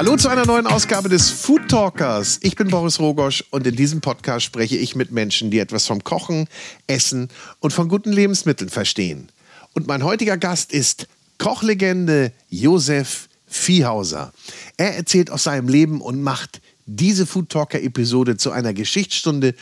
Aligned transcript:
Hallo 0.00 0.16
zu 0.16 0.30
einer 0.30 0.46
neuen 0.46 0.66
Ausgabe 0.66 1.10
des 1.10 1.28
Food 1.28 1.68
Talkers. 1.68 2.38
Ich 2.40 2.56
bin 2.56 2.68
Boris 2.68 3.00
Rogosch 3.00 3.44
und 3.50 3.66
in 3.66 3.76
diesem 3.76 4.00
Podcast 4.00 4.46
spreche 4.46 4.78
ich 4.78 4.96
mit 4.96 5.12
Menschen, 5.12 5.50
die 5.50 5.58
etwas 5.58 5.86
vom 5.86 6.02
Kochen, 6.02 6.48
Essen 6.86 7.28
und 7.58 7.74
von 7.74 7.90
guten 7.90 8.10
Lebensmitteln 8.10 8.70
verstehen. 8.70 9.28
Und 9.74 9.88
mein 9.88 10.02
heutiger 10.02 10.38
Gast 10.38 10.72
ist 10.72 11.06
Kochlegende 11.36 12.32
Josef 12.48 13.28
Viehhauser. 13.46 14.32
Er 14.78 14.96
erzählt 14.96 15.30
aus 15.30 15.44
seinem 15.44 15.68
Leben 15.68 16.00
und 16.00 16.22
macht 16.22 16.62
diese 16.86 17.26
Food 17.26 17.50
Talker 17.50 17.82
Episode 17.82 18.38
zu 18.38 18.52
einer 18.52 18.72
Geschichtsstunde 18.72 19.54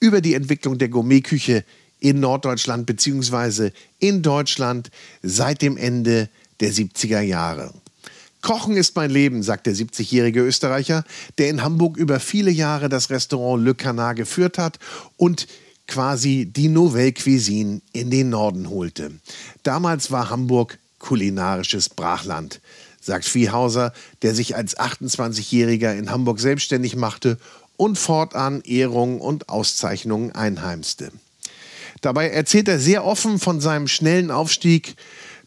über 0.00 0.20
die 0.20 0.34
Entwicklung 0.34 0.76
der 0.76 0.88
Gourmetküche 0.88 1.64
in 2.00 2.18
Norddeutschland 2.18 2.86
bzw. 2.86 3.70
in 4.00 4.22
Deutschland 4.22 4.90
seit 5.22 5.62
dem 5.62 5.76
Ende 5.76 6.30
der 6.58 6.72
70er 6.72 7.20
Jahre. 7.20 7.72
Kochen 8.44 8.76
ist 8.76 8.94
mein 8.94 9.10
Leben, 9.10 9.42
sagt 9.42 9.66
der 9.66 9.74
70-jährige 9.74 10.42
Österreicher, 10.42 11.04
der 11.38 11.48
in 11.48 11.62
Hamburg 11.62 11.96
über 11.96 12.20
viele 12.20 12.50
Jahre 12.50 12.90
das 12.90 13.08
Restaurant 13.08 13.64
Le 13.64 13.74
Canard 13.74 14.16
geführt 14.16 14.58
hat 14.58 14.78
und 15.16 15.48
quasi 15.88 16.46
die 16.54 16.68
Nouvelle 16.68 17.14
Cuisine 17.14 17.80
in 17.92 18.10
den 18.10 18.28
Norden 18.28 18.68
holte. 18.68 19.12
Damals 19.62 20.10
war 20.10 20.28
Hamburg 20.28 20.78
kulinarisches 20.98 21.88
Brachland, 21.88 22.60
sagt 23.00 23.24
Viehhauser, 23.24 23.94
der 24.20 24.34
sich 24.34 24.54
als 24.54 24.76
28-Jähriger 24.76 25.96
in 25.96 26.10
Hamburg 26.10 26.38
selbstständig 26.38 26.96
machte 26.96 27.38
und 27.78 27.98
fortan 27.98 28.60
Ehrungen 28.60 29.22
und 29.22 29.48
Auszeichnungen 29.48 30.32
einheimste. 30.32 31.12
Dabei 32.02 32.28
erzählt 32.28 32.68
er 32.68 32.78
sehr 32.78 33.06
offen 33.06 33.38
von 33.38 33.62
seinem 33.62 33.88
schnellen 33.88 34.30
Aufstieg 34.30 34.96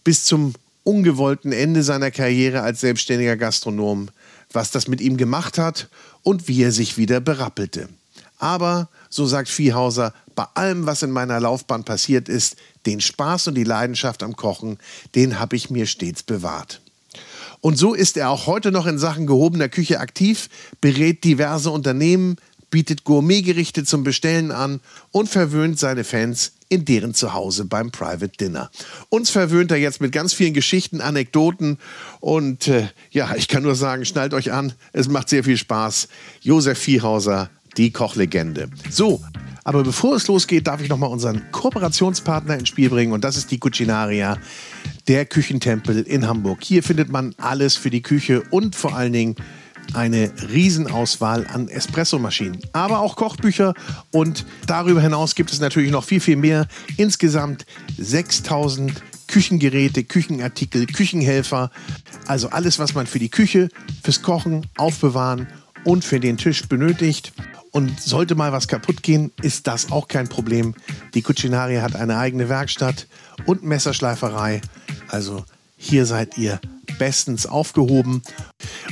bis 0.03 0.25
zum 0.25 0.55
ungewollten 0.87 1.51
Ende 1.51 1.83
seiner 1.83 2.11
Karriere 2.11 2.61
als 2.61 2.79
selbstständiger 2.79 3.35
Gastronom, 3.35 4.07
was 4.53 4.71
das 4.71 4.87
mit 4.87 5.01
ihm 5.01 5.17
gemacht 5.17 5.57
hat 5.57 5.89
und 6.23 6.47
wie 6.47 6.63
er 6.63 6.71
sich 6.71 6.97
wieder 6.97 7.19
berappelte. 7.19 7.89
Aber, 8.39 8.87
so 9.09 9.25
sagt 9.25 9.49
Viehhauser, 9.49 10.13
bei 10.35 10.45
allem, 10.53 10.85
was 10.85 11.03
in 11.03 11.11
meiner 11.11 11.39
Laufbahn 11.39 11.83
passiert 11.83 12.29
ist, 12.29 12.55
den 12.85 13.01
Spaß 13.01 13.47
und 13.47 13.55
die 13.55 13.63
Leidenschaft 13.63 14.23
am 14.23 14.35
Kochen, 14.35 14.77
den 15.15 15.39
habe 15.39 15.55
ich 15.55 15.69
mir 15.69 15.87
stets 15.87 16.23
bewahrt. 16.23 16.81
Und 17.59 17.77
so 17.77 17.93
ist 17.93 18.15
er 18.15 18.29
auch 18.29 18.47
heute 18.47 18.71
noch 18.71 18.85
in 18.85 18.99
Sachen 18.99 19.27
gehobener 19.27 19.67
Küche 19.67 19.99
aktiv, 19.99 20.49
berät 20.79 21.23
diverse 21.23 21.71
Unternehmen, 21.71 22.37
bietet 22.69 23.03
Gourmetgerichte 23.03 23.83
zum 23.83 24.03
Bestellen 24.03 24.51
an 24.51 24.79
und 25.11 25.27
verwöhnt 25.27 25.79
seine 25.79 26.03
Fans 26.03 26.53
in 26.69 26.85
deren 26.85 27.13
Zuhause 27.13 27.65
beim 27.65 27.91
Private 27.91 28.37
Dinner. 28.39 28.69
Uns 29.09 29.29
verwöhnt 29.29 29.71
er 29.71 29.77
jetzt 29.77 30.01
mit 30.01 30.11
ganz 30.11 30.33
vielen 30.33 30.53
Geschichten, 30.53 31.01
Anekdoten 31.01 31.77
und 32.19 32.67
äh, 32.67 32.87
ja, 33.11 33.35
ich 33.35 33.47
kann 33.47 33.63
nur 33.63 33.75
sagen, 33.75 34.05
schnallt 34.05 34.33
euch 34.33 34.51
an, 34.51 34.73
es 34.93 35.07
macht 35.07 35.29
sehr 35.29 35.43
viel 35.43 35.57
Spaß. 35.57 36.07
Josef 36.41 36.77
Viehhauser, 36.77 37.49
die 37.77 37.91
Kochlegende. 37.91 38.69
So, 38.89 39.21
aber 39.63 39.83
bevor 39.83 40.15
es 40.15 40.27
losgeht, 40.27 40.67
darf 40.67 40.81
ich 40.81 40.89
nochmal 40.89 41.09
unseren 41.09 41.51
Kooperationspartner 41.51 42.57
ins 42.57 42.69
Spiel 42.69 42.89
bringen 42.89 43.11
und 43.11 43.23
das 43.23 43.37
ist 43.37 43.51
die 43.51 43.59
Cucinaria, 43.59 44.37
der 45.07 45.25
Küchentempel 45.25 46.01
in 46.03 46.27
Hamburg. 46.27 46.59
Hier 46.63 46.83
findet 46.83 47.09
man 47.09 47.35
alles 47.37 47.75
für 47.75 47.89
die 47.89 48.01
Küche 48.01 48.43
und 48.49 48.75
vor 48.75 48.95
allen 48.95 49.13
Dingen 49.13 49.35
eine 49.93 50.31
Riesenauswahl 50.51 51.47
an 51.47 51.67
Espressomaschinen, 51.67 52.59
aber 52.73 52.99
auch 52.99 53.15
Kochbücher 53.15 53.73
und 54.11 54.45
darüber 54.65 55.01
hinaus 55.01 55.35
gibt 55.35 55.51
es 55.51 55.59
natürlich 55.59 55.91
noch 55.91 56.03
viel, 56.03 56.19
viel 56.19 56.35
mehr. 56.35 56.67
Insgesamt 56.97 57.65
6000 57.97 58.93
Küchengeräte, 59.27 60.03
Küchenartikel, 60.03 60.85
Küchenhelfer, 60.87 61.69
also 62.25 62.49
alles, 62.49 62.79
was 62.79 62.93
man 62.93 63.07
für 63.07 63.19
die 63.19 63.29
Küche, 63.29 63.69
fürs 64.03 64.21
Kochen, 64.21 64.65
Aufbewahren 64.77 65.47
und 65.83 66.03
für 66.03 66.19
den 66.19 66.37
Tisch 66.37 66.67
benötigt. 66.67 67.33
Und 67.71 67.99
sollte 68.01 68.35
mal 68.35 68.51
was 68.51 68.67
kaputt 68.67 69.03
gehen, 69.03 69.31
ist 69.41 69.67
das 69.67 69.91
auch 69.91 70.07
kein 70.07 70.29
Problem. 70.29 70.73
Die 71.13 71.21
Cucinaria 71.21 71.81
hat 71.81 71.95
eine 71.95 72.17
eigene 72.17 72.49
Werkstatt 72.49 73.07
und 73.45 73.63
Messerschleiferei. 73.63 74.61
Also 75.09 75.45
hier 75.75 76.05
seid 76.05 76.37
ihr 76.37 76.59
bestens 76.97 77.45
aufgehoben. 77.45 78.21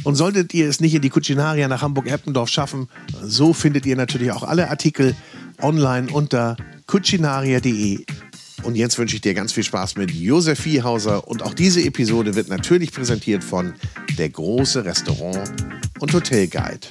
Und 0.04 0.16
solltet 0.16 0.54
ihr 0.54 0.68
es 0.68 0.80
nicht 0.80 0.94
in 0.94 1.02
die 1.02 1.10
Cucinaria 1.10 1.68
nach 1.68 1.82
Hamburg-Eppendorf 1.82 2.50
schaffen, 2.50 2.90
so 3.22 3.54
findet 3.54 3.86
ihr 3.86 3.96
natürlich 3.96 4.32
auch 4.32 4.44
alle 4.44 4.70
Artikel 4.70 5.16
online 5.62 6.12
unter 6.12 6.58
cucinaria.de. 6.88 8.06
Und 8.64 8.76
jetzt 8.76 8.98
wünsche 8.98 9.16
ich 9.16 9.22
dir 9.22 9.34
ganz 9.34 9.52
viel 9.52 9.64
Spaß 9.64 9.96
mit 9.96 10.12
Josef 10.12 10.60
Viehhauser. 10.60 11.28
Und 11.28 11.44
auch 11.44 11.54
diese 11.54 11.84
Episode 11.84 12.36
wird 12.36 12.48
natürlich 12.48 12.92
präsentiert 12.92 13.44
von 13.44 13.74
der 14.18 14.30
große 14.30 14.84
Restaurant- 14.86 15.66
und 16.00 16.14
Hotelguide. 16.14 16.88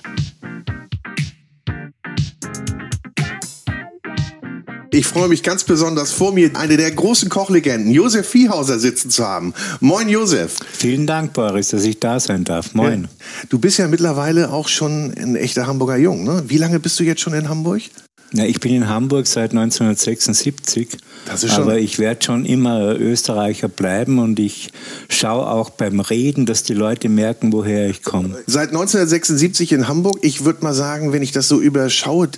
Ich 4.95 5.07
freue 5.09 5.27
mich 5.27 5.43
ganz 5.43 5.65
besonders, 5.65 6.13
vor 6.13 6.33
mir 6.33 6.53
eine 6.55 6.77
der 6.77 6.89
großen 6.93 7.29
Kochlegenden, 7.29 7.91
Josef 7.91 8.29
Viehhauser, 8.29 8.79
sitzen 8.79 9.11
zu 9.11 9.27
haben. 9.27 9.53
Moin, 9.81 10.09
Josef. 10.09 10.59
Vielen 10.71 11.09
Dank, 11.09 11.33
Boris, 11.33 11.71
dass 11.71 11.83
ich 11.83 11.99
da 11.99 12.21
sein 12.21 12.45
darf. 12.45 12.75
Moin. 12.75 13.03
Ja. 13.03 13.09
Du 13.49 13.59
bist 13.59 13.77
ja 13.79 13.89
mittlerweile 13.89 14.53
auch 14.53 14.69
schon 14.69 15.13
ein 15.19 15.35
echter 15.35 15.67
Hamburger 15.67 15.97
Jung. 15.97 16.23
Ne? 16.23 16.45
Wie 16.47 16.59
lange 16.59 16.79
bist 16.79 17.01
du 17.01 17.03
jetzt 17.03 17.23
schon 17.23 17.35
in 17.35 17.49
Hamburg? 17.49 17.83
Ja, 18.35 18.45
ich 18.45 18.61
bin 18.61 18.73
in 18.73 18.89
Hamburg 18.89 19.27
seit 19.27 19.51
1976. 19.51 20.91
aber 21.51 21.79
ich 21.79 21.99
werde 21.99 22.25
schon 22.25 22.45
immer 22.45 22.95
Österreicher 22.97 23.67
bleiben 23.67 24.21
und 24.21 24.39
ich 24.39 24.71
schaue 25.09 25.49
auch 25.49 25.71
beim 25.71 25.99
Reden, 25.99 26.47
dass 26.47 26.63
die 26.63 26.75
Leute 26.75 27.09
merken, 27.09 27.53
woher 27.53 27.91
ich 27.91 28.05
komme. 28.05 28.37
Seit 28.47 28.69
1976 28.69 29.73
in 29.73 29.89
Hamburg. 29.89 30.19
Ich 30.23 30.45
würde 30.45 30.63
mal 30.63 30.75
sagen, 30.75 31.13
wenn 31.13 31.23
ich 31.23 31.33
das 31.33 31.49
so 31.49 31.61
überschaue, 31.61 32.29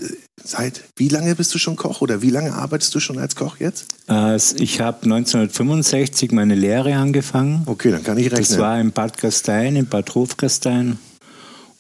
Seit 0.42 0.84
wie 0.96 1.08
lange 1.08 1.34
bist 1.34 1.54
du 1.54 1.58
schon 1.58 1.76
Koch 1.76 2.02
oder 2.02 2.22
wie 2.22 2.30
lange 2.30 2.52
arbeitest 2.52 2.94
du 2.94 3.00
schon 3.00 3.18
als 3.18 3.36
Koch 3.36 3.56
jetzt? 3.58 3.86
ich 4.08 4.80
habe 4.80 5.02
1965 5.04 6.30
meine 6.30 6.54
Lehre 6.54 6.94
angefangen. 6.94 7.62
Okay, 7.66 7.90
dann 7.90 8.04
kann 8.04 8.18
ich 8.18 8.26
rechnen. 8.26 8.48
Das 8.48 8.58
war 8.58 8.80
in 8.80 8.92
Bad 8.92 9.18
Gastein, 9.18 9.76
in 9.76 9.86
Bad 9.86 10.14
Hofgastein 10.14 10.98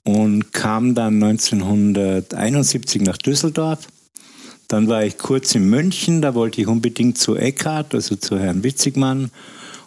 und 0.04 0.52
kam 0.52 0.94
dann 0.94 1.22
1971 1.22 3.02
nach 3.02 3.18
Düsseldorf. 3.18 3.86
Dann 4.68 4.88
war 4.88 5.04
ich 5.04 5.18
kurz 5.18 5.54
in 5.54 5.68
München, 5.68 6.22
da 6.22 6.34
wollte 6.34 6.60
ich 6.60 6.66
unbedingt 6.66 7.18
zu 7.18 7.36
Eckhart, 7.36 7.94
also 7.94 8.16
zu 8.16 8.38
Herrn 8.38 8.64
Witzigmann. 8.64 9.30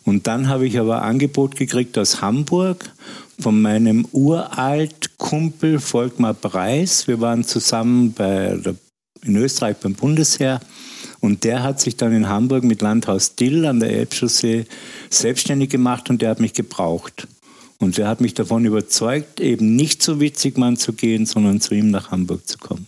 Und 0.05 0.27
dann 0.27 0.47
habe 0.47 0.67
ich 0.67 0.79
aber 0.79 1.01
Angebot 1.01 1.55
gekriegt 1.55 1.97
aus 1.97 2.21
Hamburg 2.21 2.91
von 3.39 3.61
meinem 3.61 4.05
Uralt-Kumpel 4.11 5.79
Volkmar 5.79 6.33
Preis. 6.33 7.07
Wir 7.07 7.21
waren 7.21 7.43
zusammen 7.43 8.13
bei 8.13 8.57
der, 8.63 8.75
in 9.23 9.35
Österreich 9.35 9.77
beim 9.77 9.93
Bundesheer. 9.93 10.59
Und 11.21 11.43
der 11.43 11.63
hat 11.63 11.79
sich 11.81 11.97
dann 11.97 12.13
in 12.13 12.29
Hamburg 12.29 12.63
mit 12.63 12.81
Landhaus 12.81 13.35
Dill 13.35 13.65
an 13.65 13.79
der 13.79 13.91
Elbchaussee 13.91 14.65
selbstständig 15.09 15.69
gemacht 15.69 16.09
und 16.09 16.21
der 16.21 16.29
hat 16.29 16.39
mich 16.39 16.53
gebraucht. 16.53 17.27
Und 17.79 17.97
der 17.97 18.07
hat 18.07 18.19
mich 18.19 18.33
davon 18.33 18.65
überzeugt, 18.65 19.39
eben 19.39 19.75
nicht 19.75 20.03
zu 20.03 20.19
Witzigmann 20.19 20.75
zu 20.75 20.93
gehen, 20.93 21.25
sondern 21.25 21.61
zu 21.61 21.75
ihm 21.75 21.91
nach 21.91 22.11
Hamburg 22.11 22.47
zu 22.47 22.57
kommen. 22.57 22.87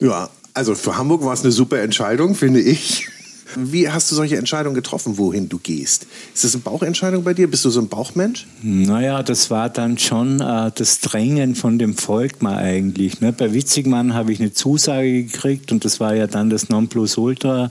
Ja, 0.00 0.30
also 0.54 0.74
für 0.74 0.96
Hamburg 0.96 1.24
war 1.24 1.34
es 1.34 1.42
eine 1.42 1.52
super 1.52 1.80
Entscheidung, 1.80 2.34
finde 2.34 2.60
ich. 2.60 3.08
Wie 3.56 3.88
hast 3.88 4.10
du 4.10 4.14
solche 4.14 4.36
Entscheidungen 4.36 4.74
getroffen, 4.74 5.16
wohin 5.16 5.48
du 5.48 5.58
gehst? 5.58 6.06
Ist 6.34 6.44
das 6.44 6.54
eine 6.54 6.62
Bauchentscheidung 6.62 7.24
bei 7.24 7.34
dir? 7.34 7.50
Bist 7.50 7.64
du 7.64 7.70
so 7.70 7.80
ein 7.80 7.88
Bauchmensch? 7.88 8.46
Naja, 8.62 9.22
das 9.22 9.50
war 9.50 9.70
dann 9.70 9.98
schon 9.98 10.40
äh, 10.40 10.70
das 10.74 11.00
Drängen 11.00 11.54
von 11.54 11.78
dem 11.78 11.96
Volk 11.96 12.42
mal 12.42 12.56
eigentlich. 12.56 13.20
Ne? 13.20 13.32
Bei 13.32 13.52
Witzigmann 13.54 14.14
habe 14.14 14.32
ich 14.32 14.40
eine 14.40 14.52
Zusage 14.52 15.24
gekriegt 15.24 15.72
und 15.72 15.84
das 15.84 15.98
war 16.00 16.14
ja 16.14 16.26
dann 16.26 16.50
das 16.50 16.68
Nonplusultra. 16.68 17.70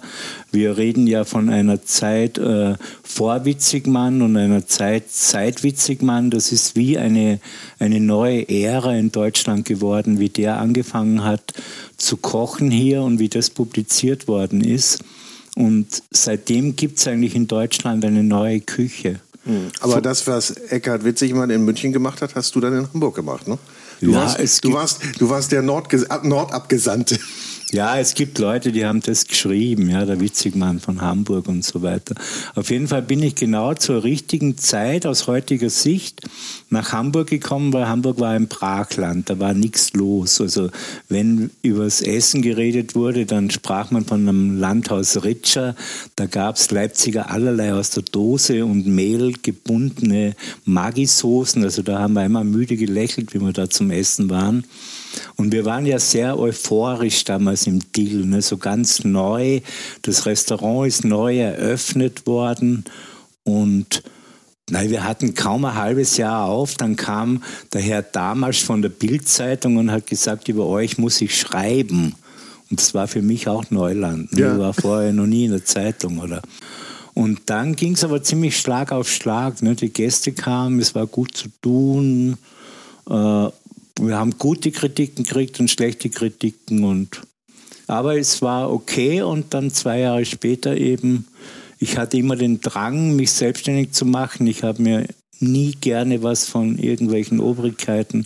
Wir 0.52 0.78
reden 0.78 1.06
ja 1.06 1.26
von 1.26 1.50
einer 1.50 1.84
Zeit 1.84 2.38
äh, 2.38 2.76
vor 3.03 3.46
Witzigmann 3.46 4.22
und 4.22 4.35
einer 4.35 4.66
Zeit 4.66 5.06
seit 5.09 5.64
Witzigmann. 5.64 6.32
Das 6.32 6.52
ist 6.52 6.76
wie 6.76 6.97
eine, 6.97 7.40
eine 7.80 8.00
neue 8.00 8.50
Ära 8.50 8.96
in 8.96 9.12
Deutschland 9.12 9.66
geworden, 9.66 10.20
wie 10.20 10.30
der 10.30 10.59
angefangen 10.59 11.23
hat 11.23 11.53
zu 11.97 12.18
kochen 12.18 12.72
hier 12.72 13.02
und 13.02 13.20
wie 13.20 13.30
das 13.30 13.50
publiziert 13.50 14.28
worden 14.28 14.62
ist. 14.62 15.03
Und 15.58 16.04
seitdem 16.12 16.76
gibt 16.76 17.00
es 17.00 17.08
eigentlich 17.08 17.34
in 17.34 17.48
Deutschland 17.48 18.06
eine 18.06 18.22
neue 18.22 18.59
Küche. 18.59 19.20
Mhm. 19.44 19.70
Aber 19.80 20.02
das, 20.02 20.28
was 20.28 20.52
Eckhard 20.52 21.04
Witzigmann 21.04 21.50
in 21.50 21.66
München 21.66 21.92
gemacht 21.92 22.22
hat, 22.22 22.36
hast 22.36 22.54
du 22.54 22.59
dann 22.59 22.78
in 22.78 22.88
Hamburg 22.94 23.16
gemacht, 23.16 23.48
ne? 23.48 23.58
Du, 24.00 24.12
ja, 24.12 24.18
warst, 24.18 24.64
du, 24.64 24.74
warst, 24.74 25.00
du 25.18 25.30
warst 25.32 25.52
der 25.52 25.64
Nordge 25.64 26.06
Nordabgesandte. 26.22 27.18
Ja, 27.73 27.99
es 27.99 28.14
gibt 28.14 28.40
Leute, 28.40 28.72
die 28.72 28.85
haben 28.85 29.02
das 29.02 29.28
geschrieben, 29.28 29.90
ja, 29.90 30.05
der 30.05 30.22
Witzigmann 30.22 30.79
von 30.79 31.02
Hamburg 31.02 31.49
und 31.49 31.66
so 31.66 31.81
weiter. 31.81 32.16
Auf 32.55 32.69
jeden 32.69 32.87
Fall 32.87 33.02
bin 33.02 33.22
ich 33.22 33.35
genau 33.35 33.73
zur 33.73 34.05
richtigen 34.05 34.58
Zeit 34.58 35.05
aus 35.05 35.28
heutiger 35.28 35.69
Sicht 35.69 36.22
nach 36.69 36.93
Hamburg 36.93 37.28
gekommen, 37.28 37.73
weil 37.73 37.90
Hamburg 37.90 38.22
war 38.22 38.29
ein 38.29 38.47
Brachland, 38.47 39.29
da 39.29 39.40
war 39.40 39.53
nichts 39.53 39.91
los. 39.91 40.40
Also 40.40 40.69
wenn 41.09 41.52
übers 41.61 42.02
Essen 42.02 42.41
geredet 42.41 42.96
wurde, 42.96 43.25
dann 43.25 43.49
sprach 43.49 43.91
man 43.91 44.05
von 44.05 44.22
einem 44.22 44.58
Landhaus 44.58 45.25
Ritscher, 45.25 45.75
da 46.16 46.25
gab's 46.25 46.72
Leipziger 46.72 47.31
allerlei 47.31 47.73
aus 47.73 47.90
der 47.90 48.03
Dose 48.03 48.63
und 48.63 48.87
Mehl 48.87 49.34
gebundene 49.41 50.37
Magisoßen, 50.63 51.61
also 51.66 51.81
da 51.81 51.99
haben 51.99 52.13
wir 52.13 52.25
immer 52.25 52.46
müde 52.46 52.78
gelächelt, 52.78 53.34
wie 53.34 53.41
wir 53.41 53.52
da 53.52 53.70
zum 53.70 53.91
Essen 53.91 54.29
waren. 54.29 54.63
Und 55.35 55.52
wir 55.52 55.66
waren 55.66 55.85
ja 55.85 55.99
sehr 55.99 56.37
euphorisch 56.40 57.23
damals 57.23 57.67
im 57.67 57.79
Deal, 57.93 58.25
ne? 58.25 58.41
so 58.41 58.58
ganz 58.58 59.03
neu. 59.03 59.61
Das 60.02 60.25
Restaurant 60.25 60.87
ist 60.87 61.05
neu 61.05 61.40
eröffnet 61.40 62.25
worden 62.28 62.85
und 63.43 64.03
Nein, 64.69 64.90
wir 64.90 65.05
hatten 65.05 65.34
kaum 65.34 65.64
ein 65.64 65.75
halbes 65.75 66.17
Jahr 66.17 66.43
auf, 66.43 66.75
dann 66.75 66.97
kam 66.97 67.41
der 67.72 67.79
Herr 67.79 68.02
Damasch 68.02 68.66
von 68.66 68.81
der 68.81 68.90
Bildzeitung 68.90 69.78
und 69.78 69.91
hat 69.91 70.08
gesagt, 70.08 70.49
über 70.49 70.66
euch 70.66 70.97
muss 70.97 71.22
ich 71.22 71.40
schreiben. 71.40 72.16
Und 72.70 72.81
das 72.81 72.93
war 72.93 73.08
für 73.08 73.22
mich 73.22 73.47
auch 73.47 73.72
Neuland. 73.72 74.34
Ne? 74.34 74.41
Ja. 74.41 74.53
Ich 74.53 74.59
war 74.59 74.73
vorher 74.73 75.13
noch 75.13 75.25
nie 75.25 75.46
in 75.46 75.52
der 75.52 75.63
Zeitung, 75.63 76.20
oder? 76.20 76.41
Und 77.13 77.43
dann 77.46 77.78
ging 77.78 77.93
es 77.93 78.03
aber 78.03 78.22
ziemlich 78.22 78.59
Schlag 78.59 78.91
auf 78.91 79.09
Schlag. 79.09 79.61
Ne? 79.61 79.73
Die 79.73 79.90
Gäste 79.90 80.34
kamen, 80.34 80.79
es 80.79 80.93
war 80.93 81.08
gut 81.08 81.35
zu 81.35 81.47
tun. 81.61 82.37
Äh, 83.09 83.47
wir 83.99 84.17
haben 84.17 84.38
gute 84.38 84.72
Kritiken 84.72 85.23
gekriegt 85.23 85.59
und 85.59 85.70
schlechte 85.70 86.09
Kritiken 86.09 86.84
und 86.84 87.22
aber 87.88 88.17
es 88.17 88.41
war 88.41 88.72
okay 88.72 89.22
und 89.22 89.53
dann 89.53 89.72
zwei 89.72 89.99
Jahre 89.99 90.26
später 90.26 90.76
eben, 90.76 91.26
ich 91.79 91.97
hatte 91.97 92.17
immer 92.17 92.35
den 92.35 92.59
Drang, 92.59 93.16
mich 93.16 93.32
selbstständig 93.32 93.94
zu 93.94 94.05
machen. 94.05 94.46
Ich 94.46 94.64
habe 94.64 94.82
mir 94.82 95.05
nie 95.40 95.72
gerne 95.72 96.22
was 96.22 96.46
von 96.46 96.78
irgendwelchen 96.78 97.40
Obrigkeiten 97.40 98.26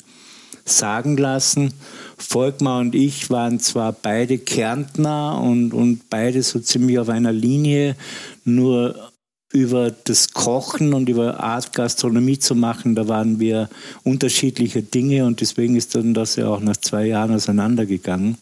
sagen 0.66 1.16
lassen. 1.18 1.74
Volkmar 2.18 2.80
und 2.80 2.96
ich 2.96 3.30
waren 3.30 3.60
zwar 3.60 3.94
beide 3.94 4.40
Kärntner 4.40 5.40
und, 5.42 5.74
und 5.74 6.10
beide 6.10 6.42
so 6.42 6.60
ziemlich 6.60 6.98
auf 6.98 7.10
einer 7.10 7.32
Linie, 7.34 7.96
nur 8.44 9.11
über 9.52 9.92
das 9.92 10.34
Kochen 10.34 10.94
und 10.94 11.10
über 11.10 11.40
Art 11.40 11.74
Gastronomie 11.74 12.40
zu 12.40 12.56
machen, 12.56 12.96
da 12.96 13.08
waren 13.08 13.40
wir 13.40 13.70
unterschiedliche 14.04 14.82
Dinge 14.82 15.26
und 15.26 15.42
deswegen 15.42 15.76
ist 15.76 15.96
dann 15.96 16.14
das 16.14 16.36
ja 16.36 16.48
auch 16.48 16.62
nach 16.62 16.78
zwei 16.78 17.06
Jahren 17.06 17.34
auseinandergegangen. 17.34 18.38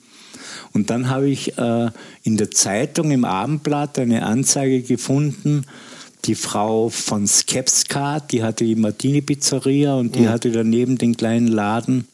Und 0.73 0.89
dann 0.89 1.09
habe 1.09 1.29
ich 1.29 1.57
äh, 1.57 1.89
in 2.23 2.37
der 2.37 2.51
Zeitung 2.51 3.11
im 3.11 3.25
Abendblatt 3.25 3.97
eine 3.97 4.23
Anzeige 4.23 4.81
gefunden, 4.81 5.65
die 6.25 6.35
Frau 6.35 6.89
von 6.89 7.27
Skepska, 7.27 8.19
die 8.19 8.43
hatte 8.43 8.65
die 8.65 8.75
Martini 8.75 9.21
Pizzeria 9.21 9.95
und 9.95 10.15
die 10.15 10.21
mhm. 10.21 10.29
hatte 10.29 10.51
daneben 10.51 10.97
den 10.97 11.15
kleinen 11.15 11.47
Laden, 11.47 12.07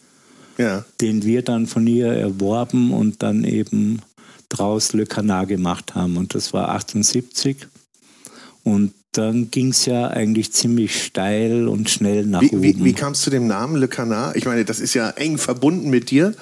ja. 0.57 0.85
den 1.01 1.23
wir 1.23 1.41
dann 1.41 1.65
von 1.67 1.87
ihr 1.87 2.07
erworben 2.07 2.91
und 2.91 3.23
dann 3.23 3.43
eben 3.43 4.01
draus 4.49 4.93
Le 4.93 5.05
Canard 5.05 5.49
gemacht 5.49 5.95
haben. 5.95 6.17
Und 6.17 6.35
das 6.35 6.53
war 6.53 6.69
78. 6.69 7.67
Und 8.65 8.93
dann 9.11 9.51
ging 9.51 9.69
es 9.69 9.85
ja 9.85 10.07
eigentlich 10.07 10.51
ziemlich 10.51 11.01
steil 11.01 11.67
und 11.67 11.89
schnell 11.89 12.25
nach 12.25 12.41
wie, 12.41 12.49
oben. 12.49 12.63
Wie, 12.63 12.83
wie 12.83 12.93
kam 12.93 13.13
es 13.13 13.21
zu 13.21 13.29
dem 13.29 13.47
Namen 13.47 13.75
Le 13.77 13.87
Canard? 13.87 14.35
Ich 14.35 14.45
meine, 14.45 14.65
das 14.65 14.79
ist 14.79 14.95
ja 14.95 15.11
eng 15.11 15.37
verbunden 15.37 15.89
mit 15.89 16.09
dir. 16.09 16.33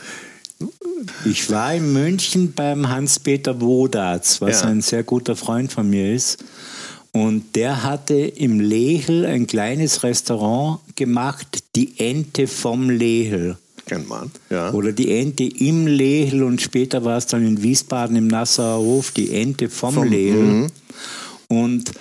Ich 1.25 1.51
war 1.51 1.75
in 1.75 1.91
München 1.91 2.53
beim 2.53 2.87
Hans-Peter 2.87 3.59
Wodatz, 3.59 4.39
was 4.39 4.61
ja. 4.61 4.69
ein 4.69 4.81
sehr 4.81 5.03
guter 5.03 5.35
Freund 5.35 5.71
von 5.71 5.89
mir 5.89 6.15
ist. 6.15 6.43
Und 7.11 7.55
der 7.57 7.83
hatte 7.83 8.15
im 8.15 8.61
Lehel 8.61 9.25
ein 9.25 9.45
kleines 9.45 10.01
Restaurant 10.03 10.79
gemacht, 10.95 11.63
die 11.75 11.93
Ente 11.99 12.47
vom 12.47 12.89
Lehel. 12.89 13.57
Kennt 13.85 14.07
man, 14.07 14.31
ja. 14.49 14.71
Oder 14.71 14.93
die 14.93 15.11
Ente 15.11 15.43
im 15.43 15.87
Lehel 15.87 16.41
und 16.41 16.61
später 16.61 17.03
war 17.03 17.17
es 17.17 17.27
dann 17.27 17.45
in 17.45 17.61
Wiesbaden 17.61 18.15
im 18.15 18.27
Nassauer 18.27 18.79
Hof 18.79 19.11
die 19.11 19.33
Ente 19.33 19.69
vom, 19.69 19.93
vom 19.93 20.07
Lehel. 20.07 20.41
Mhm. 20.41 20.67
Und 21.49 21.91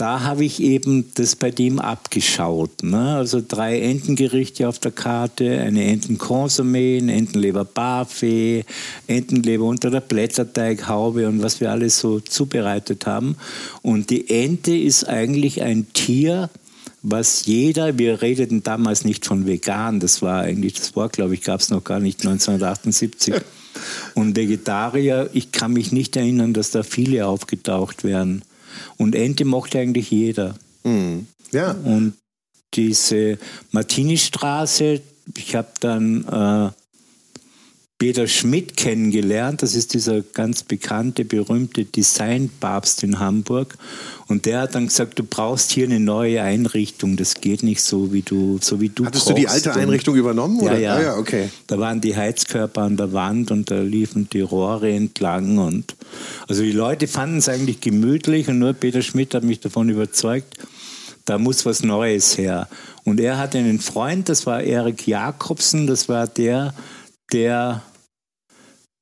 da 0.00 0.22
habe 0.22 0.46
ich 0.46 0.62
eben 0.62 1.12
das 1.14 1.36
bei 1.36 1.50
dem 1.50 1.78
abgeschaut. 1.78 2.82
Ne? 2.82 3.16
Also 3.16 3.42
drei 3.46 3.80
Entengerichte 3.80 4.66
auf 4.66 4.78
der 4.78 4.92
Karte, 4.92 5.60
eine 5.60 5.92
Entenkonsumé, 5.92 6.98
eine 6.98 7.12
Entenleber 7.12 7.66
Barfee, 7.66 8.64
Entenleber 9.08 9.64
unter 9.64 9.90
der 9.90 10.00
Blätterteighaube 10.00 11.28
und 11.28 11.42
was 11.42 11.60
wir 11.60 11.70
alles 11.70 11.98
so 11.98 12.18
zubereitet 12.18 13.04
haben. 13.04 13.36
Und 13.82 14.08
die 14.08 14.30
Ente 14.30 14.74
ist 14.74 15.04
eigentlich 15.06 15.60
ein 15.60 15.92
Tier, 15.92 16.48
was 17.02 17.44
jeder, 17.44 17.98
wir 17.98 18.22
redeten 18.22 18.62
damals 18.62 19.04
nicht 19.04 19.26
von 19.26 19.46
vegan, 19.46 20.00
das 20.00 20.22
war 20.22 20.40
eigentlich 20.40 20.74
das 20.74 20.96
Wort, 20.96 21.12
glaube 21.12 21.34
ich, 21.34 21.42
gab 21.42 21.60
es 21.60 21.68
noch 21.68 21.84
gar 21.84 22.00
nicht 22.00 22.20
1978. 22.20 23.34
Und 24.14 24.34
Vegetarier, 24.34 25.28
ich 25.34 25.52
kann 25.52 25.74
mich 25.74 25.92
nicht 25.92 26.16
erinnern, 26.16 26.54
dass 26.54 26.70
da 26.70 26.82
viele 26.82 27.26
aufgetaucht 27.26 28.02
wären. 28.02 28.42
Und 28.96 29.14
Ente 29.14 29.44
mochte 29.44 29.78
eigentlich 29.78 30.10
jeder. 30.10 30.54
Mhm. 30.84 31.26
Ja. 31.52 31.72
Und 31.72 32.14
diese 32.74 33.38
Martini-Straße, 33.72 35.00
ich 35.36 35.54
habe 35.54 35.68
dann 35.80 36.24
äh, 36.24 36.70
Peter 38.00 38.26
Schmidt 38.26 38.78
kennengelernt. 38.78 39.60
Das 39.60 39.74
ist 39.74 39.92
dieser 39.92 40.22
ganz 40.22 40.62
bekannte, 40.62 41.26
berühmte 41.26 41.84
Designpapst 41.84 43.02
in 43.02 43.18
Hamburg. 43.18 43.76
Und 44.26 44.46
der 44.46 44.62
hat 44.62 44.74
dann 44.74 44.86
gesagt, 44.86 45.18
du 45.18 45.22
brauchst 45.22 45.70
hier 45.70 45.84
eine 45.84 46.00
neue 46.00 46.40
Einrichtung. 46.40 47.18
Das 47.18 47.34
geht 47.34 47.62
nicht 47.62 47.82
so, 47.82 48.10
wie 48.10 48.22
du, 48.22 48.58
so 48.58 48.80
wie 48.80 48.88
du 48.88 49.04
Hattest 49.04 49.26
kochst. 49.26 49.36
du 49.36 49.40
die 49.42 49.48
alte 49.48 49.74
Einrichtung 49.74 50.14
und, 50.14 50.20
übernommen? 50.20 50.60
Oder? 50.60 50.78
Ja, 50.78 50.80
ja. 50.80 50.94
Ah, 50.94 51.02
ja, 51.02 51.16
okay. 51.18 51.50
Da 51.66 51.78
waren 51.78 52.00
die 52.00 52.16
Heizkörper 52.16 52.80
an 52.80 52.96
der 52.96 53.12
Wand 53.12 53.50
und 53.50 53.70
da 53.70 53.82
liefen 53.82 54.30
die 54.32 54.40
Rohre 54.40 54.90
entlang. 54.90 55.58
Und 55.58 55.94
also 56.48 56.62
die 56.62 56.72
Leute 56.72 57.06
fanden 57.06 57.36
es 57.36 57.50
eigentlich 57.50 57.82
gemütlich 57.82 58.48
und 58.48 58.58
nur 58.58 58.72
Peter 58.72 59.02
Schmidt 59.02 59.34
hat 59.34 59.44
mich 59.44 59.60
davon 59.60 59.90
überzeugt, 59.90 60.56
da 61.26 61.36
muss 61.36 61.66
was 61.66 61.82
Neues 61.82 62.38
her. 62.38 62.66
Und 63.04 63.20
er 63.20 63.36
hatte 63.36 63.58
einen 63.58 63.78
Freund, 63.78 64.30
das 64.30 64.46
war 64.46 64.62
Erik 64.62 65.06
Jakobsen, 65.06 65.86
das 65.86 66.08
war 66.08 66.26
der, 66.26 66.72
der 67.30 67.82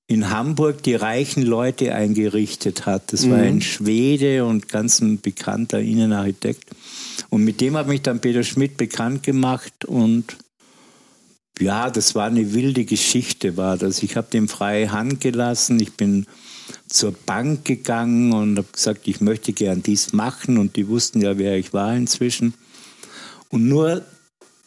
in 0.09 0.31
Hamburg 0.31 0.83
die 0.83 0.95
reichen 0.95 1.43
Leute 1.43 1.95
eingerichtet 1.95 2.87
hat. 2.87 3.13
Das 3.13 3.27
mhm. 3.27 3.31
war 3.31 3.39
ein 3.39 3.61
Schwede 3.61 4.47
und 4.47 4.69
ganz 4.69 5.01
ein 5.01 5.21
bekannter 5.21 5.81
Innenarchitekt. 5.81 6.65
Und 7.29 7.45
mit 7.45 7.61
dem 7.61 7.77
hat 7.77 7.87
mich 7.87 8.01
dann 8.01 8.21
Peter 8.21 8.43
Schmidt 8.43 8.79
bekannt 8.79 9.23
gemacht 9.23 9.85
und 9.85 10.37
ja, 11.61 11.91
das 11.91 12.15
war 12.15 12.27
eine 12.27 12.55
wilde 12.55 12.85
Geschichte, 12.85 13.57
war 13.57 13.77
das. 13.77 14.03
Ich 14.03 14.17
habe 14.17 14.29
dem 14.31 14.49
freie 14.49 14.93
Hand 14.93 15.21
gelassen. 15.21 15.79
Ich 15.81 15.93
bin 15.95 16.27
zur 16.89 17.13
Bank 17.13 17.65
gegangen 17.65 18.33
und 18.33 18.57
habe 18.57 18.69
gesagt, 18.73 19.09
ich 19.09 19.21
möchte 19.21 19.53
gern 19.53 19.83
dies 19.83 20.13
machen 20.13 20.57
und 20.57 20.77
die 20.77 20.89
wussten 20.89 21.21
ja, 21.21 21.37
wer 21.37 21.57
ich 21.57 21.73
war 21.73 21.95
inzwischen. 21.95 22.55
Und 23.51 23.69
nur 23.69 24.03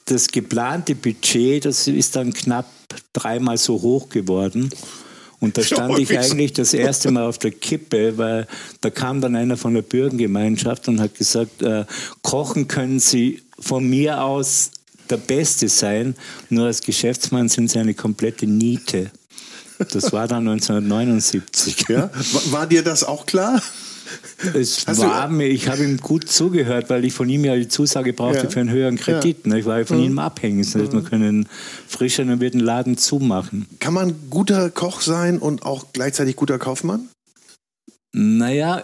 das 0.05 0.27
geplante 0.27 0.93
Budget, 0.93 1.65
das 1.65 1.87
ist 1.87 2.15
dann 2.15 2.33
knapp 2.33 2.69
dreimal 3.13 3.57
so 3.57 3.81
hoch 3.81 4.09
geworden. 4.09 4.69
Und 5.41 5.57
da 5.57 5.63
stand 5.63 5.97
ich 5.97 6.17
eigentlich 6.17 6.53
das 6.53 6.73
erste 6.73 7.09
Mal 7.09 7.25
auf 7.25 7.39
der 7.39 7.49
Kippe, 7.49 8.17
weil 8.17 8.47
da 8.79 8.91
kam 8.91 9.21
dann 9.21 9.35
einer 9.35 9.57
von 9.57 9.73
der 9.73 9.81
Bürgergemeinschaft 9.81 10.87
und 10.87 11.01
hat 11.01 11.15
gesagt, 11.15 11.63
äh, 11.63 11.85
kochen 12.21 12.67
können 12.67 12.99
Sie 12.99 13.41
von 13.59 13.89
mir 13.89 14.23
aus 14.23 14.69
der 15.09 15.17
Beste 15.17 15.67
sein, 15.67 16.15
nur 16.49 16.67
als 16.67 16.81
Geschäftsmann 16.81 17.49
sind 17.49 17.71
Sie 17.71 17.79
eine 17.79 17.95
komplette 17.95 18.45
Niete. 18.45 19.09
Das 19.91 20.13
war 20.13 20.27
dann 20.27 20.47
1979. 20.47 21.85
Ja? 21.89 22.11
War 22.51 22.67
dir 22.67 22.83
das 22.83 23.03
auch 23.03 23.25
klar? 23.25 23.61
Es 24.53 24.87
Hast 24.87 25.01
war 25.01 25.27
mir, 25.29 25.47
ich 25.47 25.67
habe 25.67 25.83
ihm 25.83 25.97
gut 25.97 26.27
zugehört, 26.29 26.89
weil 26.89 27.05
ich 27.05 27.13
von 27.13 27.29
ihm 27.29 27.45
ja 27.45 27.55
die 27.55 27.67
Zusage 27.67 28.13
brauchte 28.13 28.43
ja. 28.43 28.49
für 28.49 28.59
einen 28.59 28.69
höheren 28.69 28.97
Kredit. 28.97 29.45
Ne? 29.45 29.59
Ich 29.59 29.65
war 29.65 29.79
ja 29.79 29.85
von 29.85 29.97
mhm. 29.97 30.03
ihm 30.03 30.19
abhängig. 30.19 30.71
Das 30.71 30.81
heißt, 30.81 30.93
wir 30.93 31.03
können 31.03 31.47
frischer 31.87 32.25
dann 32.25 32.39
wird 32.39 32.53
den 32.53 32.61
Laden 32.61 32.97
zumachen. 32.97 33.67
Kann 33.79 33.93
man 33.93 34.15
guter 34.29 34.69
Koch 34.69 35.01
sein 35.01 35.37
und 35.37 35.63
auch 35.63 35.85
gleichzeitig 35.93 36.35
guter 36.35 36.57
Kaufmann? 36.57 37.09
Naja, 38.13 38.83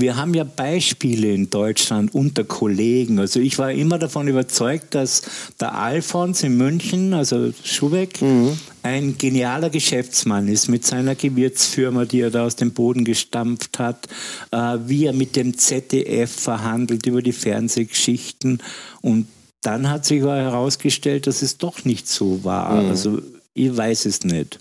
wir 0.00 0.16
haben 0.16 0.34
ja 0.34 0.44
Beispiele 0.44 1.32
in 1.32 1.50
Deutschland 1.50 2.14
unter 2.14 2.44
Kollegen. 2.44 3.18
Also 3.18 3.40
ich 3.40 3.58
war 3.58 3.72
immer 3.72 3.98
davon 3.98 4.28
überzeugt, 4.28 4.94
dass 4.94 5.22
der 5.60 5.74
Alfons 5.74 6.42
in 6.42 6.56
München, 6.56 7.12
also 7.14 7.52
Schubeck, 7.62 8.22
mhm. 8.22 8.58
ein 8.82 9.18
genialer 9.18 9.70
Geschäftsmann 9.70 10.48
ist 10.48 10.68
mit 10.68 10.86
seiner 10.86 11.14
Gewürzfirma, 11.14 12.06
die 12.06 12.20
er 12.20 12.30
da 12.30 12.44
aus 12.44 12.56
dem 12.56 12.72
Boden 12.72 13.04
gestampft 13.04 13.78
hat, 13.78 14.08
äh, 14.50 14.78
wie 14.86 15.06
er 15.06 15.12
mit 15.12 15.36
dem 15.36 15.58
ZDF 15.58 16.30
verhandelt 16.30 17.06
über 17.06 17.22
die 17.22 17.32
Fernsehgeschichten. 17.32 18.58
Und 19.02 19.26
dann 19.60 19.90
hat 19.90 20.04
sich 20.06 20.22
herausgestellt, 20.22 21.26
dass 21.26 21.42
es 21.42 21.58
doch 21.58 21.84
nicht 21.84 22.08
so 22.08 22.42
war. 22.44 22.82
Mhm. 22.82 22.88
Also 22.88 23.22
ich 23.54 23.76
weiß 23.76 24.06
es 24.06 24.24
nicht. 24.24 24.58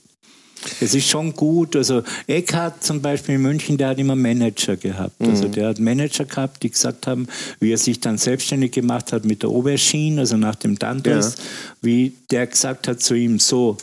Es 0.80 0.94
ist 0.94 1.08
schon 1.08 1.34
gut. 1.34 1.76
Also 1.76 2.04
Eckhart 2.28 2.84
zum 2.84 3.02
Beispiel 3.02 3.36
in 3.36 3.42
München, 3.42 3.78
der 3.78 3.90
hat 3.90 4.00
immer 4.00 4.16
Manager 4.16 4.78
gehabt. 4.78 5.20
Mhm. 5.20 5.30
Also 5.30 5.48
der 5.48 5.70
hat 5.70 5.80
Manager 5.80 6.26
gehabt, 6.26 6.64
die 6.64 6.70
gesagt 6.70 7.08
haben, 7.08 7.28
wie 7.60 7.72
er 7.72 7.78
sich 7.78 8.00
dann 8.00 8.18
selbstständig 8.18 8.72
gemacht 8.72 9.12
hat 9.12 9.26
mit 9.26 9.44
der 9.44 9.50
Aubergine, 9.50 10.22
also 10.22 10.38
nach 10.38 10.56
dem 10.56 10.78
Dantes, 10.78 11.36
ja. 11.38 11.44
wie 11.82 12.14
der 12.30 12.48
gesagt 12.48 12.88
hat 12.88 13.02
zu 13.02 13.16
ihm, 13.16 13.40
so 13.40 13.78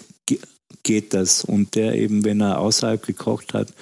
geht 0.82 1.14
das. 1.14 1.44
Und 1.44 1.74
der 1.74 1.94
eben, 1.94 2.24
wenn 2.24 2.40
er 2.40 2.58
außerhalb 2.58 3.04
gekocht 3.04 3.54
hat, 3.54 3.72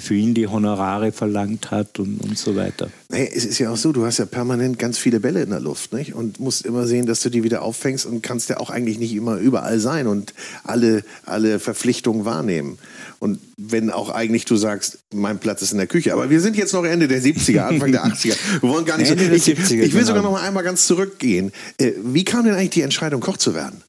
für 0.00 0.14
ihn 0.14 0.34
die 0.34 0.46
Honorare 0.46 1.12
verlangt 1.12 1.70
hat 1.70 1.98
und, 1.98 2.18
und 2.18 2.38
so 2.38 2.56
weiter. 2.56 2.90
Naja, 3.08 3.26
es 3.34 3.44
ist 3.44 3.58
ja 3.58 3.70
auch 3.70 3.76
so, 3.76 3.92
du 3.92 4.04
hast 4.04 4.18
ja 4.18 4.26
permanent 4.26 4.78
ganz 4.78 4.98
viele 4.98 5.20
Bälle 5.20 5.42
in 5.42 5.50
der 5.50 5.60
Luft 5.60 5.92
nicht? 5.92 6.14
und 6.14 6.40
musst 6.40 6.64
immer 6.64 6.86
sehen, 6.86 7.06
dass 7.06 7.20
du 7.20 7.30
die 7.30 7.42
wieder 7.42 7.62
auffängst 7.62 8.06
und 8.06 8.22
kannst 8.22 8.48
ja 8.48 8.58
auch 8.58 8.70
eigentlich 8.70 8.98
nicht 8.98 9.14
immer 9.14 9.36
überall 9.36 9.78
sein 9.78 10.06
und 10.06 10.34
alle, 10.64 11.04
alle 11.26 11.58
Verpflichtungen 11.58 12.24
wahrnehmen. 12.24 12.78
Und 13.18 13.38
wenn 13.56 13.90
auch 13.90 14.08
eigentlich 14.10 14.46
du 14.46 14.56
sagst, 14.56 14.98
mein 15.12 15.38
Platz 15.38 15.62
ist 15.62 15.72
in 15.72 15.78
der 15.78 15.86
Küche. 15.86 16.12
Aber 16.14 16.30
wir 16.30 16.40
sind 16.40 16.56
jetzt 16.56 16.72
noch 16.72 16.84
Ende 16.84 17.06
der 17.06 17.22
70er, 17.22 17.60
Anfang 17.60 17.92
der 17.92 18.04
80er. 18.04 18.36
Wir 18.60 18.68
wollen 18.68 18.84
gar 18.84 18.96
nicht 18.96 19.08
so. 19.08 19.14
Ich, 19.14 19.48
ich 19.48 19.68
will 19.68 19.86
genau. 19.86 20.06
sogar 20.06 20.22
noch 20.22 20.32
mal 20.32 20.42
einmal 20.42 20.64
ganz 20.64 20.86
zurückgehen. 20.86 21.52
Äh, 21.78 21.92
wie 22.02 22.24
kam 22.24 22.44
denn 22.44 22.54
eigentlich 22.54 22.70
die 22.70 22.82
Entscheidung, 22.82 23.20
Koch 23.20 23.36
zu 23.36 23.54
werden? 23.54 23.82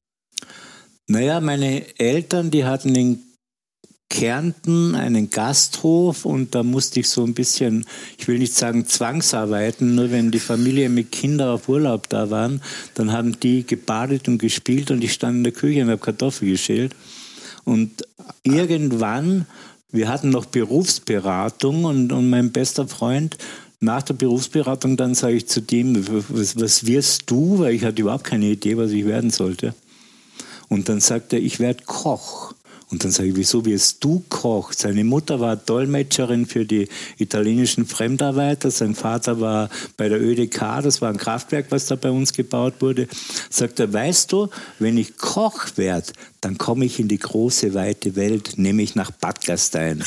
Naja, 1.07 1.39
meine 1.41 1.83
Eltern, 1.99 2.51
die 2.51 2.65
hatten 2.65 2.95
in 2.95 3.19
Kärnten 4.11 4.93
einen 4.93 5.29
Gasthof 5.29 6.25
und 6.25 6.53
da 6.53 6.63
musste 6.63 6.99
ich 6.99 7.07
so 7.07 7.23
ein 7.23 7.33
bisschen, 7.33 7.85
ich 8.17 8.27
will 8.27 8.39
nicht 8.39 8.53
sagen 8.53 8.85
zwangsarbeiten, 8.85 9.95
nur 9.95 10.11
wenn 10.11 10.31
die 10.31 10.39
Familie 10.39 10.89
mit 10.89 11.13
Kindern 11.13 11.47
auf 11.47 11.69
Urlaub 11.69 12.09
da 12.09 12.29
waren, 12.29 12.61
dann 12.93 13.13
haben 13.13 13.39
die 13.39 13.65
gebadet 13.65 14.27
und 14.27 14.37
gespielt 14.37 14.91
und 14.91 15.01
ich 15.01 15.13
stand 15.13 15.37
in 15.37 15.43
der 15.45 15.53
Küche 15.53 15.81
und 15.81 15.89
habe 15.89 16.01
Kartoffeln 16.01 16.51
geschält. 16.51 16.93
Und 17.63 18.05
irgendwann, 18.43 19.45
wir 19.91 20.09
hatten 20.09 20.29
noch 20.29 20.45
Berufsberatung 20.45 21.85
und, 21.85 22.11
und 22.11 22.29
mein 22.29 22.51
bester 22.51 22.89
Freund, 22.89 23.37
nach 23.79 24.03
der 24.03 24.13
Berufsberatung, 24.13 24.97
dann 24.97 25.15
sage 25.15 25.35
ich 25.37 25.47
zu 25.47 25.61
dem, 25.61 26.05
was, 26.27 26.59
was 26.59 26.85
wirst 26.85 27.23
du? 27.27 27.59
Weil 27.59 27.75
ich 27.75 27.85
hatte 27.85 28.01
überhaupt 28.01 28.25
keine 28.25 28.47
Idee, 28.47 28.75
was 28.75 28.91
ich 28.91 29.05
werden 29.05 29.29
sollte. 29.29 29.73
Und 30.67 30.89
dann 30.89 30.99
sagt 30.99 31.31
er, 31.31 31.39
ich 31.39 31.59
werde 31.61 31.83
Koch. 31.85 32.53
Und 32.91 33.05
dann 33.05 33.11
sage 33.11 33.29
ich, 33.29 33.35
wieso 33.37 33.65
wirst 33.65 34.03
du 34.03 34.23
Koch? 34.27 34.73
Seine 34.73 35.05
Mutter 35.05 35.39
war 35.39 35.55
Dolmetscherin 35.55 36.45
für 36.45 36.65
die 36.65 36.89
italienischen 37.17 37.85
Fremdarbeiter, 37.85 38.69
sein 38.69 38.95
Vater 38.95 39.39
war 39.39 39.69
bei 39.95 40.09
der 40.09 40.21
ÖDK, 40.21 40.81
das 40.83 41.01
war 41.01 41.09
ein 41.09 41.17
Kraftwerk, 41.17 41.67
was 41.69 41.85
da 41.85 41.95
bei 41.95 42.11
uns 42.11 42.33
gebaut 42.33 42.75
wurde. 42.81 43.07
Sagt 43.49 43.79
er, 43.79 43.91
weißt 43.91 44.31
du, 44.33 44.49
wenn 44.79 44.97
ich 44.97 45.17
Koch 45.17 45.67
werde, 45.77 46.11
dann 46.41 46.57
komme 46.57 46.83
ich 46.83 46.99
in 46.99 47.07
die 47.07 47.19
große, 47.19 47.73
weite 47.73 48.15
Welt, 48.17 48.53
nämlich 48.57 48.95
nach 48.95 49.11
Bad 49.11 49.45
Gastein. 49.45 50.03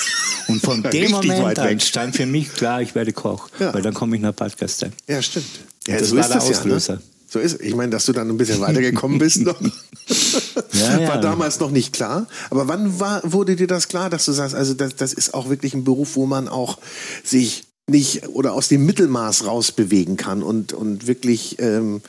Und 0.49 0.61
von 0.61 0.83
dem 0.93 1.12
Moment 1.12 1.59
an 1.59 1.81
stand 1.81 2.17
für 2.17 2.26
mich 2.26 2.53
klar, 2.53 2.83
ich 2.83 2.95
werde 2.95 3.14
Koch, 3.14 3.49
ja. 3.59 3.73
weil 3.73 3.81
dann 3.81 3.95
komme 3.95 4.17
ich 4.17 4.23
nach 4.23 4.35
Bad 4.35 4.59
Gastein. 4.59 4.93
Ja, 5.09 5.23
stimmt. 5.23 5.47
Ja, 5.87 5.99
das 5.99 6.11
so 6.11 6.17
war 6.17 6.29
der 6.29 6.43
Auslöser. 6.43 6.95
Ja, 6.95 6.99
ne? 6.99 7.13
So 7.35 7.41
ist, 7.41 7.61
ich 7.61 7.75
meine, 7.75 7.91
dass 7.91 8.07
du 8.07 8.12
dann 8.12 8.31
ein 8.31 8.37
bisschen 8.37 8.61
weitergekommen 8.61 9.19
bist 9.19 9.41
noch. 9.41 9.61
ja, 10.73 11.00
ja. 11.00 11.09
War 11.09 11.21
damals 11.21 11.59
noch 11.59 11.73
nicht 11.73 11.93
klar. 11.93 12.29
Aber 12.49 12.69
wann 12.69 13.00
war, 13.00 13.23
wurde 13.25 13.57
dir 13.57 13.67
das 13.67 13.88
klar, 13.88 14.09
dass 14.09 14.25
du 14.26 14.31
sagst, 14.31 14.55
also 14.55 14.73
das, 14.73 14.95
das 14.95 15.12
ist 15.12 15.35
auch 15.35 15.49
wirklich 15.49 15.75
ein 15.75 15.83
Beruf, 15.83 16.14
wo 16.14 16.26
man 16.26 16.47
auch 16.47 16.79
sich 17.25 17.64
nicht 17.88 18.29
oder 18.29 18.53
aus 18.53 18.69
dem 18.69 18.87
Mittelmaß 18.87 19.47
rausbewegen 19.47 20.17
kann 20.17 20.45
und, 20.45 20.75
und 20.75 21.09
wirklich, 21.09 21.59
ähm, 21.59 22.03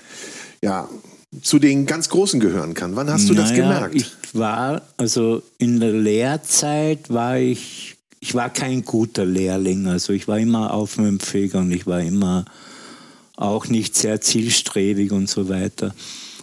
ja, 0.62 0.88
zu 1.42 1.58
den 1.58 1.88
ganz 1.88 2.10
Großen 2.10 2.40
gehören 2.40 2.76
kann. 2.76 2.96
Wann 2.96 3.10
hast 3.10 3.28
du 3.28 3.34
naja, 3.34 3.48
das 3.48 3.56
gemerkt? 3.56 3.96
Ich 3.96 4.14
war, 4.34 4.84
also 4.98 5.42
in 5.58 5.80
der 5.80 5.92
Lehrzeit 5.92 7.10
war 7.10 7.40
ich, 7.40 7.96
ich 8.20 8.36
war 8.36 8.52
kein 8.52 8.86
guter 8.86 9.26
Lehrling. 9.26 9.88
Also 9.88 10.14
ich 10.14 10.28
war 10.28 10.38
immer 10.38 10.72
aufnahmefähig 10.72 11.56
und 11.56 11.72
ich 11.72 11.88
war 11.88 12.02
immer 12.02 12.46
auch 13.36 13.68
nicht 13.68 13.96
sehr 13.96 14.22
zielstrebig 14.22 15.12
und 15.12 15.30
so 15.30 15.50
weiter. 15.50 15.94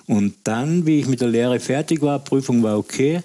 Und 0.06 0.34
dann, 0.44 0.86
wie 0.86 1.00
ich 1.00 1.06
mit 1.06 1.20
der 1.20 1.28
Lehre 1.28 1.60
fertig 1.60 2.02
war, 2.02 2.18
Prüfung 2.18 2.62
war 2.62 2.78
okay, 2.78 3.22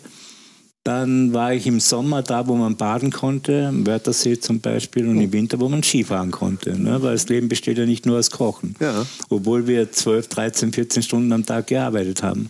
dann 0.84 1.34
war 1.34 1.54
ich 1.54 1.68
im 1.68 1.82
Sommer 1.82 2.22
da, 2.22 2.48
wo 2.48 2.56
man 2.56 2.78
baden 2.78 3.12
konnte, 3.12 3.68
am 3.68 3.86
Wörthersee 3.86 4.40
zum 4.40 4.62
Beispiel, 4.62 5.06
und 5.06 5.20
im 5.20 5.34
Winter, 5.34 5.60
wo 5.60 5.68
man 5.68 5.84
Skifahren 5.84 6.32
konnte. 6.32 6.80
Ne? 6.80 7.02
Weil 7.02 7.12
das 7.12 7.28
Leben 7.28 7.50
besteht 7.50 7.78
ja 7.78 7.86
nicht 7.86 8.06
nur 8.06 8.18
aus 8.18 8.32
Kochen. 8.32 8.76
Ja. 8.80 9.06
Obwohl 9.28 9.68
wir 9.68 9.92
12, 9.92 10.30
13, 10.30 10.72
14 10.72 11.04
Stunden 11.04 11.34
am 11.34 11.46
Tag 11.46 11.68
gearbeitet 11.68 12.24
haben. 12.24 12.50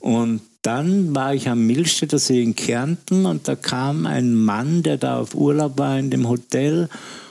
Und 0.00 0.40
dann 0.62 1.14
war 1.14 1.34
ich 1.34 1.48
am 1.48 1.66
Milstädter 1.66 2.18
See 2.18 2.42
in 2.42 2.56
Kärnten 2.56 3.26
und 3.26 3.48
da 3.48 3.54
kam 3.54 4.06
ein 4.06 4.34
Mann, 4.34 4.82
der 4.82 4.96
da 4.96 5.18
auf 5.18 5.34
Urlaub 5.34 5.76
war 5.76 5.98
in 5.98 6.10
dem 6.10 6.28
Hotel 6.28 6.88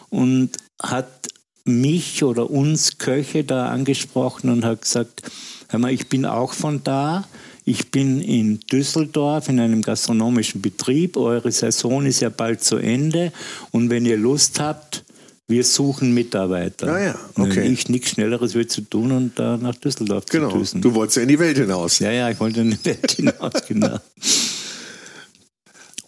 und 0.09 0.51
hat 0.83 1.29
mich 1.65 2.23
oder 2.23 2.49
uns 2.49 2.97
Köche 2.97 3.43
da 3.43 3.69
angesprochen 3.69 4.49
und 4.49 4.65
hat 4.65 4.81
gesagt, 4.81 5.23
hör 5.69 5.79
mal, 5.79 5.93
ich 5.93 6.07
bin 6.07 6.25
auch 6.25 6.53
von 6.53 6.83
da. 6.83 7.25
Ich 7.63 7.91
bin 7.91 8.21
in 8.21 8.59
Düsseldorf 8.71 9.47
in 9.47 9.59
einem 9.59 9.83
gastronomischen 9.83 10.61
Betrieb. 10.61 11.15
Eure 11.15 11.51
Saison 11.51 12.05
ist 12.05 12.19
ja 12.19 12.29
bald 12.29 12.63
zu 12.63 12.77
Ende. 12.77 13.31
Und 13.69 13.89
wenn 13.89 14.05
ihr 14.05 14.17
Lust 14.17 14.59
habt, 14.59 15.03
wir 15.47 15.63
suchen 15.63 16.13
Mitarbeiter. 16.13 16.87
Ah 16.87 17.03
ja, 17.03 17.15
okay. 17.35 17.67
Ich 17.67 17.89
nichts 17.89 18.11
Schnelleres 18.11 18.55
will 18.55 18.67
zu 18.67 18.81
tun 18.81 19.11
und 19.11 19.37
da 19.37 19.57
nach 19.57 19.75
Düsseldorf 19.75 20.25
genau. 20.25 20.49
zu 20.49 20.57
düsen. 20.57 20.81
Du 20.81 20.95
wolltest 20.95 21.17
ja 21.17 21.23
in 21.23 21.29
die 21.29 21.39
Welt 21.39 21.57
hinaus. 21.57 21.99
Ja, 21.99 22.09
ja, 22.11 22.29
ich 22.29 22.39
wollte 22.39 22.61
in 22.61 22.71
die 22.71 22.85
Welt 22.85 23.11
hinaus, 23.17 23.51
genau. 23.67 23.97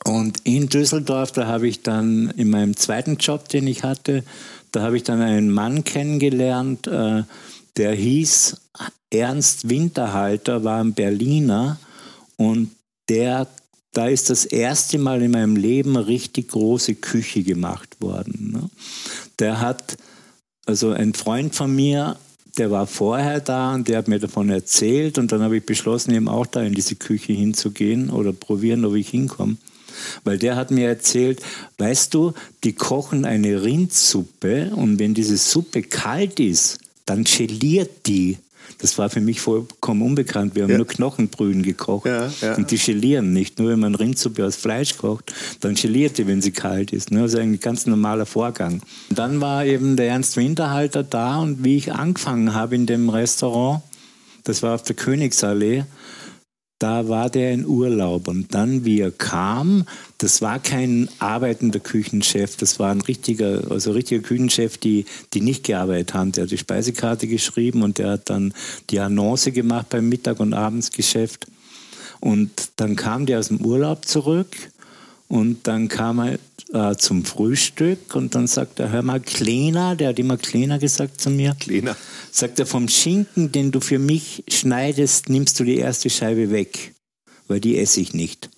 Und 0.06 0.40
in 0.44 0.70
Düsseldorf, 0.70 1.32
da 1.34 1.46
habe 1.46 1.68
ich 1.68 1.82
dann 1.82 2.32
in 2.38 2.50
meinem 2.50 2.76
zweiten 2.76 3.18
Job, 3.18 3.50
den 3.50 3.68
ich 3.68 3.84
hatte, 3.84 4.24
da 4.74 4.82
habe 4.82 4.98
ich 4.98 5.04
dann 5.04 5.22
einen 5.22 5.52
Mann 5.52 5.84
kennengelernt, 5.84 6.88
äh, 6.88 7.24
der 7.78 7.94
hieß 7.94 8.58
Ernst 9.12 9.70
Winterhalter, 9.70 10.64
war 10.64 10.84
ein 10.84 10.94
Berliner 10.94 11.80
und 12.38 12.72
der, 13.08 13.48
da 13.94 14.08
ist 14.08 14.30
das 14.30 14.46
erste 14.46 14.98
Mal 14.98 15.22
in 15.22 15.32
meinem 15.32 15.56
Leben 15.56 15.96
richtig 15.96 16.50
große 16.50 16.96
Küche 16.96 17.44
gemacht 17.44 18.02
worden. 18.02 18.52
Ne? 18.52 18.70
Der 19.40 19.62
hat, 19.62 19.98
also 20.66 20.92
ein 20.92 21.14
Freund 21.14 21.54
von 21.54 21.74
mir, 21.76 22.18
der 22.58 22.72
war 22.72 22.88
vorher 22.88 23.40
da 23.42 23.76
und 23.76 23.88
der 23.88 24.00
hat 24.00 24.08
mir 24.08 24.20
davon 24.20 24.50
erzählt 24.50 25.20
und 25.20 25.32
dann 25.32 25.42
habe 25.42 25.58
ich 25.58 25.66
beschlossen, 25.66 26.14
eben 26.14 26.28
auch 26.28 26.48
da 26.48 26.62
in 26.62 26.74
diese 26.74 26.96
Küche 26.96 27.34
hinzugehen 27.34 28.10
oder 28.10 28.34
probieren, 28.34 28.86
ob 28.86 28.96
ich 28.96 29.10
hinkomme. 29.10 29.58
Weil 30.24 30.38
der 30.38 30.56
hat 30.56 30.72
mir 30.72 30.88
erzählt, 30.88 31.42
weißt 31.78 32.14
du, 32.14 32.34
die 32.64 32.74
kochen 32.74 33.26
eine 33.26 33.64
Rindsuppe 33.64 34.72
und 34.76 35.00
wenn 35.00 35.14
diese 35.14 35.38
Suppe 35.38 35.84
kalt 35.84 36.40
ist, 36.40 36.80
dann 37.06 37.24
geliert 37.24 38.08
die. 38.08 38.38
Das 38.80 38.98
war 38.98 39.10
für 39.10 39.22
mich 39.22 39.40
vollkommen 39.40 40.02
unbekannt. 40.02 40.56
Wir 40.56 40.64
haben 40.64 40.72
ja. 40.72 40.78
nur 40.78 40.88
Knochenbrühen 40.88 41.64
gekocht. 41.64 42.06
Ja, 42.06 42.30
ja. 42.42 42.56
Und 42.56 42.70
die 42.72 42.78
gelieren 42.78 43.32
nicht. 43.32 43.58
Nur 43.58 43.70
wenn 43.70 43.80
man 43.80 43.96
Rindsuppe 43.96 44.46
aus 44.46 44.58
Fleisch 44.58 44.98
kocht, 44.98 45.34
dann 45.62 45.76
geliert 45.76 46.18
die, 46.18 46.28
wenn 46.28 46.42
sie 46.42 46.52
kalt 46.52 46.92
ist. 46.92 47.10
Ne? 47.10 47.22
Das 47.22 47.34
ist 47.34 47.40
ein 47.40 47.60
ganz 47.62 47.86
normaler 47.86 48.26
Vorgang. 48.26 48.82
Und 49.10 49.20
dann 49.20 49.40
war 49.40 49.66
eben 49.66 49.96
der 49.96 50.08
Ernst 50.08 50.36
Winterhalter 50.36 51.04
da 51.04 51.40
und 51.40 51.64
wie 51.64 51.78
ich 51.78 51.94
angefangen 51.94 52.54
habe 52.54 52.76
in 52.76 52.86
dem 52.86 53.10
Restaurant, 53.10 53.82
das 54.44 54.62
war 54.64 54.76
auf 54.76 54.84
der 54.84 54.98
Königsallee, 54.98 55.86
da 56.84 57.08
war 57.08 57.30
der 57.30 57.54
in 57.54 57.66
Urlaub. 57.66 58.28
Und 58.28 58.54
dann, 58.54 58.84
wie 58.84 59.00
er 59.00 59.12
kam, 59.12 59.86
das 60.18 60.42
war 60.42 60.60
kein 60.60 61.08
arbeitender 61.18 61.80
Küchenchef, 61.80 62.58
das 62.58 62.78
war 62.78 62.92
ein 62.92 63.00
richtiger, 63.00 63.72
also 63.72 63.94
richtiger 63.94 64.22
Küchenchef, 64.22 64.78
die, 64.78 65.06
die 65.34 65.40
nicht 65.40 65.64
gearbeitet 65.64 66.14
haben. 66.14 66.34
Der 66.34 66.44
hat 66.44 66.52
die 66.52 66.58
Speisekarte 66.58 67.28
geschrieben 67.28 67.84
und 67.84 68.00
der 68.00 68.10
hat 68.10 68.30
dann 68.30 68.54
die 68.90 69.00
Annonce 69.00 69.54
gemacht 69.54 69.88
beim 69.90 70.10
Mittag- 70.10 70.42
und 70.42 70.54
Abendsgeschäft. 70.54 71.48
Und 72.20 72.52
dann 72.76 72.98
kam 72.98 73.26
der 73.26 73.40
aus 73.40 73.48
dem 73.48 73.62
Urlaub 73.62 74.06
zurück 74.06 74.54
und 75.34 75.68
dann 75.68 75.88
kam 75.88 76.20
er 76.20 76.38
äh, 76.74 76.96
zum 76.96 77.26
Frühstück 77.26 78.14
und 78.14 78.36
dann 78.36 78.46
sagt 78.46 78.80
er, 78.80 78.92
hör 78.92 79.02
mal, 79.02 79.20
Kleiner, 79.20 79.96
der 79.96 80.10
hat 80.10 80.20
immer 80.20 80.38
Kleiner 80.38 80.78
gesagt 80.78 81.20
zu 81.20 81.32
mir. 81.32 81.56
Kleiner. 81.60 81.96
Sagt 82.32 82.60
er, 82.60 82.68
vom 82.68 82.88
Schinken, 82.88 83.52
den 83.52 83.72
du 83.72 83.80
für 83.80 83.98
mich 83.98 84.44
schneidest, 84.48 85.30
nimmst 85.30 85.60
du 85.60 85.64
die 85.64 85.78
erste 85.78 86.12
Scheibe 86.12 86.52
weg, 86.52 86.94
weil 87.48 87.60
die 87.60 87.80
esse 87.80 88.00
ich 88.00 88.14
nicht. 88.14 88.52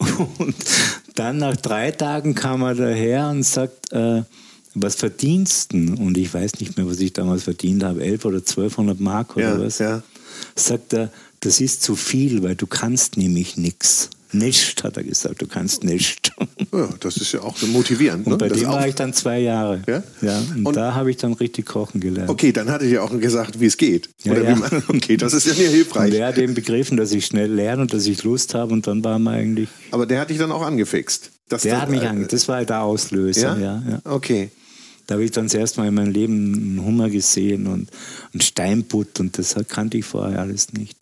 Und 0.38 0.56
dann 1.14 1.36
nach 1.38 1.56
drei 1.56 1.92
Tagen 1.92 2.34
kam 2.34 2.62
er 2.62 2.74
daher 2.74 3.28
und 3.28 3.44
sagt, 3.44 3.92
äh, 3.92 4.22
was 4.74 4.96
verdienst 4.96 5.72
du? 5.72 5.76
Und 5.76 6.18
ich 6.18 6.34
weiß 6.34 6.58
nicht 6.58 6.76
mehr, 6.76 6.88
was 6.88 6.98
ich 6.98 7.12
damals 7.12 7.44
verdient 7.44 7.84
habe, 7.84 8.02
11 8.02 8.24
oder 8.24 8.38
1200 8.38 8.98
Mark 8.98 9.36
oder 9.36 9.52
ja, 9.52 9.60
was. 9.60 9.78
Ja. 9.78 10.02
Sagt 10.56 10.94
er, 10.94 11.12
das 11.38 11.60
ist 11.60 11.84
zu 11.84 11.94
viel, 11.94 12.42
weil 12.42 12.56
du 12.56 12.66
kannst 12.66 13.16
nämlich 13.16 13.56
nichts. 13.56 14.10
Nicht, 14.34 14.82
hat 14.82 14.96
er 14.96 15.04
gesagt, 15.04 15.42
du 15.42 15.46
kannst 15.46 15.84
nicht. 15.84 16.32
Ja, 16.72 16.88
das 17.00 17.18
ist 17.18 17.32
ja 17.32 17.40
auch 17.42 17.56
so 17.56 17.66
motivierend. 17.66 18.24
Und 18.26 18.32
ne? 18.32 18.38
bei 18.38 18.48
Das 18.48 18.58
dem 18.58 18.68
war 18.68 18.88
ich 18.88 18.94
dann 18.94 19.12
zwei 19.12 19.40
Jahre. 19.40 19.82
Ja? 19.86 20.02
ja 20.22 20.38
und, 20.56 20.66
Und- 20.66 20.76
da 20.76 20.94
habe 20.94 21.10
ich 21.10 21.18
dann 21.18 21.34
richtig 21.34 21.66
kochen 21.66 22.00
gelernt. 22.00 22.30
Okay, 22.30 22.50
dann 22.52 22.70
hatte 22.70 22.86
ich 22.86 22.92
ja 22.92 23.02
auch 23.02 23.10
gesagt, 23.20 23.60
wie 23.60 23.66
es 23.66 23.76
geht. 23.76 24.08
Ja, 24.24 24.32
Oder 24.32 24.44
ja. 24.44 24.56
Wie 24.56 24.60
man, 24.60 24.82
okay, 24.88 25.16
das 25.18 25.34
ist 25.34 25.46
ja 25.46 25.52
nicht 25.52 25.66
Und 25.68 25.74
hilfreich. 25.74 26.10
der 26.12 26.26
hat 26.28 26.38
eben 26.38 26.54
begriffen, 26.54 26.96
dass 26.96 27.12
ich 27.12 27.26
schnell 27.26 27.52
lerne 27.52 27.82
und 27.82 27.92
dass 27.92 28.06
ich 28.06 28.22
Lust 28.24 28.54
habe 28.54 28.72
und 28.72 28.86
dann 28.86 29.04
war 29.04 29.18
man 29.18 29.34
eigentlich, 29.34 29.68
Aber 29.90 30.06
der 30.06 30.20
hat 30.20 30.30
dich 30.30 30.38
dann 30.38 30.50
auch 30.50 30.62
angefixt. 30.62 31.30
Dass 31.48 31.62
der 31.62 31.72
das- 31.74 31.82
hat 31.82 31.90
mich 31.90 32.02
äh, 32.02 32.06
ange, 32.06 32.26
das 32.26 32.48
war 32.48 32.64
der 32.64 32.82
Auslöser, 32.82 33.58
Ja? 33.58 33.80
ja, 33.80 33.82
ja. 33.90 34.00
Okay. 34.10 34.50
Da 35.08 35.14
habe 35.16 35.24
ich 35.24 35.32
dann 35.32 35.44
das 35.46 35.54
erste 35.54 35.80
Mal 35.80 35.88
in 35.88 35.94
meinem 35.94 36.12
Leben 36.12 36.54
einen 36.54 36.84
Hummer 36.86 37.10
gesehen 37.10 37.66
und 37.66 37.90
einen 38.32 38.40
Steinbutt 38.40 39.20
und 39.20 39.36
das 39.36 39.54
kannte 39.68 39.98
ich 39.98 40.04
vorher 40.06 40.38
alles 40.40 40.72
nicht. 40.72 40.96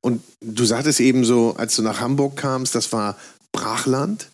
Und 0.00 0.22
du 0.40 0.64
sagtest 0.64 1.00
eben 1.00 1.24
so, 1.24 1.54
als 1.56 1.76
du 1.76 1.82
nach 1.82 2.00
Hamburg 2.00 2.36
kamst, 2.36 2.74
das 2.74 2.92
war 2.92 3.16
Brachland. 3.52 4.28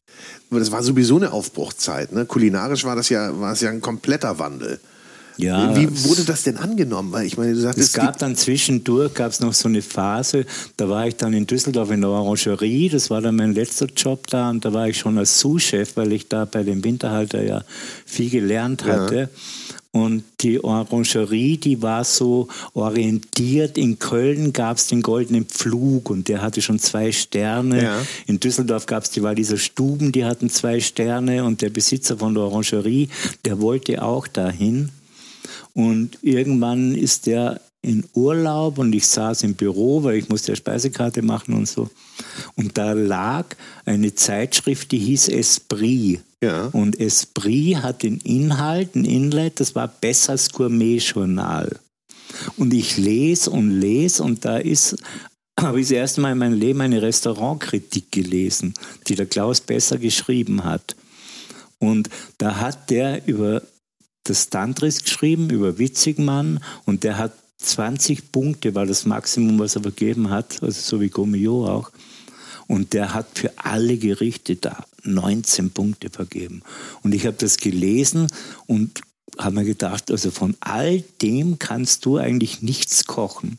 Aber 0.50 0.60
das 0.60 0.70
war 0.70 0.82
sowieso 0.82 1.16
eine 1.16 1.32
Aufbruchzeit. 1.32 2.12
Ne? 2.12 2.24
Kulinarisch 2.24 2.84
war 2.84 2.96
das 2.96 3.08
ja, 3.08 3.38
war 3.40 3.52
es 3.52 3.60
ja 3.60 3.70
ein 3.70 3.80
kompletter 3.80 4.38
Wandel. 4.38 4.80
Ja, 5.38 5.76
Wie 5.76 6.04
wurde 6.04 6.24
das 6.24 6.44
denn 6.44 6.56
angenommen? 6.56 7.12
Weil 7.12 7.26
ich 7.26 7.36
meine, 7.36 7.52
du 7.52 7.60
sagtest, 7.60 7.88
Es 7.88 7.92
gab 7.92 8.18
dann 8.18 8.36
zwischendurch 8.36 9.12
gab 9.12 9.32
es 9.32 9.40
noch 9.40 9.52
so 9.52 9.68
eine 9.68 9.82
Phase, 9.82 10.46
da 10.76 10.88
war 10.88 11.06
ich 11.06 11.16
dann 11.16 11.34
in 11.34 11.46
Düsseldorf 11.46 11.90
in 11.90 12.00
der 12.00 12.10
Orangerie, 12.10 12.88
das 12.88 13.10
war 13.10 13.20
dann 13.20 13.36
mein 13.36 13.54
letzter 13.54 13.86
Job 13.86 14.26
da 14.28 14.48
und 14.48 14.64
da 14.64 14.72
war 14.72 14.88
ich 14.88 14.98
schon 14.98 15.18
als 15.18 15.38
Sous-Chef, 15.38 15.96
weil 15.96 16.12
ich 16.12 16.28
da 16.28 16.46
bei 16.46 16.62
dem 16.62 16.82
Winterhalter 16.82 17.42
ja 17.42 17.62
viel 18.06 18.30
gelernt 18.30 18.84
hatte. 18.84 19.28
Und 19.92 20.24
die 20.40 20.62
Orangerie, 20.62 21.56
die 21.56 21.80
war 21.80 22.04
so 22.04 22.48
orientiert. 22.74 23.78
In 23.78 23.98
Köln 23.98 24.52
gab 24.52 24.76
es 24.76 24.88
den 24.88 25.00
Goldenen 25.00 25.46
Pflug 25.46 26.10
und 26.10 26.28
der 26.28 26.42
hatte 26.42 26.60
schon 26.60 26.78
zwei 26.78 27.12
Sterne. 27.12 27.82
Ja. 27.82 28.02
In 28.26 28.38
Düsseldorf 28.38 28.86
gab 28.86 29.04
es 29.04 29.10
die 29.10 29.22
Walliser 29.22 29.56
Stuben, 29.56 30.12
die 30.12 30.24
hatten 30.24 30.50
zwei 30.50 30.80
Sterne. 30.80 31.44
Und 31.44 31.62
der 31.62 31.70
Besitzer 31.70 32.18
von 32.18 32.34
der 32.34 32.44
Orangerie, 32.44 33.08
der 33.44 33.60
wollte 33.60 34.02
auch 34.02 34.26
dahin. 34.26 34.90
Und 35.72 36.18
irgendwann 36.22 36.94
ist 36.94 37.26
der 37.26 37.60
in 37.86 38.04
Urlaub 38.14 38.78
und 38.78 38.92
ich 38.94 39.06
saß 39.06 39.44
im 39.44 39.54
Büro, 39.54 40.02
weil 40.02 40.16
ich 40.16 40.28
musste 40.28 40.52
ja 40.52 40.56
Speisekarte 40.56 41.22
machen 41.22 41.54
und 41.54 41.68
so. 41.68 41.88
Und 42.56 42.76
da 42.76 42.92
lag 42.92 43.46
eine 43.84 44.14
Zeitschrift, 44.14 44.90
die 44.90 44.98
hieß 44.98 45.28
Esprit. 45.28 46.20
Ja. 46.42 46.66
Und 46.66 47.00
Esprit 47.00 47.76
hat 47.82 48.02
den 48.02 48.18
Inhalt, 48.18 48.94
ein 48.94 49.04
Inlet, 49.04 49.60
das 49.60 49.74
war 49.74 49.88
Bessers 49.88 50.52
Gourmet-Journal. 50.52 51.80
Und 52.56 52.74
ich 52.74 52.96
lese 52.96 53.50
und 53.50 53.70
lese 53.70 54.22
und 54.22 54.44
da 54.44 54.58
ist, 54.58 54.96
habe 55.60 55.80
ich 55.80 55.86
das 55.86 55.92
erste 55.92 56.20
Mal 56.20 56.32
in 56.32 56.38
meinem 56.38 56.58
Leben 56.58 56.80
eine 56.82 57.00
Restaurantkritik 57.00 58.12
gelesen, 58.12 58.74
die 59.06 59.14
der 59.14 59.26
Klaus 59.26 59.60
Besser 59.60 59.98
geschrieben 59.98 60.64
hat. 60.64 60.96
Und 61.78 62.10
da 62.38 62.56
hat 62.56 62.90
der 62.90 63.26
über 63.26 63.62
das 64.24 64.50
Tantris 64.50 65.02
geschrieben, 65.02 65.50
über 65.50 65.78
Witzigmann, 65.78 66.60
und 66.84 67.04
der 67.04 67.16
hat 67.16 67.32
20 67.58 68.32
Punkte, 68.32 68.74
war 68.74 68.86
das 68.86 69.06
Maximum, 69.06 69.58
was 69.58 69.76
er 69.76 69.82
vergeben 69.82 70.30
hat, 70.30 70.62
also 70.62 70.80
so 70.80 71.00
wie 71.00 71.08
Gomio 71.08 71.66
auch. 71.66 71.90
Und 72.66 72.92
der 72.92 73.14
hat 73.14 73.26
für 73.34 73.52
alle 73.56 73.96
Gerichte 73.96 74.56
da 74.56 74.84
19 75.04 75.70
Punkte 75.70 76.10
vergeben. 76.10 76.62
Und 77.02 77.14
ich 77.14 77.26
habe 77.26 77.36
das 77.38 77.58
gelesen 77.58 78.26
und 78.66 79.00
habe 79.38 79.56
mir 79.56 79.64
gedacht, 79.64 80.10
also 80.10 80.30
von 80.30 80.56
all 80.60 81.04
dem 81.22 81.58
kannst 81.58 82.04
du 82.04 82.16
eigentlich 82.16 82.62
nichts 82.62 83.04
kochen. 83.04 83.58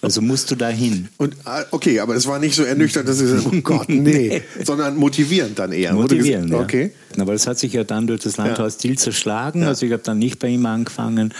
Also 0.00 0.22
musst 0.22 0.50
du 0.50 0.54
da 0.54 0.68
hin. 0.68 1.08
Und, 1.16 1.34
ah, 1.44 1.64
okay, 1.72 1.98
aber 1.98 2.14
es 2.14 2.26
war 2.26 2.38
nicht 2.38 2.54
so 2.54 2.62
ernüchternd, 2.62 3.08
dass 3.08 3.20
ich 3.20 3.26
gesagt 3.26 3.46
oh 3.52 3.60
Gott, 3.62 3.88
nee, 3.88 4.42
sondern 4.64 4.96
motivierend 4.96 5.58
dann 5.58 5.72
eher. 5.72 5.96
Wurde 5.96 6.14
Motivieren, 6.14 6.46
gesagt, 6.46 6.72
ja. 6.72 6.80
Okay. 6.80 6.92
Aber 7.18 7.32
das 7.32 7.46
hat 7.48 7.58
sich 7.58 7.72
ja 7.72 7.82
dann 7.82 8.06
durch 8.06 8.20
das 8.20 8.36
Landhaus 8.36 8.76
Dill 8.76 8.96
zerschlagen. 8.96 9.62
Ja. 9.62 9.68
Also 9.68 9.86
ich 9.86 9.92
habe 9.92 10.02
dann 10.02 10.18
nicht 10.18 10.38
bei 10.38 10.48
ihm 10.48 10.66
angefangen, 10.66 11.34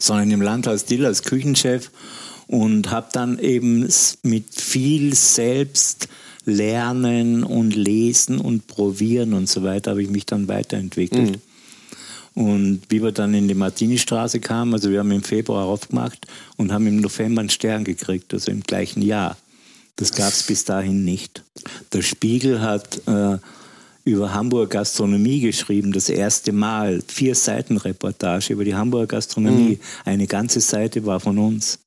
sondern 0.00 0.30
im 0.32 0.42
Landhaus 0.42 0.84
Dill 0.84 1.06
als 1.06 1.22
Küchenchef 1.22 1.90
und 2.46 2.90
habe 2.90 3.08
dann 3.12 3.38
eben 3.38 3.88
mit 4.22 4.54
viel 4.54 5.14
selbst 5.14 6.08
lernen 6.44 7.42
und 7.42 7.74
lesen 7.74 8.38
und 8.38 8.66
probieren 8.68 9.34
und 9.34 9.48
so 9.48 9.62
weiter 9.64 9.90
habe 9.92 10.02
ich 10.02 10.10
mich 10.10 10.26
dann 10.26 10.46
weiterentwickelt. 10.48 11.40
Und 12.34 12.82
wie 12.90 13.02
wir 13.02 13.12
dann 13.12 13.32
in 13.32 13.48
die 13.48 13.54
Martini-Straße 13.54 14.40
kamen, 14.40 14.74
also 14.74 14.90
wir 14.90 14.98
haben 14.98 15.10
im 15.10 15.22
Februar 15.22 15.64
aufgemacht 15.64 16.26
und 16.56 16.70
haben 16.70 16.86
im 16.86 17.00
November 17.00 17.40
einen 17.40 17.48
Stern 17.48 17.82
gekriegt, 17.82 18.32
also 18.34 18.50
im 18.52 18.62
gleichen 18.62 19.00
Jahr. 19.00 19.36
Das 19.96 20.12
gab 20.12 20.34
es 20.34 20.42
bis 20.42 20.64
dahin 20.64 21.04
nicht. 21.04 21.42
Der 21.94 22.02
Spiegel 22.02 22.60
hat 22.60 23.00
äh, 23.08 23.38
über 24.04 24.34
Hamburger 24.34 24.68
Gastronomie 24.68 25.40
geschrieben, 25.40 25.92
das 25.92 26.10
erste 26.10 26.52
Mal. 26.52 27.02
Vier 27.08 27.34
Seiten 27.34 27.78
Reportage 27.78 28.52
über 28.52 28.64
die 28.64 28.74
Hamburger 28.74 29.06
Gastronomie. 29.06 29.78
Eine 30.04 30.26
ganze 30.26 30.60
Seite 30.60 31.06
war 31.06 31.18
von 31.18 31.38
uns. 31.38 31.78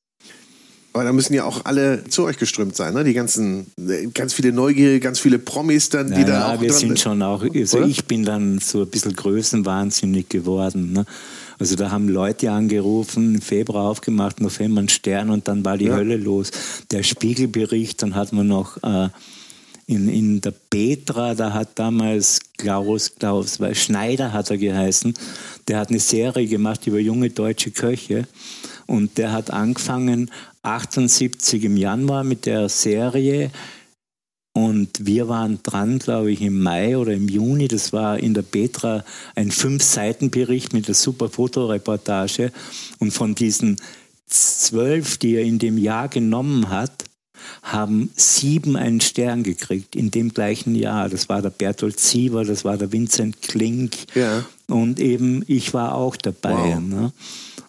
Aber 0.92 1.04
da 1.04 1.14
müssen 1.14 1.34
ja 1.36 1.44
auch 1.44 1.66
alle 1.66 2.04
zu 2.06 2.24
euch 2.24 2.38
geströmt 2.38 2.76
sein, 2.76 2.94
ne? 2.96 3.04
Die 3.04 3.14
ganzen, 3.14 3.68
äh, 3.78 4.08
ganz 4.08 4.34
viele 4.34 4.52
Neugierige, 4.52 5.00
ganz 5.00 5.20
viele 5.20 5.38
Promis 5.38 5.90
dann, 5.90 6.08
die 6.08 6.22
Ja, 6.22 6.26
da 6.28 6.34
ja, 6.34 6.56
auch 6.56 6.62
wir 6.62 6.70
dran 6.70 6.80
sind 6.80 7.00
schon 7.00 7.22
auch, 7.22 7.44
also 7.44 7.78
Oder? 7.78 7.88
ich 7.88 8.06
bin 8.06 8.24
dann 8.24 8.58
so 8.60 8.82
ein 8.82 8.88
bisschen 8.88 9.16
größenwahnsinnig 9.16 10.30
geworden. 10.30 10.92
Ne? 10.94 11.06
Also 11.60 11.76
da 11.76 11.92
haben 11.92 12.10
Leute 12.10 12.52
angerufen, 12.52 13.36
im 13.36 13.42
Februar 13.42 13.84
aufgemacht, 13.90 14.42
November 14.42 14.82
ein 14.82 14.90
Stern 14.90 15.30
und 15.30 15.48
dann 15.48 15.64
war 15.64 15.78
die 15.78 15.86
Ja. 15.86 15.96
Hölle 15.96 16.18
los. 16.18 16.52
Der 16.90 17.04
Spiegelbericht, 17.04 18.02
dann 18.02 18.16
hat 18.16 18.34
man 18.34 18.48
noch 18.48 18.78
äh, 18.82 19.10
in, 19.86 20.08
in 20.08 20.42
der 20.42 20.54
Petra, 20.70 21.36
da 21.36 21.54
hat 21.54 21.70
damals 21.76 22.40
Klaus, 22.58 23.14
Klaus, 23.16 23.60
weil 23.60 23.76
Schneider 23.76 24.34
hat 24.34 24.50
er 24.52 24.58
geheißen, 24.58 25.14
der 25.68 25.80
hat 25.80 25.90
eine 25.90 26.00
Serie 26.00 26.48
gemacht 26.48 26.86
über 26.88 27.00
junge 27.00 27.30
deutsche 27.30 27.72
Köche 27.72 28.28
und 28.86 29.18
der 29.18 29.32
hat 29.32 29.52
angefangen 29.52 30.32
78 30.64 31.64
im 31.64 31.78
Januar 31.78 32.24
mit 32.24 32.46
der 32.46 32.70
Serie 32.70 33.52
und 34.54 35.06
wir 35.06 35.30
waren 35.30 35.60
dran, 35.64 36.00
glaube 36.00 36.32
ich, 36.32 36.42
im 36.42 36.62
Mai 36.62 36.98
oder 36.98 37.14
im 37.14 37.30
Juni. 37.30 37.68
Das 37.68 37.94
war 37.94 38.20
in 38.20 38.34
der 38.34 38.42
Petra 38.42 39.06
ein 39.36 39.52
Fünf-Seiten-Bericht 39.52 40.74
mit 40.74 40.88
einer 40.88 40.96
super 40.96 41.30
Fotoreportage. 41.30 42.52
Und 42.98 43.12
von 43.12 43.36
diesen 43.36 43.80
zwölf, 44.28 45.18
die 45.18 45.36
er 45.36 45.44
in 45.44 45.60
dem 45.60 45.78
Jahr 45.78 46.10
genommen 46.10 46.70
hat, 46.70 47.06
haben 47.64 48.10
sieben 48.16 48.76
einen 48.76 49.02
Stern 49.02 49.44
gekriegt 49.44 49.96
in 49.96 50.12
dem 50.12 50.34
gleichen 50.34 50.76
Jahr. 50.76 51.08
Das 51.10 51.30
war 51.30 51.42
der 51.42 51.52
Bertolt 51.52 52.00
Sieber, 52.00 52.44
das 52.44 52.66
war 52.66 52.78
der 52.78 52.92
Vincent 52.92 53.42
Klink 53.42 53.96
Ja. 54.14 54.46
und 54.68 55.00
eben 55.00 55.44
ich 55.48 55.74
war 55.74 55.96
auch 55.96 56.16
dabei. 56.18 56.76
Wow. 56.76 56.80
Ne? 56.82 57.12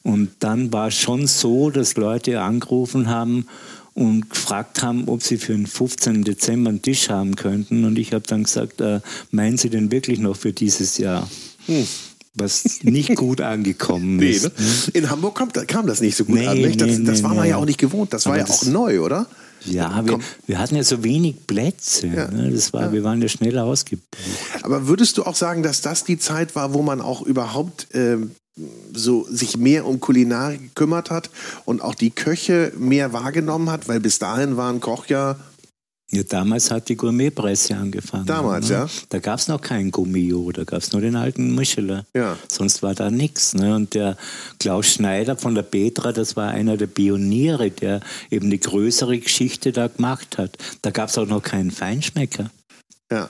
Und 0.02 0.30
dann 0.40 0.72
war 0.72 0.88
es 0.88 0.94
schon 0.94 1.26
so, 1.26 1.70
dass 1.70 1.96
Leute 1.96 2.40
angerufen 2.40 3.08
haben 3.08 3.46
und 3.94 4.30
gefragt 4.30 4.82
haben, 4.82 5.08
ob 5.08 5.22
sie 5.22 5.36
für 5.36 5.52
den 5.52 5.66
15. 5.66 6.24
Dezember 6.24 6.70
einen 6.70 6.80
Tisch 6.82 7.10
haben 7.10 7.36
könnten. 7.36 7.84
Und 7.84 7.98
ich 7.98 8.12
habe 8.14 8.24
dann 8.26 8.44
gesagt, 8.44 8.80
äh, 8.80 9.00
meinen 9.30 9.58
Sie 9.58 9.68
denn 9.68 9.90
wirklich 9.90 10.18
noch 10.18 10.36
für 10.36 10.52
dieses 10.52 10.96
Jahr? 10.98 11.28
Was 12.34 12.82
nicht 12.82 13.14
gut 13.16 13.40
angekommen 13.40 14.12
Hm. 14.12 14.16
Nee, 14.18 14.30
ist. 14.30 14.44
ne? 14.44 14.50
In 14.94 15.10
Hamburg 15.10 15.36
kam, 15.36 15.52
kam 15.52 15.86
das 15.86 16.00
nicht 16.00 16.16
so 16.16 16.24
gut 16.24 16.36
Nee, 16.36 16.46
an. 16.46 16.56
Nicht? 16.58 16.80
Das, 16.80 16.98
nee, 16.98 17.04
das 17.04 17.22
war 17.22 17.34
man 17.34 17.48
ja 17.48 17.56
auch 17.56 17.64
nicht 17.66 17.78
gewohnt. 17.78 18.12
Das 18.12 18.24
war 18.26 18.36
ja 18.38 18.44
auch 18.44 18.48
das- 18.48 18.66
neu, 18.66 19.00
oder? 19.00 19.26
Ja, 19.66 20.02
wir, 20.06 20.18
wir 20.46 20.58
hatten 20.58 20.74
ja 20.76 20.82
so 20.82 21.04
wenig 21.04 21.46
Plätze. 21.46 22.06
Ja. 22.06 22.30
Ne? 22.30 22.50
Das 22.50 22.72
war, 22.72 22.90
Wir 22.94 23.04
waren 23.04 23.20
ja 23.20 23.28
schnell 23.28 23.58
ausgebucht. 23.58 24.16
Aber 24.62 24.86
würdest 24.86 25.18
du 25.18 25.24
auch 25.24 25.34
sagen, 25.34 25.62
dass 25.62 25.82
das 25.82 26.04
die 26.04 26.18
Zeit 26.18 26.54
war, 26.56 26.72
wo 26.72 26.80
man 26.80 27.02
auch 27.02 27.20
überhaupt 27.20 27.88
ähm, 27.92 28.30
so 28.92 29.26
sich 29.28 29.56
mehr 29.56 29.86
um 29.86 30.00
Kulinarik 30.00 30.60
gekümmert 30.60 31.10
hat 31.10 31.30
und 31.64 31.82
auch 31.82 31.94
die 31.94 32.10
Köche 32.10 32.72
mehr 32.76 33.12
wahrgenommen 33.12 33.70
hat? 33.70 33.88
Weil 33.88 34.00
bis 34.00 34.18
dahin 34.18 34.56
war 34.56 34.72
ein 34.72 34.80
Koch 34.80 35.06
ja 35.06 35.36
Ja, 36.12 36.24
damals 36.24 36.72
hat 36.72 36.88
die 36.88 36.96
Gourmetpresse 36.96 37.76
angefangen. 37.76 38.26
Damals, 38.26 38.68
ne? 38.68 38.74
ja. 38.74 38.86
Da 39.10 39.20
gab 39.20 39.38
es 39.38 39.46
noch 39.46 39.60
keinen 39.60 39.92
Gummio, 39.92 40.50
da 40.50 40.64
gab 40.64 40.80
es 40.80 40.90
nur 40.92 41.00
den 41.00 41.14
alten 41.14 41.54
Micheler. 41.54 42.04
Ja. 42.14 42.36
Sonst 42.48 42.82
war 42.82 42.94
da 42.96 43.10
nichts. 43.12 43.54
Ne? 43.54 43.76
Und 43.76 43.94
der 43.94 44.16
Klaus 44.58 44.86
Schneider 44.86 45.36
von 45.36 45.54
der 45.54 45.62
Petra, 45.62 46.10
das 46.10 46.34
war 46.34 46.48
einer 46.50 46.76
der 46.76 46.88
Pioniere, 46.88 47.70
der 47.70 48.00
eben 48.28 48.46
eine 48.46 48.58
größere 48.58 49.20
Geschichte 49.20 49.70
da 49.70 49.86
gemacht 49.86 50.36
hat. 50.36 50.58
Da 50.82 50.90
gab 50.90 51.10
es 51.10 51.18
auch 51.18 51.26
noch 51.28 51.42
keinen 51.42 51.70
Feinschmecker. 51.70 52.50
ja. 53.12 53.28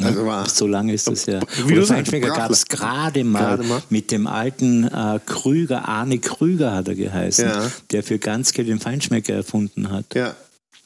Ne? 0.00 0.32
Also 0.32 0.54
so 0.54 0.66
lange 0.66 0.92
ist 0.92 1.06
das 1.06 1.26
ja. 1.26 1.40
Wie 1.66 1.74
du 1.74 1.78
Oder 1.80 1.86
Feinschmecker 1.86 2.28
gab 2.34 2.50
es 2.50 2.66
gerade 2.66 3.22
mal, 3.24 3.60
mit 3.90 4.10
dem 4.10 4.26
alten 4.26 4.84
äh, 4.84 5.20
Krüger, 5.24 5.88
Arne 5.88 6.18
Krüger 6.18 6.74
hat 6.74 6.88
er 6.88 6.94
geheißen, 6.96 7.44
Ja. 7.46 7.70
der 7.92 8.02
für 8.02 8.18
Ganske 8.18 8.64
den 8.64 8.80
Feinschmecker 8.80 9.34
erfunden 9.34 9.90
hat. 9.90 10.06
ja. 10.14 10.34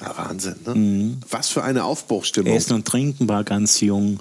Ja, 0.00 0.12
Wahnsinn. 0.18 0.56
Ne? 0.66 0.74
Mhm. 0.74 1.16
Was 1.30 1.50
für 1.50 1.62
eine 1.62 1.84
Aufbruchstimmung. 1.84 2.52
Essen 2.52 2.72
und 2.74 2.84
Trinken 2.84 3.28
war 3.28 3.44
ganz 3.44 3.80
jung. 3.80 4.18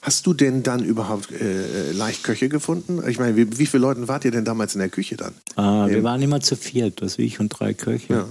Hast 0.00 0.26
du 0.26 0.32
denn 0.32 0.62
dann 0.62 0.82
überhaupt 0.84 1.30
äh, 1.32 1.92
leicht 1.92 2.24
Köche 2.24 2.48
gefunden? 2.48 3.02
Ich 3.06 3.18
meine, 3.18 3.36
wie, 3.36 3.58
wie 3.58 3.66
viele 3.66 3.82
Leute 3.82 4.08
wart 4.08 4.24
ihr 4.24 4.30
denn 4.30 4.46
damals 4.46 4.74
in 4.74 4.78
der 4.78 4.88
Küche 4.88 5.16
dann? 5.16 5.34
Äh, 5.56 5.90
wir 5.92 6.02
waren 6.02 6.22
immer 6.22 6.40
zu 6.40 6.56
viert, 6.56 7.02
also 7.02 7.20
ich 7.20 7.40
und 7.40 7.50
drei 7.50 7.74
Köche. 7.74 8.12
Ja. 8.14 8.28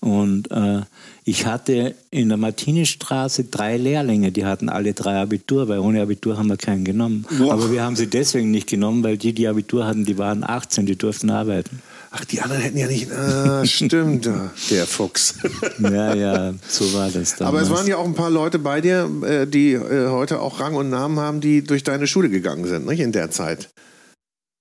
Und 0.00 0.50
äh, 0.50 0.82
ich 1.28 1.44
hatte 1.44 1.96
in 2.12 2.28
der 2.28 2.38
Martinistraße 2.38 3.44
drei 3.44 3.76
Lehrlinge, 3.76 4.30
die 4.30 4.44
hatten 4.44 4.68
alle 4.68 4.94
drei 4.94 5.16
Abitur, 5.16 5.66
weil 5.66 5.80
ohne 5.80 6.00
Abitur 6.00 6.38
haben 6.38 6.46
wir 6.46 6.56
keinen 6.56 6.84
genommen. 6.84 7.26
Boah. 7.36 7.54
Aber 7.54 7.72
wir 7.72 7.82
haben 7.82 7.96
sie 7.96 8.06
deswegen 8.06 8.52
nicht 8.52 8.68
genommen, 8.68 9.02
weil 9.02 9.18
die, 9.18 9.32
die 9.32 9.48
Abitur 9.48 9.88
hatten, 9.88 10.04
die 10.04 10.18
waren 10.18 10.44
18, 10.44 10.86
die 10.86 10.94
durften 10.94 11.30
arbeiten. 11.30 11.82
Ach, 12.12 12.24
die 12.24 12.40
anderen 12.40 12.62
hätten 12.62 12.78
ja 12.78 12.86
nicht. 12.86 13.10
Ah, 13.10 13.66
stimmt, 13.66 14.30
der 14.70 14.86
Fuchs. 14.86 15.34
ja, 15.80 16.14
ja, 16.14 16.54
so 16.68 16.94
war 16.94 17.10
das 17.10 17.34
damals. 17.34 17.40
Aber 17.40 17.60
es 17.60 17.70
waren 17.70 17.88
ja 17.88 17.96
auch 17.96 18.06
ein 18.06 18.14
paar 18.14 18.30
Leute 18.30 18.60
bei 18.60 18.80
dir, 18.80 19.10
äh, 19.24 19.46
die 19.48 19.72
äh, 19.72 20.08
heute 20.08 20.40
auch 20.40 20.60
Rang 20.60 20.76
und 20.76 20.90
Namen 20.90 21.18
haben, 21.18 21.40
die 21.40 21.64
durch 21.64 21.82
deine 21.82 22.06
Schule 22.06 22.30
gegangen 22.30 22.66
sind, 22.66 22.86
nicht 22.86 23.00
in 23.00 23.10
der 23.10 23.32
Zeit. 23.32 23.70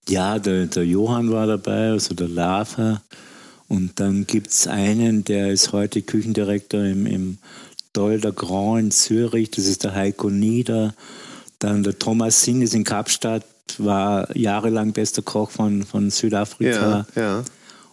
Ja, 0.09 0.39
der, 0.39 0.65
der 0.65 0.83
Johann 0.83 1.31
war 1.31 1.45
dabei, 1.45 1.91
also 1.91 2.15
der 2.15 2.27
Lava. 2.27 3.03
Und 3.67 3.99
dann 3.99 4.27
gibt 4.27 4.47
es 4.47 4.67
einen, 4.67 5.23
der 5.23 5.51
ist 5.51 5.71
heute 5.71 6.01
Küchendirektor 6.01 6.83
im, 6.83 7.05
im 7.05 7.37
Dol 7.93 8.19
der 8.19 8.31
Grand 8.31 8.79
in 8.79 8.91
Zürich, 8.91 9.51
das 9.51 9.65
ist 9.67 9.83
der 9.83 9.95
Heiko 9.95 10.29
Nieder. 10.29 10.93
Dann 11.59 11.83
der 11.83 11.97
Thomas 11.97 12.41
Sinn 12.41 12.61
ist 12.61 12.75
in 12.75 12.83
Kapstadt, 12.83 13.45
war 13.77 14.35
jahrelang 14.35 14.91
bester 14.91 15.21
Koch 15.21 15.49
von, 15.49 15.83
von 15.83 16.09
Südafrika. 16.09 17.07
Ja, 17.15 17.21
ja. 17.21 17.43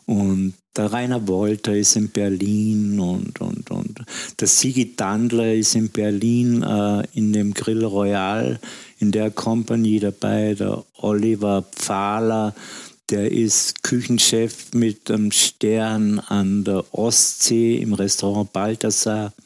Und 0.06 0.54
der 0.76 0.92
Rainer 0.92 1.28
Wolter 1.28 1.74
ist 1.74 1.96
in 1.96 2.08
Berlin 2.08 2.98
und, 2.98 3.40
und, 3.40 3.70
und 3.70 4.00
der 4.40 4.48
Sigi 4.48 4.96
Dandler 4.96 5.54
ist 5.54 5.74
in 5.74 5.90
Berlin 5.90 6.62
äh, 6.62 7.02
in 7.14 7.32
dem 7.32 7.52
Grill 7.52 7.84
Royal 7.84 8.58
in 8.98 9.12
der 9.12 9.30
Company 9.30 10.00
dabei. 10.00 10.54
Der 10.54 10.82
Oliver 10.96 11.62
Pfahler, 11.72 12.54
der 13.12 13.30
ist 13.30 13.82
Küchenchef 13.82 14.72
mit 14.72 15.10
einem 15.10 15.32
Stern 15.32 16.18
an 16.18 16.64
der 16.64 16.82
Ostsee 16.94 17.76
im 17.76 17.92
Restaurant 17.92 18.52
Balthasar. 18.52 19.32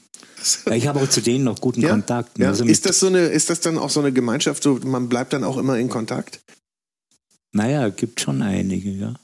Ich 0.73 0.87
habe 0.87 1.01
auch 1.01 1.09
zu 1.09 1.23
denen 1.23 1.43
noch 1.43 1.61
guten 1.61 1.81
ja, 1.81 1.89
Kontakt. 1.89 2.39
Ja. 2.39 2.49
Also 2.49 2.65
ist, 2.65 2.87
das 2.87 3.01
so 3.01 3.09
eine, 3.09 3.23
ist 3.23 3.51
das 3.51 3.59
dann 3.61 3.79
auch 3.79 3.91
so 3.91 3.99
eine 3.99 4.13
Gemeinschaft, 4.13 4.63
so, 4.63 4.79
man 4.85 5.09
bleibt 5.09 5.33
dann 5.33 5.43
auch 5.43 5.57
immer 5.57 5.77
in 5.77 5.89
Kontakt? 5.89 6.39
Naja, 7.53 7.89
gibt 7.89 8.21
schon 8.21 8.43
einige, 8.43 8.91
ja. 8.91 9.15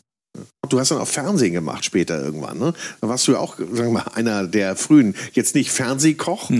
Du 0.69 0.81
hast 0.81 0.91
dann 0.91 0.99
auch 0.99 1.07
Fernsehen 1.07 1.53
gemacht 1.53 1.85
später 1.85 2.21
irgendwann, 2.21 2.59
ne? 2.59 2.75
Da 3.01 3.09
warst 3.09 3.29
du 3.29 3.33
ja 3.33 3.39
auch, 3.39 3.57
sagen 3.59 3.77
wir 3.77 3.91
mal, 3.91 4.11
einer 4.15 4.49
der 4.49 4.75
frühen, 4.75 5.15
jetzt 5.33 5.55
nicht 5.55 5.71
Fernsehkoch, 5.71 6.51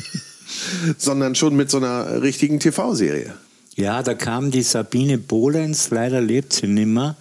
sondern 0.98 1.34
schon 1.34 1.56
mit 1.56 1.70
so 1.70 1.78
einer 1.78 2.20
richtigen 2.20 2.60
TV-Serie. 2.60 3.34
Ja, 3.74 4.02
da 4.02 4.14
kam 4.14 4.50
die 4.50 4.62
Sabine 4.62 5.16
Bohlens, 5.16 5.88
leider 5.90 6.20
lebt 6.20 6.52
sie 6.52 6.66
nicht 6.66 6.88
mehr. 6.88 7.16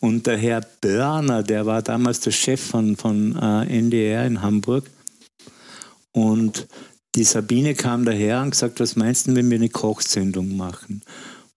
Und 0.00 0.26
der 0.26 0.36
Herr 0.36 0.60
Börner, 0.82 1.42
der 1.42 1.64
war 1.64 1.80
damals 1.80 2.20
der 2.20 2.30
Chef 2.30 2.60
von, 2.60 2.96
von 2.96 3.36
äh, 3.40 3.78
NDR 3.78 4.26
in 4.26 4.42
Hamburg. 4.42 4.84
Und 6.12 6.66
die 7.14 7.24
Sabine 7.24 7.74
kam 7.74 8.04
daher 8.04 8.42
und 8.42 8.50
gesagt, 8.50 8.80
was 8.80 8.96
meinst 8.96 9.26
du, 9.28 9.34
wenn 9.34 9.48
wir 9.48 9.56
eine 9.56 9.70
Kochsendung 9.70 10.56
machen? 10.56 11.02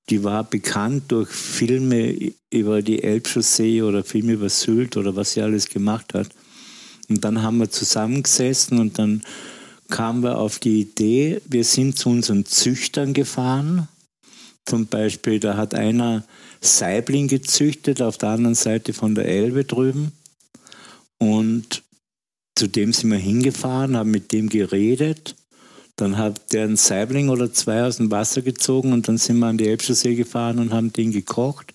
Die 0.09 0.23
war 0.23 0.45
bekannt 0.45 1.11
durch 1.11 1.29
Filme 1.29 2.31
über 2.49 2.81
die 2.81 3.03
Elbchaussee 3.03 3.81
oder 3.81 4.05
Filme 4.05 4.33
über 4.33 4.47
Sylt 4.47 4.95
oder 4.95 5.17
was 5.17 5.33
sie 5.33 5.41
alles 5.41 5.67
gemacht 5.67 6.13
hat. 6.13 6.29
Und 7.09 7.25
dann 7.25 7.41
haben 7.41 7.57
wir 7.57 7.69
zusammengesessen 7.69 8.79
und 8.79 8.97
dann 8.97 9.23
kamen 9.89 10.23
wir 10.23 10.37
auf 10.37 10.59
die 10.59 10.81
Idee, 10.81 11.41
wir 11.45 11.65
sind 11.65 11.97
zu 11.97 12.09
unseren 12.09 12.45
Züchtern 12.45 13.13
gefahren 13.13 13.89
zum 14.67 14.87
Beispiel, 14.87 15.39
da 15.39 15.57
hat 15.57 15.73
einer 15.73 16.23
Saibling 16.61 17.27
gezüchtet 17.27 18.01
auf 18.01 18.17
der 18.17 18.29
anderen 18.29 18.55
Seite 18.55 18.93
von 18.93 19.15
der 19.15 19.25
Elbe 19.25 19.63
drüben. 19.63 20.11
Und 21.17 21.83
zu 22.55 22.67
dem 22.67 22.93
sind 22.93 23.11
wir 23.11 23.17
hingefahren, 23.17 23.95
haben 23.95 24.11
mit 24.11 24.31
dem 24.31 24.49
geredet. 24.49 25.35
Dann 25.95 26.17
hat 26.17 26.53
der 26.53 26.65
einen 26.65 26.77
Saibling 26.77 27.29
oder 27.29 27.51
zwei 27.53 27.83
aus 27.83 27.97
dem 27.97 28.11
Wasser 28.11 28.41
gezogen 28.41 28.93
und 28.93 29.07
dann 29.07 29.17
sind 29.17 29.39
wir 29.39 29.47
an 29.47 29.57
die 29.57 29.67
Elbchaussee 29.67 30.15
gefahren 30.15 30.59
und 30.59 30.71
haben 30.71 30.93
den 30.93 31.11
gekocht 31.11 31.73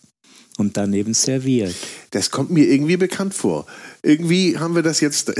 und 0.58 0.76
daneben 0.76 1.14
serviert. 1.14 1.74
Das 2.10 2.30
kommt 2.30 2.50
mir 2.50 2.66
irgendwie 2.66 2.96
bekannt 2.96 3.34
vor. 3.34 3.66
Irgendwie 4.02 4.58
haben 4.58 4.74
wir 4.74 4.82
das 4.82 5.00
jetzt 5.00 5.32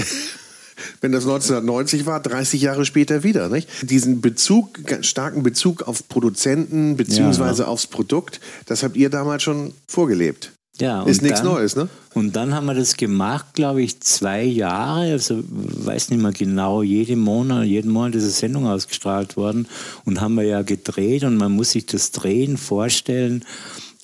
wenn 1.00 1.12
das 1.12 1.24
1990 1.24 2.06
war, 2.06 2.20
30 2.20 2.62
Jahre 2.62 2.84
später 2.84 3.22
wieder. 3.22 3.48
Nicht? 3.48 3.68
Diesen 3.82 4.20
Bezug, 4.20 4.78
starken 5.02 5.42
Bezug 5.42 5.82
auf 5.82 6.08
Produzenten 6.08 6.96
beziehungsweise 6.96 7.62
ja. 7.62 7.68
aufs 7.68 7.86
Produkt, 7.86 8.40
das 8.66 8.82
habt 8.82 8.96
ihr 8.96 9.10
damals 9.10 9.42
schon 9.42 9.72
vorgelebt. 9.86 10.52
Ja, 10.80 11.02
ist 11.02 11.20
nichts 11.20 11.42
Neues, 11.42 11.76
ne? 11.76 11.88
Und 12.14 12.34
dann 12.34 12.54
haben 12.54 12.66
wir 12.66 12.74
das 12.74 12.96
gemacht, 12.96 13.54
glaube 13.54 13.82
ich, 13.82 14.00
zwei 14.00 14.42
Jahre, 14.42 15.12
also 15.12 15.42
weiß 15.46 16.10
nicht 16.10 16.22
mehr 16.22 16.32
genau, 16.32 16.82
jeden 16.82 17.20
Monat, 17.20 17.66
jeden 17.66 17.90
Monat 17.90 18.14
ist 18.14 18.22
eine 18.22 18.32
Sendung 18.32 18.66
ausgestrahlt 18.66 19.36
worden 19.36 19.68
und 20.06 20.20
haben 20.20 20.34
wir 20.34 20.44
ja 20.44 20.62
gedreht 20.62 21.24
und 21.24 21.36
man 21.36 21.52
muss 21.52 21.72
sich 21.72 21.84
das 21.84 22.10
Drehen 22.10 22.56
vorstellen. 22.56 23.44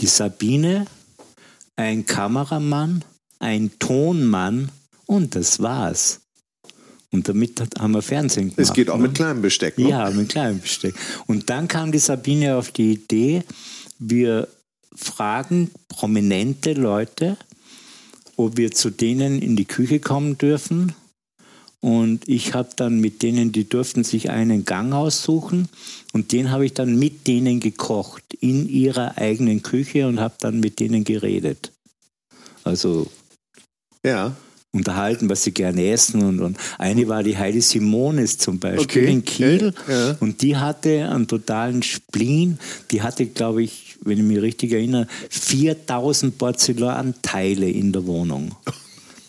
Die 0.00 0.06
Sabine, 0.06 0.86
ein 1.76 2.04
Kameramann, 2.04 3.02
ein 3.38 3.70
Tonmann 3.78 4.70
und 5.06 5.36
das 5.36 5.60
war's. 5.60 6.20
Und 7.10 7.28
damit 7.28 7.62
haben 7.78 7.92
wir 7.92 8.02
Fernsehen 8.02 8.50
gemacht. 8.50 8.58
Es 8.58 8.72
geht 8.72 8.90
auch 8.90 8.98
ne? 8.98 9.04
mit 9.04 9.14
kleinem 9.14 9.40
Besteck. 9.40 9.78
Ne? 9.78 9.88
Ja, 9.88 10.10
mit 10.10 10.28
kleinem 10.28 10.60
Besteck. 10.60 10.94
Und 11.26 11.48
dann 11.48 11.66
kam 11.66 11.90
die 11.90 11.98
Sabine 11.98 12.56
auf 12.56 12.70
die 12.70 12.92
Idee, 12.92 13.44
wir 13.98 14.48
fragen 14.94 15.70
prominente 15.88 16.74
Leute, 16.74 17.36
ob 18.36 18.56
wir 18.56 18.70
zu 18.72 18.90
denen 18.90 19.40
in 19.40 19.56
die 19.56 19.64
Küche 19.64 20.00
kommen 20.00 20.36
dürfen. 20.36 20.92
Und 21.80 22.28
ich 22.28 22.54
habe 22.54 22.70
dann 22.76 23.00
mit 23.00 23.22
denen, 23.22 23.52
die 23.52 23.68
durften 23.68 24.04
sich 24.04 24.30
einen 24.30 24.64
Gang 24.64 24.92
aussuchen. 24.92 25.68
Und 26.12 26.32
den 26.32 26.50
habe 26.50 26.66
ich 26.66 26.74
dann 26.74 26.98
mit 26.98 27.26
denen 27.26 27.60
gekocht, 27.60 28.34
in 28.40 28.68
ihrer 28.68 29.16
eigenen 29.16 29.62
Küche 29.62 30.08
und 30.08 30.20
habe 30.20 30.34
dann 30.40 30.60
mit 30.60 30.80
denen 30.80 31.04
geredet. 31.04 31.72
Also. 32.64 33.10
Ja 34.04 34.36
unterhalten, 34.72 35.30
was 35.30 35.44
sie 35.44 35.52
gerne 35.52 35.90
essen. 35.90 36.22
Und, 36.22 36.40
und 36.40 36.58
eine 36.78 37.08
war 37.08 37.22
die 37.22 37.36
Heidi 37.36 37.60
Simonis 37.60 38.38
zum 38.38 38.58
Beispiel 38.58 39.02
okay. 39.02 39.12
in 39.12 39.24
Kiel. 39.24 39.74
Ja. 39.88 40.16
Und 40.20 40.42
die 40.42 40.56
hatte 40.56 41.08
einen 41.08 41.26
totalen 41.26 41.82
Spleen. 41.82 42.58
Die 42.90 43.02
hatte, 43.02 43.26
glaube 43.26 43.62
ich, 43.62 43.96
wenn 44.02 44.18
ich 44.18 44.24
mich 44.24 44.40
richtig 44.40 44.72
erinnere, 44.72 45.06
4000 45.30 46.36
Porzellanteile 46.36 47.68
in 47.68 47.92
der 47.92 48.06
Wohnung. 48.06 48.54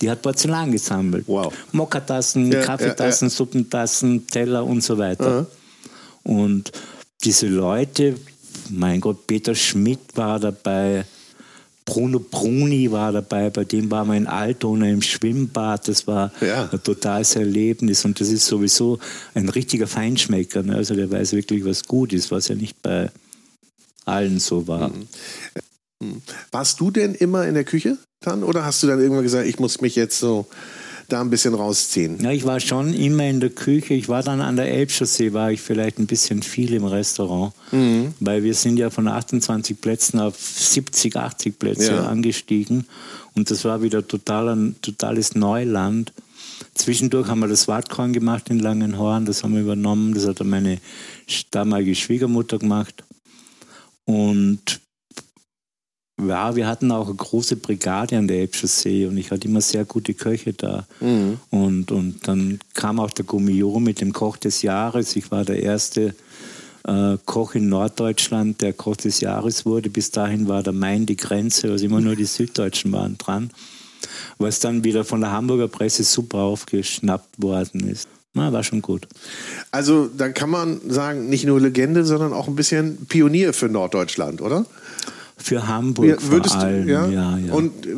Die 0.02 0.10
hat 0.10 0.21
Porzellan 0.21 0.71
gesammelt. 0.71 1.25
Wow. 1.28 1.54
Mokatassen, 1.71 2.52
ja, 2.52 2.62
Kaffeetassen, 2.62 3.28
ja, 3.28 3.34
Suppentassen, 3.34 4.28
Teller 4.28 4.65
und 4.65 4.82
so 4.82 4.97
weiter. 4.97 5.47
Und 6.23 6.71
diese 7.23 7.47
Leute, 7.47 8.15
mein 8.69 9.02
Gott, 9.02 9.28
Peter 9.28 9.56
Schmidt 9.56 9.99
war 10.15 10.39
dabei, 10.39 11.06
Bruno 11.89 12.19
Bruni 12.19 12.91
war 12.91 13.12
dabei, 13.12 13.49
bei 13.49 13.65
dem 13.65 13.89
war 13.89 14.06
mein 14.06 14.28
Altona 14.28 14.88
im 14.88 15.02
Schwimmbad. 15.02 15.88
Das 15.88 16.06
war 16.06 16.32
ja. 16.39 16.69
ein 16.71 16.84
totales 16.84 17.36
Erlebnis 17.36 18.06
und 18.06 18.19
das 18.19 18.30
ist 18.30 18.45
sowieso 18.45 18.99
ein 19.34 19.49
richtiger 19.49 19.88
Feinschmecker. 19.88 20.62
Ne? 20.62 20.75
Also 20.75 20.93
der 20.93 21.10
weiß 21.10 21.34
wirklich, 21.34 21.65
was 21.65 21.86
gut 21.86 22.13
ist, 22.13 22.30
was 22.30 22.47
ja 22.47 22.54
nicht 22.54 22.80
bei 22.84 23.10
allen 24.06 24.39
so 24.39 24.67
war. 24.67 24.89
Mhm. 25.99 26.21
Warst 26.52 26.80
du 26.80 26.91
denn 26.91 27.15
immer 27.15 27.47
in 27.47 27.56
der 27.56 27.63
Küche 27.63 27.97
dann 28.19 28.43
oder 28.43 28.65
hast 28.65 28.84
du 28.84 28.88
dann 28.88 28.99
irgendwann 28.99 29.23
gesagt, 29.23 29.47
ich 29.47 29.58
muss 29.58 29.82
mich 29.82 29.95
jetzt 29.95 30.19
so 30.19 30.45
da 31.10 31.22
ein 31.22 31.30
bisschen 31.30 31.54
rausziehen? 31.54 32.19
Ja, 32.22 32.32
ich 32.32 32.45
war 32.45 32.60
schon 32.60 32.93
immer 32.93 33.26
in 33.26 33.39
der 33.39 33.50
Küche. 33.50 33.93
Ich 33.93 34.10
war 34.10 34.24
dann 34.24 34.41
an 34.41 34.56
der 34.56 34.72
Elbchaussee, 34.72 35.34
war 35.34 35.52
ich 35.52 35.62
vielleicht 35.62 36.00
ein 36.00 36.08
bisschen 36.08 36.41
viel 36.41 36.74
im 36.74 36.86
Restaurant, 36.86 37.54
mhm. 37.72 38.13
weil 38.19 38.43
wir 38.43 38.54
sind 38.54 38.78
ja 38.78 38.89
von 38.89 39.08
28 39.08 39.80
Plätzen 39.82 40.19
auf 40.19 40.39
70, 40.39 41.15
80 41.15 41.60
Plätze 41.60 41.93
ja. 41.93 42.06
angestiegen 42.06 42.86
und 43.36 43.52
das 43.52 43.65
war 43.65 43.82
wieder 43.82 44.08
total 44.08 44.50
ein 44.50 44.76
totales 44.82 45.36
Neuland. 45.36 46.13
Zwischendurch 46.74 47.28
haben 47.28 47.39
wir 47.39 47.48
das 47.48 47.67
Wartkorn 47.67 48.13
gemacht 48.13 48.50
in 48.50 48.60
Langenhorn, 48.60 49.26
das 49.26 49.43
haben 49.43 49.54
wir 49.54 49.62
übernommen, 49.62 50.13
das 50.13 50.28
hat 50.28 50.43
meine 50.43 50.80
damalige 51.52 51.95
Schwiegermutter 51.95 52.60
gemacht. 52.60 53.04
Und 54.06 54.82
ja, 56.28 56.56
wir 56.56 56.68
hatten 56.68 56.92
auch 56.92 57.08
eine 57.08 57.16
große 57.16 57.56
Brigade 57.56 58.18
an 58.18 58.28
der 58.28 58.40
Elbchaussee 58.40 59.06
und 59.06 59.18
ich 59.18 59.32
hatte 59.32 59.48
immer 59.48 59.62
sehr 59.62 59.86
gute 59.86 60.14
Köche 60.14 60.54
da. 60.54 60.86
Mhm. 61.00 61.40
Und, 61.50 61.92
und 61.92 62.28
dann 62.28 62.60
kam 62.74 63.00
auch 63.00 63.12
der 63.12 63.26
Gummio 63.26 63.80
mit 63.80 64.02
dem 64.02 64.14
Koch 64.14 64.38
des 64.38 64.62
Jahres. 64.62 65.16
Ich 65.16 65.32
war 65.32 65.46
der 65.46 65.62
erste 65.62 66.16
äh, 66.86 67.18
Koch 67.26 67.56
in 67.56 67.70
Norddeutschland, 67.70 68.62
der 68.62 68.74
Koch 68.74 68.98
des 68.98 69.20
Jahres 69.22 69.66
wurde. 69.66 69.90
Bis 69.90 70.12
dahin 70.12 70.48
war 70.48 70.64
der 70.64 70.74
Main 70.74 71.06
die 71.06 71.18
Grenze, 71.18 71.72
also 71.72 71.86
immer 71.86 72.02
nur 72.02 72.16
die 72.16 72.26
Süddeutschen 72.26 72.92
waren 72.92 73.18
dran. 73.18 73.52
Was 74.38 74.60
dann 74.60 74.84
wieder 74.84 75.04
von 75.04 75.22
der 75.22 75.32
Hamburger 75.32 75.68
Presse 75.68 76.04
super 76.04 76.40
aufgeschnappt 76.40 77.42
worden 77.42 77.88
ist. 77.90 78.08
Na, 78.34 78.54
war 78.54 78.64
schon 78.64 78.82
gut. 78.82 79.08
Also, 79.72 80.08
dann 80.08 80.34
kann 80.34 80.52
man 80.52 80.80
sagen, 80.88 81.30
nicht 81.30 81.46
nur 81.46 81.60
Legende, 81.60 82.06
sondern 82.06 82.32
auch 82.32 82.48
ein 82.48 82.56
bisschen 82.56 83.06
Pionier 83.08 83.54
für 83.54 83.70
Norddeutschland, 83.70 84.42
oder? 84.42 84.66
Für 85.41 85.67
Hamburg 85.67 86.08
Ja, 86.08 86.15
würdest 86.32 86.56
vor 86.56 86.63
allem, 86.63 86.86
du, 86.86 86.91
ja? 86.91 87.08
ja, 87.08 87.38
ja. 87.38 87.54
Und 87.54 87.86
äh, 87.86 87.89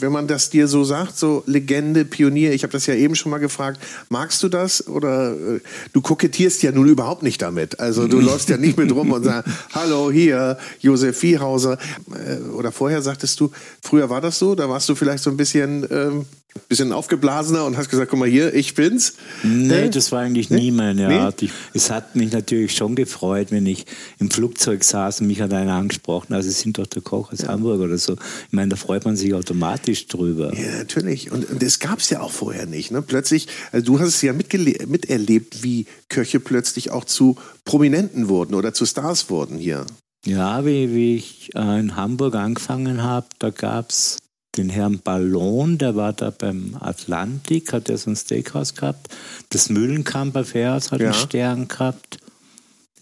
wenn 0.00 0.12
man 0.12 0.26
das 0.26 0.50
dir 0.50 0.66
so 0.66 0.84
sagt, 0.84 1.18
so 1.18 1.42
Legende, 1.46 2.04
Pionier, 2.04 2.52
ich 2.52 2.62
habe 2.62 2.72
das 2.72 2.86
ja 2.86 2.94
eben 2.94 3.14
schon 3.14 3.30
mal 3.30 3.38
gefragt, 3.38 3.80
magst 4.08 4.42
du 4.42 4.48
das 4.48 4.86
oder 4.86 5.32
äh, 5.32 5.60
du 5.92 6.00
kokettierst 6.00 6.62
ja 6.62 6.72
nun 6.72 6.88
überhaupt 6.88 7.22
nicht 7.22 7.42
damit. 7.42 7.80
Also 7.80 8.08
du 8.08 8.20
läufst 8.20 8.48
ja 8.48 8.56
nicht 8.56 8.78
mit 8.78 8.92
rum 8.92 9.12
und 9.12 9.24
sagst, 9.24 9.50
hallo 9.72 10.10
hier, 10.10 10.58
Josef 10.80 11.18
Viehhauser. 11.18 11.78
Äh, 12.12 12.38
oder 12.50 12.72
vorher 12.72 13.02
sagtest 13.02 13.38
du, 13.40 13.50
früher 13.82 14.10
war 14.10 14.20
das 14.20 14.38
so, 14.38 14.54
da 14.54 14.68
warst 14.68 14.88
du 14.88 14.94
vielleicht 14.94 15.22
so 15.22 15.30
ein 15.30 15.36
bisschen, 15.36 15.86
ähm, 15.90 16.26
bisschen 16.68 16.92
aufgeblasener 16.92 17.64
und 17.64 17.76
hast 17.76 17.88
gesagt, 17.88 18.10
guck 18.10 18.18
mal 18.18 18.28
hier, 18.28 18.54
ich 18.54 18.74
bin's. 18.74 19.14
Nee, 19.42 19.88
das 19.88 20.12
war 20.12 20.20
eigentlich 20.20 20.50
nie 20.50 20.70
meine 20.70 21.08
Nee? 21.08 21.18
Art. 21.18 21.42
Ich, 21.42 21.50
es 21.74 21.90
hat 21.90 22.16
mich 22.16 22.32
natürlich 22.32 22.74
schon 22.74 22.94
gefreut, 22.94 23.48
wenn 23.50 23.66
ich 23.66 23.86
im 24.18 24.30
Flugzeug 24.30 24.84
saß 24.84 25.20
und 25.20 25.26
mich 25.26 25.40
hat 25.40 25.52
einer 25.52 25.74
angesprochen, 25.74 26.34
also 26.34 26.48
Sie 26.48 26.54
sind 26.54 26.78
doch 26.78 26.86
der 26.86 27.02
Koch 27.02 27.32
aus 27.32 27.46
Hamburg 27.46 27.80
oder 27.80 27.98
so. 27.98 28.14
Ich 28.14 28.52
meine, 28.52 28.70
da 28.70 28.76
freut 28.76 29.04
man 29.04 29.16
sich 29.16 29.34
automatisch 29.34 30.06
drüber. 30.06 30.54
Ja, 30.54 30.78
natürlich. 30.78 31.30
Und, 31.30 31.48
und 31.50 31.62
das 31.62 31.78
gab 31.78 31.98
es 31.98 32.10
ja 32.10 32.20
auch 32.20 32.32
vorher 32.32 32.66
nicht. 32.66 32.90
Ne? 32.90 33.02
Plötzlich, 33.02 33.48
also 33.72 33.84
du 33.86 34.00
hast 34.00 34.08
es 34.08 34.22
ja 34.22 34.32
miterlebt, 34.32 35.62
wie 35.62 35.86
Köche 36.08 36.40
plötzlich 36.40 36.90
auch 36.90 37.04
zu 37.04 37.36
Prominenten 37.64 38.28
wurden 38.28 38.54
oder 38.54 38.72
zu 38.74 38.86
Stars 38.86 39.30
wurden 39.30 39.58
hier. 39.58 39.86
Ja, 40.26 40.66
wie, 40.66 40.94
wie 40.94 41.16
ich 41.16 41.50
äh, 41.54 41.80
in 41.80 41.96
Hamburg 41.96 42.34
angefangen 42.34 43.02
habe, 43.02 43.26
da 43.38 43.50
gab 43.50 43.90
es 43.90 44.18
den 44.56 44.68
Herrn 44.68 44.98
Ballon, 44.98 45.78
der 45.78 45.94
war 45.96 46.12
da 46.12 46.30
beim 46.30 46.76
Atlantik, 46.80 47.72
hat 47.72 47.88
er 47.88 47.98
so 47.98 48.10
ein 48.10 48.16
Steakhouse 48.16 48.74
gehabt. 48.74 49.08
Das 49.50 49.68
Mühlenkamper 49.68 50.44
Fährhaus 50.44 50.90
hat 50.90 51.00
Ja. 51.00 51.10
einen 51.10 51.14
Stern 51.20 51.68
gehabt. 51.68 52.18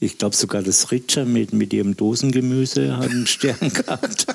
Ich 0.00 0.18
glaube 0.18 0.36
sogar 0.36 0.62
das 0.62 0.90
Ritscher 0.90 1.24
mit, 1.24 1.52
mit 1.52 1.72
ihrem 1.72 1.96
Dosengemüse 1.96 2.96
hat 2.96 3.10
einen 3.10 3.26
Stern 3.26 3.56
gehabt. 3.72 4.26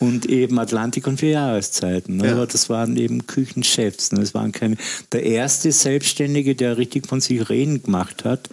Und 0.00 0.26
eben 0.26 0.58
Atlantik 0.58 1.06
und 1.06 1.18
vier 1.20 1.30
Jahreszeiten. 1.30 2.16
Ne? 2.18 2.26
Ja. 2.28 2.32
Aber 2.34 2.46
das 2.46 2.68
waren 2.68 2.96
eben 2.96 3.26
Küchenchefs. 3.26 4.12
Ne? 4.12 4.20
Das 4.20 4.32
waren 4.32 4.52
keine. 4.52 4.76
Der 5.12 5.24
erste 5.24 5.70
Selbstständige, 5.72 6.54
der 6.54 6.78
richtig 6.78 7.06
von 7.08 7.20
sich 7.20 7.48
reden 7.48 7.82
gemacht 7.82 8.24
hat, 8.24 8.48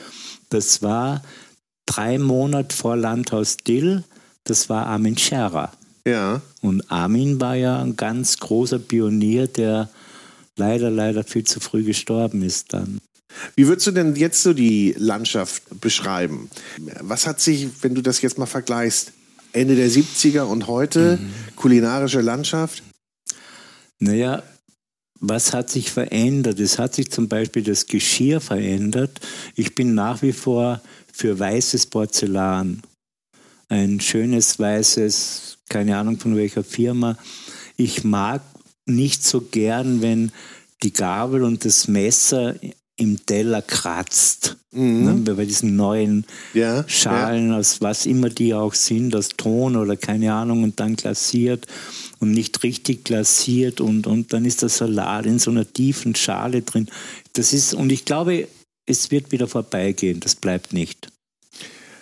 das 0.50 0.82
war 0.82 1.24
drei 1.86 2.18
Monate 2.18 2.76
vor 2.76 2.96
Landhaus 2.98 3.58
Dill. 3.58 4.04
Das 4.44 4.70
war 4.70 4.88
Armin 4.88 5.18
Scherer. 5.18 5.72
Ja. 6.06 6.42
Und 6.66 6.90
Armin 6.90 7.40
war 7.40 7.56
ja 7.56 7.80
ein 7.80 7.96
ganz 7.96 8.40
großer 8.40 8.80
Pionier, 8.80 9.48
der 9.48 9.88
leider, 10.56 10.90
leider 10.90 11.24
viel 11.24 11.44
zu 11.44 11.60
früh 11.60 11.84
gestorben 11.84 12.42
ist 12.42 12.74
dann. 12.74 12.98
Wie 13.56 13.68
würdest 13.68 13.86
du 13.86 13.92
denn 13.92 14.16
jetzt 14.16 14.42
so 14.42 14.52
die 14.54 14.96
Landschaft 14.98 15.62
beschreiben? 15.80 16.50
Was 17.02 17.28
hat 17.28 17.40
sich, 17.40 17.68
wenn 17.82 17.94
du 17.94 18.02
das 18.02 18.22
jetzt 18.22 18.40
mal 18.40 18.48
vergleichst, 18.48 19.12
Ende 19.52 19.76
der 19.76 19.92
70er 19.92 20.42
und 20.42 20.66
heute, 20.66 21.20
kulinarische 21.56 22.22
Landschaft? 22.22 22.82
Naja, 24.00 24.42
was 25.20 25.54
hat 25.54 25.70
sich 25.70 25.92
verändert? 25.92 26.60
Es 26.60 26.80
hat 26.80 26.96
sich 26.96 27.12
zum 27.12 27.28
Beispiel 27.28 27.62
das 27.62 27.86
Geschirr 27.86 28.42
verändert. 28.42 29.20
Ich 29.56 29.76
bin 29.76 29.94
nach 29.94 30.24
wie 30.24 30.34
vor 30.34 30.82
für 31.14 31.38
weißes 31.38 31.86
Porzellan. 31.88 32.82
Ein 33.70 34.00
schönes 34.00 34.58
weißes, 34.58 35.55
keine 35.70 35.98
Ahnung 35.98 36.20
von 36.20 36.36
welcher 36.36 36.64
Firma. 36.64 37.18
Ich 37.78 38.04
mag 38.04 38.42
nicht 38.86 39.24
so 39.24 39.42
gern, 39.42 40.02
wenn 40.02 40.32
die 40.84 40.94
Gabel 40.94 41.44
und 41.44 41.66
das 41.66 41.88
Messer 41.88 42.56
im 42.98 43.26
Teller 43.26 43.62
kratzt. 43.62 44.58
Ne, 44.72 45.14
bei 45.36 45.46
diesen 45.46 45.78
neuen 45.78 46.26
Ja, 46.54 46.84
Schalen, 46.88 47.54
aus 47.54 47.80
was 47.80 48.06
immer 48.06 48.30
die 48.30 48.54
auch 48.54 48.74
sind, 48.74 49.16
aus 49.16 49.30
Ton 49.30 49.78
oder 49.78 49.96
keine 49.96 50.34
Ahnung, 50.34 50.64
und 50.64 50.82
dann 50.82 50.98
glasiert 50.98 51.66
und 52.20 52.32
nicht 52.32 52.62
richtig 52.64 53.06
glasiert 53.06 53.80
und, 53.80 54.06
und 54.06 54.34
dann 54.34 54.44
ist 54.44 54.64
der 54.64 54.70
Salat 54.70 55.26
in 55.28 55.40
so 55.40 55.50
einer 55.50 55.72
tiefen 55.72 56.14
Schale 56.14 56.62
drin. 56.62 56.90
Das 57.34 57.54
ist, 57.54 57.74
und 57.74 57.90
ich 57.90 58.04
glaube, 58.04 58.50
es 58.86 59.12
wird 59.12 59.32
wieder 59.32 59.48
vorbeigehen, 59.48 60.20
das 60.20 60.36
bleibt 60.36 60.74
nicht. 60.74 61.08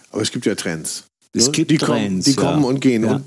Aber 0.10 0.24
es 0.24 0.32
gibt 0.32 0.48
ja 0.48 0.56
Trends. 0.56 1.06
Es 1.36 1.48
Ne? 1.48 1.52
gibt 1.52 1.72
die 1.72 1.78
kommen, 1.78 2.22
die 2.22 2.32
ja. 2.32 2.36
kommen 2.36 2.64
und 2.64 2.80
gehen. 2.80 3.04
Ja. 3.04 3.16
Und 3.16 3.24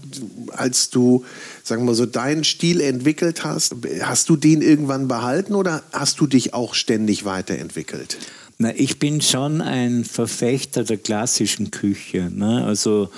als 0.53 0.91
du, 0.91 1.25
sagen 1.65 1.85
wir 1.87 1.95
so, 1.95 2.07
deinen 2.07 2.45
Stil 2.45 2.81
entwickelt 2.81 3.45
hast, 3.45 3.75
hast 4.01 4.29
du 4.29 4.37
den 4.37 4.63
irgendwann 4.63 5.09
behalten 5.09 5.55
oder 5.55 5.83
hast 5.93 6.21
du 6.21 6.27
dich 6.27 6.55
auch 6.55 6.75
ständig 6.75 7.25
weiterentwickelt? 7.25 8.17
Na, 8.59 8.73
ich 8.75 8.99
bin 8.99 9.21
schon 9.21 9.61
ein 9.61 10.05
Verfechter 10.05 10.85
der 10.85 10.97
klassischen 10.99 11.71
Küche. 11.71 12.31
Ne? 12.33 12.65
Also 12.65 13.11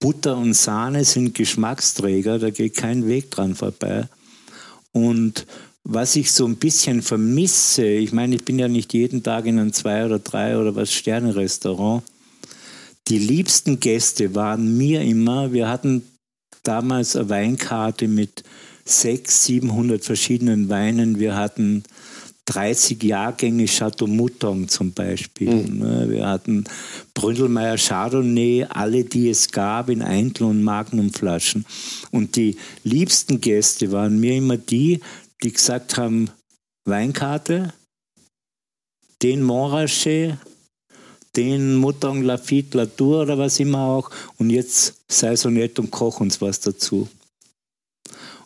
Butter 0.00 0.36
und 0.36 0.54
Sahne 0.54 1.04
sind 1.04 1.34
Geschmacksträger, 1.34 2.38
da 2.38 2.50
geht 2.50 2.74
kein 2.74 3.06
Weg 3.06 3.30
dran 3.30 3.54
vorbei. 3.54 4.08
Und 4.92 5.46
was 5.84 6.16
ich 6.16 6.32
so 6.32 6.46
ein 6.46 6.56
bisschen 6.56 7.00
vermisse, 7.00 7.86
ich 7.86 8.12
meine, 8.12 8.34
ich 8.34 8.44
bin 8.44 8.58
ja 8.58 8.66
nicht 8.66 8.92
jeden 8.92 9.22
Tag 9.22 9.46
in 9.46 9.58
einem 9.58 9.72
Zwei- 9.72 10.04
oder 10.04 10.18
Drei- 10.18 10.58
oder 10.58 10.74
was 10.74 10.92
Sterne-Restaurant. 10.92 12.02
Die 13.08 13.18
liebsten 13.18 13.78
Gäste 13.78 14.34
waren 14.34 14.76
mir 14.76 15.02
immer, 15.02 15.52
wir 15.52 15.68
hatten 15.68 16.02
damals 16.64 17.14
eine 17.14 17.28
Weinkarte 17.28 18.08
mit 18.08 18.42
600, 18.84 19.30
700 19.30 20.04
verschiedenen 20.04 20.68
Weinen. 20.68 21.18
Wir 21.18 21.36
hatten 21.36 21.84
30 22.46 23.02
Jahrgänge 23.02 23.66
Chateau 23.66 24.06
Mouton 24.06 24.68
zum 24.68 24.92
Beispiel. 24.92 25.66
Ne? 25.68 26.06
Wir 26.08 26.28
hatten 26.28 26.64
Bründelmeier 27.14 27.76
Chardonnay, 27.76 28.66
alle, 28.68 29.04
die 29.04 29.28
es 29.28 29.50
gab, 29.50 29.88
in 29.88 30.02
Eintel- 30.02 30.44
und 30.44 30.62
Magnumflaschen. 30.62 31.66
Und 32.12 32.36
die 32.36 32.56
liebsten 32.84 33.40
Gäste 33.40 33.90
waren 33.90 34.20
mir 34.20 34.36
immer 34.36 34.56
die, 34.56 35.00
die 35.42 35.52
gesagt 35.52 35.96
haben, 35.96 36.30
Weinkarte, 36.84 37.72
den 39.22 39.42
Montrachet, 39.42 40.38
den 41.36 41.76
Mouton 41.76 42.22
Lafitte 42.22 42.78
Latour 42.78 43.22
oder 43.22 43.38
was 43.38 43.60
immer 43.60 43.80
auch 43.80 44.10
und 44.38 44.50
jetzt 44.50 44.94
sei 45.08 45.36
so 45.36 45.50
nett 45.50 45.78
und 45.78 45.90
koch 45.90 46.20
uns 46.20 46.40
was 46.40 46.60
dazu. 46.60 47.08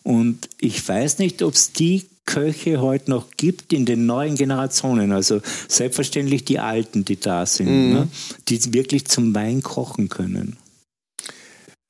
Und 0.03 0.49
ich 0.61 0.87
weiß 0.87 1.19
nicht, 1.19 1.43
ob 1.43 1.55
es 1.55 1.73
die 1.73 2.07
Köche 2.25 2.81
heute 2.81 3.11
noch 3.11 3.27
gibt 3.37 3.73
in 3.73 3.85
den 3.87 4.07
neuen 4.07 4.37
Generationen. 4.37 5.13
Also 5.13 5.41
selbstverständlich 5.69 6.45
die 6.45 6.59
Alten, 6.59 7.05
die 7.05 7.19
da 7.19 7.45
sind, 7.45 7.93
ne? 7.93 8.09
die 8.49 8.73
wirklich 8.73 9.07
zum 9.07 9.35
Wein 9.35 9.63
kochen 9.63 10.09
können. 10.09 10.57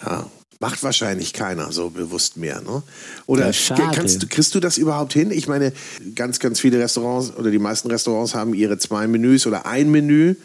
Ja, 0.02 0.28
macht 0.60 0.82
wahrscheinlich 0.82 1.32
keiner 1.34 1.72
so 1.72 1.90
bewusst 1.90 2.36
mehr. 2.36 2.60
Ne? 2.62 2.82
Oder 3.26 3.50
Ja, 3.50 3.90
kannst, 3.92 4.22
du- 4.22 4.26
kriegst 4.28 4.54
du 4.54 4.60
das 4.60 4.78
überhaupt 4.78 5.12
hin? 5.12 5.30
Ich 5.30 5.46
meine, 5.46 5.72
ganz, 6.14 6.38
ganz 6.38 6.58
viele 6.58 6.78
Restaurants 6.78 7.32
oder 7.36 7.50
die 7.50 7.58
meisten 7.58 7.88
Restaurants 7.90 8.34
haben 8.34 8.54
ihre 8.54 8.78
zwei 8.78 9.06
Menüs 9.06 9.46
oder 9.46 9.66
ein 9.66 9.90
Menü, 9.90 10.36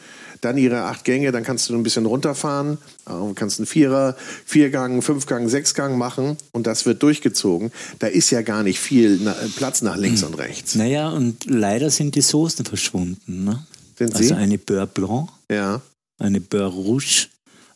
dann 0.45 0.57
ihre 0.57 0.83
acht 0.83 1.03
Gänge, 1.03 1.31
dann 1.31 1.43
kannst 1.43 1.67
du 1.69 1.75
ein 1.75 1.83
bisschen 1.83 2.05
runterfahren, 2.05 2.77
äh, 3.07 3.33
kannst 3.35 3.59
einen 3.59 3.65
Vierer, 3.65 4.15
Viergang, 4.45 5.01
Fünfgang, 5.01 5.49
Sechsgang 5.49 5.97
machen 5.97 6.37
und 6.53 6.67
das 6.67 6.85
wird 6.85 7.03
durchgezogen. 7.03 7.71
Da 7.99 8.07
ist 8.07 8.29
ja 8.29 8.41
gar 8.41 8.63
nicht 8.63 8.79
viel 8.79 9.19
na, 9.21 9.35
Platz 9.57 9.81
nach 9.81 9.97
links 9.97 10.21
Hm. 10.21 10.29
und 10.29 10.33
rechts. 10.35 10.75
Naja, 10.75 11.09
und 11.09 11.45
leider 11.45 11.89
sind 11.89 12.15
die 12.15 12.21
Soßen 12.21 12.63
verschwunden. 12.65 13.43
Ne? 13.43 13.65
Sind 13.97 14.15
sie? 14.15 14.23
Also 14.23 14.35
eine 14.35 14.57
Beurre 14.57 14.87
Blanc, 14.87 15.29
Ja. 15.51 15.81
eine 16.19 16.39
Beurre 16.41 16.69
Rouge, 16.73 17.27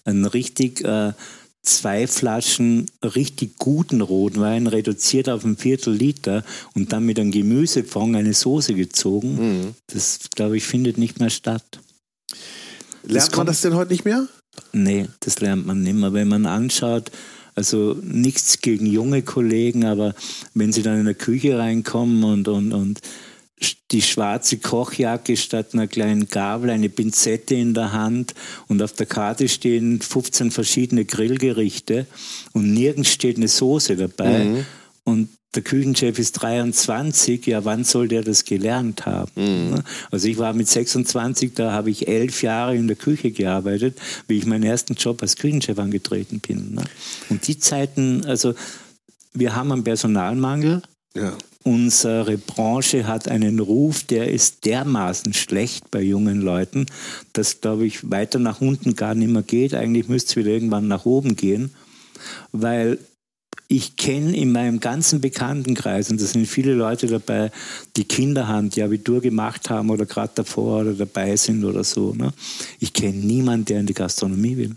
ein 0.05 0.25
richtig 0.25 0.84
äh, 0.84 1.13
zwei 1.62 2.08
Flaschen 2.08 2.89
richtig 3.03 3.58
guten 3.60 4.01
Rotwein 4.01 4.65
reduziert 4.67 5.27
auf 5.29 5.43
ein 5.43 5.58
Viertel 5.58 5.93
Liter 5.93 6.43
und 6.73 6.93
dann 6.93 7.05
mit 7.05 7.19
einem 7.19 7.32
Gemüsefond 7.32 8.15
eine 8.15 8.34
Soße 8.34 8.73
gezogen. 8.73 9.36
Mhm. 9.60 9.73
Das, 9.88 10.19
glaube 10.36 10.58
ich, 10.58 10.63
findet 10.65 10.97
nicht 10.97 11.19
mehr 11.19 11.29
statt. 11.29 11.79
Lernt 13.09 13.37
man 13.37 13.47
das 13.47 13.61
denn 13.61 13.75
heute 13.75 13.91
nicht 13.91 14.05
mehr? 14.05 14.27
Nee, 14.71 15.07
das 15.21 15.39
lernt 15.39 15.65
man 15.65 15.81
nicht 15.81 15.95
mehr. 15.95 16.13
Wenn 16.13 16.27
man 16.27 16.45
anschaut, 16.45 17.11
also 17.55 17.97
nichts 18.01 18.61
gegen 18.61 18.85
junge 18.85 19.21
Kollegen, 19.21 19.85
aber 19.85 20.13
wenn 20.53 20.71
sie 20.71 20.81
dann 20.81 20.99
in 20.99 21.05
der 21.05 21.15
Küche 21.15 21.57
reinkommen 21.57 22.23
und, 22.23 22.47
und, 22.47 22.73
und 22.73 23.01
die 23.91 24.01
schwarze 24.01 24.57
Kochjacke 24.57 25.35
statt 25.35 25.73
einer 25.73 25.87
kleinen 25.87 26.27
Gabel, 26.27 26.69
eine 26.69 26.89
Pinzette 26.89 27.55
in 27.55 27.73
der 27.73 27.91
Hand 27.91 28.33
und 28.67 28.81
auf 28.81 28.93
der 28.93 29.05
Karte 29.05 29.49
stehen 29.49 29.99
15 29.99 30.51
verschiedene 30.51 31.05
Grillgerichte 31.05 32.05
und 32.53 32.73
nirgends 32.73 33.11
steht 33.11 33.37
eine 33.37 33.47
Soße 33.47 33.97
dabei 33.97 34.63
und 35.03 35.29
der 35.55 35.63
Küchenchef 35.63 36.19
ist 36.19 36.33
23, 36.33 37.45
ja, 37.47 37.65
wann 37.65 37.83
soll 37.83 38.07
der 38.07 38.21
das 38.23 38.45
gelernt 38.45 39.05
haben? 39.07 39.31
ne? 39.35 39.83
Also 40.12 40.27
ich 40.27 40.38
war 40.38 40.53
mit 40.53 40.67
26, 40.67 41.53
da 41.55 41.71
habe 41.71 41.89
ich 41.89 42.07
elf 42.07 42.43
Jahre 42.43 42.75
in 42.75 42.88
der 42.88 42.95
Küche 42.95 43.31
gearbeitet, 43.31 43.97
wie 44.27 44.38
ich 44.38 44.45
meinen 44.45 44.63
ersten 44.63 44.93
Job 44.93 45.21
als 45.21 45.35
Küchenchef 45.38 45.79
angetreten 45.79 46.39
bin. 46.39 46.75
ne? 46.75 46.83
Und 47.29 47.47
die 47.47 47.57
Zeiten, 47.57 48.25
also 48.25 48.53
wir 49.33 49.55
haben 49.55 49.71
einen 49.71 49.83
Personalmangel, 49.83 50.81
Ja. 51.15 51.33
Unsere 51.63 52.38
Branche 52.38 53.05
hat 53.05 53.27
einen 53.27 53.59
Ruf, 53.59 54.03
der 54.03 54.31
ist 54.31 54.65
dermaßen 54.65 55.33
schlecht 55.33 55.91
bei 55.91 56.01
jungen 56.01 56.39
Leuten, 56.41 56.85
dass, 57.33 57.59
glaube 57.59 57.85
ich, 57.85 58.09
weiter 58.09 58.39
nach 58.39 58.62
unten 58.62 58.95
gar 58.95 59.13
nicht 59.13 59.29
mehr 59.29 59.43
geht. 59.43 59.73
Eigentlich 59.73 60.07
müsste 60.07 60.29
es 60.31 60.35
wieder 60.38 60.51
irgendwann 60.53 60.88
nach 60.88 61.05
oben 61.05 61.35
gehen. 61.35 61.71
weil 62.53 62.97
ich 63.67 63.95
kenne 63.97 64.35
in 64.35 64.51
meinem 64.51 64.79
ganzen 64.79 65.21
Bekanntenkreis, 65.21 66.09
und 66.09 66.21
da 66.21 66.25
sind 66.25 66.47
viele 66.47 66.73
Leute 66.73 67.07
dabei, 67.07 67.51
die 67.95 68.05
Kinder 68.05 68.47
haben, 68.47 68.69
die 68.69 68.81
Abitur 68.81 69.21
gemacht 69.21 69.69
haben 69.69 69.89
oder 69.89 70.05
gerade 70.05 70.31
davor 70.35 70.81
oder 70.81 70.93
dabei 70.93 71.35
sind 71.35 71.63
oder 71.63 71.83
so. 71.83 72.13
Ne? 72.13 72.33
Ich 72.79 72.93
kenne 72.93 73.17
niemanden, 73.17 73.65
der 73.65 73.79
in 73.81 73.85
die 73.85 73.93
Gastronomie 73.93 74.57
will. 74.57 74.75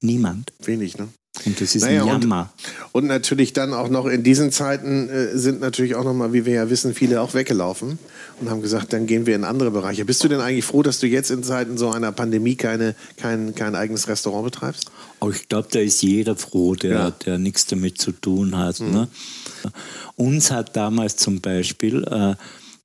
Niemand. 0.00 0.52
Wenig, 0.64 0.96
ne? 0.96 1.08
Und 1.44 1.60
das 1.60 1.74
ist 1.74 1.82
naja, 1.82 2.02
ein 2.02 2.22
Jammer. 2.22 2.52
Und, 2.92 3.02
und, 3.02 3.08
natürlich 3.08 3.52
dann 3.52 3.72
auch 3.72 3.88
noch 3.88 4.06
in 4.06 4.22
diesen 4.22 4.52
Zeiten 4.52 5.08
äh, 5.08 5.36
sind 5.36 5.60
natürlich 5.60 5.94
auch 5.94 6.04
nochmal, 6.04 6.32
wie 6.32 6.44
wir 6.44 6.54
ja 6.54 6.70
wissen, 6.70 6.94
viele 6.94 7.20
auch 7.20 7.34
weggelaufen 7.34 7.98
und 8.40 8.50
haben 8.50 8.62
gesagt, 8.62 8.92
dann 8.92 9.06
gehen 9.06 9.26
wir 9.26 9.34
in 9.34 9.44
andere 9.44 9.70
Bereiche. 9.70 10.04
Bist 10.04 10.22
du 10.24 10.28
denn 10.28 10.40
eigentlich 10.40 10.64
froh, 10.64 10.82
dass 10.82 11.00
du 11.00 11.06
jetzt 11.06 11.30
in 11.30 11.42
Zeiten 11.42 11.78
so 11.78 11.90
einer 11.90 12.12
Pandemie 12.12 12.56
keine, 12.56 12.94
kein, 13.16 13.54
kein 13.54 13.74
eigenes 13.74 14.08
Restaurant 14.08 14.44
betreibst? 14.44 14.90
Oh, 15.20 15.30
ich 15.30 15.48
glaube, 15.48 15.68
da 15.70 15.80
ist 15.80 16.02
jeder 16.02 16.36
froh, 16.36 16.74
der, 16.74 16.90
ja. 16.90 17.10
der 17.10 17.38
nichts 17.38 17.66
damit 17.66 18.00
zu 18.00 18.12
tun 18.12 18.56
hat. 18.56 18.80
Mhm. 18.80 18.90
Ne? 18.90 19.08
Uns 20.16 20.50
hat 20.50 20.76
damals 20.76 21.16
zum 21.16 21.40
Beispiel 21.40 22.04
äh, 22.04 22.34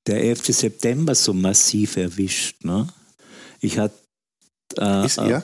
der 0.06 0.22
11. 0.22 0.46
September 0.46 1.14
so 1.14 1.32
massiv 1.32 1.96
erwischt. 1.96 2.64
Ne? 2.64 2.86
Ich 3.60 3.78
hatte. 3.78 3.94
Äh, 4.78 5.06
ist 5.06 5.18
ihr? 5.18 5.42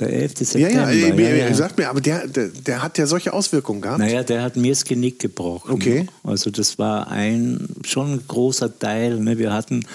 Der 0.00 0.12
11. 0.12 0.32
September. 0.38 0.70
Ja, 0.70 0.90
ja, 0.90 1.14
ja, 1.14 1.34
ja. 1.46 1.54
sagt 1.54 1.78
mir, 1.78 1.88
aber 1.88 2.00
der, 2.00 2.26
der, 2.26 2.48
der, 2.48 2.82
hat 2.82 2.98
ja 2.98 3.06
solche 3.06 3.32
Auswirkungen 3.32 3.80
gehabt. 3.80 4.00
Naja, 4.00 4.24
der 4.24 4.42
hat 4.42 4.56
mir 4.56 4.72
das 4.72 4.84
Genick 4.84 5.20
gebrochen. 5.20 5.70
Okay. 5.70 6.06
Also 6.24 6.50
das 6.50 6.78
war 6.78 7.08
ein 7.08 7.68
schon 7.84 8.14
ein 8.14 8.20
großer 8.26 8.76
Teil. 8.76 9.20
Ne? 9.20 9.38
Wir 9.38 9.52
hatten 9.52 9.86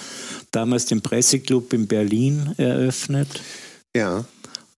damals 0.52 0.86
den 0.86 1.02
Presseclub 1.02 1.72
in 1.74 1.86
Berlin 1.86 2.54
eröffnet. 2.56 3.28
Ja. 3.94 4.24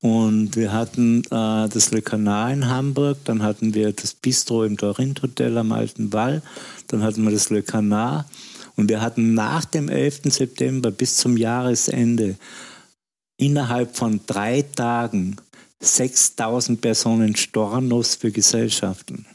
Und 0.01 0.57
wir 0.57 0.73
hatten 0.73 1.21
äh, 1.31 1.69
das 1.69 1.93
Le 1.93 2.03
Canard 2.03 2.55
in 2.55 2.69
Hamburg, 2.69 3.19
dann 3.25 3.45
hatten 3.45 3.73
wir 3.75 3.93
das 3.93 4.15
Bistro 4.15 4.65
im 4.65 4.77
Dorint 4.77 5.23
Hotel 5.23 5.57
am 5.57 5.71
Alten 5.71 6.13
Wall, 6.13 6.43
dann 6.89 7.05
hatten 7.05 7.23
wir 7.23 7.31
das 7.31 7.51
Le 7.51 7.63
Canard 7.63 8.27
und 8.75 8.89
wir 8.89 9.01
hatten 9.01 9.35
nach 9.35 9.65
dem 9.65 9.89
11. 9.89 10.23
September 10.25 10.91
bis 10.91 11.19
zum 11.19 11.37
Jahresende 11.37 12.35
innerhalb 13.43 13.97
von 13.97 14.21
drei 14.27 14.63
Tagen 14.63 15.37
6000 15.81 16.81
Personen 16.81 17.35
Stornos 17.37 18.15
für 18.15 18.31
Gesellschaften. 18.31 19.27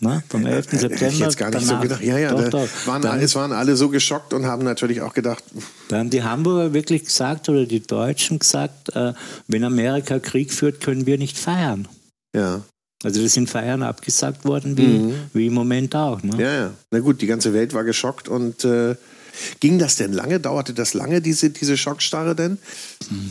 Na, 0.00 0.22
vom 0.28 0.44
11. 0.44 0.70
September. 0.70 0.96
Hätte 0.96 1.06
ich 1.06 1.18
jetzt 1.20 1.36
gar 1.36 1.50
nicht 1.50 1.68
danach, 1.68 1.76
so 1.76 1.82
gedacht. 1.82 2.02
Ja, 2.02 2.18
ja, 2.18 2.30
doch, 2.34 2.48
doch. 2.48 2.68
Waren, 2.86 3.02
dann, 3.02 3.20
es 3.20 3.34
waren 3.36 3.52
alle 3.52 3.76
so 3.76 3.90
geschockt 3.90 4.32
und 4.32 4.44
haben 4.44 4.64
natürlich 4.64 5.00
auch 5.02 5.14
gedacht. 5.14 5.44
Da 5.88 5.98
haben 5.98 6.10
die 6.10 6.22
Hamburger 6.22 6.74
wirklich 6.74 7.04
gesagt 7.04 7.48
oder 7.48 7.64
die 7.64 7.80
Deutschen 7.80 8.40
gesagt, 8.40 8.94
äh, 8.96 9.12
wenn 9.46 9.62
Amerika 9.62 10.18
Krieg 10.18 10.52
führt, 10.52 10.80
können 10.80 11.06
wir 11.06 11.16
nicht 11.16 11.38
feiern. 11.38 11.86
Ja. 12.34 12.62
Also 13.04 13.22
das 13.22 13.34
sind 13.34 13.48
Feiern 13.48 13.82
abgesagt 13.82 14.44
worden, 14.44 14.76
wie, 14.76 14.86
mhm. 14.86 15.14
wie 15.32 15.46
im 15.46 15.54
Moment 15.54 15.94
auch. 15.94 16.22
Ne? 16.22 16.42
Ja, 16.42 16.54
ja. 16.54 16.70
Na 16.90 16.98
gut, 17.00 17.20
die 17.20 17.26
ganze 17.26 17.52
Welt 17.52 17.74
war 17.74 17.84
geschockt 17.84 18.28
und 18.28 18.64
äh, 18.64 18.96
Ging 19.60 19.78
das 19.78 19.96
denn 19.96 20.12
lange? 20.12 20.40
Dauerte 20.40 20.74
das 20.74 20.94
lange, 20.94 21.20
diese, 21.20 21.50
diese 21.50 21.76
Schockstarre 21.76 22.34
denn? 22.34 22.58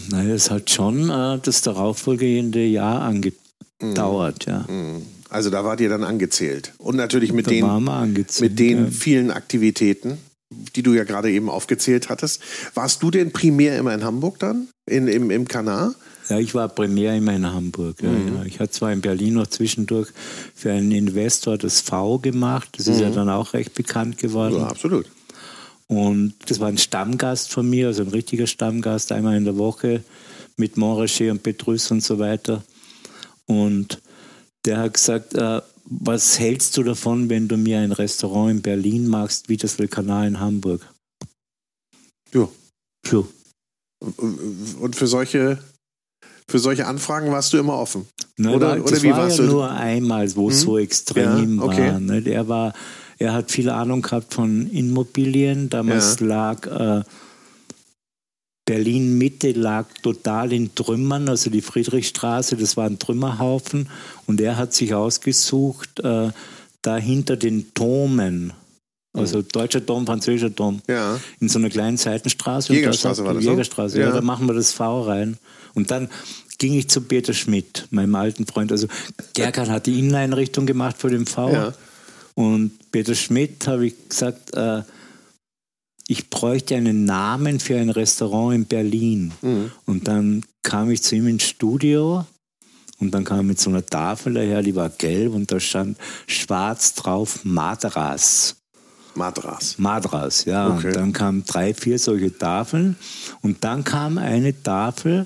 Naja, 0.10 0.34
es 0.34 0.52
hat 0.52 0.70
schon 0.70 1.10
äh, 1.10 1.40
das 1.42 1.62
darauffolgende 1.62 2.64
Jahr 2.66 3.02
angedauert, 3.02 4.48
mm. 4.48 4.50
ja. 4.50 4.60
Mm. 4.60 5.02
Also 5.30 5.50
da 5.50 5.64
wart 5.64 5.82
ihr 5.82 5.90
dann 5.90 6.04
angezählt. 6.04 6.74
Und 6.78 6.96
natürlich 6.96 7.34
mit 7.34 7.48
da 7.48 7.52
den, 7.52 8.26
mit 8.40 8.60
den 8.60 8.86
ja. 8.86 8.92
vielen 8.92 9.32
Aktivitäten, 9.32 10.20
die 10.76 10.84
du 10.84 10.94
ja 10.94 11.06
gerade 11.06 11.32
eben 11.32 11.50
aufgezählt 11.50 12.10
hattest. 12.10 12.40
Warst 12.76 13.02
du 13.02 13.10
denn 13.10 13.32
primär 13.32 13.78
immer 13.80 13.96
in 13.96 14.04
Hamburg 14.04 14.38
dann? 14.38 14.68
In, 14.86 15.08
im, 15.08 15.32
Im 15.32 15.48
Kanal? 15.48 15.96
Ja, 16.30 16.40
ich 16.40 16.54
war 16.54 16.70
primär 16.70 17.16
immer 17.16 17.34
in 17.34 17.52
Hamburg. 17.52 18.02
Ja, 18.02 18.10
mhm. 18.10 18.36
ja. 18.36 18.44
Ich 18.46 18.60
hatte 18.60 18.72
zwar 18.72 18.94
in 18.94 19.02
Berlin 19.02 19.34
noch 19.34 19.48
zwischendurch 19.48 20.10
für 20.56 20.72
einen 20.72 20.92
Investor 20.92 21.58
das 21.58 21.82
V 21.82 22.20
gemacht. 22.20 22.70
Das 22.78 22.88
ist 22.88 22.98
mhm. 22.98 23.04
ja 23.04 23.10
dann 23.10 23.30
auch 23.30 23.54
recht 23.54 23.74
bekannt 23.74 24.18
geworden. 24.20 24.58
Ja, 24.58 24.68
absolut. 24.68 25.08
Und 25.88 26.34
das 26.48 26.60
war 26.60 26.68
ein 26.68 26.78
Stammgast 26.78 27.52
von 27.52 27.70
mir, 27.70 27.88
also 27.88 28.04
ein 28.04 28.10
richtiger 28.10 28.48
Stammgast, 28.48 29.12
einmal 29.12 29.36
in 29.36 29.46
der 29.46 29.58
Woche 29.58 30.04
mit 30.58 30.78
Montrachet 30.78 31.32
und 31.32 31.44
Petrus 31.44 31.92
und 31.92 32.02
so 32.02 32.20
weiter. 32.20 32.64
Und 33.46 34.02
der 34.66 34.78
hat 34.78 34.94
gesagt, 34.94 35.34
äh, 35.34 35.62
was 35.86 36.40
hältst 36.40 36.78
du 36.78 36.84
davon, 36.84 37.30
wenn 37.30 37.48
du 37.48 37.58
mir 37.58 37.80
ein 37.80 37.92
Restaurant 37.92 38.52
in 38.52 38.62
Berlin 38.62 39.08
machst, 39.08 39.50
wie 39.50 39.58
das 39.58 39.78
Kanal 39.90 40.28
in 40.28 40.40
Hamburg? 40.40 40.88
Ja. 42.34 42.48
Ja. 43.12 43.24
Und 44.80 44.96
für 44.96 45.08
solche, 45.08 45.60
für 46.48 46.60
solche 46.60 46.88
Anfragen 46.88 47.32
warst 47.32 47.54
du 47.54 47.58
immer 47.58 47.78
offen? 47.78 48.08
Nein, 48.38 48.56
oder, 48.56 48.78
das 48.78 48.92
oder 48.92 49.04
wie 49.04 49.12
war 49.12 49.18
warst 49.18 49.40
ja 49.40 49.46
du? 49.46 49.52
nur 49.52 49.72
einmal, 49.72 50.36
wo 50.36 50.50
es 50.50 50.62
hm? 50.62 50.66
so 50.66 50.78
extrem 50.78 51.58
ja, 51.58 51.64
okay. 51.64 51.92
war. 51.92 52.00
Ne? 52.00 52.22
Der 52.22 52.48
war 52.48 52.74
er 53.18 53.34
hat 53.34 53.52
viel 53.52 53.70
Ahnung 53.70 54.02
gehabt 54.02 54.34
von 54.34 54.70
Immobilien. 54.70 55.70
Damals 55.70 56.20
ja. 56.20 56.26
lag 56.26 56.66
äh, 56.68 57.04
Berlin 58.66 59.18
Mitte 59.18 59.52
lag 59.52 59.88
total 60.02 60.54
in 60.54 60.74
Trümmern, 60.74 61.28
also 61.28 61.50
die 61.50 61.62
Friedrichstraße, 61.62 62.56
das 62.56 62.78
war 62.78 62.86
ein 62.86 62.98
Trümmerhaufen. 62.98 63.90
Und 64.26 64.40
er 64.40 64.58
hat 64.58 64.74
sich 64.74 64.94
ausgesucht, 64.94 66.00
äh, 66.00 66.30
da 66.82 66.98
hinter 66.98 67.36
den 67.36 67.68
Domen, 67.74 68.54
also 69.14 69.40
mhm. 69.40 69.48
deutscher 69.52 69.82
Dom, 69.82 70.06
französischer 70.06 70.50
Dom, 70.50 70.82
ja. 70.88 71.20
in 71.40 71.50
so 71.50 71.60
einer 71.60 71.70
kleinen 71.70 71.98
Seitenstraße. 71.98 72.74
Jägerstraße 72.74 73.26
war 73.26 73.34
das 73.34 73.44
Jägerstraße, 73.44 74.00
ja. 74.00 74.08
ja. 74.08 74.14
da 74.14 74.22
machen 74.22 74.48
wir 74.48 74.54
das 74.54 74.72
V 74.72 75.02
rein. 75.04 75.38
Und 75.74 75.92
dann 75.92 76.10
ging 76.58 76.74
ich 76.74 76.88
zu 76.88 77.02
Peter 77.02 77.34
Schmidt, 77.34 77.88
meinem 77.90 78.16
alten 78.16 78.46
Freund. 78.46 78.72
Also 78.72 78.88
Gerkan 79.34 79.70
hat 79.70 79.88
die 79.88 80.00
Inneneinrichtung 80.00 80.66
gemacht 80.66 80.98
für 80.98 81.10
den 81.10 81.26
V. 81.26 81.52
Ja. 81.52 81.74
Und 82.36 82.92
Peter 82.92 83.16
Schmidt 83.16 83.68
habe 83.68 83.88
ich 83.88 84.10
gesagt, 84.10 84.56
äh, 84.56 84.84
ich 86.08 86.30
bräuchte 86.30 86.76
einen 86.76 87.06
Namen 87.06 87.60
für 87.60 87.78
ein 87.78 87.90
Restaurant 87.90 88.56
in 88.56 88.66
Berlin. 88.66 89.34
Mhm. 89.42 89.72
Und 89.86 90.08
dann 90.08 90.44
kam 90.62 90.90
ich 90.90 91.02
zu 91.02 91.16
ihm 91.16 91.28
ins 91.28 91.44
Studio 91.44 92.26
und 93.00 93.12
dann 93.12 93.24
kam 93.24 93.40
er 93.40 93.44
mit 93.44 93.60
so 93.60 93.70
einer 93.70 93.86
Tafel 93.86 94.34
daher, 94.34 94.62
die 94.62 94.76
war 94.76 94.90
gelb 94.90 95.34
und 95.34 95.52
da 95.52 95.60
stand 95.60 95.98
schwarz 96.28 96.94
drauf 96.96 97.44
Madras. 97.44 98.56
Madras. 99.16 99.78
Madras, 99.78 100.46
ja. 100.46 100.76
Okay. 100.76 100.88
Und 100.88 100.96
dann 100.96 101.14
kamen 101.14 101.44
drei, 101.46 101.74
vier 101.74 102.00
solche 102.00 102.36
Tafeln 102.36 102.96
und 103.42 103.64
dann 103.64 103.84
kam 103.84 104.18
eine 104.18 104.62
Tafel, 104.64 105.26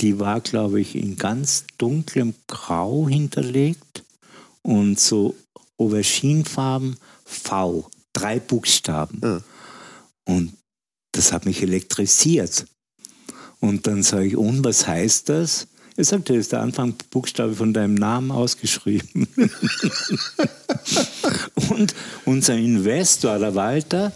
die 0.00 0.18
war, 0.18 0.40
glaube 0.40 0.80
ich, 0.80 0.96
in 0.96 1.16
ganz 1.16 1.64
dunklem 1.78 2.34
Grau 2.48 3.08
hinterlegt 3.08 4.02
und 4.62 4.98
so 4.98 5.36
Auberginefarben 5.82 6.96
V, 7.24 7.88
drei 8.12 8.38
Buchstaben. 8.40 9.20
Ja. 9.22 9.40
Und 10.24 10.52
das 11.12 11.32
hat 11.32 11.44
mich 11.46 11.62
elektrisiert. 11.62 12.66
Und 13.60 13.86
dann 13.86 14.02
sage 14.02 14.26
ich, 14.26 14.36
und 14.36 14.64
was 14.64 14.86
heißt 14.86 15.28
das? 15.28 15.68
Er 15.96 16.04
sagte, 16.04 16.32
das 16.32 16.40
ist 16.40 16.52
der 16.52 16.62
Anfangsbuchstabe 16.62 17.54
von 17.54 17.74
deinem 17.74 17.94
Namen 17.94 18.30
ausgeschrieben. 18.30 19.28
und 21.68 21.94
unser 22.24 22.54
Investor, 22.54 23.38
der 23.38 23.54
Walter, 23.54 24.12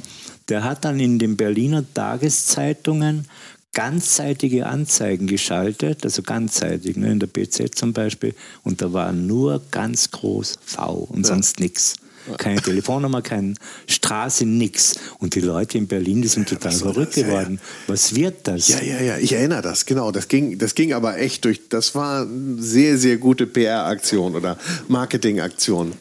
der 0.49 0.65
hat 0.65 0.85
dann 0.85 0.99
in 0.99 1.19
den 1.19 1.37
Berliner 1.37 1.85
Tageszeitungen 1.93 3.29
ganzseitige 3.77 4.65
Anzeigen 4.65 5.27
geschaltet, 5.27 6.03
also 6.05 6.23
ganzseitig, 6.23 6.97
ne, 6.97 7.13
in 7.13 7.21
der 7.21 7.27
BZ 7.27 7.75
zum 7.75 7.93
Beispiel, 7.93 8.35
und 8.65 8.81
da 8.81 8.95
war 8.95 9.13
nur 9.13 9.61
ganz 9.71 10.11
groß 10.11 10.59
V 10.65 10.95
und 11.11 11.27
ja. 11.27 11.35
sonst 11.35 11.61
nichts. 11.61 11.97
Keine 12.39 12.61
Telefonnummer, 12.61 13.23
keine 13.23 13.55
Straße, 13.87 14.47
nichts. 14.47 14.97
Und 15.19 15.37
die 15.37 15.41
Leute 15.41 15.79
in 15.79 15.87
Berlin, 15.87 16.23
die 16.23 16.29
sind 16.29 16.49
total 16.49 16.73
verrückt 16.73 17.15
geworden. 17.15 17.61
Ja, 17.63 17.93
Was 17.93 18.17
wird 18.17 18.49
das? 18.49 18.67
Ja, 18.67 18.83
ja, 18.83 19.01
ja, 19.01 19.19
ich 19.19 19.33
erinnere 19.33 19.63
das, 19.63 19.87
genau. 19.87 20.11
Das 20.11 20.27
ging, 20.27 20.59
das 20.59 20.75
ging 20.75 20.93
aber 20.93 21.19
echt 21.19 21.45
durch, 21.45 21.69
das 21.69 21.95
war 21.95 22.23
eine 22.23 22.61
sehr, 22.61 22.99
sehr 22.99 23.19
gute 23.19 23.47
PR-Aktion 23.47 24.35
oder 24.35 24.59
Marketing-Aktion. 24.89 25.93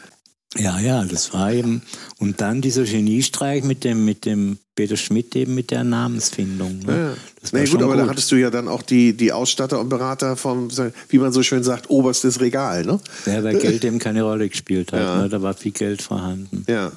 Ja, 0.57 0.79
ja, 0.79 1.03
das 1.03 1.33
war 1.33 1.51
eben. 1.51 1.81
Und 2.17 2.39
dann 2.39 2.61
dieser 2.61 2.83
Geniestreich 2.83 3.63
mit 3.63 3.83
dem, 3.83 4.05
mit 4.05 4.25
dem 4.25 4.57
Peter 4.75 4.95
Schmidt 4.95 5.35
eben 5.35 5.53
mit 5.53 5.71
der 5.71 5.83
Namensfindung. 5.83 6.79
Ne? 6.79 6.97
Ja. 6.97 7.13
Das 7.41 7.53
war 7.53 7.59
nee, 7.59 7.67
gut, 7.67 7.83
aber 7.83 7.95
gut. 7.95 8.03
da 8.03 8.09
hattest 8.09 8.31
du 8.31 8.35
ja 8.37 8.49
dann 8.49 8.67
auch 8.67 8.81
die, 8.81 9.13
die 9.13 9.31
Ausstatter 9.31 9.79
und 9.79 9.89
Berater 9.89 10.35
vom, 10.37 10.69
wie 11.09 11.17
man 11.17 11.33
so 11.33 11.43
schön 11.43 11.63
sagt, 11.63 11.89
oberstes 11.89 12.39
Regal, 12.39 12.85
ne? 12.85 12.99
Ja, 13.25 13.43
weil 13.43 13.57
Geld 13.57 13.83
eben 13.83 13.99
keine 13.99 14.23
Rolle 14.23 14.49
gespielt 14.49 14.91
hat. 14.93 14.99
Ja. 14.99 15.21
Ne? 15.23 15.29
Da 15.29 15.41
war 15.41 15.53
viel 15.53 15.71
Geld 15.71 16.01
vorhanden. 16.01 16.65
Ja. 16.67 16.91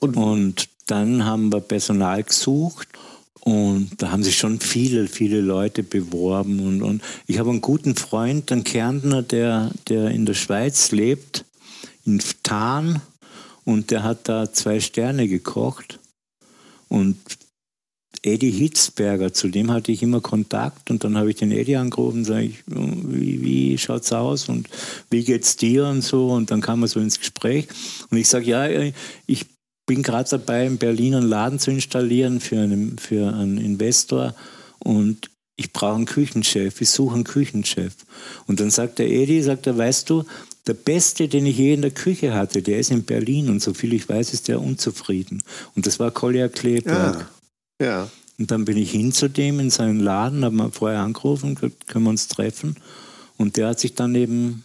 Und, 0.00 0.16
und 0.16 0.68
dann 0.86 1.24
haben 1.24 1.52
wir 1.52 1.60
Personal 1.60 2.22
gesucht 2.22 2.88
und 3.40 3.90
da 3.98 4.10
haben 4.10 4.22
sich 4.22 4.36
schon 4.36 4.60
viele, 4.60 5.08
viele 5.08 5.40
Leute 5.40 5.82
beworben. 5.82 6.60
Und, 6.60 6.82
und 6.82 7.02
ich 7.26 7.38
habe 7.38 7.50
einen 7.50 7.60
guten 7.60 7.96
Freund, 7.96 8.50
einen 8.50 8.64
Kärntner, 8.64 9.22
der, 9.22 9.70
der 9.88 10.10
in 10.10 10.26
der 10.26 10.34
Schweiz 10.34 10.90
lebt 10.90 11.44
in 12.06 12.20
Tarn 12.42 13.02
und 13.64 13.90
der 13.90 14.02
hat 14.02 14.28
da 14.28 14.52
zwei 14.52 14.80
Sterne 14.80 15.28
gekocht. 15.28 15.98
Und 16.88 17.16
Eddie 18.22 18.50
Hitzberger, 18.50 19.32
zu 19.32 19.48
dem 19.48 19.70
hatte 19.70 19.92
ich 19.92 20.02
immer 20.02 20.20
Kontakt 20.20 20.90
und 20.90 21.04
dann 21.04 21.16
habe 21.16 21.30
ich 21.30 21.36
den 21.36 21.52
Eddie 21.52 21.76
angerufen 21.76 22.18
und 22.18 22.24
sage 22.24 22.44
ich, 22.44 22.64
wie, 22.66 23.42
wie 23.42 23.78
schaut's 23.78 24.12
aus 24.12 24.48
und 24.48 24.68
wie 25.10 25.24
geht's 25.24 25.56
dir 25.56 25.86
und 25.86 26.02
so 26.02 26.32
und 26.32 26.50
dann 26.50 26.60
kam 26.60 26.82
er 26.82 26.88
so 26.88 26.98
ins 26.98 27.18
Gespräch 27.18 27.68
und 28.10 28.18
ich 28.18 28.28
sage, 28.28 28.46
ja, 28.46 28.92
ich 29.26 29.46
bin 29.86 30.02
gerade 30.02 30.28
dabei, 30.28 30.66
in 30.66 30.78
Berlin 30.78 31.14
einen 31.14 31.28
Laden 31.28 31.58
zu 31.58 31.70
installieren 31.70 32.40
für 32.40 32.60
einen, 32.60 32.98
für 32.98 33.32
einen 33.32 33.58
Investor 33.58 34.34
und 34.80 35.30
ich 35.56 35.72
brauche 35.72 35.96
einen 35.96 36.06
Küchenchef, 36.06 36.80
ich 36.80 36.90
suche 36.90 37.14
einen 37.14 37.24
Küchenchef. 37.24 37.94
Und 38.46 38.60
dann 38.60 38.70
sagt 38.70 38.98
der 38.98 39.08
Edi, 39.08 39.40
sagt 39.42 39.66
er, 39.66 39.78
weißt 39.78 40.10
du, 40.10 40.24
der 40.66 40.74
Beste, 40.74 41.28
den 41.28 41.46
ich 41.46 41.58
je 41.58 41.74
in 41.74 41.82
der 41.82 41.92
Küche 41.92 42.34
hatte, 42.34 42.62
der 42.62 42.78
ist 42.78 42.90
in 42.90 43.04
Berlin 43.04 43.48
und 43.48 43.62
so 43.62 43.72
viel 43.72 43.92
ich 43.92 44.08
weiß, 44.08 44.32
ist 44.32 44.48
der 44.48 44.60
unzufrieden. 44.60 45.42
Und 45.74 45.86
das 45.86 46.00
war 46.00 46.10
Kolja 46.10 46.48
Kleberg. 46.48 47.30
Ja. 47.80 47.86
ja. 47.86 48.10
Und 48.38 48.50
dann 48.50 48.64
bin 48.64 48.76
ich 48.76 48.90
hin 48.90 49.12
zu 49.12 49.28
dem 49.28 49.60
in 49.60 49.70
seinen 49.70 50.00
Laden, 50.00 50.44
habe 50.44 50.54
mal 50.54 50.70
vorher 50.70 51.00
angerufen, 51.00 51.54
können 51.54 52.04
wir 52.04 52.10
uns 52.10 52.28
treffen. 52.28 52.76
Und 53.38 53.56
der 53.56 53.68
hat 53.68 53.80
sich 53.80 53.94
dann 53.94 54.14
eben 54.14 54.64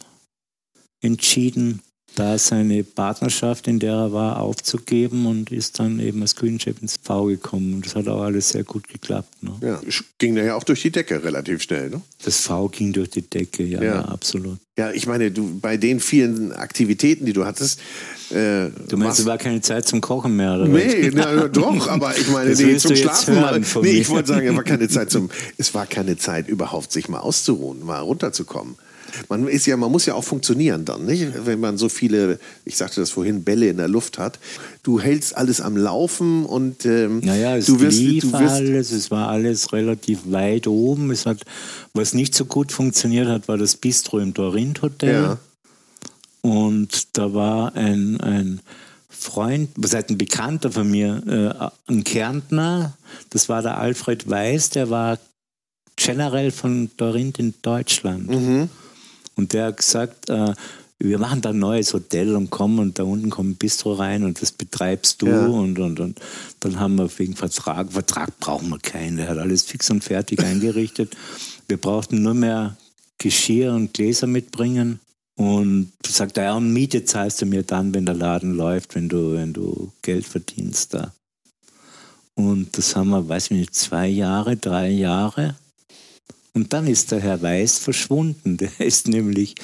entschieden, 1.01 1.81
da 2.15 2.37
seine 2.37 2.83
Partnerschaft, 2.83 3.67
in 3.67 3.79
der 3.79 3.93
er 3.93 4.13
war, 4.13 4.39
aufzugeben 4.39 5.25
und 5.25 5.51
ist 5.51 5.79
dann 5.79 5.99
eben 5.99 6.21
als 6.21 6.35
Küchenchef 6.35 6.81
ins 6.81 6.99
V 7.01 7.25
gekommen. 7.25 7.75
Und 7.75 7.85
das 7.85 7.95
hat 7.95 8.07
auch 8.07 8.21
alles 8.21 8.49
sehr 8.49 8.63
gut 8.63 8.87
geklappt. 8.87 9.41
Ne? 9.41 9.53
Ja, 9.61 9.79
ging 10.17 10.35
ja 10.35 10.55
auch 10.55 10.63
durch 10.63 10.81
die 10.81 10.91
Decke 10.91 11.23
relativ 11.23 11.61
schnell, 11.61 11.89
ne? 11.89 12.01
Das 12.23 12.41
V 12.41 12.67
ging 12.69 12.93
durch 12.93 13.09
die 13.09 13.21
Decke, 13.21 13.63
ja, 13.63 13.81
ja. 13.81 14.05
absolut. 14.05 14.59
Ja, 14.77 14.91
ich 14.91 15.05
meine, 15.05 15.31
du 15.31 15.59
bei 15.59 15.77
den 15.77 15.99
vielen 15.99 16.53
Aktivitäten, 16.53 17.25
die 17.25 17.33
du 17.33 17.45
hattest. 17.45 17.79
Äh, 18.29 18.69
du 18.87 18.97
meinst, 18.97 19.19
es 19.19 19.25
war 19.25 19.37
keine 19.37 19.61
Zeit 19.61 19.87
zum 19.87 20.01
Kochen 20.01 20.35
mehr, 20.35 20.55
oder? 20.55 20.67
Nee, 20.67 21.11
na, 21.13 21.47
doch, 21.49 21.87
aber 21.87 22.17
ich 22.17 22.29
meine, 22.29 22.51
nee, 22.55 22.77
zum 22.77 22.95
Schlafen. 22.95 23.35
Mal, 23.35 23.61
nee, 23.81 23.89
ich 23.89 24.09
wollte 24.09 24.29
sagen, 24.29 24.47
es 24.47 24.55
war 24.55 24.63
keine 24.63 24.87
Zeit 24.87 25.11
zum, 25.11 25.29
es 25.57 25.73
war 25.73 25.85
keine 25.85 26.17
Zeit 26.17 26.47
überhaupt, 26.47 26.91
sich 26.91 27.09
mal 27.09 27.19
auszuruhen, 27.19 27.83
mal 27.85 27.99
runterzukommen. 27.99 28.75
Man 29.29 29.47
ist 29.47 29.65
ja, 29.65 29.77
man 29.77 29.91
muss 29.91 30.05
ja 30.05 30.13
auch 30.13 30.23
funktionieren 30.23 30.85
dann, 30.85 31.05
nicht? 31.05 31.45
Wenn 31.45 31.59
man 31.59 31.77
so 31.77 31.89
viele, 31.89 32.39
ich 32.65 32.77
sagte 32.77 32.99
das 33.01 33.09
vorhin, 33.09 33.43
Bälle 33.43 33.69
in 33.69 33.77
der 33.77 33.87
Luft 33.87 34.17
hat. 34.17 34.39
Du 34.83 34.99
hältst 34.99 35.35
alles 35.35 35.61
am 35.61 35.77
Laufen 35.77 36.45
und 36.45 36.85
ähm, 36.85 37.19
naja, 37.19 37.57
es 37.57 37.65
du 37.65 37.79
wirst, 37.79 37.99
lief 37.99 38.23
du 38.23 38.33
wirst 38.33 38.55
alles, 38.55 38.91
es 38.91 39.11
war 39.11 39.29
alles 39.29 39.73
relativ 39.73 40.19
weit 40.25 40.67
oben. 40.67 41.11
Es 41.11 41.25
hat, 41.25 41.43
was 41.93 42.13
nicht 42.13 42.35
so 42.35 42.45
gut 42.45 42.71
funktioniert 42.71 43.27
hat, 43.27 43.47
war 43.47 43.57
das 43.57 43.75
Bistro 43.75 44.19
im 44.19 44.33
Dorint 44.33 44.81
Hotel. 44.81 45.23
Ja. 45.23 45.37
Und 46.41 47.17
da 47.17 47.33
war 47.33 47.75
ein, 47.75 48.19
ein 48.19 48.61
Freund, 49.09 49.69
was 49.75 49.93
heißt 49.93 50.09
ein 50.09 50.17
Bekannter 50.17 50.71
von 50.71 50.89
mir, 50.89 51.71
äh, 51.87 51.91
ein 51.91 52.03
Kärntner, 52.03 52.97
das 53.29 53.49
war 53.49 53.61
der 53.61 53.77
Alfred 53.77 54.27
Weiß, 54.27 54.71
der 54.71 54.89
war 54.89 55.19
generell 55.95 56.51
von 56.51 56.89
Dorint 56.97 57.37
in 57.37 57.53
Deutschland. 57.61 58.29
Mhm. 58.29 58.69
Und 59.41 59.53
der 59.53 59.67
hat 59.67 59.77
gesagt, 59.77 60.29
äh, 60.29 60.53
wir 60.99 61.17
machen 61.17 61.41
da 61.41 61.49
ein 61.49 61.57
neues 61.57 61.93
Hotel 61.93 62.35
und 62.35 62.51
kommen 62.51 62.77
und 62.77 62.99
da 62.99 63.03
unten 63.03 63.31
kommt 63.31 63.49
ein 63.49 63.55
Bistro 63.55 63.93
rein 63.93 64.23
und 64.23 64.39
das 64.39 64.51
betreibst 64.51 65.21
du 65.21 65.27
ja. 65.27 65.47
und, 65.47 65.79
und, 65.79 65.99
und 65.99 66.19
dann 66.59 66.79
haben 66.79 66.95
wir 66.95 67.09
wegen 67.17 67.35
Vertrag, 67.35 67.91
Vertrag 67.91 68.39
brauchen 68.39 68.69
wir 68.69 68.77
keinen, 68.77 69.17
der 69.17 69.29
hat 69.29 69.39
alles 69.39 69.63
fix 69.63 69.89
und 69.89 70.03
fertig 70.03 70.39
eingerichtet. 70.43 71.17
Wir 71.67 71.77
brauchten 71.77 72.21
nur 72.21 72.35
mehr 72.35 72.77
Geschirr 73.17 73.73
und 73.73 73.93
Gläser 73.95 74.27
mitbringen 74.27 74.99
und 75.35 75.91
sagt 76.05 76.37
er, 76.37 76.43
ja, 76.43 76.53
und 76.53 76.71
Miete 76.71 77.03
zahlst 77.03 77.41
du 77.41 77.47
mir 77.47 77.63
dann, 77.63 77.95
wenn 77.95 78.05
der 78.05 78.13
Laden 78.13 78.53
läuft, 78.53 78.93
wenn 78.93 79.09
du, 79.09 79.33
wenn 79.33 79.53
du 79.53 79.91
Geld 80.03 80.27
verdienst 80.27 80.93
da. 80.93 81.13
Und 82.35 82.77
das 82.77 82.95
haben 82.95 83.09
wir, 83.09 83.27
weiß 83.27 83.45
ich 83.45 83.57
nicht, 83.57 83.75
zwei 83.75 84.07
Jahre, 84.07 84.55
drei 84.55 84.89
Jahre. 84.89 85.55
Und 86.53 86.73
dann 86.73 86.87
ist 86.87 87.11
der 87.11 87.19
Herr 87.19 87.41
Weiß 87.41 87.79
verschwunden. 87.79 88.57
Der 88.57 88.79
ist 88.79 89.07
nämlich, 89.07 89.55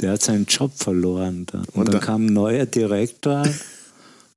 der 0.00 0.12
hat 0.12 0.22
seinen 0.22 0.46
Job 0.46 0.72
verloren. 0.76 1.46
Da. 1.46 1.58
Und, 1.58 1.74
und 1.74 1.94
dann 1.94 2.00
kam 2.00 2.26
ein 2.26 2.32
neuer 2.32 2.66
Direktor 2.66 3.44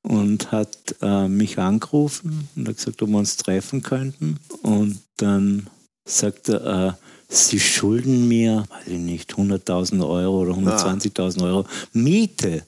und 0.01 0.51
hat 0.51 0.95
äh, 1.01 1.27
mich 1.27 1.59
angerufen 1.59 2.47
und 2.55 2.67
hat 2.67 2.77
gesagt, 2.77 3.01
ob 3.01 3.09
wir 3.09 3.17
uns 3.17 3.37
treffen 3.37 3.83
könnten. 3.83 4.37
Und 4.63 4.99
dann 5.17 5.67
sagte 6.05 6.61
er, 6.63 6.87
äh, 6.89 6.93
Sie 7.31 7.59
schulden 7.59 8.27
mir, 8.27 8.65
weiß 8.69 8.87
ich 8.87 8.97
nicht, 8.97 9.33
100.000 9.35 10.01
Euro 10.07 10.41
oder 10.41 10.53
120.000 10.53 11.43
Euro 11.43 11.65
Miete. 11.93 12.63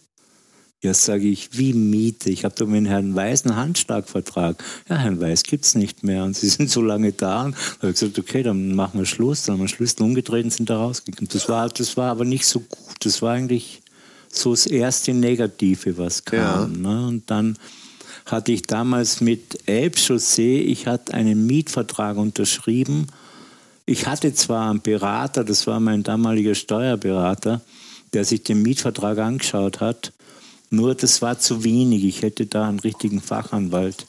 Ja, 0.83 0.95
sage 0.95 1.27
ich, 1.27 1.55
wie 1.57 1.73
Miete? 1.73 2.31
Ich 2.31 2.43
habe 2.43 2.55
doch 2.55 2.65
mit 2.65 2.87
Herrn 2.87 3.13
Weiß 3.13 3.45
einen 3.45 3.55
Handschlagvertrag. 3.55 4.63
Ja, 4.89 4.97
Herrn 4.97 5.21
Weiß 5.21 5.43
gibt 5.43 5.65
es 5.65 5.75
nicht 5.75 6.03
mehr 6.03 6.23
und 6.23 6.35
Sie 6.35 6.49
sind 6.49 6.71
so 6.71 6.81
lange 6.81 7.11
da. 7.11 7.43
Und 7.45 7.55
da 7.55 7.83
habe 7.83 7.89
ich 7.89 7.99
gesagt, 7.99 8.17
okay, 8.17 8.41
dann 8.41 8.73
machen 8.73 8.99
wir 8.99 9.05
Schluss. 9.05 9.43
Dann 9.43 9.53
haben 9.53 9.61
wir 9.61 9.67
Schlüssel 9.67 10.01
umgedreht 10.01 10.43
und 10.43 10.51
sind 10.51 10.69
da 10.69 10.77
rausgegangen. 10.77 11.29
Das 11.31 11.47
war, 11.47 11.69
das 11.69 11.97
war 11.97 12.09
aber 12.09 12.25
nicht 12.25 12.47
so 12.47 12.61
gut. 12.61 12.95
Das 13.01 13.21
war 13.21 13.33
eigentlich 13.33 13.81
so 14.27 14.51
das 14.51 14.65
erste 14.65 15.13
Negative, 15.13 15.97
was 15.99 16.25
kam. 16.25 16.39
Ja. 16.39 16.67
Ne? 16.67 17.07
Und 17.07 17.29
dann 17.29 17.57
hatte 18.25 18.51
ich 18.51 18.63
damals 18.63 19.21
mit 19.21 19.67
Elbchaussee, 19.67 20.61
ich 20.61 20.87
hatte 20.87 21.13
einen 21.13 21.45
Mietvertrag 21.45 22.17
unterschrieben. 22.17 23.07
Ich 23.85 24.07
hatte 24.07 24.33
zwar 24.33 24.69
einen 24.69 24.81
Berater, 24.81 25.43
das 25.43 25.67
war 25.67 25.79
mein 25.79 26.03
damaliger 26.03 26.55
Steuerberater, 26.55 27.61
der 28.13 28.25
sich 28.25 28.43
den 28.43 28.61
Mietvertrag 28.61 29.17
angeschaut 29.17 29.79
hat, 29.79 30.13
nur 30.71 30.95
das 30.95 31.21
war 31.21 31.37
zu 31.37 31.63
wenig. 31.63 32.05
Ich 32.05 32.21
hätte 32.21 32.45
da 32.45 32.67
einen 32.67 32.79
richtigen 32.79 33.21
Fachanwalt 33.21 34.07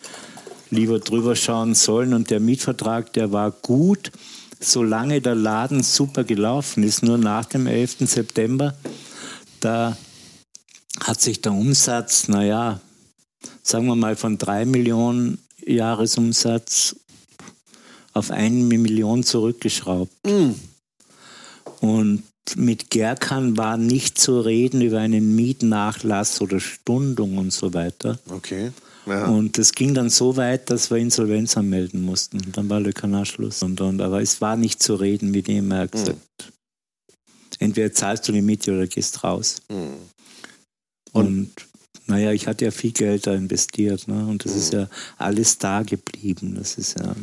lieber 0.70 1.00
drüber 1.00 1.36
schauen 1.36 1.74
sollen. 1.74 2.14
Und 2.14 2.30
der 2.30 2.38
Mietvertrag, 2.38 3.12
der 3.12 3.32
war 3.32 3.50
gut, 3.50 4.12
solange 4.60 5.20
der 5.20 5.34
Laden 5.34 5.82
super 5.82 6.22
gelaufen 6.22 6.84
ist. 6.84 7.02
Nur 7.02 7.18
nach 7.18 7.44
dem 7.46 7.66
11. 7.66 8.08
September, 8.08 8.74
da 9.58 9.96
hat 11.00 11.20
sich 11.20 11.42
der 11.42 11.52
Umsatz, 11.52 12.28
naja, 12.28 12.80
sagen 13.62 13.86
wir 13.86 13.96
mal 13.96 14.14
von 14.14 14.38
drei 14.38 14.64
Millionen 14.64 15.38
Jahresumsatz 15.66 16.96
auf 18.12 18.30
eine 18.30 18.62
Million 18.62 19.24
zurückgeschraubt. 19.24 20.12
Mm. 20.24 20.52
Und 21.80 22.22
mit 22.57 22.90
Gerkan 22.90 23.57
war 23.57 23.76
nicht 23.76 24.18
zu 24.18 24.40
reden 24.40 24.82
über 24.82 24.99
einen 24.99 25.34
Mietnachlass 25.34 26.40
oder 26.40 26.61
Stundung 26.61 27.38
und 27.38 27.53
so 27.53 27.72
weiter. 27.72 28.18
Okay. 28.28 28.72
Ja. 29.07 29.26
Und 29.26 29.59
es 29.59 29.72
ging 29.72 29.95
dann 29.95 30.11
so 30.11 30.36
weit, 30.36 30.70
dass 30.70 30.90
wir 30.90 30.99
Insolvenz 30.99 31.57
anmelden 31.57 32.03
mussten. 32.03 32.40
Dann 32.53 32.68
war 32.68 32.80
Le 32.80 32.93
Canard 32.93 33.28
Schluss. 33.28 33.62
Und, 33.62 33.80
und, 33.80 34.01
aber 34.01 34.22
es 34.22 34.40
war 34.40 34.57
nicht 34.57 34.82
zu 34.82 34.95
reden 34.95 35.30
mit 35.30 35.49
ihm. 35.49 35.70
Er 35.72 35.80
hat 35.80 35.93
gesagt, 35.93 36.18
mhm. 36.18 36.47
entweder 37.59 37.93
zahlst 37.93 38.28
du 38.28 38.32
die 38.32 38.43
Miete 38.43 38.72
oder 38.72 38.86
gehst 38.86 39.24
raus. 39.24 39.57
Mhm. 39.68 39.95
Und, 41.12 41.26
und, 41.26 41.51
naja, 42.07 42.32
ich 42.32 42.47
hatte 42.47 42.64
ja 42.64 42.70
viel 42.70 42.93
Geld 42.93 43.26
da 43.26 43.34
investiert. 43.34 44.07
Ne? 44.07 44.26
Und 44.26 44.45
das 44.45 44.53
mhm. 44.53 44.59
ist 44.59 44.72
ja 44.72 44.88
alles 45.18 45.59
da 45.59 45.82
geblieben. 45.82 46.55
Das 46.57 46.76
ist 46.76 46.99
ja. 46.99 47.14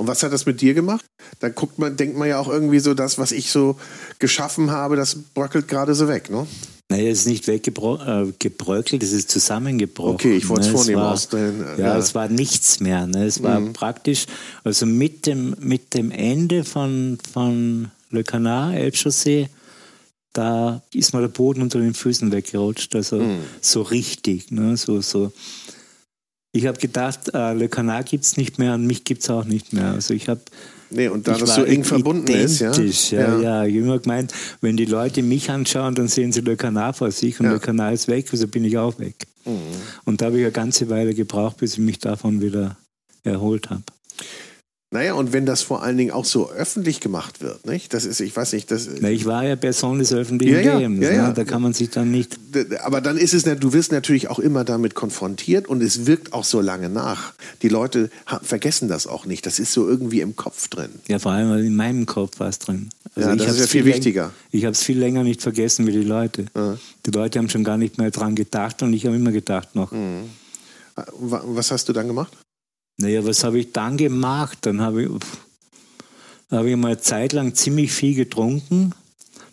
Und 0.00 0.06
was 0.06 0.22
hat 0.22 0.32
das 0.32 0.46
mit 0.46 0.62
dir 0.62 0.72
gemacht? 0.72 1.04
Da 1.40 1.50
guckt 1.50 1.78
man, 1.78 1.94
denkt 1.94 2.16
man 2.16 2.26
ja 2.26 2.40
auch 2.40 2.48
irgendwie 2.48 2.78
so, 2.78 2.94
das, 2.94 3.18
was 3.18 3.32
ich 3.32 3.50
so 3.50 3.76
geschaffen 4.18 4.70
habe, 4.70 4.96
das 4.96 5.14
bröckelt 5.14 5.68
gerade 5.68 5.94
so 5.94 6.08
weg, 6.08 6.30
ne? 6.30 6.46
Naja, 6.88 7.10
es 7.10 7.20
ist 7.20 7.26
nicht 7.26 7.46
weggebröckelt, 7.46 9.02
äh, 9.02 9.04
es 9.04 9.12
ist 9.12 9.30
zusammengebrochen. 9.30 10.14
Okay, 10.14 10.38
ich 10.38 10.48
wollte 10.48 10.62
es 10.62 10.68
ne? 10.68 10.72
vornehmen 10.72 11.02
war, 11.02 11.12
aus 11.12 11.28
den, 11.28 11.62
äh, 11.62 11.78
ja, 11.78 11.88
ja, 11.88 11.98
es 11.98 12.14
war 12.14 12.28
nichts 12.28 12.80
mehr. 12.80 13.06
Ne? 13.06 13.26
Es 13.26 13.42
war 13.42 13.60
mhm. 13.60 13.74
praktisch, 13.74 14.24
also 14.64 14.86
mit 14.86 15.26
dem, 15.26 15.54
mit 15.60 15.92
dem 15.92 16.10
Ende 16.12 16.64
von, 16.64 17.18
von 17.30 17.90
Le 18.08 18.24
Canard, 18.24 18.76
Elbchaussee, 18.76 19.50
da 20.32 20.80
ist 20.94 21.12
mal 21.12 21.20
der 21.20 21.28
Boden 21.28 21.60
unter 21.60 21.78
den 21.78 21.92
Füßen 21.92 22.32
weggerutscht. 22.32 22.96
Also 22.96 23.16
mhm. 23.16 23.40
so 23.60 23.82
richtig. 23.82 24.50
Ne? 24.50 24.78
So, 24.78 25.02
so 25.02 25.30
ich 26.52 26.66
habe 26.66 26.78
gedacht, 26.78 27.32
äh, 27.32 27.54
Le 27.54 27.68
Canard 27.68 28.08
gibt 28.08 28.24
es 28.24 28.36
nicht 28.36 28.58
mehr 28.58 28.74
und 28.74 28.86
mich 28.86 29.04
gibt 29.04 29.22
es 29.22 29.30
auch 29.30 29.44
nicht 29.44 29.72
mehr. 29.72 29.92
Also 29.92 30.14
ich 30.14 30.28
habe 30.28 30.40
Nee, 30.92 31.06
und 31.06 31.28
da 31.28 31.38
das 31.38 31.54
so 31.54 31.62
eng 31.62 31.84
verbunden 31.84 32.32
ist, 32.32 32.58
ja? 32.58 32.72
Ja, 32.72 32.82
ja. 33.10 33.40
ja. 33.40 33.64
Ich 33.64 33.76
habe 33.76 33.84
immer 33.84 33.98
gemeint, 34.00 34.34
wenn 34.60 34.76
die 34.76 34.86
Leute 34.86 35.22
mich 35.22 35.48
anschauen, 35.48 35.94
dann 35.94 36.08
sehen 36.08 36.32
sie 36.32 36.40
Le 36.40 36.56
Canard 36.56 36.96
vor 36.96 37.12
sich 37.12 37.38
und 37.38 37.46
ja. 37.46 37.52
Le 37.52 37.60
Canard 37.60 37.94
ist 37.94 38.08
weg, 38.08 38.26
also 38.32 38.48
bin 38.48 38.64
ich 38.64 38.76
auch 38.76 38.98
weg. 38.98 39.14
Mhm. 39.44 39.60
Und 40.04 40.20
da 40.20 40.26
habe 40.26 40.38
ich 40.38 40.42
eine 40.42 40.52
ganze 40.52 40.90
Weile 40.90 41.14
gebraucht, 41.14 41.58
bis 41.58 41.74
ich 41.74 41.78
mich 41.78 42.00
davon 42.00 42.40
wieder 42.40 42.76
erholt 43.22 43.70
habe. 43.70 43.84
Naja, 44.92 45.14
und 45.14 45.32
wenn 45.32 45.46
das 45.46 45.62
vor 45.62 45.84
allen 45.84 45.96
Dingen 45.96 46.10
auch 46.10 46.24
so 46.24 46.50
öffentlich 46.50 46.98
gemacht 46.98 47.40
wird, 47.40 47.64
nicht? 47.64 47.94
Das 47.94 48.04
ist, 48.04 48.18
ich 48.18 48.34
weiß 48.34 48.52
nicht, 48.54 48.72
das. 48.72 48.88
Na, 49.00 49.08
ich 49.08 49.24
war 49.24 49.44
ja 49.44 49.54
Person 49.54 50.00
des 50.00 50.12
öffentlichen 50.12 50.64
ja, 50.64 50.78
Lebens, 50.78 51.04
ja, 51.04 51.12
ja. 51.12 51.28
Ne? 51.28 51.34
da 51.34 51.44
kann 51.44 51.62
man 51.62 51.72
sich 51.72 51.90
dann 51.90 52.10
nicht. 52.10 52.40
Aber 52.82 53.00
dann 53.00 53.16
ist 53.16 53.32
es, 53.32 53.44
du 53.44 53.72
wirst 53.72 53.92
natürlich 53.92 54.28
auch 54.28 54.40
immer 54.40 54.64
damit 54.64 54.96
konfrontiert 54.96 55.68
und 55.68 55.80
es 55.80 56.06
wirkt 56.06 56.32
auch 56.32 56.42
so 56.42 56.60
lange 56.60 56.88
nach. 56.88 57.34
Die 57.62 57.68
Leute 57.68 58.10
vergessen 58.42 58.88
das 58.88 59.06
auch 59.06 59.26
nicht. 59.26 59.46
Das 59.46 59.60
ist 59.60 59.72
so 59.72 59.86
irgendwie 59.86 60.22
im 60.22 60.34
Kopf 60.34 60.66
drin. 60.66 60.90
Ja, 61.06 61.20
vor 61.20 61.30
allem 61.30 61.64
in 61.64 61.76
meinem 61.76 62.06
Kopf 62.06 62.40
war 62.40 62.48
es 62.48 62.58
drin. 62.58 62.90
Also 63.14 63.28
ja, 63.28 63.36
das 63.36 63.52
ist 63.52 63.60
ja 63.60 63.66
viel, 63.68 63.84
viel 63.84 63.94
wichtiger. 63.94 64.32
Ich 64.50 64.64
habe 64.64 64.72
es 64.72 64.82
viel 64.82 64.98
länger 64.98 65.22
nicht 65.22 65.40
vergessen 65.40 65.86
wie 65.86 65.92
die 65.92 66.02
Leute. 66.02 66.46
Ja. 66.56 66.76
Die 67.06 67.10
Leute 67.12 67.38
haben 67.38 67.48
schon 67.48 67.62
gar 67.62 67.76
nicht 67.76 67.98
mehr 67.98 68.10
dran 68.10 68.34
gedacht 68.34 68.82
und 68.82 68.92
ich 68.92 69.06
habe 69.06 69.14
immer 69.14 69.30
gedacht 69.30 69.76
noch. 69.76 69.92
Mhm. 69.92 70.30
Was 70.96 71.70
hast 71.70 71.88
du 71.88 71.92
dann 71.92 72.08
gemacht? 72.08 72.36
Naja, 72.96 73.24
was 73.24 73.44
habe 73.44 73.58
ich 73.58 73.72
dann 73.72 73.96
gemacht? 73.96 74.58
Dann 74.62 74.80
habe 74.80 75.02
ich, 75.02 75.08
hab 76.50 76.64
ich 76.64 76.76
mal 76.76 76.88
eine 76.88 77.00
Zeit 77.00 77.32
lang 77.32 77.54
ziemlich 77.54 77.92
viel 77.92 78.14
getrunken. 78.14 78.92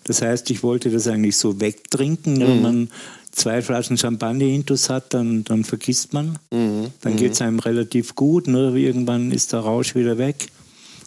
Das 0.04 0.22
heißt, 0.22 0.50
ich 0.52 0.64
wollte 0.64 0.90
das 0.90 1.08
eigentlich 1.08 1.38
so 1.38 1.60
wegtrinken. 1.60 2.36
Mhm. 2.36 2.40
Wenn 2.42 2.62
man 2.62 2.90
zwei 3.32 3.62
Flaschen 3.62 3.98
Champagner 3.98 4.46
intus 4.46 4.90
hat, 4.90 5.14
dann, 5.14 5.44
dann 5.44 5.64
vergisst 5.64 6.14
man. 6.14 6.40
Mhm. 6.52 6.88
Dann 7.02 7.16
geht 7.16 7.34
es 7.34 7.42
einem 7.42 7.60
relativ 7.60 8.16
gut. 8.16 8.48
Ne? 8.48 8.78
Irgendwann 8.78 9.32
ist 9.32 9.54
der 9.54 9.60
Rausch 9.60 9.96
wieder 9.96 10.18
weg 10.18 10.48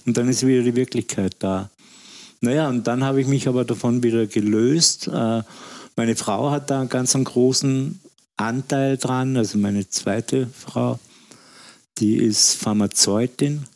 und 0.07 0.16
dann 0.16 0.28
ist 0.28 0.47
wieder 0.47 0.62
die 0.62 0.76
Wirklichkeit 0.76 1.37
da. 1.41 1.70
Naja, 2.41 2.68
und 2.68 2.87
dann 2.87 3.05
habe 3.05 3.20
ich 3.20 3.26
mich 3.26 3.49
aber 3.49 3.64
davon 3.64 4.03
wieder 4.03 4.26
gelöst. 4.26 5.09
Äh, 5.09 5.43
meine 5.97 6.16
Frau 6.16 6.51
hat 6.51 6.70
da 6.70 6.81
einen 6.81 6.89
ganz 6.89 7.12
großen 7.12 8.01
Anteil 8.37 8.97
dran, 8.97 9.37
also 9.37 9.59
meine 9.59 9.89
zweite 9.89 10.47
Frau, 10.47 10.99
die 12.01 12.17
ist 12.17 12.55
Pharmazeutin 12.55 13.67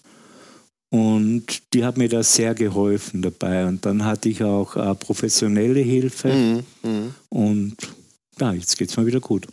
und 0.91 1.45
die 1.73 1.85
hat 1.85 1.97
mir 1.97 2.09
da 2.09 2.23
sehr 2.23 2.55
geholfen 2.55 3.23
dabei. 3.23 3.67
Und 3.67 3.85
dann 3.85 4.05
hatte 4.05 4.29
ich 4.29 4.43
auch 4.43 4.77
äh, 4.77 4.95
professionelle 4.95 5.81
Hilfe 5.81 6.33
mhm, 6.33 6.65
mhm. 6.83 7.15
und 7.29 7.77
ja, 8.41 8.53
jetzt 8.53 8.77
geht 8.79 8.91
es 8.91 8.97
mir 8.97 9.07
wieder 9.07 9.21
gut. 9.21 9.47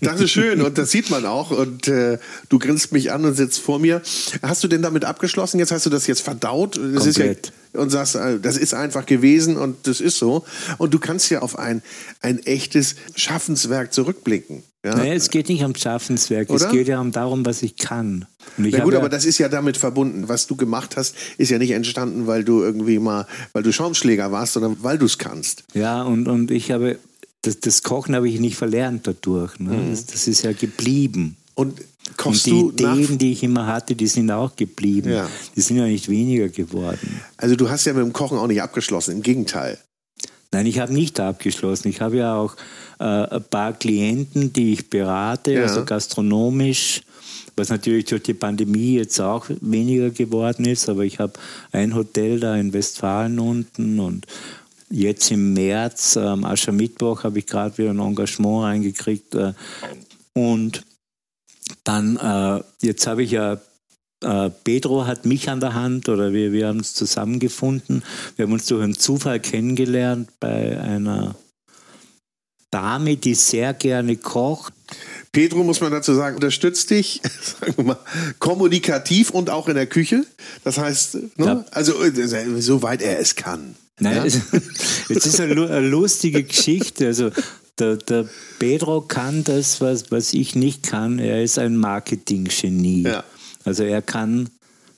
Das 0.00 0.20
ist 0.20 0.30
schön 0.30 0.60
und 0.60 0.78
das 0.78 0.90
sieht 0.90 1.10
man 1.10 1.24
auch. 1.24 1.50
Und 1.50 1.88
äh, 1.88 2.18
du 2.48 2.58
grinst 2.58 2.92
mich 2.92 3.12
an 3.12 3.24
und 3.24 3.34
sitzt 3.34 3.60
vor 3.60 3.78
mir. 3.78 4.02
Hast 4.42 4.62
du 4.64 4.68
denn 4.68 4.82
damit 4.82 5.04
abgeschlossen? 5.04 5.58
Jetzt 5.58 5.72
hast 5.72 5.86
du 5.86 5.90
das 5.90 6.06
jetzt 6.06 6.22
verdaut? 6.22 6.76
Das 6.76 7.04
Komplett. 7.04 7.52
Ja, 7.72 7.80
und 7.80 7.90
sagst, 7.90 8.16
äh, 8.16 8.38
das 8.40 8.56
ist 8.56 8.74
einfach 8.74 9.06
gewesen 9.06 9.56
und 9.56 9.86
das 9.86 10.00
ist 10.00 10.18
so. 10.18 10.44
Und 10.78 10.92
du 10.94 10.98
kannst 10.98 11.30
ja 11.30 11.40
auf 11.40 11.58
ein, 11.58 11.82
ein 12.20 12.40
echtes 12.40 12.96
Schaffenswerk 13.14 13.92
zurückblicken. 13.92 14.62
Ja? 14.84 14.96
Naja, 14.96 15.14
es 15.14 15.30
geht 15.30 15.48
nicht 15.48 15.62
um 15.62 15.74
Schaffenswerk, 15.74 16.50
Oder? 16.50 16.66
es 16.66 16.72
geht 16.72 16.88
ja 16.88 17.00
um 17.00 17.12
darum, 17.12 17.46
was 17.46 17.62
ich 17.62 17.76
kann. 17.76 18.26
Na 18.56 18.80
gut, 18.80 18.94
aber 18.94 19.08
das 19.08 19.24
ist 19.24 19.38
ja 19.38 19.48
damit 19.48 19.76
verbunden. 19.76 20.28
Was 20.28 20.48
du 20.48 20.56
gemacht 20.56 20.96
hast, 20.96 21.14
ist 21.38 21.50
ja 21.50 21.58
nicht 21.58 21.70
entstanden, 21.70 22.26
weil 22.26 22.42
du 22.42 22.62
irgendwie 22.62 22.98
mal, 22.98 23.26
weil 23.52 23.62
du 23.62 23.72
Schaumschläger 23.72 24.32
warst, 24.32 24.54
sondern 24.54 24.76
weil 24.82 24.98
du 24.98 25.06
es 25.06 25.18
kannst. 25.18 25.64
Ja, 25.74 26.02
und, 26.02 26.26
und 26.26 26.50
ich 26.50 26.72
habe 26.72 26.98
das, 27.42 27.60
das 27.60 27.82
Kochen 27.82 28.14
habe 28.14 28.28
ich 28.28 28.40
nicht 28.40 28.56
verlernt 28.56 29.06
dadurch. 29.06 29.58
Ne? 29.58 29.72
Mhm. 29.72 29.90
Das, 29.90 30.06
das, 30.06 30.26
ist 30.26 30.42
ja 30.42 30.52
geblieben. 30.52 31.36
Und 31.54 31.80
kochst 32.16 32.48
und 32.48 32.78
die 32.78 32.82
Ideen, 32.82 33.18
die 33.18 33.32
ich 33.32 33.42
immer 33.42 33.66
hatte, 33.66 33.94
die 33.94 34.06
sind 34.06 34.30
auch 34.30 34.56
geblieben. 34.56 35.10
Ja. 35.10 35.28
Die 35.54 35.60
sind 35.60 35.76
ja 35.76 35.84
nicht 35.84 36.08
weniger 36.08 36.48
geworden. 36.48 37.20
Also 37.36 37.56
du 37.56 37.68
hast 37.68 37.84
ja 37.84 37.92
mit 37.92 38.02
dem 38.02 38.12
Kochen 38.12 38.38
auch 38.38 38.46
nicht 38.46 38.62
abgeschlossen, 38.62 39.12
im 39.12 39.22
Gegenteil. 39.22 39.78
Nein, 40.52 40.66
ich 40.66 40.78
habe 40.78 40.92
nicht 40.92 41.18
abgeschlossen. 41.18 41.88
Ich 41.88 42.00
habe 42.00 42.18
ja 42.18 42.36
auch 42.36 42.56
äh, 43.02 43.34
ein 43.34 43.44
paar 43.50 43.72
Klienten, 43.72 44.52
die 44.52 44.74
ich 44.74 44.88
berate, 44.88 45.52
ja. 45.52 45.62
also 45.62 45.84
gastronomisch, 45.84 47.02
was 47.56 47.68
natürlich 47.68 48.04
durch 48.06 48.22
die 48.22 48.34
Pandemie 48.34 48.94
jetzt 48.94 49.20
auch 49.20 49.46
weniger 49.60 50.10
geworden 50.10 50.64
ist. 50.64 50.88
Aber 50.88 51.04
ich 51.04 51.18
habe 51.18 51.32
ein 51.72 51.94
Hotel 51.94 52.38
da 52.40 52.56
in 52.56 52.72
Westfalen 52.72 53.38
unten 53.38 53.98
und 53.98 54.26
Jetzt 54.94 55.30
im 55.30 55.54
März, 55.54 56.18
am 56.18 56.44
Aschermittwoch, 56.44 57.24
habe 57.24 57.38
ich 57.38 57.46
gerade 57.46 57.78
wieder 57.78 57.90
ein 57.90 57.98
Engagement 57.98 58.64
reingekriegt. 58.64 59.34
Äh, 59.34 59.54
und 60.34 60.84
dann, 61.82 62.18
äh, 62.18 62.62
jetzt 62.82 63.06
habe 63.06 63.22
ich 63.22 63.30
ja 63.30 63.58
äh, 64.22 64.50
Pedro 64.64 65.06
hat 65.06 65.24
mich 65.24 65.48
an 65.48 65.60
der 65.60 65.72
Hand 65.72 66.10
oder 66.10 66.34
wir, 66.34 66.52
wir 66.52 66.68
haben 66.68 66.78
uns 66.78 66.92
zusammengefunden. 66.92 68.02
Wir 68.36 68.44
haben 68.44 68.52
uns 68.52 68.66
durch 68.66 68.82
einen 68.82 68.98
Zufall 68.98 69.40
kennengelernt 69.40 70.28
bei 70.40 70.78
einer 70.78 71.36
Dame, 72.72 73.16
die 73.16 73.34
sehr 73.34 73.74
gerne 73.74 74.16
kocht. 74.16 74.72
Pedro, 75.30 75.62
muss 75.62 75.80
man 75.80 75.92
dazu 75.92 76.14
sagen, 76.14 76.36
unterstützt 76.36 76.90
dich, 76.90 77.20
sagen 77.60 77.74
wir 77.76 77.84
mal, 77.84 77.98
kommunikativ 78.38 79.30
und 79.30 79.50
auch 79.50 79.68
in 79.68 79.74
der 79.74 79.86
Küche. 79.86 80.24
Das 80.64 80.78
heißt, 80.78 81.14
ne? 81.14 81.46
ja. 81.46 81.64
also 81.70 81.94
soweit 82.58 83.02
er 83.02 83.20
es 83.20 83.36
kann. 83.36 83.76
Nein, 84.00 84.16
ja? 84.16 84.24
es 84.24 84.36
ist 85.08 85.40
eine, 85.40 85.52
eine 85.52 85.88
lustige 85.88 86.42
Geschichte. 86.42 87.06
Also 87.06 87.30
der, 87.78 87.96
der, 87.96 88.28
Pedro 88.58 89.02
kann 89.02 89.44
das, 89.44 89.80
was, 89.80 90.10
was 90.10 90.32
ich 90.32 90.54
nicht 90.54 90.82
kann. 90.82 91.18
Er 91.18 91.42
ist 91.42 91.58
ein 91.58 91.76
Marketing-Genie. 91.76 93.02
Ja. 93.02 93.24
Also 93.64 93.84
er 93.84 94.02
kann 94.02 94.50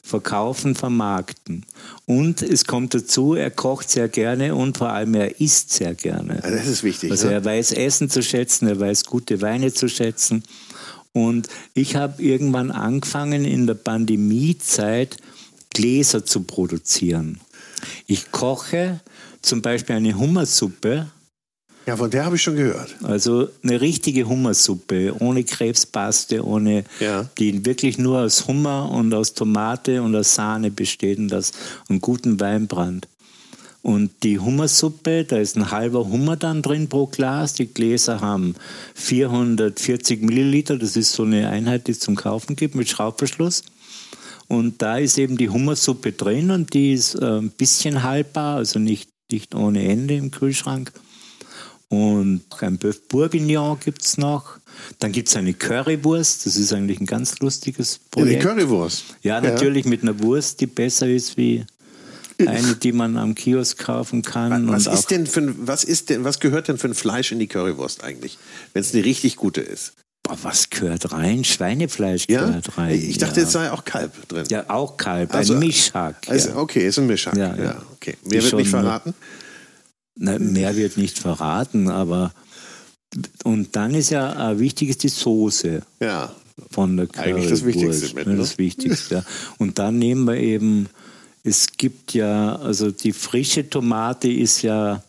verkaufen, 0.05 0.75
vermarkten. 0.75 1.65
Und 2.05 2.43
es 2.43 2.67
kommt 2.67 2.93
dazu, 2.93 3.35
er 3.35 3.51
kocht 3.51 3.91
sehr 3.91 4.09
gerne 4.09 4.55
und 4.55 4.77
vor 4.77 4.91
allem 4.91 5.15
er 5.15 5.41
isst 5.41 5.73
sehr 5.73 5.95
gerne. 5.95 6.43
Ja, 6.45 6.51
das 6.51 6.67
ist 6.67 6.83
wichtig. 6.85 7.11
Also 7.11 7.29
ne? 7.29 7.33
er 7.33 7.45
weiß 7.45 7.73
Essen 7.73 8.11
zu 8.11 8.23
schätzen, 8.23 8.69
er 8.69 8.79
weiß 8.79 9.07
gute 9.07 9.41
Weine 9.41 9.73
zu 9.73 9.89
schätzen. 9.89 10.45
Und 11.13 11.49
ich 11.73 11.97
habe 11.97 12.23
irgendwann 12.23 12.71
angefangen 12.71 13.47
in 13.47 13.67
der 13.67 13.75
Pandemiezeit 13.75 15.17
Gläser 15.71 16.27
zu 16.27 16.43
produzieren. 16.43 17.41
Ich 18.07 18.31
koche 18.31 19.01
zum 19.41 19.63
Beispiel 19.63 19.97
eine 19.97 20.19
Hummersuppe. 20.19 21.07
Ja, 21.87 21.97
von 21.97 22.11
der 22.11 22.25
habe 22.25 22.37
ich 22.37 22.43
schon 22.43 22.57
gehört. 22.57 22.95
Also 23.03 23.49
eine 23.63 23.81
richtige 23.81 24.27
Hummersuppe, 24.27 25.15
ohne 25.21 25.45
Krebspaste, 25.45 26.45
ohne, 26.45 26.85
ja. 26.99 27.29
die 27.39 27.65
wirklich 27.67 27.99
nur 27.99 28.21
aus 28.21 28.47
Hummer 28.47 28.91
und 28.91 29.13
aus 29.13 29.35
Tomate 29.35 30.03
und 30.03 30.17
aus 30.17 30.35
Sahne 30.35 30.71
besteht 30.71 31.19
und 31.19 31.33
aus 31.35 31.53
einem 31.89 32.01
guten 32.01 32.41
Weinbrand. 32.41 33.07
Und 33.83 34.11
die 34.23 34.39
Hummersuppe, 34.39 35.25
da 35.25 35.37
ist 35.37 35.59
ein 35.59 35.71
halber 35.71 36.09
Hummer 36.09 36.37
dann 36.37 36.63
drin 36.63 36.89
pro 36.89 37.07
Glas. 37.07 37.53
Die 37.53 37.67
Gläser 37.67 38.23
haben 38.23 38.55
440 38.95 40.23
Milliliter. 40.23 40.79
Das 40.79 40.97
ist 40.97 41.13
so 41.13 41.25
eine 41.25 41.51
Einheit, 41.51 41.87
die 41.87 41.93
es 41.93 42.01
zum 42.01 42.17
Kaufen 42.17 42.57
gibt 42.57 42.77
mit 42.77 42.89
Schraubverschluss. 42.89 43.63
Und 44.49 44.81
da 44.81 44.97
ist 44.97 45.19
eben 45.19 45.37
die 45.37 45.51
Hummersuppe 45.51 46.13
drin 46.13 46.51
und 46.51 46.73
die 46.73 46.95
ist 46.95 47.15
äh, 47.15 47.41
ein 47.41 47.51
bisschen 47.51 48.03
haltbar, 48.03 48.57
also 48.57 48.79
nicht, 48.79 49.11
nicht 49.31 49.55
ohne 49.55 49.87
Ende 49.87 50.15
im 50.15 50.31
Kühlschrank. 50.31 50.91
Und 51.95 52.43
ein 52.61 52.79
Bœuf 52.79 53.01
Bourguignon 53.09 53.79
gibt 53.79 54.03
es 54.03 54.17
noch. 54.17 54.59
Dann 54.99 55.13
gibt 55.13 55.29
es 55.29 55.37
eine 55.37 55.55
Currywurst, 55.55 56.47
das 56.47 56.57
ist 56.57 56.73
eigentlich 56.73 57.01
ein 57.01 57.07
ganz 57.07 57.39
lustiges 57.39 58.01
Projekt. 58.11 58.45
Eine 58.45 58.55
Currywurst? 58.55 59.05
Ja, 59.23 59.41
natürlich 59.41 59.85
ja. 59.85 59.91
mit 59.91 60.03
einer 60.03 60.19
Wurst, 60.21 60.61
die 60.61 60.67
besser 60.67 61.09
ist 61.09 61.37
wie 61.37 61.65
eine, 62.45 62.75
die 62.75 62.91
man 62.91 63.17
am 63.17 63.37
Kiosk 63.37 63.79
kaufen 63.79 64.23
kann. 64.23 64.67
Was, 64.69 64.87
ist 64.87 65.11
denn 65.13 65.27
für, 65.27 65.55
was, 65.67 65.85
ist 65.85 66.11
denn, 66.11 66.25
was 66.25 66.41
gehört 66.41 66.67
denn 66.67 66.79
für 66.79 66.89
ein 66.89 66.95
Fleisch 66.95 67.31
in 67.31 67.39
die 67.39 67.47
Currywurst 67.47 68.03
eigentlich, 68.03 68.39
wenn 68.73 68.81
es 68.83 68.93
eine 68.93 69.05
richtig 69.05 69.37
gute 69.37 69.61
ist? 69.61 69.93
Boah, 70.25 70.39
was 70.43 70.71
gehört 70.71 71.13
rein? 71.13 71.45
Schweinefleisch 71.45 72.25
ja? 72.29 72.47
gehört 72.47 72.77
rein. 72.77 72.95
Ich 72.95 73.19
dachte, 73.19 73.37
ja. 73.37 73.43
jetzt 73.43 73.53
sei 73.53 73.71
auch 73.71 73.85
Kalb 73.85 74.27
drin. 74.29 74.47
Ja, 74.51 74.65
auch 74.69 74.97
Kalb, 74.97 75.33
also, 75.35 75.53
ein 75.53 75.61
Mischhack. 75.61 76.17
Also, 76.27 76.49
ja. 76.49 76.57
Okay, 76.57 76.89
ist 76.89 76.99
ein 76.99 77.07
Mischhack. 77.07 77.37
Ja, 77.37 77.55
ja. 77.55 77.83
okay. 77.93 78.17
Mehr 78.25 78.43
wird 78.43 78.55
nicht 78.55 78.71
verraten? 78.71 79.15
Na, 80.17 80.39
mehr 80.39 80.77
wird 80.77 80.97
nicht 80.97 81.19
verraten, 81.19 81.89
aber 81.89 82.33
und 83.45 83.77
dann 83.77 83.95
ist 83.95 84.11
ja 84.11 84.51
äh, 84.51 84.59
wichtig 84.59 84.91
ist 84.91 85.03
die 85.03 85.09
Soße. 85.09 85.83
Ja. 86.01 86.33
Von 86.71 86.97
der 86.97 87.07
Currywurst. 87.07 87.37
Eigentlich 87.37 87.51
das 87.51 87.65
Wichtigste 87.65 88.15
mit, 88.15 88.27
ne? 88.27 88.37
Das 88.37 88.59
Wichtigste. 88.59 89.15
Ja. 89.17 89.25
Und 89.59 89.79
dann 89.81 89.99
nehmen 89.99 90.25
wir 90.25 90.37
eben, 90.37 90.89
es 91.43 91.73
gibt 91.77 92.15
ja, 92.15 92.55
also 92.57 92.93
die 92.93 93.13
frische 93.13 93.69
Tomate 93.69 94.31
ist 94.31 94.63
ja 94.63 95.03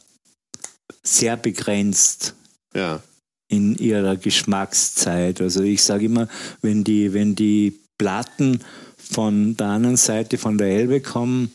sehr 1.03 1.37
begrenzt. 1.37 2.33
Ja 2.73 3.01
in 3.47 3.75
ihrer 3.77 4.15
Geschmackszeit. 4.15 5.41
Also 5.41 5.61
ich 5.61 5.83
sage 5.83 6.05
immer, 6.05 6.27
wenn 6.61 6.83
die, 6.83 7.13
wenn 7.13 7.35
die 7.35 7.79
Platten 7.97 8.61
von 8.97 9.55
der 9.55 9.67
anderen 9.67 9.97
Seite 9.97 10.37
von 10.37 10.57
der 10.57 10.67
Elbe 10.67 10.99
kommen, 10.99 11.51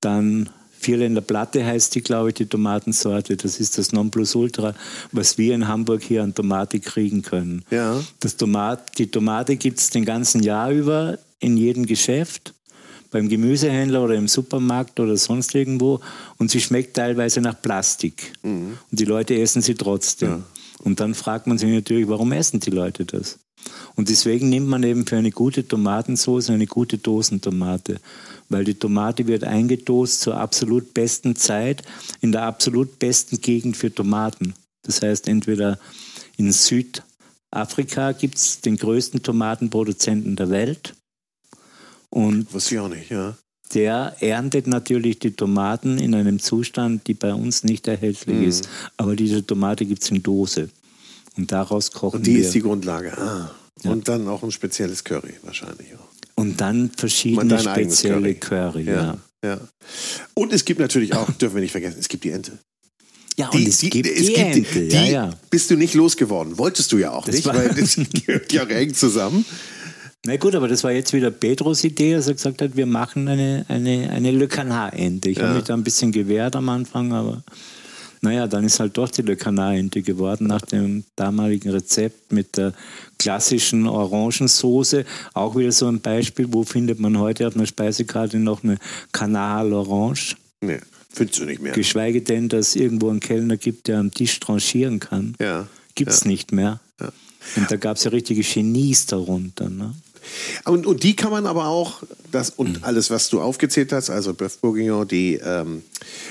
dann 0.00 0.50
Vierländer 0.78 1.20
Platte 1.20 1.64
heißt 1.64 1.94
die, 1.94 2.02
glaube 2.02 2.28
ich, 2.28 2.34
die 2.34 2.46
Tomatensorte. 2.46 3.36
Das 3.36 3.58
ist 3.60 3.78
das 3.78 3.92
Nonplusultra, 3.92 4.74
was 5.12 5.38
wir 5.38 5.54
in 5.54 5.68
Hamburg 5.68 6.02
hier 6.02 6.22
an 6.22 6.34
Tomate 6.34 6.80
kriegen 6.80 7.22
können. 7.22 7.64
Ja. 7.70 8.02
Das 8.20 8.36
Tomat, 8.36 8.98
die 8.98 9.10
Tomate 9.10 9.56
gibt 9.56 9.78
es 9.78 9.90
den 9.90 10.04
ganzen 10.04 10.42
Jahr 10.42 10.70
über 10.70 11.18
in 11.40 11.56
jedem 11.56 11.86
Geschäft, 11.86 12.54
beim 13.10 13.28
Gemüsehändler 13.28 14.02
oder 14.02 14.14
im 14.14 14.28
Supermarkt 14.28 15.00
oder 15.00 15.16
sonst 15.16 15.54
irgendwo. 15.54 16.00
Und 16.38 16.50
sie 16.50 16.60
schmeckt 16.60 16.96
teilweise 16.96 17.40
nach 17.40 17.60
Plastik. 17.60 18.32
Mhm. 18.42 18.78
Und 18.90 19.00
die 19.00 19.04
Leute 19.04 19.38
essen 19.40 19.62
sie 19.62 19.74
trotzdem. 19.74 20.28
Ja. 20.28 20.42
Und 20.80 21.00
dann 21.00 21.14
fragt 21.14 21.46
man 21.46 21.58
sich 21.58 21.70
natürlich, 21.70 22.08
warum 22.08 22.32
essen 22.32 22.60
die 22.60 22.70
Leute 22.70 23.04
das? 23.04 23.38
Und 23.94 24.10
deswegen 24.10 24.48
nimmt 24.48 24.68
man 24.68 24.82
eben 24.82 25.06
für 25.06 25.16
eine 25.16 25.30
gute 25.30 25.66
Tomatensauce 25.66 26.50
eine 26.50 26.66
gute 26.66 26.98
Dosentomate, 26.98 28.00
weil 28.48 28.64
die 28.64 28.74
Tomate 28.74 29.26
wird 29.26 29.44
eingedost 29.44 30.20
zur 30.20 30.36
absolut 30.36 30.94
besten 30.94 31.34
Zeit 31.34 31.82
in 32.20 32.32
der 32.32 32.42
absolut 32.42 32.98
besten 32.98 33.40
Gegend 33.40 33.76
für 33.76 33.92
Tomaten. 33.92 34.54
Das 34.82 35.02
heißt, 35.02 35.28
entweder 35.28 35.78
in 36.36 36.52
Südafrika 36.52 38.12
gibt 38.12 38.36
es 38.36 38.60
den 38.60 38.76
größten 38.76 39.22
Tomatenproduzenten 39.22 40.36
der 40.36 40.50
Welt. 40.50 40.94
Und 42.10 42.52
Was 42.52 42.70
ich 42.70 42.78
auch 42.78 42.88
nicht, 42.88 43.10
ja. 43.10 43.36
Der 43.74 44.14
erntet 44.20 44.68
natürlich 44.68 45.18
die 45.18 45.32
Tomaten 45.32 45.98
in 45.98 46.14
einem 46.14 46.38
Zustand, 46.38 47.08
die 47.08 47.14
bei 47.14 47.34
uns 47.34 47.64
nicht 47.64 47.88
erhältlich 47.88 48.36
mhm. 48.36 48.48
ist. 48.48 48.68
Aber 48.96 49.16
diese 49.16 49.44
Tomate 49.44 49.84
gibt 49.86 50.02
es 50.02 50.10
in 50.10 50.22
Dose. 50.22 50.70
Und 51.36 51.52
daraus 51.52 51.90
kochen 51.90 52.14
wir. 52.14 52.18
Und 52.18 52.26
die 52.26 52.36
wir. 52.36 52.40
ist 52.44 52.54
die 52.54 52.62
Grundlage. 52.62 53.16
Ah. 53.18 53.50
Ja. 53.82 53.90
Und 53.90 54.08
dann 54.08 54.26
auch 54.28 54.42
ein 54.42 54.50
spezielles 54.50 55.04
Curry 55.04 55.34
wahrscheinlich 55.42 55.94
auch. 55.94 56.08
Und 56.34 56.60
dann 56.60 56.90
verschiedene 56.96 57.58
spezielle 57.58 58.34
Curry. 58.34 58.84
ja. 58.84 59.18
ja. 59.44 59.60
Und 60.34 60.52
es 60.52 60.64
gibt 60.64 60.80
natürlich 60.80 61.14
auch, 61.14 61.30
dürfen 61.38 61.54
wir 61.56 61.62
nicht 61.62 61.72
vergessen, 61.72 61.98
es 62.00 62.08
gibt 62.08 62.24
die 62.24 62.30
Ente. 62.30 62.52
Ja, 63.38 63.50
und 63.50 63.68
es 63.68 63.80
gibt 63.80 63.94
die 64.06 64.34
Ente. 64.34 64.80
Die, 64.80 64.88
ja, 64.94 65.04
ja. 65.04 65.30
bist 65.50 65.70
du 65.70 65.76
nicht 65.76 65.92
losgeworden. 65.92 66.56
Wolltest 66.56 66.90
du 66.92 66.96
ja 66.98 67.10
auch 67.12 67.26
Das 67.26 67.34
nicht, 67.34 67.46
weil 67.46 67.68
das 67.68 67.96
gehört 68.26 68.50
ja 68.52 68.64
auch 68.64 68.68
eng 68.70 68.94
zusammen. 68.94 69.44
Na 70.24 70.36
gut, 70.38 70.54
aber 70.54 70.68
das 70.68 70.82
war 70.84 70.90
jetzt 70.90 71.12
wieder 71.12 71.30
Petros 71.30 71.84
Idee, 71.84 72.14
dass 72.14 72.26
er 72.28 72.34
gesagt 72.34 72.62
hat, 72.62 72.76
wir 72.76 72.86
machen 72.86 73.28
eine, 73.28 73.64
eine, 73.68 74.10
eine 74.10 74.30
Le 74.30 74.48
Canard-Ente. 74.48 75.28
Ich 75.28 75.36
Ja. 75.36 75.44
habe 75.44 75.56
mich 75.56 75.64
da 75.64 75.74
ein 75.74 75.84
bisschen 75.84 76.12
gewehrt 76.12 76.56
am 76.56 76.68
Anfang, 76.70 77.12
aber 77.12 77.44
naja, 78.26 78.48
dann 78.48 78.64
ist 78.64 78.80
halt 78.80 78.98
doch 78.98 79.08
die 79.08 79.22
Le 79.22 79.36
Canard-Ente 79.36 80.02
geworden, 80.02 80.48
nach 80.48 80.62
dem 80.62 81.04
damaligen 81.14 81.70
Rezept 81.70 82.32
mit 82.32 82.56
der 82.56 82.72
klassischen 83.20 83.86
Orangensoße. 83.86 85.04
Auch 85.32 85.54
wieder 85.54 85.70
so 85.70 85.86
ein 85.86 86.00
Beispiel, 86.00 86.48
wo 86.50 86.64
findet 86.64 86.98
man 86.98 87.18
heute 87.20 87.46
auf 87.46 87.54
einer 87.54 87.66
Speisekarte 87.66 88.40
noch 88.40 88.64
eine 88.64 88.78
Canard 89.12 89.66
à 89.66 89.68
l'Orange? 89.68 90.34
Nee, 90.60 90.80
findest 91.12 91.38
du 91.38 91.44
nicht 91.44 91.62
mehr. 91.62 91.72
Geschweige 91.72 92.20
denn, 92.20 92.48
dass 92.48 92.70
es 92.70 92.76
irgendwo 92.76 93.10
einen 93.10 93.20
Kellner 93.20 93.58
gibt, 93.58 93.86
der 93.86 94.00
am 94.00 94.10
Tisch 94.10 94.40
tranchieren 94.40 94.98
kann. 94.98 95.36
Ja. 95.40 95.68
Gibt 95.94 96.10
es 96.10 96.24
ja. 96.24 96.30
nicht 96.30 96.50
mehr. 96.50 96.80
Ja. 97.00 97.12
Und 97.54 97.70
da 97.70 97.76
gab 97.76 97.96
es 97.96 98.02
ja 98.02 98.10
richtige 98.10 98.42
Genies 98.42 99.06
darunter. 99.06 99.68
Ne? 99.68 99.94
Und, 100.64 100.86
und 100.86 101.02
die 101.02 101.14
kann 101.16 101.30
man 101.30 101.46
aber 101.46 101.66
auch, 101.66 102.02
das 102.32 102.50
Mhm. 102.50 102.54
und 102.58 102.84
alles, 102.84 103.10
was 103.10 103.28
du 103.28 103.40
aufgezählt 103.40 103.92
hast, 103.92 104.10
also 104.10 104.32
Bœuf 104.32 104.60
Bourguignon, 104.60 105.06
die 105.06 105.34
ähm, 105.42 105.82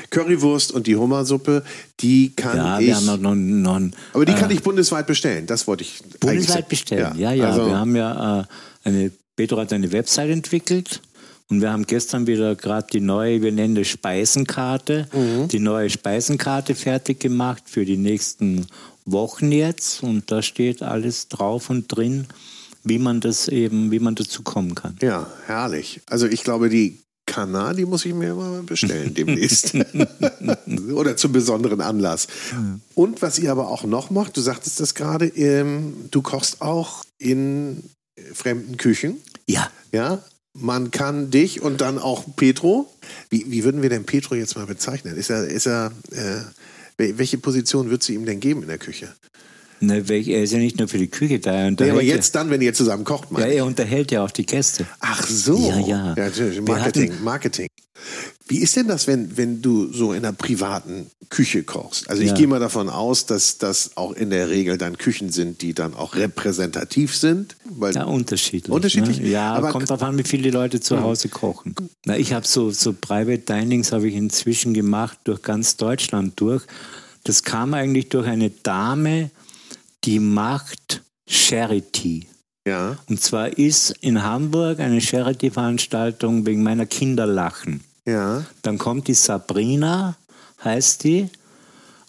Currywurst 0.09 0.71
und 0.71 0.87
die 0.87 0.95
Hummersuppe, 0.95 1.63
die 1.99 2.31
kann 2.35 2.57
Ja, 2.57 2.79
ich. 2.79 2.87
wir 2.87 2.95
haben 2.95 3.05
noch, 3.05 3.17
noch, 3.17 3.35
noch 3.35 3.91
aber 4.13 4.25
die 4.25 4.33
äh, 4.33 4.35
kann 4.35 4.51
ich 4.51 4.61
bundesweit 4.61 5.07
bestellen. 5.07 5.45
Das 5.47 5.67
wollte 5.67 5.83
ich 5.83 6.01
bundesweit 6.19 6.67
bestellen. 6.67 7.17
Ja, 7.17 7.31
ja. 7.31 7.49
Also, 7.49 7.65
wir 7.67 7.77
haben 7.77 7.95
ja 7.95 8.41
äh, 8.41 8.43
eine, 8.83 9.11
Petro 9.35 9.57
hat 9.57 9.73
eine 9.73 9.91
Website 9.91 10.29
entwickelt 10.29 11.01
und 11.49 11.61
wir 11.61 11.71
haben 11.71 11.85
gestern 11.85 12.25
wieder 12.27 12.55
gerade 12.55 12.87
die 12.91 13.01
neue, 13.01 13.41
wir 13.41 13.51
nennen 13.51 13.75
das 13.75 13.87
Speisenkarte, 13.87 15.07
Mhm. 15.13 15.47
die 15.47 15.59
neue 15.59 15.89
Speisenkarte 15.89 16.75
fertig 16.75 17.19
gemacht 17.19 17.63
für 17.65 17.85
die 17.85 17.97
nächsten 17.97 18.67
Wochen 19.05 19.51
jetzt 19.51 20.01
und 20.03 20.31
da 20.31 20.41
steht 20.41 20.81
alles 20.81 21.27
drauf 21.27 21.69
und 21.69 21.87
drin, 21.95 22.25
wie 22.85 22.99
man 22.99 23.19
das 23.19 23.47
eben, 23.49 23.91
wie 23.91 23.99
man 23.99 24.15
dazu 24.15 24.41
kommen 24.43 24.73
kann. 24.75 24.95
ja, 25.01 25.27
herrlich. 25.47 25.99
Also 26.07 26.25
ich 26.27 26.43
glaube, 26.43 26.69
die 26.69 27.01
Kana, 27.27 27.73
die 27.73 27.85
muss 27.85 28.05
ich 28.05 28.13
mir 28.13 28.33
mal 28.35 28.61
bestellen 28.63 29.13
demnächst. 29.15 29.73
Oder 30.93 31.17
zum 31.17 31.31
besonderen 31.31 31.81
Anlass. 31.81 32.27
Und 32.93 33.21
was 33.21 33.39
ihr 33.39 33.51
aber 33.51 33.69
auch 33.69 33.83
noch 33.83 34.09
macht, 34.11 34.37
du 34.37 34.41
sagtest 34.41 34.79
das 34.79 34.93
gerade, 34.95 35.27
ähm, 35.27 35.93
du 36.11 36.21
kochst 36.21 36.61
auch 36.61 37.03
in 37.17 37.83
fremden 38.33 38.77
Küchen. 38.77 39.17
Ja, 39.47 39.69
Ja, 39.91 40.23
man 40.57 40.91
kann 40.91 41.31
dich 41.31 41.61
und 41.61 41.81
dann 41.81 41.99
auch 41.99 42.23
Petro. 42.37 42.89
Wie, 43.29 43.45
wie 43.51 43.63
würden 43.65 43.81
wir 43.81 43.89
denn 43.89 44.05
Petro 44.05 44.35
jetzt 44.35 44.55
mal 44.55 44.65
bezeichnen? 44.65 45.17
Ist 45.17 45.29
er, 45.29 45.45
ist 45.47 45.65
er, 45.67 45.91
äh, 46.11 46.41
wel- 47.01 47.17
welche 47.17 47.37
Position 47.37 47.89
würdest 47.89 48.07
du 48.09 48.13
ihm 48.13 48.25
denn 48.25 48.39
geben 48.39 48.61
in 48.61 48.67
der 48.69 48.77
Küche? 48.77 49.13
Ne, 49.79 50.03
er 50.07 50.43
ist 50.43 50.53
ja 50.53 50.59
nicht 50.59 50.77
nur 50.79 50.87
für 50.87 50.97
die 50.97 51.07
Küche 51.07 51.39
da, 51.39 51.69
Nee, 51.69 51.89
aber 51.91 52.01
ja- 52.01 52.15
jetzt 52.15 52.35
dann, 52.35 52.49
wenn 52.49 52.61
ihr 52.61 52.73
zusammen 52.73 53.03
kocht, 53.03 53.29
Ja, 53.31 53.39
meine 53.39 53.51
ich. 53.51 53.57
er 53.57 53.65
unterhält 53.65 54.11
ja 54.11 54.23
auch 54.23 54.31
die 54.31 54.45
Gäste. 54.45 54.85
Ach 54.99 55.25
so. 55.27 55.57
Ja, 55.69 55.79
ja. 55.79 56.15
natürlich, 56.15 56.55
Wir 56.57 56.61
Marketing, 56.63 57.11
hatten- 57.13 57.23
Marketing. 57.23 57.67
Wie 58.47 58.59
ist 58.59 58.75
denn 58.75 58.87
das, 58.87 59.07
wenn, 59.07 59.37
wenn 59.37 59.61
du 59.63 59.91
so 59.91 60.11
in 60.13 60.19
einer 60.23 60.33
privaten 60.33 61.07
Küche 61.29 61.63
kochst? 61.63 62.07
Also 62.09 62.21
ich 62.21 62.29
Ja. 62.29 62.35
gehe 62.35 62.45
mal 62.45 62.59
davon 62.59 62.89
aus, 62.89 63.25
dass 63.25 63.57
das 63.57 63.97
auch 63.97 64.11
in 64.11 64.29
der 64.29 64.49
Regel 64.49 64.77
dann 64.77 64.97
Küchen 64.99 65.29
sind, 65.31 65.63
die 65.63 65.73
dann 65.73 65.95
auch 65.95 66.13
repräsentativ 66.15 67.15
sind. 67.15 67.55
Weil 67.65 67.95
Ja, 67.95 68.03
unterschiedlich. 68.03 68.69
Unterschiedlich? 68.71 69.19
Ne? 69.19 69.29
Ja, 69.29 69.53
Aber- 69.55 69.69
kommt 69.71 69.89
darauf 69.89 70.03
an, 70.03 70.17
wie 70.19 70.23
viele 70.23 70.51
Leute 70.51 70.79
zu 70.79 71.01
Hause 71.01 71.29
kochen. 71.29 71.73
Na, 72.05 72.17
ich 72.17 72.33
habe 72.33 72.45
so, 72.45 72.69
so 72.69 72.93
Private 72.93 73.39
Dinings 73.39 73.91
habe 73.91 74.07
ich 74.07 74.13
inzwischen 74.15 74.73
gemacht 74.75 75.17
durch 75.23 75.41
ganz 75.41 75.77
Deutschland 75.77 76.33
durch. 76.39 76.63
Das 77.23 77.41
kam 77.43 77.73
eigentlich 77.73 78.09
durch 78.09 78.27
eine 78.27 78.51
Dame, 78.51 79.31
die 80.05 80.19
macht 80.19 81.01
Charity. 81.27 82.27
ja, 82.67 82.97
Und 83.09 83.21
zwar 83.21 83.57
ist 83.57 83.91
in 84.01 84.23
Hamburg 84.23 84.79
eine 84.79 85.01
Charity-Veranstaltung 85.01 86.45
wegen 86.45 86.63
meiner 86.63 86.85
Kinder 86.85 87.25
lachen. 87.25 87.83
ja, 88.05 88.45
Dann 88.61 88.77
kommt 88.77 89.07
die 89.07 89.13
Sabrina, 89.13 90.15
heißt 90.63 91.03
die, 91.03 91.29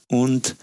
und 0.08 0.56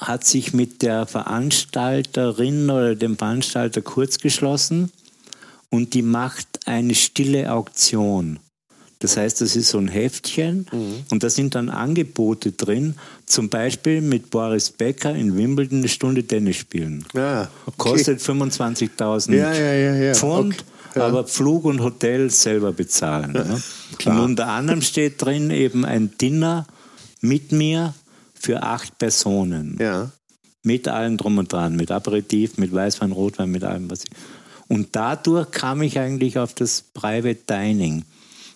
hat 0.00 0.24
sich 0.24 0.52
mit 0.52 0.82
der 0.82 1.06
Veranstalterin 1.06 2.70
oder 2.70 2.94
dem 2.94 3.16
Veranstalter 3.18 3.82
kurzgeschlossen 3.82 4.92
und 5.70 5.94
die 5.94 6.02
macht 6.02 6.66
eine 6.66 6.94
stille 6.94 7.52
Auktion. 7.52 8.38
Das 9.00 9.16
heißt, 9.16 9.40
das 9.40 9.54
ist 9.54 9.68
so 9.68 9.78
ein 9.78 9.86
Heftchen 9.88 10.66
und 11.10 11.22
da 11.22 11.30
sind 11.30 11.54
dann 11.54 11.68
Angebote 11.68 12.50
drin, 12.52 12.94
zum 13.26 13.48
Beispiel 13.48 14.00
mit 14.00 14.30
Boris 14.30 14.70
Becker 14.70 15.14
in 15.14 15.36
Wimbledon 15.36 15.78
eine 15.78 15.88
Stunde 15.88 16.24
Tennis 16.26 16.56
spielen. 16.56 17.04
ja. 17.14 17.48
okay. 17.66 17.76
Kostet 17.76 18.20
25.000 18.20 19.34
Ja, 19.36 19.52
ja. 19.54 20.14
Pfund, 20.14 20.64
Okay. 20.90 21.00
Ja. 21.00 21.06
aber 21.08 21.26
Flug 21.26 21.64
und 21.66 21.80
Hotel 21.80 22.30
selber 22.30 22.72
bezahlen. 22.72 23.32
ne? 23.32 23.62
Und 24.06 24.18
unter 24.20 24.48
anderem 24.48 24.80
steht 24.82 25.22
drin 25.22 25.50
eben 25.50 25.84
ein 25.84 26.10
Dinner 26.18 26.66
mit 27.20 27.52
mir 27.52 27.94
für 28.34 28.62
acht 28.62 28.96
Personen. 28.98 29.76
Ja, 29.80 30.10
Mit 30.62 30.88
allem 30.88 31.16
drum 31.18 31.36
und 31.38 31.52
dran, 31.52 31.76
mit 31.76 31.90
Aperitif, 31.90 32.56
mit 32.56 32.72
Weißwein, 32.74 33.12
Rotwein, 33.12 33.50
mit 33.50 33.64
allem, 33.64 33.90
was 33.90 34.00
ich. 34.04 34.10
Und 34.66 34.88
dadurch 34.92 35.50
kam 35.50 35.82
ich 35.82 35.98
eigentlich 35.98 36.38
auf 36.38 36.54
das 36.54 36.82
Private 36.94 37.40
Dining. 37.48 38.04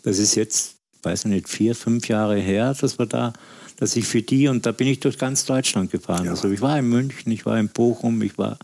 Das 0.02 0.18
ist 0.18 0.34
jetzt, 0.34 0.74
weiß 1.02 1.20
ich 1.20 1.30
nicht, 1.30 1.48
vier, 1.48 1.74
fünf 1.74 2.08
Jahre 2.08 2.36
her, 2.36 2.74
dass 2.80 2.98
wir 2.98 3.06
da, 3.06 3.32
dass 3.76 3.96
ich 3.96 4.06
für 4.06 4.22
die, 4.22 4.48
und 4.48 4.66
da 4.66 4.72
bin 4.72 4.86
ich 4.88 5.00
durch 5.00 5.18
ganz 5.18 5.44
Deutschland 5.44 5.90
gefahren. 5.90 6.28
Also 6.28 6.50
ich 6.50 6.60
war 6.60 6.78
in 6.78 6.88
München, 6.88 7.30
ich 7.32 7.46
war 7.46 7.58
in 7.58 7.68
Bochum, 7.68 8.20
ich 8.22 8.36
war. 8.38 8.58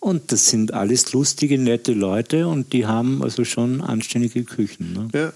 Und 0.00 0.30
das 0.30 0.48
sind 0.48 0.72
alles 0.74 1.12
lustige, 1.12 1.58
nette 1.58 1.92
Leute 1.92 2.46
und 2.46 2.72
die 2.72 2.86
haben 2.86 3.22
also 3.22 3.44
schon 3.44 3.80
anständige 3.80 4.44
Küchen. 4.44 4.92
Ne? 4.92 5.08
ja. 5.14 5.32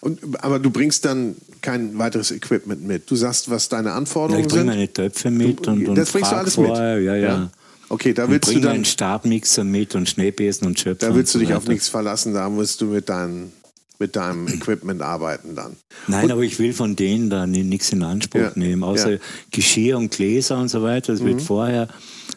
Und, 0.00 0.18
aber 0.42 0.58
du 0.58 0.70
bringst 0.70 1.04
dann 1.04 1.36
kein 1.62 1.96
weiteres 1.98 2.32
Equipment 2.32 2.84
mit. 2.84 3.08
Du 3.08 3.14
sagst, 3.14 3.48
was 3.48 3.68
deine 3.68 3.90
Ja, 3.90 3.94
Anforderungen 3.96 4.40
ich 4.44 4.48
bringe 4.48 4.62
sind. 4.62 4.66
meine 4.70 4.92
Töpfe 4.92 5.30
mit 5.30 5.68
und, 5.68 5.86
und 5.86 5.94
das 5.94 6.10
bringst 6.10 6.32
du 6.32 6.36
alles 6.36 6.56
mit. 6.56 6.66
vorher, 6.66 7.00
Ja, 7.00 7.14
ja. 7.14 7.50
Okay, 7.88 8.12
da 8.12 8.24
Und 8.24 8.32
willst 8.32 8.48
du 8.48 8.52
bring 8.54 8.62
dann, 8.62 8.72
meinen 8.72 8.84
Stabmixer 8.84 9.62
mit 9.62 9.94
und 9.94 10.08
Schneebesen 10.08 10.66
und 10.66 10.80
Schöpfer. 10.80 11.08
da 11.08 11.14
willst 11.14 11.32
du 11.34 11.38
und 11.38 11.42
dich 11.44 11.50
so 11.50 11.56
auf 11.58 11.68
nichts 11.68 11.88
verlassen. 11.88 12.34
Da 12.34 12.48
musst 12.50 12.80
du 12.80 12.86
mit 12.86 13.08
deinem 13.08 13.52
mit 14.00 14.14
deinem 14.16 14.46
Equipment 14.48 15.02
arbeiten 15.02 15.54
dann. 15.56 15.76
Nein, 16.06 16.30
aber 16.30 16.42
ich 16.42 16.58
will 16.58 16.72
von 16.72 16.94
denen 16.94 17.30
da 17.30 17.46
ni- 17.46 17.64
nichts 17.64 17.90
in 17.92 18.02
Anspruch 18.02 18.40
Ja, 18.40 18.52
nehmen, 18.54 18.84
außer 18.84 19.10
ja. 19.12 19.16
Mhm. 19.16 19.20
Geschirr 19.50 19.98
und 19.98 20.10
Gläser 20.12 20.58
und 20.58 20.68
so 20.68 20.82
weiter. 20.82 21.12
Das 21.12 21.24
wird 21.24 21.42
vorher, 21.42 21.88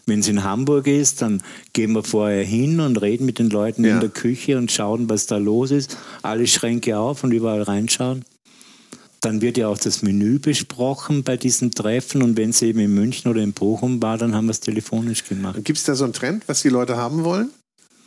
wenn 0.07 0.20
es 0.22 0.28
in 0.28 0.43
Hamburg 0.43 0.88
ist, 0.88 1.22
dann 1.22 1.43
gehen 1.74 1.91
wir 1.93 2.03
vorher 2.03 2.43
hin 2.43 2.80
und 2.80 2.97
reden 3.01 3.26
mit 3.26 3.38
den 3.38 3.49
Leuten 3.51 3.84
Ja. 3.86 3.93
in 3.95 3.99
der 3.99 4.09
Küche 4.09 4.57
und 4.57 4.72
schauen, 4.72 5.09
was 5.09 5.28
da 5.28 5.38
los 5.38 5.70
ist. 5.72 5.97
Alle 6.24 6.47
Schränke 6.47 6.97
auf 6.97 7.24
und 7.24 7.32
überall 7.32 7.62
reinschauen. 7.62 8.26
Dann 9.24 9.41
wird 9.41 9.55
ja 9.57 9.68
auch 9.68 9.78
das 9.78 10.01
Menü 10.01 10.39
besprochen 10.39 11.24
bei 11.24 11.38
diesen 11.38 11.70
Treffen 11.70 12.24
und 12.24 12.38
wenn 12.38 12.49
es 12.49 12.64
eben 12.64 12.80
in 12.80 12.91
München 12.95 13.30
oder 13.30 13.41
in 13.43 13.53
Bochum 13.53 14.01
war, 14.01 14.18
dann 14.18 14.34
haben 14.34 14.47
wir 14.47 14.51
es 14.51 14.62
telefonisch 14.62 15.26
gemacht. 15.26 15.64
Gibt 15.64 15.78
es 15.78 15.84
da 15.86 15.93
so 15.93 16.05
einen 16.05 16.14
Trend, 16.14 16.47
was 16.47 16.64
die 16.64 16.70
Leute 16.70 16.97
haben 16.97 17.24
wollen? 17.24 17.51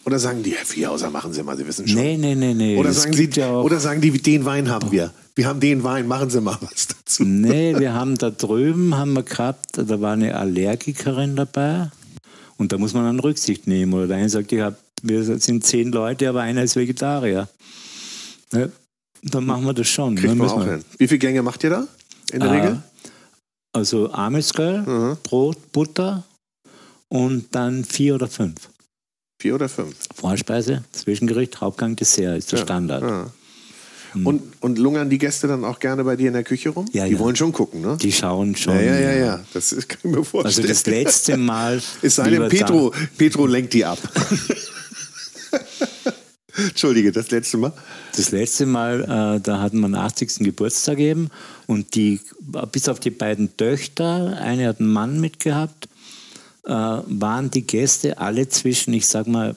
Oder 0.06 0.18
sagen 0.18 0.42
die, 0.42 0.50
Herr 0.52 0.66
Vierhauser, 0.66 1.10
machen 1.10 1.32
Sie 1.32 1.42
mal, 1.42 1.56
Sie 1.56 1.66
wissen 1.66 1.88
schon. 1.88 2.00
Nee, 2.00 2.16
nee, 2.18 2.34
nee, 2.34 2.52
nee. 2.52 2.76
Oder 2.76 2.92
sagen, 2.92 3.14
sie, 3.14 3.30
ja 3.32 3.52
oder 3.60 3.80
sagen 3.80 4.00
die, 4.02 4.10
den 4.10 4.44
Wein 4.44 4.68
haben 4.68 4.90
wir. 4.92 5.12
Wir 5.34 5.46
haben 5.46 5.60
den 5.60 5.82
Wein, 5.82 6.06
machen 6.06 6.28
Sie 6.30 6.40
mal 6.40 6.58
was 6.60 6.88
dazu. 6.88 7.24
Nee, 7.24 7.74
wir 7.78 7.94
haben 7.94 8.16
da 8.18 8.30
drüben, 8.30 8.94
haben 8.96 9.14
wir 9.14 9.22
gehabt, 9.22 9.66
da 9.78 10.00
war 10.00 10.12
eine 10.12 10.36
Allergikerin 10.36 11.36
dabei 11.36 11.90
und 12.58 12.72
da 12.72 12.78
muss 12.78 12.92
man 12.92 13.04
dann 13.04 13.18
Rücksicht 13.20 13.66
nehmen. 13.66 13.94
Oder 13.94 14.06
der 14.08 14.16
eine 14.18 14.28
sagt, 14.28 14.52
ich 14.52 14.60
hab, 14.60 14.76
wir 15.02 15.24
sind 15.24 15.64
zehn 15.64 15.90
Leute, 15.90 16.28
aber 16.28 16.42
einer 16.42 16.62
ist 16.62 16.76
Vegetarier. 16.76 17.48
Ja, 18.52 18.68
dann 19.22 19.46
machen 19.46 19.64
wir 19.64 19.72
das 19.72 19.88
schon. 19.88 20.16
Kriegt 20.16 20.34
ne, 20.34 20.38
man 20.38 20.48
auch 20.50 20.64
hin. 20.64 20.84
Wie 20.98 21.08
viel 21.08 21.18
Gänge 21.18 21.42
macht 21.42 21.64
ihr 21.64 21.70
da 21.70 21.86
in 22.30 22.40
der 22.40 22.50
Ah, 22.50 22.52
Regel? 22.52 22.82
Also 23.72 24.12
Amesgöl, 24.12 24.82
Mhm. 24.82 25.16
Brot, 25.22 25.72
Butter 25.72 26.24
und 27.08 27.46
dann 27.54 27.84
vier 27.84 28.14
oder 28.16 28.28
fünf. 28.28 28.68
Vier 29.44 29.56
oder 29.56 29.68
fünf? 29.68 29.94
Vorspeise, 30.14 30.84
Zwischengericht, 30.92 31.60
Hauptgang, 31.60 31.96
Dessert 31.96 32.38
ist 32.38 32.50
der 32.50 32.60
Ja, 32.60 32.64
Standard. 32.64 33.02
ja. 33.02 33.30
Und, 34.24 34.40
und 34.62 34.78
lungern 34.78 35.10
die 35.10 35.18
Gäste 35.18 35.46
dann 35.48 35.66
auch 35.66 35.80
gerne 35.80 36.02
bei 36.02 36.16
dir 36.16 36.28
in 36.28 36.32
der 36.32 36.44
Küche 36.44 36.70
rum? 36.70 36.86
Ja, 36.94 37.04
die 37.04 37.12
ja. 37.12 37.18
wollen 37.18 37.36
schon 37.36 37.52
gucken, 37.52 37.82
ne? 37.82 37.98
Die 38.00 38.10
schauen 38.10 38.56
schon. 38.56 38.74
ja, 38.74 38.80
ja, 38.80 38.98
ja, 39.00 39.12
ja. 39.12 39.40
Das 39.52 39.72
ist, 39.72 39.86
kann 39.90 39.98
ich 40.02 40.10
mir 40.12 40.16
Also 40.16 40.30
vorstellen. 40.30 40.68
das 40.68 40.86
letzte 40.86 41.36
Mal. 41.36 41.82
es 42.00 42.14
sei 42.14 42.22
denn, 42.22 42.32
lieber 42.32 42.48
Petro, 42.48 42.94
Petro 43.18 43.44
lenkt 43.46 43.74
die 43.74 43.84
ab. 43.84 43.98
Entschuldige, 46.56 47.12
das 47.12 47.30
letzte 47.30 47.58
Mal. 47.58 47.72
Das 48.16 48.30
letzte 48.30 48.64
Mal, 48.64 49.02
äh, 49.02 49.40
da 49.42 49.60
hatten 49.60 49.80
wir 49.80 49.86
einen 49.86 49.96
80. 49.96 50.36
Geburtstag 50.38 51.00
eben 51.00 51.28
und 51.66 51.94
die, 51.96 52.18
bis 52.72 52.88
auf 52.88 52.98
die 52.98 53.10
beiden 53.10 53.54
Töchter, 53.58 54.38
eine 54.40 54.68
hat 54.68 54.80
einen 54.80 54.90
Mann 54.90 55.20
mitgehabt, 55.20 55.88
äh, 56.66 56.70
waren 56.70 57.50
die 57.50 57.66
Gäste 57.66 58.18
alle 58.18 58.48
zwischen, 58.48 58.94
ich 58.94 59.06
sag 59.06 59.26
mal, 59.26 59.56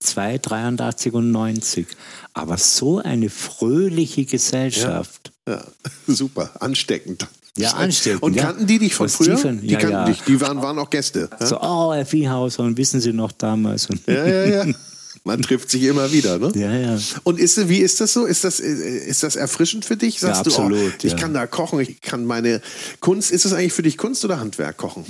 2, 0.00 0.38
83 0.38 1.12
und 1.12 1.30
90. 1.30 1.86
Aber 2.32 2.56
so 2.56 2.98
eine 2.98 3.28
fröhliche 3.28 4.24
Gesellschaft. 4.24 5.32
Ja, 5.46 5.54
ja. 5.54 5.64
super, 6.06 6.50
ansteckend. 6.60 7.26
Ja, 7.56 7.72
ansteckend. 7.74 8.22
Und 8.22 8.36
kannten 8.36 8.66
die 8.66 8.78
dich 8.78 8.94
von 8.94 9.06
Was 9.06 9.16
früher? 9.16 9.36
Die 9.36 9.66
Ja, 9.66 9.78
kannten 9.78 9.96
ja. 9.96 10.04
dich, 10.06 10.22
die 10.22 10.40
waren, 10.40 10.62
waren 10.62 10.78
auch 10.78 10.90
Gäste. 10.90 11.28
Ja? 11.38 11.46
So, 11.46 11.60
oh, 11.60 11.92
Herr 11.92 12.06
Viehhauser, 12.06 12.62
und 12.62 12.76
wissen 12.76 13.00
Sie 13.00 13.12
noch 13.12 13.32
damals? 13.32 13.88
Ja, 14.06 14.26
ja, 14.26 14.64
ja. 14.64 14.74
Man 15.24 15.42
trifft 15.42 15.70
sich 15.70 15.82
immer 15.82 16.10
wieder, 16.12 16.38
ne? 16.38 16.50
ja, 16.54 16.72
ja. 16.72 16.98
Und 17.24 17.38
ist, 17.38 17.68
wie 17.68 17.80
ist 17.80 18.00
das 18.00 18.14
so? 18.14 18.24
Ist 18.24 18.42
das, 18.44 18.58
äh, 18.58 18.70
ist 18.70 19.22
das 19.22 19.36
erfrischend 19.36 19.84
für 19.84 19.96
dich? 19.98 20.18
Sagst 20.18 20.46
Ja, 20.46 20.50
du, 20.50 20.50
oh, 20.50 20.64
absolut, 20.64 21.04
ich 21.04 21.12
ja. 21.12 21.18
kann 21.18 21.34
da 21.34 21.46
kochen, 21.46 21.78
ich 21.80 22.00
kann 22.00 22.24
meine 22.24 22.62
Kunst. 23.00 23.30
Ist 23.30 23.44
es 23.44 23.52
eigentlich 23.52 23.74
für 23.74 23.82
dich 23.82 23.98
Kunst 23.98 24.24
oder 24.24 24.40
Handwerk 24.40 24.78
kochen? 24.78 25.04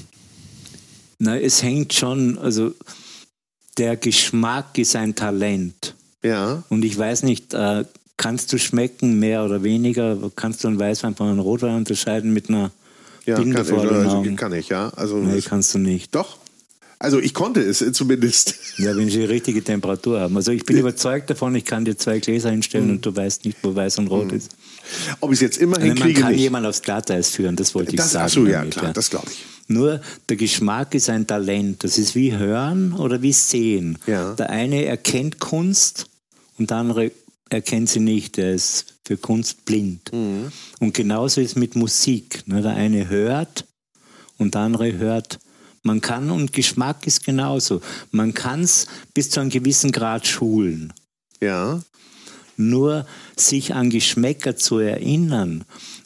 Na, 1.23 1.39
es 1.39 1.63
hängt 1.63 1.93
schon, 1.93 2.39
also 2.39 2.73
der 3.79 3.97
Geschmack 3.97 4.77
ist 4.79 4.97
ein 4.97 5.15
Talent. 5.15 5.95
Ja. 6.23 6.63
Und 6.71 6.85
ich 6.85 6.97
weiß 6.99 7.23
nicht, 7.25 7.53
äh, 7.55 7.85
kannst 8.17 8.53
du 8.53 8.59
schmecken, 8.59 9.19
mehr 9.19 9.45
oder 9.45 9.63
weniger? 9.63 10.17
Kannst 10.35 10.65
du 10.65 10.69
einen 10.69 10.79
Weißwein 10.79 11.15
von 11.15 11.29
einem 11.29 11.39
Rotwein 11.41 11.77
unterscheiden 11.77 12.33
mit 12.33 12.49
einer 12.49 12.71
Ja, 13.27 13.37
Binde 13.37 13.57
kann, 13.57 13.65
vor 13.67 13.85
ich, 13.85 13.89
den 13.91 13.99
also, 13.99 14.17
Augen? 14.17 14.37
kann 14.37 14.53
ich, 14.55 14.69
ja. 14.71 14.89
Also, 14.97 15.19
Nee, 15.19 15.41
kannst 15.43 15.75
du 15.75 15.79
nicht. 15.79 16.15
doch. 16.15 16.39
Also 16.99 17.19
ich 17.19 17.33
konnte 17.33 17.61
es 17.63 17.79
zumindest. 17.93 18.55
Ja, 18.79 18.95
wenn 18.97 19.09
sie 19.09 19.19
die 19.21 19.25
richtige 19.25 19.63
Temperatur 19.65 20.21
haben. 20.21 20.37
Also 20.37 20.53
ich 20.53 20.65
bin 20.67 20.77
überzeugt 20.79 21.31
davon, 21.31 21.55
ich 21.55 21.65
kann 21.65 21.85
dir 21.87 21.97
zwei 21.97 22.19
Gläser 22.19 22.51
hinstellen 22.51 22.87
Mhm. 22.89 22.93
und 22.95 23.07
du 23.07 23.15
weißt 23.17 23.45
nicht, 23.45 23.59
wo 23.63 23.75
weiß 23.75 23.99
und 23.99 24.09
rot 24.09 24.33
ist. 24.33 24.51
Ob 25.21 25.31
ich 25.31 25.37
es 25.37 25.41
jetzt 25.41 25.59
immer 25.59 25.77
Also 25.77 25.89
man 25.89 25.97
hinkriege, 25.97 26.21
kann 26.23 26.33
nicht. 26.33 26.41
jemand 26.41 26.67
aufs 26.67 26.83
Glatteis 26.83 27.31
führen, 27.31 27.57
das 27.57 27.75
wollte 27.75 27.91
ich 27.93 27.97
Das, 27.97 28.13
sagen. 28.13 28.25
ach 28.27 28.31
so, 28.31 28.47
ja, 28.47 28.65
klar, 28.65 28.93
das 28.93 29.11
glaube 29.11 29.29
ich. 29.31 29.45
Nur 29.69 30.01
der 30.29 30.37
Geschmack 30.37 30.95
ist 30.95 31.09
ein 31.11 31.27
Talent. 31.27 31.85
Das 31.85 31.97
ist 31.97 32.15
wie 32.17 32.37
Hören 32.37 32.93
oder 32.93 33.23
wie 33.23 33.33
Sehen. 33.33 33.99
Ja. 34.07 34.35
Der 34.35 34.51
eine 34.51 34.85
erkennt 34.85 35.39
Kunst 35.39 36.07
und 36.59 36.71
der 36.71 36.79
andere 36.79 37.13
erkennt 37.51 37.89
sie 37.89 38.01
nicht. 38.01 38.37
Er 38.39 38.53
ist 38.53 38.95
für 39.07 39.17
Kunst 39.17 39.65
blind. 39.65 40.13
Mhm. 40.13 40.51
Und 40.81 40.95
genauso 40.95 41.41
ist 41.41 41.57
mit 41.57 41.77
Musik. 41.77 42.43
ne? 42.47 42.63
Der 42.63 42.73
eine 42.75 43.09
hört 43.09 43.65
und 44.39 44.55
der 44.55 44.63
andere 44.63 44.93
hört. 44.99 45.39
Man 45.83 46.01
kann, 46.01 46.31
und 46.31 46.53
Geschmack 46.53 47.07
ist 47.07 47.25
genauso. 47.25 47.81
Man 48.11 48.35
kann 48.35 48.63
es 48.63 48.87
bis 49.15 49.31
zu 49.31 49.41
einem 49.41 49.51
gewissen 49.51 49.93
Grad 49.93 50.27
schulen. 50.27 50.93
Ja. 51.41 51.81
Nur 52.69 53.07
sich 53.37 53.75
an 53.75 53.91
Geschmäcker 53.91 54.57
zu 54.57 54.79
erinnern 54.79 55.65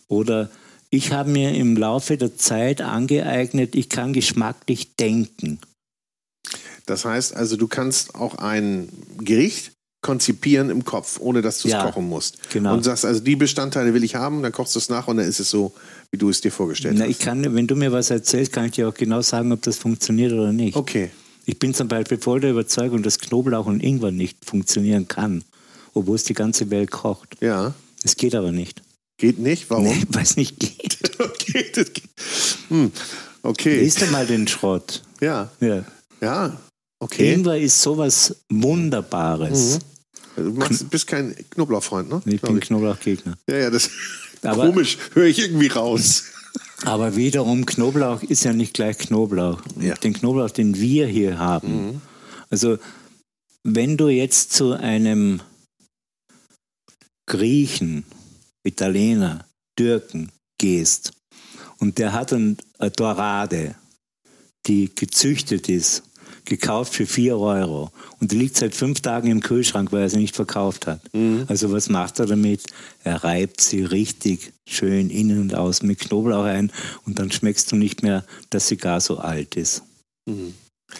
oder 0.08 0.50
ich 0.90 1.10
habe 1.12 1.30
mir 1.30 1.52
im 1.54 1.76
Laufe 1.76 2.16
der 2.16 2.36
Zeit 2.36 2.80
angeeignet, 2.80 3.74
ich 3.74 3.88
kann 3.88 4.12
geschmacklich 4.12 4.94
denken. 4.94 5.58
Das 6.86 7.04
heißt 7.04 7.34
also, 7.34 7.56
du 7.56 7.66
kannst 7.66 8.14
auch 8.14 8.36
ein 8.36 8.88
Gericht 9.18 9.72
konzipieren 10.02 10.68
im 10.68 10.84
Kopf, 10.84 11.18
ohne 11.18 11.40
dass 11.40 11.60
du 11.60 11.68
es 11.68 11.72
Ja, 11.72 11.86
kochen 11.86 12.06
musst. 12.06 12.50
genau. 12.50 12.74
Und 12.74 12.84
sagst, 12.84 13.06
also 13.06 13.20
die 13.20 13.36
Bestandteile 13.36 13.94
will 13.94 14.04
ich 14.04 14.14
haben, 14.14 14.42
dann 14.42 14.52
kochst 14.52 14.74
du 14.74 14.78
es 14.78 14.90
nach 14.90 15.08
und 15.08 15.16
dann 15.16 15.26
ist 15.26 15.40
es 15.40 15.48
so, 15.48 15.72
wie 16.12 16.18
du 16.18 16.28
es 16.28 16.42
dir 16.42 16.52
vorgestellt 16.52 16.94
Na, 16.98 17.04
hast. 17.04 17.10
ich 17.10 17.18
kann, 17.18 17.54
wenn 17.54 17.66
du 17.66 17.74
mir 17.74 17.90
was 17.90 18.10
erzählst, 18.10 18.52
kann 18.52 18.66
ich 18.66 18.72
dir 18.72 18.86
auch 18.86 18.94
genau 18.94 19.22
sagen, 19.22 19.50
ob 19.50 19.62
das 19.62 19.78
funktioniert 19.78 20.32
oder 20.32 20.52
nicht. 20.52 20.76
Okay. 20.76 21.10
Ich 21.46 21.58
bin 21.58 21.72
zum 21.74 21.88
Beispiel 21.88 22.18
voll 22.18 22.40
der 22.40 22.50
Überzeugung, 22.50 23.02
dass 23.02 23.18
Knoblauch 23.18 23.66
und 23.66 23.82
Ingwer 23.82 24.10
nicht 24.10 24.44
funktionieren 24.44 25.08
kann, 25.08 25.42
obwohl 25.94 26.16
es 26.16 26.24
die 26.24 26.34
ganze 26.34 26.70
Welt 26.70 26.90
kocht. 26.90 27.36
Ja. 27.40 27.74
Es 28.02 28.16
geht 28.16 28.34
aber 28.34 28.52
nicht. 28.52 28.82
Geht 29.16 29.38
nicht? 29.38 29.70
Warum? 29.70 29.84
Nee, 29.84 30.02
weil 30.10 30.22
es 30.22 30.36
nicht 30.36 30.58
geht. 30.60 30.98
Okay. 31.16 31.66
Das 31.72 31.92
geht. 31.92 32.08
Hm. 32.68 32.90
Okay. 33.42 33.86
Isst 33.86 34.02
du 34.02 34.06
mal 34.06 34.26
den 34.26 34.48
Schrott. 34.48 35.02
Ja. 35.20 35.48
Ja. 35.60 35.84
Ja. 36.20 36.60
Okay. 36.98 37.32
Ingwer 37.32 37.56
ist 37.58 37.80
sowas 37.80 38.34
Wunderbares. 38.50 39.78
Du 40.36 40.42
machst, 40.54 40.90
bist 40.90 41.06
kein 41.06 41.36
Knoblauchfreund, 41.50 42.08
ne? 42.10 42.20
Ich 42.26 42.40
Glaub 42.40 42.52
bin 42.52 42.60
Knoblauchgegner. 42.60 43.36
Ja, 43.48 43.56
ja, 43.58 43.70
das 43.70 43.90
Aber- 44.42 44.66
komisch, 44.66 44.98
höre 45.12 45.26
ich 45.26 45.38
irgendwie 45.38 45.68
raus. 45.68 46.24
Aber 46.84 47.14
wiederum, 47.14 47.64
Knoblauch 47.64 48.22
ist 48.24 48.42
ja 48.44 48.52
nicht 48.52 48.74
gleich 48.74 48.98
Knoblauch. 48.98 49.62
Ja. 49.80 49.94
Den 49.94 50.12
Knoblauch, 50.14 50.50
den 50.50 50.76
wir 50.76 51.06
hier 51.06 51.38
haben. 51.38 52.00
Also, 52.50 52.78
wenn 53.62 53.96
du 53.96 54.08
jetzt 54.08 54.52
zu 54.52 54.72
einem 54.72 55.40
Griechen, 57.26 58.04
Italiener, 58.62 59.46
Türken 59.76 60.30
gehst 60.58 61.12
und 61.78 61.98
der 61.98 62.12
hat 62.12 62.32
ein, 62.32 62.56
eine 62.78 62.90
Dorade, 62.90 63.74
die 64.66 64.94
gezüchtet 64.94 65.68
ist, 65.68 66.02
gekauft 66.44 66.94
für 66.94 67.06
4 67.06 67.38
Euro 67.38 67.90
und 68.20 68.32
die 68.32 68.36
liegt 68.36 68.56
seit 68.56 68.74
fünf 68.74 69.00
Tagen 69.00 69.30
im 69.30 69.40
Kühlschrank, 69.40 69.92
weil 69.92 70.02
er 70.02 70.10
sie 70.10 70.18
nicht 70.18 70.36
verkauft 70.36 70.86
hat. 70.86 71.00
Also 71.48 71.72
was 71.72 71.88
macht 71.88 72.18
er 72.18 72.26
damit? 72.26 72.62
Er 73.02 73.24
reibt 73.24 73.60
sie 73.60 73.82
richtig 73.82 74.52
schön 74.68 75.10
innen 75.10 75.40
und 75.40 75.54
außen 75.54 75.86
mit 75.88 76.00
Knoblauch 76.00 76.44
ein 76.44 76.70
und 77.06 77.18
dann 77.18 77.30
schmeckst 77.32 77.72
du 77.72 77.76
nicht 77.76 78.02
mehr, 78.02 78.24
dass 78.50 78.68
sie 78.68 78.76
gar 78.76 79.00
so 79.00 79.18
alt 79.18 79.56
ist. 79.56 79.82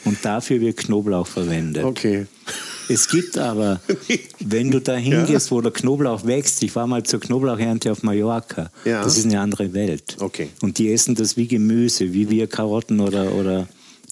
Und 0.04 0.24
dafür 0.24 0.60
wird 0.60 0.76
Knoblauch 0.78 1.26
verwendet. 1.26 1.84
Okay. 1.84 2.26
Es 2.88 3.08
gibt 3.08 3.38
aber, 3.38 3.80
wenn 4.40 4.70
du 4.70 4.80
da 4.80 4.96
hingehst, 4.96 5.50
wo 5.50 5.60
der 5.60 5.70
Knoblauch 5.72 6.26
wächst, 6.26 6.62
ich 6.62 6.74
war 6.76 6.86
mal 6.86 7.02
zur 7.02 7.20
Knoblauchernte 7.20 7.90
auf 7.92 8.02
Mallorca, 8.02 8.70
Ja. 8.84 9.02
das 9.02 9.16
ist 9.16 9.24
eine 9.26 9.40
andere 9.40 9.72
Welt. 9.72 10.16
Okay. 10.20 10.48
Und 10.60 10.78
die 10.78 10.92
essen 10.92 11.14
das 11.14 11.36
wie 11.36 11.46
Gemüse, 11.46 12.12
wie 12.12 12.28
wir 12.28 12.46
Karotten 12.46 13.00
oder, 13.00 13.32
oder 13.34 13.68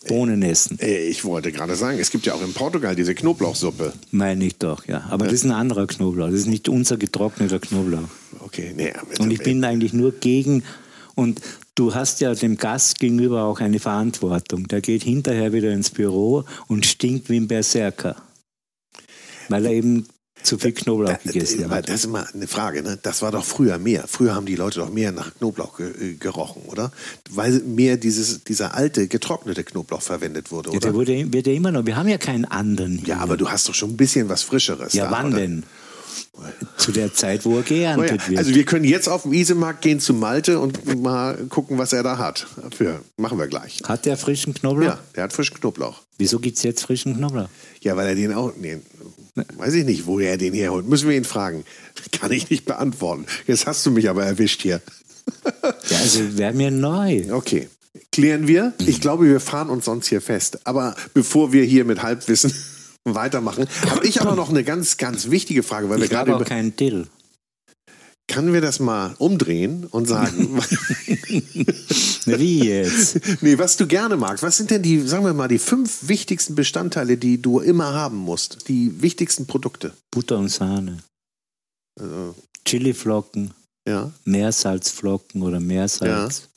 Bohnen 0.09 0.43
essen. 0.43 0.79
Äh, 0.81 1.09
Ich 1.09 1.25
wollte 1.25 1.53
gerade 1.53 1.75
sagen, 1.77 1.99
es 1.99 2.11
gibt 2.11 2.25
ja 2.27 2.35
auch 2.35 2.43
in 2.43 2.53
Portugal 2.55 2.97
diese 2.97 3.15
Knoblauchsuppe. 3.15 3.93
Meine 4.11 4.45
ich 4.47 4.57
doch, 4.57 4.87
ja. 4.87 5.05
Aber 5.11 5.25
das 5.27 5.35
ist 5.35 5.45
ein 5.45 5.53
anderer 5.53 5.87
Knoblauch, 5.87 6.27
das 6.31 6.41
ist 6.41 6.47
nicht 6.47 6.69
unser 6.69 6.97
getrockneter 6.97 7.59
Knoblauch. 7.59 8.09
Okay, 8.41 8.73
nee. 8.77 8.93
aber- 8.93 9.21
Und 9.21 9.31
ich 9.33 9.41
bin 9.41 9.63
eigentlich 9.65 9.93
nur 9.93 10.13
gegen, 10.13 10.63
und 11.15 11.41
du 11.75 11.95
hast 11.95 12.21
ja 12.21 12.35
dem 12.35 12.57
Gast 12.57 12.99
gegenüber 12.99 13.45
auch 13.45 13.61
eine 13.61 13.79
Verantwortung. 13.79 14.69
Der 14.69 14.81
geht 14.81 15.03
hinterher 15.03 15.53
wieder 15.53 15.73
ins 15.73 15.91
Büro 15.91 16.45
und 16.69 16.87
stinkt 16.87 17.29
wie 17.31 17.37
ein 17.39 17.49
Berserker. 17.49 18.17
Weil 19.49 19.67
er 19.67 19.73
eben 19.73 20.07
zu 20.43 20.59
viel 20.59 20.73
Knoblauch 20.73 21.21
gegessen 21.23 21.65
Aber 21.65 21.77
hat. 21.77 21.89
das 21.89 22.01
ist 22.05 22.11
mal 22.11 22.27
eine 22.35 22.49
Frage, 22.49 22.83
ne? 22.83 22.99
Das 23.01 23.23
war 23.23 23.31
doch 23.31 23.45
früher 23.45 23.79
mehr. 23.79 24.07
Früher 24.09 24.35
haben 24.35 24.47
die 24.47 24.57
Leute 24.57 24.81
doch 24.81 24.91
mehr 24.91 25.13
nach 25.13 25.33
Knoblauch 25.37 25.77
ge 25.77 25.91
äh, 26.01 26.15
gerochen, 26.15 26.63
oder? 26.67 26.91
Weil 27.31 27.61
mehr 27.61 27.97
dieses, 27.97 28.43
dieser 28.43 28.75
alte, 28.75 29.07
getrocknete 29.07 29.63
Knoblauch 29.63 30.03
verwendet 30.03 30.51
wurde, 30.51 30.71
Ja, 30.71 30.77
oder? 30.77 30.81
der 30.81 30.95
wurde, 30.95 31.33
wird 31.33 31.47
ja 31.47 31.53
immer 31.53 31.71
noch, 31.71 31.87
wir 31.87 31.97
haben 31.97 32.09
ja 32.09 32.19
keinen 32.19 32.45
anderen 32.45 32.99
hier. 32.99 33.09
ja, 33.15 33.19
aber 33.19 33.37
du 33.37 33.49
hast 33.51 33.69
doch 33.69 33.75
schon 33.75 33.91
ein 33.91 33.97
bisschen 33.97 34.29
was 34.29 34.43
Frischeres. 34.43 34.95
Ja, 34.95 35.05
da, 35.05 35.11
wann 35.13 35.27
oder? 35.29 35.37
denn? 35.39 35.63
Zu 36.77 36.93
der 36.93 37.13
Zeit, 37.15 37.45
wo 37.45 37.57
er 37.57 37.63
geerntet 37.63 38.11
Naja, 38.19 38.29
wird. 38.29 38.39
also 38.39 38.55
wir 38.55 38.65
können 38.65 38.85
jetzt 38.85 39.09
auf 39.09 39.23
den 39.23 39.33
Isemarkt 39.33 39.83
gehen 39.83 40.01
zu 40.01 40.15
Malte 40.15 40.59
und 40.59 41.01
mal 41.03 41.37
gucken, 41.49 41.79
was 41.79 41.93
er 41.93 42.03
da 42.03 42.19
hat. 42.19 42.47
Für, 42.77 43.01
machen 43.17 43.39
wir 43.39 43.47
gleich. 43.49 43.81
hat 43.85 44.05
der 44.07 44.17
frischen 44.17 44.55
Knoblauch? 44.55 44.87
Ja, 44.87 44.99
der 45.17 45.25
hat 45.25 45.33
frischen 45.33 45.57
Knoblauch. 45.59 46.03
Wieso 46.19 46.39
gibt 46.39 46.57
es 46.57 46.63
jetzt 46.63 46.83
frischen 46.83 47.17
Knoblauch? 47.17 47.49
Ja, 47.81 47.97
weil 47.97 48.09
er 48.09 48.15
den 48.15 48.33
auch. 48.33 48.53
Nee, 48.61 48.79
weiß 49.57 49.75
ich 49.75 49.85
nicht, 49.85 50.07
wo 50.07 50.19
er 50.21 50.37
den 50.37 50.53
herholt. 50.55 50.89
Müssen 50.89 51.09
wir 51.09 51.17
ihn 51.17 51.25
fragen. 51.25 51.65
Kann 52.13 52.33
ich 52.33 52.51
nicht 52.51 52.65
beantworten. 52.65 53.27
Jetzt 53.47 53.67
hast 53.67 53.85
du 53.87 53.91
mich 53.91 54.09
aber 54.11 54.25
erwischt 54.25 54.63
hier. 54.63 54.81
Ja, 55.89 55.99
also 55.99 56.37
wäre 56.37 56.53
mir 56.53 56.71
neu. 56.73 57.25
Okay. 57.33 57.69
Klären 58.11 58.49
wir. 58.49 58.73
Ich 58.79 59.01
glaube, 59.01 59.27
wir 59.27 59.39
fahren 59.41 59.71
uns 59.71 59.85
sonst 59.85 60.09
hier 60.09 60.21
fest. 60.21 60.59
Aber 60.65 60.95
bevor 61.15 61.53
wir 61.53 61.63
hier 61.65 61.85
mit 61.85 62.03
Halbwissen 62.03 62.53
weitermachen, 63.05 63.67
habe 63.91 64.07
ich 64.07 64.21
aber 64.21 64.35
noch 64.37 64.49
eine 64.51 64.65
ganz, 64.65 64.97
ganz 64.97 65.31
wichtige 65.31 65.63
Frage, 65.63 65.89
weil 65.89 65.99
wir 65.99 66.05
Ich 66.05 66.11
gerade 66.11 66.31
habe 66.31 66.37
auch 66.37 66.41
über. 66.47 66.49
keinen 66.49 66.77
Dill. 66.77 67.07
Können 68.29 68.53
wir 68.53 68.61
das 68.61 68.79
mal 68.81 69.15
umdrehen 69.19 69.85
und 69.91 70.07
sagen, 70.07 70.57
wie 72.27 72.65
jetzt? 72.65 73.21
nee, 73.43 73.59
was 73.59 73.77
du 73.77 73.87
gerne 73.87 74.17
magst? 74.17 74.43
Was 74.43 74.57
sind 74.57 74.71
denn 74.71 74.83
die, 74.83 75.01
sagen 75.01 75.25
wir 75.25 75.35
mal, 75.35 75.49
die 75.49 75.59
fünf 75.59 76.09
wichtigsten 76.09 76.55
Bestandteile, 76.55 77.17
die 77.17 77.43
du 77.43 77.61
immer 77.61 77.93
haben 77.93 78.17
musst? 78.17 78.69
Die 78.69 79.03
wichtigsten 79.03 79.47
Produkte? 79.47 79.93
Butter 80.11 80.39
und 80.39 80.49
Sahne. 80.49 80.99
Also, 82.01 82.35
Chiliflocken, 82.65 83.53
ja, 83.87 84.13
Meersalzflocken 84.25 85.43
oder 85.43 85.61
Meersalz. 85.61 86.49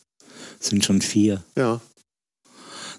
Sind 0.59 0.85
schon 0.85 1.01
vier. 1.01 1.43
ja. 1.57 1.81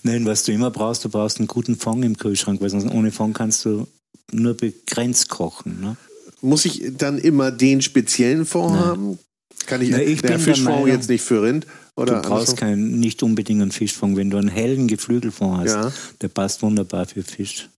Nein, 0.06 0.24
was 0.24 0.44
du 0.44 0.52
immer 0.52 0.70
brauchst, 0.70 1.04
du 1.04 1.08
brauchst 1.08 1.38
einen 1.38 1.48
guten 1.48 1.76
Fond 1.76 2.04
im 2.04 2.16
Kühlschrank, 2.16 2.60
weil 2.60 2.70
sonst 2.70 2.90
ohne 2.90 3.10
Fond 3.10 3.34
kannst 3.34 3.64
du 3.64 3.86
nur 4.32 4.54
begrenzt 4.54 5.28
kochen. 5.28 5.80
Ne? 5.80 5.96
Muss 6.40 6.64
ich 6.64 6.92
dann 6.96 7.18
immer 7.18 7.50
den 7.50 7.82
speziellen 7.82 8.46
Fond 8.46 8.76
haben? 8.78 9.18
Kann 9.66 9.82
ich, 9.82 9.90
Na, 9.90 10.00
ich 10.00 10.22
der 10.22 10.38
Fischfond 10.38 10.86
jetzt 10.86 11.08
nicht 11.08 11.22
für 11.22 11.42
Rind? 11.42 11.66
Oder 11.96 12.20
Du 12.20 12.28
brauchst 12.28 12.56
keinen, 12.56 13.00
nicht 13.00 13.22
unbedingt 13.22 13.62
einen 13.62 13.72
Fischfond. 13.72 14.16
Wenn 14.16 14.30
du 14.30 14.36
einen 14.36 14.48
hellen 14.48 14.86
Geflügelfond 14.86 15.58
hast, 15.58 15.72
Ja. 15.74 15.92
der 16.20 16.28
passt 16.28 16.62
wunderbar 16.62 17.06
für 17.06 17.22
Fisch. 17.22 17.68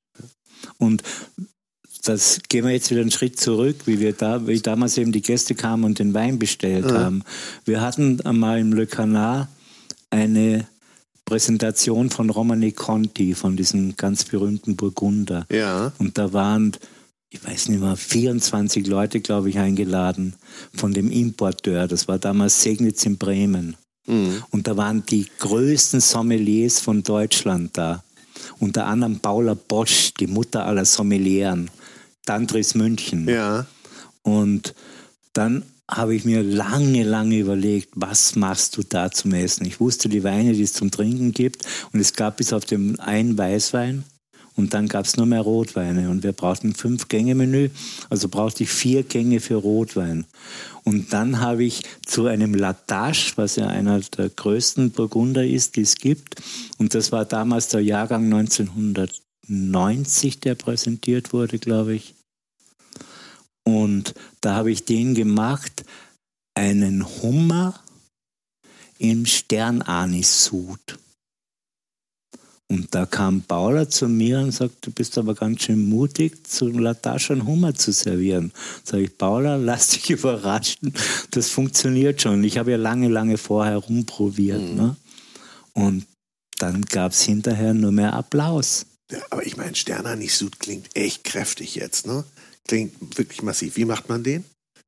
Und 0.77 1.03
das 2.05 2.41
gehen 2.49 2.65
wir 2.65 2.73
jetzt 2.73 2.91
wieder 2.91 3.01
einen 3.01 3.11
Schritt 3.11 3.39
zurück, 3.39 3.77
wie 3.87 4.01
wir 4.01 4.13
da, 4.13 4.47
wie 4.47 4.61
damals 4.61 4.99
eben 4.99 5.13
die 5.13 5.23
Gäste 5.23 5.55
kamen 5.55 5.85
und 5.85 5.99
den 5.99 6.15
Wein 6.15 6.39
bestellt 6.39 6.87
haben. 6.87 7.23
Wir 7.65 7.81
hatten 7.81 8.21
einmal 8.23 8.59
im 8.59 8.73
Le 8.73 8.87
Canard 8.87 9.49
eine 10.11 10.67
Präsentation 11.29 12.09
von 12.09 12.31
Romane 12.31 12.73
Conti, 12.73 13.35
von 13.35 13.55
diesem 13.55 13.97
ganz 13.99 14.25
berühmten 14.25 14.77
Burgunder. 14.77 15.47
Ja. 15.53 15.93
Und 15.99 16.17
da 16.17 16.33
waren, 16.33 16.73
ich 17.29 17.45
weiß 17.45 17.69
nicht 17.69 17.81
mehr, 17.81 17.97
24 17.97 18.87
Leute, 18.87 19.21
glaube 19.21 19.51
ich, 19.51 19.59
eingeladen 19.59 20.33
von 20.75 20.95
dem 20.95 21.11
Importeur. 21.11 21.87
Das 21.87 22.09
war 22.09 22.19
damals 22.19 22.63
Segnitz 22.63 23.05
in 23.05 23.19
Bremen. 23.19 23.77
Mhm. 24.07 24.43
Und 24.51 24.67
da 24.67 24.79
waren 24.79 25.05
die 25.05 25.27
größten 25.39 26.01
Sommeliers 26.01 26.81
von 26.81 27.03
Deutschland 27.03 27.77
da. 27.77 28.03
Unter 28.59 28.87
anderem 28.87 29.21
Paula 29.21 29.53
Bosch, 29.53 30.15
die 30.19 30.29
Mutter 30.29 30.65
aller 30.65 30.87
Sommelieren. 30.87 31.71
Tantris 32.25 32.75
München. 32.75 33.29
Ja. 33.29 33.67
Und 34.23 34.75
dann 35.35 35.63
habe 35.91 36.15
ich 36.15 36.25
mir 36.25 36.43
lange, 36.43 37.03
lange 37.03 37.39
überlegt, 37.39 37.89
was 37.95 38.37
machst 38.37 38.77
du 38.77 38.83
da 38.83 39.11
zum 39.11 39.33
Essen? 39.33 39.65
Ich 39.67 39.81
wusste 39.81 40.11
die 40.11 40.23
Weine, 40.23 40.53
die 40.53 40.63
es 40.63 40.75
zum 40.75 40.91
Trinken 40.91 41.33
gibt. 41.33 41.65
Und 41.93 42.01
es 42.01 42.13
gab 42.13 42.37
bis 42.37 42.53
auf 42.53 42.67
den 42.67 43.01
einen 43.01 43.39
Weißwein. 43.39 44.05
Und 44.55 44.75
dann 44.75 44.89
gab 44.89 45.07
es 45.07 45.17
nur 45.17 45.25
mehr 45.25 45.41
Rotweine. 45.41 46.11
Und 46.11 46.25
wir 46.25 46.33
brauchten 46.33 46.71
ein 46.71 46.75
Fünf-Gänge-Menü. 46.75 47.71
Also 48.11 48.29
brauchte 48.29 48.65
ich 48.65 48.71
vier 48.71 49.05
Gänge 49.05 49.41
für 49.41 49.55
Rotwein. 49.55 50.27
Und 50.85 51.11
dann 51.13 51.41
habe 51.41 51.65
ich 51.65 51.85
zu 52.05 52.27
einem 52.27 52.55
Latache, 52.55 53.33
was 53.37 53.57
ja 53.57 53.69
einer 53.69 54.01
der 54.01 54.29
größten 54.29 54.91
Burgunder 54.91 55.47
ist, 55.47 55.77
die 55.77 55.83
es 55.83 55.95
gibt. 55.95 56.43
Und 56.77 56.95
das 56.95 57.13
war 57.13 57.25
damals 57.25 57.69
der 57.69 57.81
Jahrgang 57.81 58.25
1990, 58.25 60.41
der 60.41 60.55
präsentiert 60.57 61.33
wurde, 61.33 61.59
glaube 61.59 61.95
ich. 61.95 62.18
Und 63.69 64.15
da 64.41 64.55
habe 64.55 64.71
ich 64.71 64.87
den 64.87 65.15
gemacht, 65.15 65.85
einen 66.55 67.05
Hummer 67.23 67.79
im 68.99 69.27
Sternanis-Sud. 69.27 70.99
Und 72.71 72.95
da 72.95 73.05
kam 73.05 73.43
Paula 73.43 73.91
zu 73.91 74.09
mir 74.09 74.41
und 74.41 74.53
sagt, 74.53 74.87
du 74.87 74.91
bist 74.91 75.19
aber 75.19 75.35
ganz 75.35 75.63
schön 75.63 75.87
mutig, 75.87 76.47
zu 76.47 76.69
Latache 76.69 77.35
einen 77.35 77.47
Hummer 77.47 77.75
zu 77.75 77.93
servieren. 77.93 78.53
Sag 78.85 79.01
ich, 79.01 79.19
Paula, 79.19 79.57
lass 79.57 79.89
dich 79.89 80.09
überraschen, 80.19 80.95
das 81.31 81.51
funktioniert 81.51 82.23
schon. 82.23 82.43
Ich 82.45 82.57
habe 82.57 82.71
ja 82.71 82.79
lange, 82.79 83.09
lange 83.09 83.37
vorher 83.37 83.77
rumprobiert. 83.77 84.63
Mhm. 84.63 84.77
Ne? 84.77 84.97
Und 85.75 86.07
dann 86.59 86.83
gab 86.83 87.13
es 87.13 87.21
hinterher 87.23 87.75
nur 87.75 87.93
mehr 87.93 88.15
Applaus. 88.15 88.87
ja. 89.11 89.19
Aber 89.29 89.45
ich 89.45 89.59
meine, 89.59 89.77
Sternanis-Sud 89.77 90.59
klingt 90.59 90.89
echt 90.97 91.25
kräftig 91.25 91.75
jetzt, 91.75 92.07
ne? 92.07 92.25
Klingt 92.69 93.19
wirklich 93.19 93.43
massiv. 93.43 93.77
Wie 93.77 93.85
macht 93.85 94.09
man 94.09 94.23
den? 94.23 94.45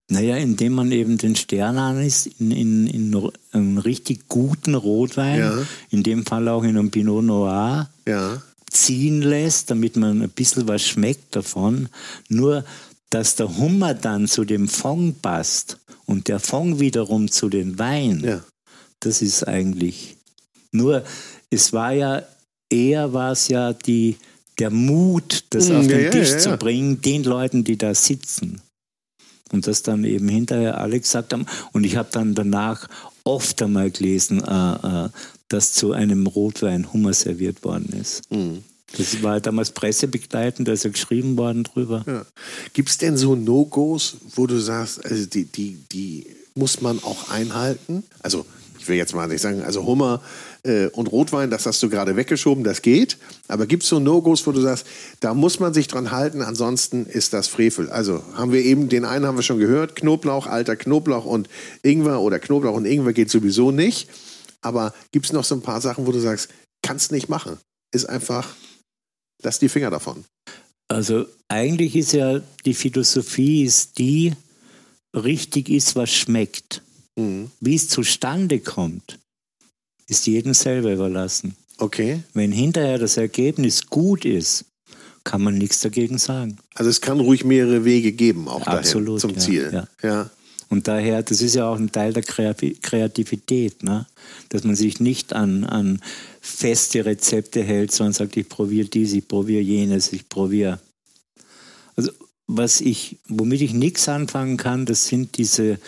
Naja, 0.09 0.37
indem 0.37 0.75
man 0.75 0.91
eben 0.93 1.19
den 1.19 1.35
Sternanis 1.37 2.27
in, 2.27 2.51
in, 2.51 2.87
in 2.87 3.31
einen 3.53 3.79
richtig 3.79 4.29
guten 4.29 4.75
Rotwein, 4.75 5.39
Ja. 5.39 5.63
in 5.91 6.03
dem 6.03 6.27
Fall 6.27 6.49
auch 6.49 6.63
in 6.65 6.71
einem 6.77 6.91
Pinot 6.91 7.25
Noir, 7.25 7.89
Ja. 8.07 8.43
ziehen 8.71 9.23
lässt, 9.23 9.71
damit 9.71 9.97
man 9.97 10.23
ein 10.23 10.29
bisschen 10.31 10.67
was 10.69 10.83
schmeckt 10.87 11.35
davon. 11.37 11.89
Nur, 12.29 12.65
dass 13.11 13.35
der 13.37 13.57
Hummer 13.57 13.95
dann 13.95 14.27
zu 14.29 14.45
dem 14.45 14.69
Fond 14.69 15.23
passt 15.23 15.79
und 16.07 16.29
der 16.29 16.39
Fond 16.41 16.81
wiederum 16.81 17.31
zu 17.31 17.49
den 17.49 17.79
Wein, 17.79 18.21
Ja. 18.25 18.45
das 19.01 19.23
ist 19.23 19.47
eigentlich. 19.47 20.17
Nur, 20.73 21.05
es 21.51 21.73
war 21.73 21.93
ja, 21.93 22.23
eher 22.69 23.13
war 23.13 23.33
es 23.33 23.49
ja 23.49 23.73
die, 23.73 24.17
der 24.61 24.71
Mut, 24.71 25.45
das 25.51 25.69
Mm, 25.69 25.77
auf 25.77 25.83
ja, 25.85 25.89
den 25.89 26.05
ja, 26.05 26.11
Tisch 26.11 26.29
ja, 26.29 26.35
ja. 26.35 26.41
zu 26.41 26.57
bringen, 26.57 27.01
den 27.01 27.25
Leuten, 27.25 27.65
die 27.65 27.77
da 27.77 27.95
sitzen. 27.95 28.61
Und 29.53 29.67
das 29.67 29.83
dann 29.83 30.05
eben 30.05 30.29
hinterher 30.29 30.79
alle 30.79 31.01
gesagt 31.01 31.33
haben. 31.33 31.47
Und 31.73 31.85
ich 31.85 31.97
habe 31.97 32.09
dann 32.13 32.35
danach 32.35 32.89
oft 33.25 33.61
einmal 33.63 33.91
gelesen, 33.91 34.43
äh, 34.45 35.07
äh, 35.07 35.09
dass 35.49 35.73
zu 35.73 35.93
einem 35.93 36.27
Rotwein 36.27 36.93
Hummer 36.93 37.13
serviert 37.13 37.65
worden 37.65 37.93
ist. 38.01 38.31
Mhm. 38.31 38.63
Das 38.97 39.23
war 39.23 39.41
damals 39.41 39.71
pressebegleitend, 39.71 40.67
da 40.67 40.73
ist 40.73 40.85
ja 40.85 40.91
geschrieben 40.91 41.37
worden 41.37 41.65
drüber. 41.65 42.05
Ja. 42.07 42.27
Gibt 42.73 42.89
es 42.89 42.99
denn 42.99 43.17
so 43.17 43.37
No-Gos, 43.37 44.17
wo 44.35 44.47
du 44.47 44.59
sagst, 44.59 45.05
also 45.05 45.27
die, 45.27 45.45
die, 45.45 45.79
die 45.93 46.27
muss 46.55 46.81
man 46.81 47.03
auch 47.03 47.31
einhalten? 47.31 48.03
Also, 48.21 48.47
ich 48.79 48.89
will 48.89 48.97
jetzt 48.97 49.15
mal 49.15 49.29
nicht 49.29 49.43
sagen, 49.43 49.63
also 49.63 49.85
Hummer 49.85 50.21
äh, 50.63 50.87
und 50.89 51.11
Rotwein, 51.11 51.51
das 51.51 51.67
hast 51.67 51.83
du 51.83 51.89
gerade 51.89 52.17
weggeschoben, 52.17 52.65
das 52.65 52.83
geht. 52.83 53.19
Aber 53.49 53.67
gibt 53.67 53.83
es 53.83 53.89
so 53.89 53.99
No-Gos, 53.99 54.47
wo 54.47 54.53
du 54.53 54.61
sagst, 54.61 54.87
da 55.21 55.35
muss 55.35 55.61
man 55.61 55.75
sich 55.75 55.89
dran 55.89 56.11
halten, 56.11 56.43
ansonsten 56.43 57.07
ist 57.07 57.33
das 57.33 57.49
Frevel? 57.49 57.91
Also, 57.91 58.23
haben 58.35 58.53
wir 58.53 58.65
eben, 58.65 58.89
den 58.89 59.05
einen 59.05 59.27
haben 59.27 59.37
wir 59.37 59.43
schon 59.43 59.59
gehört, 59.59 59.97
Knoblauch, 59.97 60.47
alter 60.47 60.77
Knoblauch 60.77 61.25
und 61.25 61.49
Ingwer 61.83 62.21
oder 62.21 62.39
Knoblauch 62.39 62.75
und 62.75 62.85
Ingwer 62.85 63.13
geht 63.13 63.31
sowieso 63.31 63.71
nicht. 63.71 64.09
Aber 64.63 64.95
gibt 65.13 65.27
es 65.27 65.33
noch 65.33 65.45
so 65.45 65.55
ein 65.55 65.63
paar 65.63 65.81
Sachen, 65.81 66.07
wo 66.07 66.13
du 66.13 66.21
sagst, 66.21 66.51
kannst 66.83 67.13
nicht 67.13 67.29
machen? 67.29 67.59
Ist 67.93 68.09
einfach, 68.09 68.55
lass 69.43 69.59
die 69.59 69.69
Finger 69.69 69.91
davon. 69.91 70.25
Also 70.89 71.27
eigentlich 71.49 71.97
ist 71.97 72.13
ja 72.13 72.41
die 72.65 72.75
Philosophie 72.75 73.65
ist 73.65 73.99
die, 73.99 74.35
richtig 75.15 75.69
ist, 75.69 75.97
was 75.97 76.13
schmeckt. 76.13 76.83
Mhm. 77.17 77.51
Wie 77.61 77.75
es 77.75 77.89
zustande 77.89 78.61
kommt, 78.61 79.19
ist 80.11 80.27
jedem 80.27 80.55
selber 80.55 80.93
überlassen. 80.93 81.55
Okay. 81.79 82.23
Wenn 82.35 82.51
hinterher 82.53 82.99
das 82.99 83.17
Ergebnis 83.17 83.87
gut 83.87 84.25
ist, 84.25 84.65
kann 85.23 85.41
man 85.41 85.57
nichts 85.57 85.81
dagegen 85.81 86.19
sagen. 86.19 86.59
Also 86.75 86.91
es 86.91 87.01
kann 87.01 87.21
ruhig 87.21 87.45
mehrere 87.45 87.85
Wege 87.85 88.13
geben, 88.13 88.49
auch 88.49 88.65
dahin 88.65 88.81
Absolut, 88.81 89.21
zum 89.21 89.31
ja, 89.35 89.39
Ziel. 89.39 89.71
ja. 89.73 89.89
ja. 90.03 90.31
Und 90.69 90.89
daher, 90.89 91.23
das 91.23 91.43
ist 91.43 91.55
ja 91.55 91.69
auch 91.69 91.79
ein 91.79 91.91
Teil 91.91 92.13
der 92.13 92.23
Kreativität, 92.23 93.83
ne? 93.83 94.07
dass 94.51 94.63
man 94.63 94.77
sich 94.77 95.01
nicht 95.01 95.33
an, 95.33 95.65
an 95.65 96.01
feste 96.41 97.05
Rezepte 97.05 97.63
hält, 97.63 97.93
sondern 97.93 98.13
sagt, 98.13 98.37
ich 98.37 98.49
probiere 98.49 98.89
dies, 98.89 99.13
ich 99.13 99.27
probiere 99.27 99.63
jenes, 99.63 100.13
ich 100.13 100.29
probiere. 100.29 100.79
Also 101.97 102.13
was 102.47 102.81
ich, 102.81 103.19
womit 103.29 103.63
ich 103.63 103.75
nichts 103.75 104.09
anfangen 104.09 104.57
kann, 104.57 104.87
das 104.87 105.07
sind 105.07 105.39
diese 105.39 105.79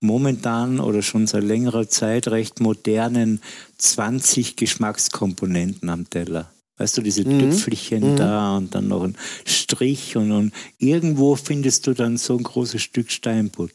momentan 0.00 0.80
oder 0.80 1.02
schon 1.02 1.26
seit 1.26 1.44
längerer 1.44 1.88
Zeit 1.88 2.28
recht 2.28 2.60
modernen 2.60 3.40
20 3.78 4.56
Geschmackskomponenten 4.56 5.88
am 5.90 6.08
Teller. 6.08 6.50
Weißt 6.78 6.96
du, 6.96 7.02
diese 7.02 7.24
Tüpfelchen 7.24 8.16
da 8.16 8.56
und 8.56 8.74
dann 8.74 8.88
noch 8.88 9.02
ein 9.02 9.14
Strich 9.44 10.16
und, 10.16 10.32
und 10.32 10.52
irgendwo 10.78 11.36
findest 11.36 11.86
du 11.86 11.92
dann 11.92 12.16
so 12.16 12.38
ein 12.38 12.42
großes 12.42 12.80
Stück 12.80 13.10
Steinbutt. 13.10 13.72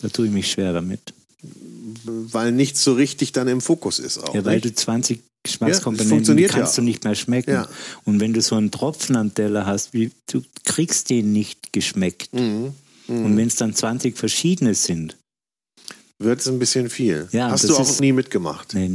Da 0.00 0.08
tue 0.08 0.26
ich 0.26 0.32
mich 0.32 0.52
schwer 0.52 0.72
damit. 0.72 1.12
Weil 2.04 2.52
nichts 2.52 2.84
so 2.84 2.92
richtig 2.92 3.32
dann 3.32 3.48
im 3.48 3.60
Fokus 3.60 3.98
ist 3.98 4.18
auch. 4.18 4.32
Ja, 4.32 4.44
weil 4.44 4.56
nicht? 4.56 4.66
du 4.66 4.74
20 4.74 5.16
Ja, 5.16 5.22
Geschmackskomponenten, 5.42 6.08
funktioniert 6.08 6.52
kannst 6.52 6.76
ja. 6.76 6.82
du 6.82 6.84
nicht 6.84 7.04
mehr 7.04 7.14
schmecken. 7.14 7.52
Ja. 7.52 7.68
Und 8.04 8.20
wenn 8.20 8.32
du 8.32 8.40
so 8.40 8.54
einen 8.54 8.70
Tropfen 8.70 9.16
am 9.16 9.34
Teller 9.34 9.66
hast, 9.66 9.92
wie, 9.92 10.10
du 10.30 10.42
kriegst 10.64 11.10
den 11.10 11.32
nicht 11.32 11.72
geschmeckt. 11.72 12.32
Mhm. 12.32 12.74
Und 13.08 13.36
wenn 13.36 13.46
es 13.46 13.56
dann 13.56 13.74
20 13.74 14.16
verschiedene 14.16 14.74
sind, 14.74 15.16
Wird 16.18 16.40
es 16.40 16.48
ein 16.48 16.58
bisschen 16.58 16.88
viel. 16.90 17.28
Ja, 17.32 17.50
Hast 17.50 17.68
du 17.68 17.76
auch 17.76 18.00
nie 18.00 18.12
mitgemacht. 18.12 18.72
nee, 18.74 18.92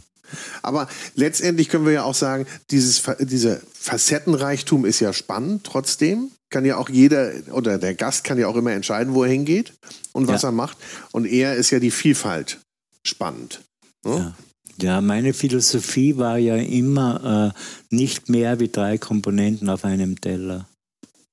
Aber 0.64 0.88
letztendlich 1.16 1.70
können 1.70 1.86
wir 1.86 1.94
ja 1.94 2.04
auch 2.04 2.16
sagen, 2.16 2.48
dieses, 2.72 3.04
dieser 3.20 3.60
Facettenreichtum 3.74 4.86
ist 4.86 5.00
ja 5.00 5.14
spannend 5.14 5.64
trotzdem. 5.64 6.32
Kann 6.50 6.66
ja 6.66 6.78
auch 6.78 6.90
jeder 6.90 7.32
oder 7.52 7.78
der 7.78 7.94
Gast 7.96 8.24
kann 8.24 8.38
ja 8.38 8.48
auch 8.48 8.56
immer 8.58 8.72
entscheiden, 8.74 9.14
wo 9.14 9.24
er 9.24 9.30
hingeht 9.32 9.74
und 10.12 10.28
was 10.28 10.42
Ja. 10.42 10.50
er 10.50 10.52
macht. 10.52 10.78
Und 11.12 11.26
eher 11.26 11.56
ist 11.56 11.70
ja 11.72 11.80
die 11.80 11.92
Vielfalt 11.92 12.60
spannend. 13.06 13.62
Ne? 14.04 14.16
Ja. 14.18 14.36
Ja, 14.82 15.00
meine 15.02 15.34
Philosophie 15.34 16.18
war 16.18 16.38
ja 16.40 16.56
immer 16.56 17.54
äh, 17.56 17.96
nicht 17.96 18.30
mehr 18.30 18.60
wie 18.60 18.70
drei 18.70 18.98
Komponenten 18.98 19.70
auf 19.70 19.86
einem 19.86 20.20
Teller. 20.20 20.68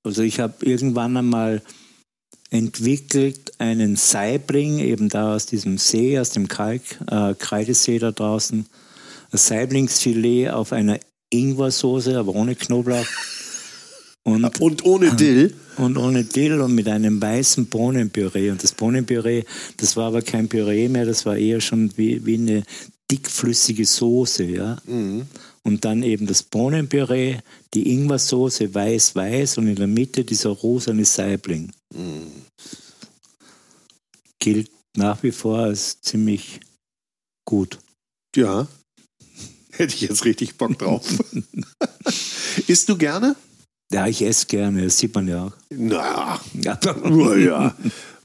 Also 0.05 0.21
ich 0.23 0.39
habe 0.39 0.55
irgendwann 0.67 1.17
einmal 1.17 1.63
entwickelt 2.51 3.53
einen 3.59 3.97
Saibling, 3.97 4.79
eben 4.79 5.09
da 5.09 5.35
aus 5.35 5.47
diesem 5.47 5.79
See, 5.79 6.19
aus 6.19 6.31
dem 6.31 6.49
Kalk, 6.49 6.83
äh, 7.11 7.35
Kreidesee 7.35 7.99
da 7.99 8.11
draußen, 8.11 8.67
ein 9.31 9.39
Saiblingsfilet 9.39 10.51
auf 10.51 10.73
einer 10.73 10.99
Ingwersoße, 11.31 12.19
aber 12.19 12.35
ohne 12.35 12.55
Knoblauch. 12.55 13.07
Und 14.23 14.45
Und 14.61 14.85
ohne 14.85 15.15
Dill. 15.15 15.55
und 15.79 15.97
ohne 15.97 16.25
Dill 16.25 16.61
und 16.61 16.75
mit 16.75 16.89
einem 16.89 17.21
weißen 17.21 17.67
Bohnenpüree. 17.67 18.51
Und 18.51 18.63
das 18.63 18.73
Bohnenpüree, 18.73 19.45
das 19.77 19.97
war 19.97 20.07
aber 20.07 20.23
kein 20.23 20.49
Püree 20.49 20.89
mehr, 20.89 21.07
das 21.07 21.25
war 21.25 21.37
eher 21.37 21.61
schon 21.61 21.93
wie, 21.97 22.25
wie 22.27 22.35
eine 22.35 22.63
dickflüssige 23.11 23.87
Soße, 23.87 24.45
ja. 24.45 24.77
Mhm. 24.87 25.27
Und 25.63 25.85
dann 25.85 26.03
eben 26.03 26.27
das 26.27 26.43
Bohnenpüree, 26.43 27.37
die 27.75 27.93
Ingwersoße 27.93 28.75
weiß-weiß 28.75 29.59
und 29.59 29.69
in 29.69 29.77
der 29.77 29.87
Mitte 29.87 30.25
dieser 30.25 30.51
rosane 30.51 31.05
Saibling. 31.05 31.73
Gilt 34.39 34.71
nach 34.97 35.23
wie 35.23 35.33
vor 35.33 35.59
als 35.59 36.01
ziemlich 36.01 36.61
gut. 37.45 37.79
Ja. 38.37 38.67
Hätte 39.71 39.95
ich 39.95 40.01
jetzt 40.03 40.25
richtig 40.25 40.57
Bock 40.57 40.79
drauf. 40.79 41.07
Isst 42.67 42.89
du 42.89 42.97
gerne? 42.97 43.37
Ja, 43.91 44.07
ich 44.07 44.21
esse 44.23 44.47
gerne, 44.47 44.85
das 44.85 44.99
sieht 44.99 45.15
man 45.15 45.29
ja 45.29 45.47
auch. 45.47 45.53
Na, 45.71 46.41
Ja. 46.55 46.79
ja. 47.37 47.77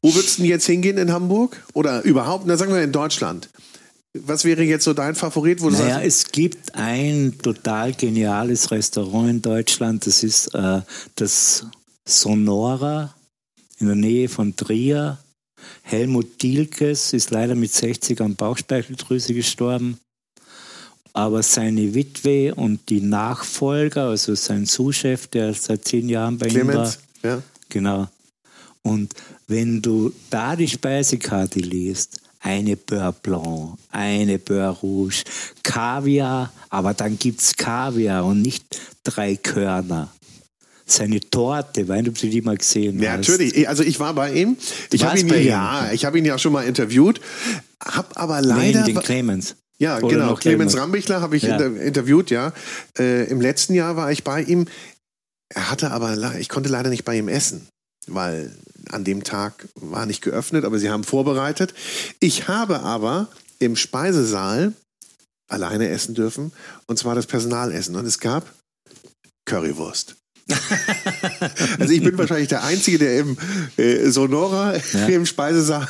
Wo 0.01 0.13
würdest 0.13 0.37
du 0.37 0.41
denn 0.41 0.49
jetzt 0.49 0.65
hingehen 0.65 0.97
in 0.97 1.13
Hamburg? 1.13 1.63
Oder 1.73 2.03
überhaupt, 2.03 2.45
na 2.45 2.57
sagen 2.57 2.73
wir 2.73 2.81
in 2.81 2.91
Deutschland. 2.91 3.49
Was 4.13 4.45
wäre 4.45 4.63
jetzt 4.63 4.83
so 4.83 4.93
dein 4.93 5.15
Favorit? 5.15 5.61
Wo 5.61 5.71
naja, 5.71 5.99
es 5.99 6.31
gibt 6.31 6.75
ein 6.75 7.35
total 7.41 7.93
geniales 7.93 8.69
Restaurant 8.69 9.29
in 9.29 9.41
Deutschland. 9.41 10.05
Das 10.05 10.23
ist 10.23 10.53
äh, 10.53 10.81
das 11.15 11.65
Sonora 12.05 13.15
in 13.79 13.87
der 13.87 13.95
Nähe 13.95 14.29
von 14.29 14.55
Trier. 14.55 15.17
Helmut 15.81 16.43
Dielkes 16.43 17.13
ist 17.13 17.31
leider 17.31 17.55
mit 17.55 17.73
60 17.73 18.21
an 18.21 18.35
Bauchspeicheldrüse 18.35 19.33
gestorben. 19.33 19.97
Aber 21.13 21.41
seine 21.41 21.95
Witwe 21.95 22.53
und 22.53 22.89
die 22.89 23.01
Nachfolger, 23.01 24.09
also 24.09 24.35
sein 24.35 24.65
Sous-Chef, 24.65 25.27
der 25.27 25.53
seit 25.53 25.85
zehn 25.85 26.09
Jahren 26.09 26.37
bei 26.37 26.47
Clemens, 26.47 26.99
ihm 27.23 27.23
war. 27.23 27.31
Ja. 27.31 27.43
Genau. 27.69 28.07
Und 28.83 29.13
wenn 29.47 29.81
du 29.81 30.13
da 30.29 30.55
die 30.55 30.67
Speisekarte 30.67 31.59
liest, 31.59 32.22
eine 32.43 32.75
Beurre 32.75 33.15
Blanc, 33.23 33.77
eine 33.89 34.37
Beurre 34.37 34.77
Rouge, 34.81 35.23
Kaviar, 35.63 36.51
aber 36.69 36.93
dann 36.93 37.17
gibt 37.17 37.41
es 37.41 37.55
Kaviar 37.55 38.25
und 38.25 38.41
nicht 38.41 38.79
drei 39.03 39.35
Körner 39.37 40.09
seine 40.85 41.21
Torte, 41.21 41.87
weil 41.87 42.03
du 42.03 42.11
die 42.11 42.41
mal 42.41 42.57
gesehen 42.57 43.01
ja, 43.01 43.13
hast. 43.13 43.27
Ja, 43.27 43.33
natürlich. 43.33 43.67
Also 43.67 43.83
ich 43.83 43.99
war 43.99 44.13
bei 44.13 44.33
ihm. 44.33 44.57
Ich 44.91 45.03
habe 45.03 45.17
ihn, 45.17 45.43
ja, 45.43 45.91
ich 45.93 46.03
habe 46.05 46.19
ihn 46.19 46.25
ja 46.25 46.37
schon 46.37 46.51
mal 46.51 46.63
interviewt, 46.63 47.21
habe 47.83 48.15
aber 48.15 48.41
leider 48.41 48.81
nee, 48.81 48.93
den 48.93 49.01
Clemens. 49.01 49.55
Ja, 49.77 49.97
Oder 49.97 50.07
genau. 50.07 50.35
Clemens 50.35 50.77
Rambichler 50.77 51.21
habe 51.21 51.35
ich 51.35 51.43
ja. 51.43 51.57
inter 51.57 51.81
interviewt, 51.81 52.29
ja. 52.29 52.53
Äh, 52.97 53.29
Im 53.29 53.41
letzten 53.41 53.73
Jahr 53.73 53.95
war 53.95 54.11
ich 54.11 54.23
bei 54.23 54.41
ihm. 54.41 54.67
Er 55.49 55.71
hatte 55.71 55.91
aber, 55.91 56.35
ich 56.39 56.49
konnte 56.49 56.69
leider 56.69 56.89
nicht 56.89 57.05
bei 57.05 57.17
ihm 57.17 57.27
essen, 57.27 57.67
weil 58.07 58.55
an 58.91 59.03
dem 59.03 59.23
Tag 59.23 59.67
war 59.75 60.05
nicht 60.05 60.21
geöffnet, 60.21 60.65
aber 60.65 60.79
sie 60.79 60.89
haben 60.89 61.03
vorbereitet. 61.03 61.73
Ich 62.19 62.47
habe 62.47 62.81
aber 62.81 63.29
im 63.59 63.75
Speisesaal 63.75 64.73
alleine 65.47 65.89
essen 65.89 66.15
dürfen, 66.15 66.51
und 66.87 66.97
zwar 66.97 67.15
das 67.15 67.27
Personalessen. 67.27 67.95
Und 67.95 68.05
es 68.05 68.19
gab 68.19 68.51
Currywurst. 69.45 70.15
also 71.79 71.93
ich 71.93 72.03
bin 72.03 72.17
wahrscheinlich 72.17 72.49
der 72.49 72.63
Einzige, 72.63 72.97
der 72.97 73.19
im 73.19 73.37
äh, 73.77 74.09
Sonora 74.09 74.75
ja. 74.75 75.07
im 75.07 75.25
Speisesaal 75.25 75.87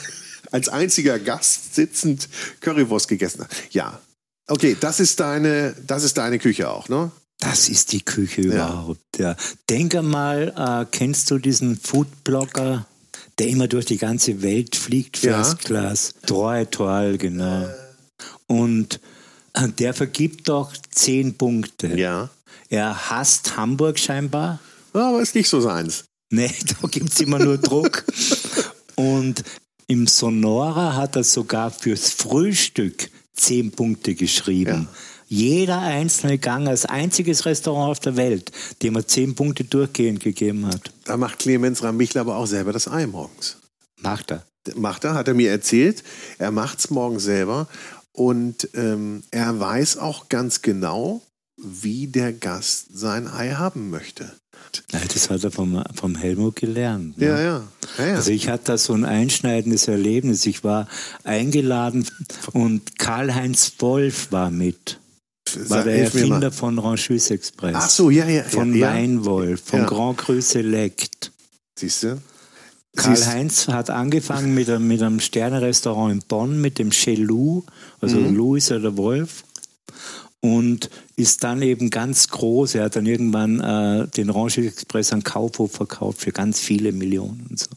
als 0.51 0.69
einziger 0.69 1.17
Gast 1.17 1.73
sitzend 1.73 2.29
Currywurst 2.61 3.07
gegessen 3.07 3.41
hat. 3.41 3.51
Ja. 3.71 3.99
Okay, 4.47 4.77
das 4.79 4.99
ist 4.99 5.19
deine, 5.19 5.73
das 5.87 6.03
ist 6.03 6.17
deine 6.17 6.37
Küche 6.37 6.69
auch, 6.69 6.89
ne? 6.89 7.11
Das 7.43 7.67
ist 7.67 7.91
die 7.91 8.01
Küche 8.01 8.41
ja. 8.41 8.47
überhaupt. 8.47 9.19
Ja. 9.19 9.35
Denke 9.69 10.01
mal, 10.01 10.53
äh, 10.55 10.85
kennst 10.89 11.29
du 11.29 11.37
diesen 11.37 11.77
Foodblogger, 11.77 12.87
der 13.37 13.47
immer 13.47 13.67
durch 13.67 13.85
die 13.85 13.97
ganze 13.97 14.41
Welt 14.41 14.75
fliegt, 14.75 15.17
First 15.17 15.63
ja. 15.63 15.67
Class? 15.67 16.15
Troy 16.25 16.65
Toal, 16.65 17.17
genau. 17.17 17.67
Und 18.47 19.01
äh, 19.53 19.67
der 19.67 19.93
vergibt 19.93 20.47
doch 20.47 20.73
zehn 20.89 21.37
Punkte. 21.37 21.99
Ja. 21.99 22.29
Er 22.69 23.09
hasst 23.09 23.57
Hamburg 23.57 23.99
scheinbar. 23.99 24.59
Ja, 24.93 25.09
aber 25.09 25.21
ist 25.21 25.35
nicht 25.35 25.49
so 25.49 25.59
seins. 25.59 26.05
Nee, 26.31 26.51
da 26.81 26.87
gibt 26.87 27.11
es 27.11 27.19
immer 27.19 27.39
nur 27.39 27.57
Druck. 27.57 28.05
Und 28.95 29.43
im 29.87 30.07
Sonora 30.07 30.95
hat 30.95 31.17
er 31.17 31.23
sogar 31.23 31.71
fürs 31.71 32.09
Frühstück 32.09 33.09
zehn 33.35 33.71
Punkte 33.71 34.15
geschrieben. 34.15 34.87
Ja. 34.89 34.97
Jeder 35.33 35.79
einzelne 35.79 36.37
Gang 36.37 36.67
als 36.67 36.85
einziges 36.85 37.47
Restaurant 37.47 37.89
auf 37.89 37.99
der 37.99 38.17
Welt, 38.17 38.51
dem 38.83 38.95
er 38.95 39.07
zehn 39.07 39.33
Punkte 39.33 39.63
durchgehend 39.63 40.19
gegeben 40.19 40.67
hat. 40.67 40.91
Da 41.05 41.17
macht 41.17 41.39
Clemens 41.39 41.81
Rambichler 41.81 42.21
aber 42.21 42.35
auch 42.35 42.45
selber 42.45 42.71
das 42.71 42.87
Ei 42.87 43.07
morgens. 43.07 43.57
Macht 43.99 44.29
er. 44.29 44.45
Macht 44.75 45.05
er, 45.05 45.15
hat 45.15 45.27
er 45.27 45.33
mir 45.33 45.49
erzählt. 45.49 46.03
Er 46.37 46.51
macht 46.51 46.77
es 46.77 46.91
morgens 46.91 47.23
selber. 47.23 47.67
Und 48.11 48.69
ähm, 48.75 49.23
er 49.31 49.59
weiß 49.59 49.97
auch 49.97 50.29
ganz 50.29 50.61
genau, 50.61 51.23
wie 51.57 52.05
der 52.05 52.31
Gast 52.31 52.95
sein 52.95 53.27
Ei 53.27 53.53
haben 53.53 53.89
möchte. 53.89 54.31
Das 54.91 55.31
hat 55.31 55.43
er 55.43 55.49
vom, 55.49 55.83
vom 55.95 56.13
Helmut 56.13 56.57
gelernt. 56.57 57.17
Ne? 57.17 57.25
Ja, 57.25 57.41
ja, 57.41 57.63
ja, 57.97 58.05
ja. 58.05 58.15
Also 58.17 58.29
ich 58.29 58.49
hatte 58.49 58.65
da 58.65 58.77
so 58.77 58.93
ein 58.93 59.03
einschneidendes 59.03 59.87
Erlebnis. 59.87 60.45
Ich 60.45 60.63
war 60.63 60.87
eingeladen 61.23 62.07
und 62.51 62.99
Karl-Heinz 62.99 63.73
Wolf 63.79 64.31
war 64.31 64.51
mit. 64.51 64.99
War 65.69 65.83
der 65.83 66.03
Erfinder 66.03 66.51
von 66.51 66.79
Ranchus 66.79 67.29
Express. 67.29 67.75
Ach 67.75 67.89
so, 67.89 68.09
ja, 68.09 68.27
ja. 68.27 68.43
Von 68.43 68.75
ja, 68.75 68.93
Weinwolf, 68.93 69.61
von 69.63 69.79
ja. 69.79 69.85
Grand 69.85 70.17
Cru 70.17 70.41
Select. 70.41 71.31
Siehst 71.75 72.03
du? 72.03 72.21
Karl-Heinz 72.95 73.67
hat 73.69 73.89
angefangen 73.89 74.53
mit 74.53 74.69
einem, 74.69 74.87
mit 74.87 75.01
einem 75.01 75.19
Sternerestaurant 75.19 76.13
in 76.13 76.19
Bonn, 76.27 76.61
mit 76.61 76.77
dem 76.77 76.91
Chelou. 76.91 77.63
Also 78.01 78.17
mhm. 78.17 78.35
Lou 78.35 78.55
ist 78.55 78.69
ja 78.69 78.77
der 78.77 78.95
Wolf 78.97 79.43
und 80.41 80.89
ist 81.15 81.43
dann 81.43 81.61
eben 81.61 81.89
ganz 81.89 82.27
groß. 82.27 82.75
Er 82.75 82.83
hat 82.83 82.95
dann 82.95 83.05
irgendwann 83.05 83.61
äh, 83.61 84.07
den 84.09 84.29
Range 84.29 84.57
Express 84.57 85.13
an 85.13 85.23
Kaufhof 85.23 85.71
verkauft 85.71 86.19
für 86.19 86.31
ganz 86.31 86.59
viele 86.59 86.91
Millionen 86.91 87.47
und 87.49 87.59
so. 87.59 87.69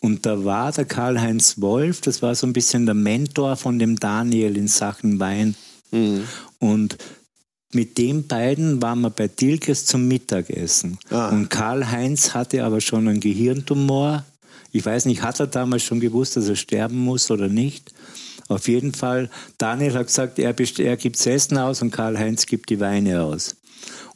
Und 0.00 0.26
da 0.26 0.44
war 0.44 0.70
der 0.72 0.84
Karl-Heinz 0.84 1.60
Wolf, 1.60 2.02
das 2.02 2.22
war 2.22 2.34
so 2.34 2.46
ein 2.46 2.52
bisschen 2.52 2.84
der 2.86 2.94
Mentor 2.94 3.56
von 3.56 3.78
dem 3.78 3.98
Daniel 3.98 4.56
in 4.56 4.68
Sachen 4.68 5.18
Wein. 5.18 5.56
Mhm. 5.90 6.24
Und 6.58 6.96
mit 7.72 7.98
den 7.98 8.26
beiden 8.26 8.80
waren 8.80 9.00
wir 9.00 9.10
bei 9.10 9.28
Dilkes 9.28 9.86
zum 9.86 10.08
Mittagessen. 10.08 10.98
Ah. 11.10 11.28
Und 11.28 11.50
Karl-Heinz 11.50 12.34
hatte 12.34 12.64
aber 12.64 12.80
schon 12.80 13.08
einen 13.08 13.20
Gehirntumor. 13.20 14.24
Ich 14.72 14.84
weiß 14.84 15.06
nicht, 15.06 15.22
hat 15.22 15.40
er 15.40 15.46
damals 15.46 15.82
schon 15.82 16.00
gewusst, 16.00 16.36
dass 16.36 16.48
er 16.48 16.56
sterben 16.56 16.96
muss 16.96 17.30
oder 17.30 17.48
nicht? 17.48 17.92
Auf 18.48 18.68
jeden 18.68 18.94
Fall, 18.94 19.28
Daniel 19.58 19.94
hat 19.94 20.06
gesagt, 20.06 20.38
er, 20.38 20.54
er 20.78 20.96
gibt 20.96 21.18
das 21.18 21.26
Essen 21.26 21.58
aus 21.58 21.82
und 21.82 21.90
Karl-Heinz 21.90 22.46
gibt 22.46 22.70
die 22.70 22.80
Weine 22.80 23.22
aus. 23.22 23.56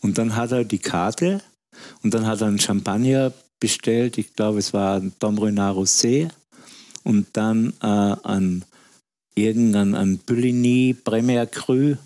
Und 0.00 0.18
dann 0.18 0.36
hat 0.36 0.52
er 0.52 0.64
die 0.64 0.78
Karte 0.78 1.42
und 2.02 2.14
dann 2.14 2.26
hat 2.26 2.40
er 2.40 2.46
einen 2.46 2.60
Champagner 2.60 3.32
bestellt. 3.58 4.18
Ich 4.18 4.34
glaube, 4.34 4.58
es 4.58 4.72
war 4.72 4.96
ein 4.96 5.12
Dom 5.18 5.38
Renard 5.38 5.76
Rosé 5.76 6.30
und 7.02 7.26
dann 7.32 7.74
äh, 7.82 7.86
an 7.86 8.64
irgendein 9.34 9.94
an 9.94 10.18
Bulligny 10.18 10.94
Premier 10.94 11.46
Cru 11.46 11.96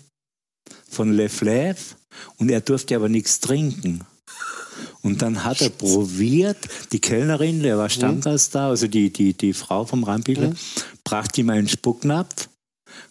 von 0.89 1.13
Le 1.13 1.29
Fleuve 1.29 1.95
und 2.37 2.49
er 2.49 2.61
durfte 2.61 2.95
aber 2.95 3.09
nichts 3.09 3.39
trinken. 3.39 4.01
Und 5.01 5.21
dann 5.21 5.43
hat 5.43 5.61
er 5.61 5.69
probiert, 5.69 6.57
die 6.91 6.99
Kellnerin, 6.99 7.61
der 7.61 7.77
war 7.77 7.89
Stammgast 7.89 8.55
da, 8.55 8.69
also 8.69 8.87
die, 8.87 9.11
die, 9.11 9.33
die 9.33 9.53
Frau 9.53 9.85
vom 9.85 10.03
Rampile, 10.03 10.49
mhm. 10.49 10.55
brachte 11.03 11.41
ihm 11.41 11.51
einen 11.51 11.67
Spucknapf. 11.67 12.49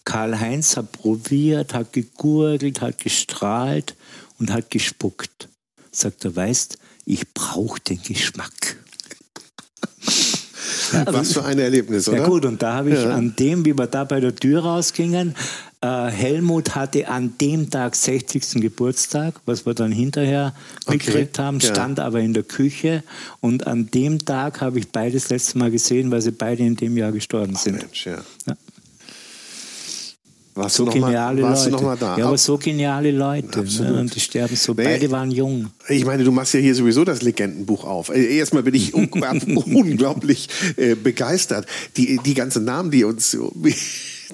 Karl-Heinz 0.05 0.77
hat 0.77 0.93
probiert, 0.93 1.73
hat 1.73 1.93
gegurgelt, 1.93 2.81
hat 2.81 2.99
gestrahlt 2.99 3.95
und 4.39 4.51
hat 4.51 4.71
gespuckt. 4.71 5.49
Sagt 5.93 6.25
er, 6.25 6.35
weißt, 6.35 6.79
ich 7.05 7.33
brauche 7.33 7.81
den 7.81 8.03
Geschmack. 8.03 8.84
Ja, 10.95 11.13
Was 11.13 11.33
für 11.33 11.45
ein 11.45 11.59
Erlebnis, 11.59 12.09
oder? 12.09 12.19
Ja 12.19 12.27
gut, 12.27 12.45
und 12.45 12.63
da 12.63 12.75
habe 12.75 12.91
ich 12.91 13.03
ja. 13.03 13.15
an 13.15 13.35
dem, 13.37 13.65
wie 13.65 13.77
wir 13.77 13.87
da 13.87 14.05
bei 14.05 14.21
der 14.21 14.35
Tür 14.35 14.65
rausgingen, 14.65 15.35
äh, 15.85 16.11
Helmut 16.11 16.75
hatte 16.75 17.09
an 17.09 17.35
dem 17.41 17.69
Tag 17.69 17.95
60. 17.95 18.63
Geburtstag, 18.63 19.35
was 19.45 19.67
wir 19.67 19.75
dann 19.75 19.93
hinterher 19.93 20.55
okay. 20.87 20.99
gekriegt 20.99 21.39
haben, 21.39 21.61
stand 21.61 21.99
ja. 21.99 22.05
aber 22.05 22.21
in 22.21 22.33
der 22.33 22.43
Küche. 22.43 23.03
Und 23.41 23.67
an 23.67 23.91
dem 23.91 24.25
Tag 24.25 24.61
habe 24.63 24.79
ich 24.79 24.89
beide 24.89 25.15
das 25.15 25.29
letzte 25.29 25.59
Mal 25.59 25.71
gesehen, 25.71 26.11
weil 26.11 26.23
sie 26.23 26.31
beide 26.31 26.63
in 26.63 26.77
dem 26.77 26.97
Jahr 26.97 27.13
gestorben 27.13 27.57
sind. 27.57 27.77
Mensch, 27.79 28.07
ja. 28.07 28.19
ja. 28.47 28.57
Warst 30.55 30.77
so 30.77 30.85
geniale 30.85 31.43
mal, 31.43 31.49
warst 31.51 31.65
Leute. 31.65 31.77
Du 31.77 31.83
noch 31.83 31.83
mal 31.83 31.97
da? 31.97 32.17
Ja, 32.17 32.27
aber 32.29 32.39
so 32.39 32.57
geniale 32.59 33.11
Leute. 33.11 33.65
Ne? 33.65 34.01
Und 34.01 34.15
die 34.15 34.21
sterben 34.21 34.55
so. 34.55 34.73
Nee, 34.73 34.85
beide 34.85 35.11
waren 35.11 35.33
jung. 35.33 35.71
Ich 35.89 36.05
meine, 36.05 36.23
du 36.23 36.31
machst 36.31 36.55
ja 36.55 36.61
hier 36.61 36.75
sowieso 36.77 37.05
das 37.05 37.23
Legendenbuch 37.23 37.85
auf. 37.85 38.11
Äh, 38.11 38.37
erstmal 38.37 38.63
bin 38.63 38.75
ich 38.75 38.95
unglaublich 38.95 40.49
äh, 40.77 40.95
begeistert. 40.95 41.67
Die, 41.97 42.21
die 42.25 42.35
ganzen 42.35 42.65
Namen, 42.65 42.93
die 42.93 43.03
uns 43.03 43.37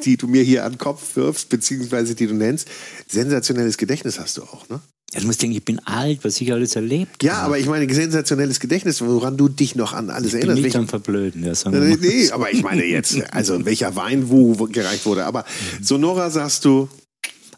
die 0.04 0.16
du 0.16 0.26
mir 0.26 0.42
hier 0.42 0.64
an 0.64 0.72
den 0.72 0.78
Kopf 0.78 1.16
wirfst, 1.16 1.48
beziehungsweise 1.48 2.14
die 2.14 2.26
du 2.26 2.34
nennst. 2.34 2.68
Sensationelles 3.08 3.76
Gedächtnis 3.76 4.18
hast 4.18 4.36
du 4.36 4.42
auch, 4.42 4.68
ne? 4.68 4.80
Ja, 5.12 5.20
du 5.20 5.26
musst 5.26 5.42
denken, 5.42 5.56
ich 5.56 5.64
bin 5.64 5.80
alt, 5.80 6.20
was 6.22 6.40
ich 6.40 6.52
alles 6.52 6.76
erlebt 6.76 7.22
Ja, 7.24 7.38
habe. 7.38 7.46
aber 7.46 7.58
ich 7.58 7.66
meine, 7.66 7.92
sensationelles 7.92 8.60
Gedächtnis, 8.60 9.00
woran 9.00 9.36
du 9.36 9.48
dich 9.48 9.74
noch 9.74 9.92
an 9.92 10.08
alles 10.08 10.28
ich 10.28 10.34
erinnerst. 10.34 10.56
Bin 10.56 10.64
nicht 10.64 10.76
am 10.76 10.88
Verblöden, 10.88 11.44
ja, 11.44 11.54
sagen 11.54 11.78
Nee, 11.80 11.96
nee, 12.00 12.30
aber 12.30 12.52
ich 12.52 12.62
meine 12.62 12.84
jetzt, 12.84 13.16
also 13.32 13.64
welcher 13.64 13.96
Wein 13.96 14.28
wo 14.30 14.54
gereicht 14.66 15.06
wurde. 15.06 15.24
Aber 15.24 15.44
Sonora 15.82 16.30
sagst 16.30 16.64
du. 16.64 16.88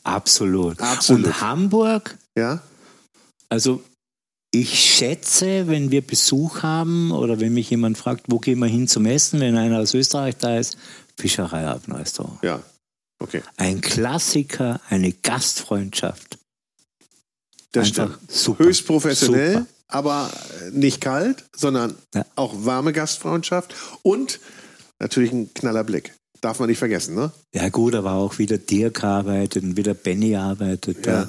Absolut. 0.02 0.80
Absolut. 0.80 1.26
Und 1.26 1.40
Hamburg? 1.42 2.16
Ja. 2.36 2.62
Also 3.50 3.82
ich 4.50 4.78
schätze, 4.80 5.68
wenn 5.68 5.90
wir 5.90 6.02
Besuch 6.02 6.62
haben 6.62 7.10
oder 7.10 7.38
wenn 7.40 7.54
mich 7.54 7.70
jemand 7.70 7.98
fragt, 7.98 8.26
wo 8.28 8.38
gehen 8.38 8.58
wir 8.58 8.66
hin 8.66 8.88
zum 8.88 9.06
Essen, 9.06 9.40
wenn 9.40 9.56
einer 9.56 9.78
aus 9.78 9.94
Österreich 9.94 10.36
da 10.38 10.58
ist, 10.58 10.76
Fischerei 11.18 11.66
Abneustor. 11.66 12.38
Ja, 12.42 12.62
okay. 13.18 13.42
Ein 13.56 13.80
Klassiker, 13.80 14.80
eine 14.88 15.12
Gastfreundschaft. 15.12 16.38
Das 17.72 17.88
Einfach 17.88 18.14
stimmt. 18.14 18.30
Super. 18.32 18.64
Höchst 18.64 18.86
professionell, 18.86 19.52
super. 19.54 19.66
aber 19.88 20.30
nicht 20.72 21.00
kalt, 21.00 21.44
sondern 21.56 21.94
ja. 22.14 22.24
auch 22.36 22.52
warme 22.64 22.92
Gastfreundschaft 22.92 23.74
und 24.02 24.40
natürlich 24.98 25.32
ein 25.32 25.52
knaller 25.54 25.82
Blick. 25.84 26.12
darf 26.42 26.58
man 26.58 26.68
nicht 26.68 26.78
vergessen, 26.78 27.14
ne? 27.14 27.30
Ja 27.54 27.68
gut, 27.68 27.94
aber 27.94 28.12
auch 28.14 28.38
wieder 28.38 28.58
Dirk 28.58 29.04
arbeitet 29.04 29.62
und 29.62 29.76
wieder 29.76 29.94
Benny 29.94 30.34
arbeitet. 30.34 31.06
Ja. 31.06 31.28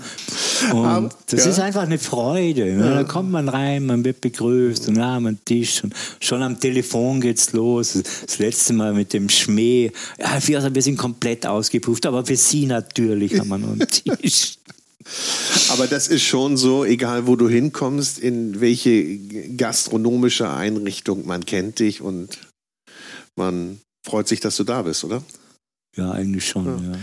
Und 0.71 0.85
Aber- 0.85 1.09
das 1.27 1.45
ja. 1.45 1.51
ist 1.51 1.59
einfach 1.59 1.83
eine 1.83 1.99
Freude. 1.99 2.73
Ne? 2.73 2.89
Da 2.89 3.03
kommt 3.03 3.29
man 3.31 3.47
rein, 3.47 3.85
man 3.85 4.03
wird 4.03 4.21
begrüßt 4.21 4.87
und 4.87 4.95
wir 4.95 5.05
einen 5.05 5.39
Tisch 5.45 5.83
und 5.83 5.93
schon 6.19 6.41
am 6.41 6.59
Telefon 6.59 7.21
geht's 7.21 7.53
los. 7.53 7.93
Das 8.25 8.39
letzte 8.39 8.73
Mal 8.73 8.93
mit 8.93 9.13
dem 9.13 9.29
Schmäh. 9.29 9.91
Ja, 10.17 10.39
wir, 10.47 10.81
sind 10.81 10.97
komplett 10.97 11.45
ausgepuft, 11.45 12.05
aber 12.07 12.25
für 12.25 12.35
Sie 12.35 12.65
natürlich 12.65 13.39
haben 13.39 13.49
wir 13.49 13.57
noch 13.59 13.73
einen 13.73 13.87
Tisch. 14.21 14.57
Aber 15.69 15.87
das 15.87 16.07
ist 16.07 16.23
schon 16.23 16.57
so, 16.57 16.85
egal 16.85 17.27
wo 17.27 17.35
du 17.35 17.49
hinkommst, 17.49 18.19
in 18.19 18.61
welche 18.61 19.17
gastronomische 19.57 20.49
Einrichtung, 20.49 21.25
man 21.25 21.45
kennt 21.45 21.79
dich 21.79 22.01
und 22.01 22.39
man 23.35 23.79
freut 24.05 24.27
sich, 24.27 24.39
dass 24.39 24.57
du 24.57 24.63
da 24.63 24.81
bist, 24.83 25.03
oder? 25.03 25.23
Ja, 25.95 26.11
eigentlich 26.11 26.47
schon. 26.47 26.65
Ja. 26.65 26.99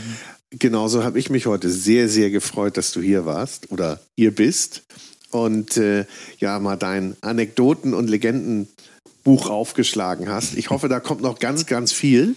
Genauso 0.51 1.05
habe 1.05 1.19
ich 1.19 1.31
mich 1.31 1.47
heute 1.47 1.71
sehr, 1.71 2.09
sehr 2.09 2.31
gefreut, 2.31 2.77
dass 2.77 2.93
du 2.93 3.01
hier 3.01 3.25
warst 3.25 3.71
oder 3.71 4.01
hier 4.19 4.35
bist 4.35 4.83
und 5.31 5.77
äh, 5.77 6.07
ja 6.39 6.59
mal 6.59 6.77
dein 6.77 7.17
Anekdoten- 7.21 7.95
und 7.95 8.11
Legendenbuch 8.11 9.49
aufgeschlagen 9.49 10.29
hast. 10.29 10.55
Ich 10.57 10.71
hoffe, 10.71 10.89
da 10.89 10.99
kommt 10.99 11.23
noch 11.23 11.39
ganz, 11.39 11.67
ganz 11.67 11.93
viel. 11.93 12.35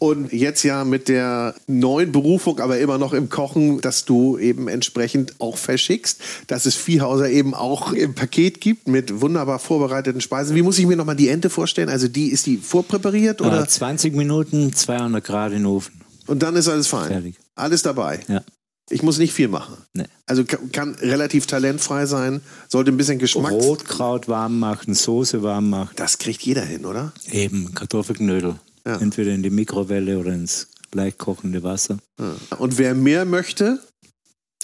Und 0.00 0.32
jetzt 0.32 0.62
ja 0.62 0.84
mit 0.84 1.08
der 1.08 1.54
neuen 1.66 2.10
Berufung, 2.10 2.58
aber 2.60 2.78
immer 2.78 2.96
noch 2.96 3.12
im 3.12 3.28
Kochen, 3.28 3.82
dass 3.82 4.06
du 4.06 4.38
eben 4.38 4.66
entsprechend 4.66 5.34
auch 5.40 5.58
verschickst, 5.58 6.22
dass 6.46 6.64
es 6.64 6.74
Viehhauser 6.74 7.28
eben 7.28 7.52
auch 7.52 7.92
im 7.92 8.14
Paket 8.14 8.62
gibt 8.62 8.88
mit 8.88 9.20
wunderbar 9.20 9.58
vorbereiteten 9.58 10.22
Speisen. 10.22 10.56
Wie 10.56 10.62
muss 10.62 10.78
ich 10.78 10.86
mir 10.86 10.96
nochmal 10.96 11.16
die 11.16 11.28
Ente 11.28 11.50
vorstellen? 11.50 11.90
Also 11.90 12.08
die 12.08 12.28
ist 12.28 12.46
die 12.46 12.56
vorpräpariert 12.56 13.42
oder? 13.42 13.62
Äh, 13.62 13.68
20 13.68 14.16
Minuten, 14.16 14.72
200 14.72 15.22
Grad 15.22 15.52
in 15.52 15.58
den 15.58 15.66
Ofen. 15.66 16.00
Und 16.26 16.42
dann 16.42 16.56
ist 16.56 16.68
alles 16.68 16.86
fein. 16.86 17.08
Fertig. 17.08 17.36
Alles 17.54 17.82
dabei. 17.82 18.20
Ja. 18.26 18.40
Ich 18.88 19.02
muss 19.02 19.18
nicht 19.18 19.34
viel 19.34 19.48
machen. 19.48 19.76
Nee. 19.92 20.06
Also 20.24 20.44
kann, 20.44 20.72
kann 20.72 20.94
relativ 20.94 21.46
talentfrei 21.46 22.06
sein, 22.06 22.40
sollte 22.70 22.90
ein 22.90 22.96
bisschen 22.96 23.18
Geschmack. 23.18 23.52
Rotkraut 23.52 24.28
warm 24.28 24.58
machen, 24.58 24.94
Soße 24.94 25.42
warm 25.42 25.68
machen. 25.68 25.90
Das 25.96 26.16
kriegt 26.16 26.40
jeder 26.40 26.62
hin, 26.62 26.86
oder? 26.86 27.12
Eben 27.30 27.74
Kartoffelknödel. 27.74 28.56
Ja. 28.90 29.00
Entweder 29.00 29.32
in 29.32 29.42
die 29.42 29.50
Mikrowelle 29.50 30.18
oder 30.18 30.32
ins 30.32 30.68
leicht 30.92 31.18
kochende 31.18 31.62
Wasser. 31.62 31.98
Ja. 32.18 32.34
Und 32.58 32.78
wer 32.78 32.94
mehr 32.94 33.24
möchte, 33.24 33.78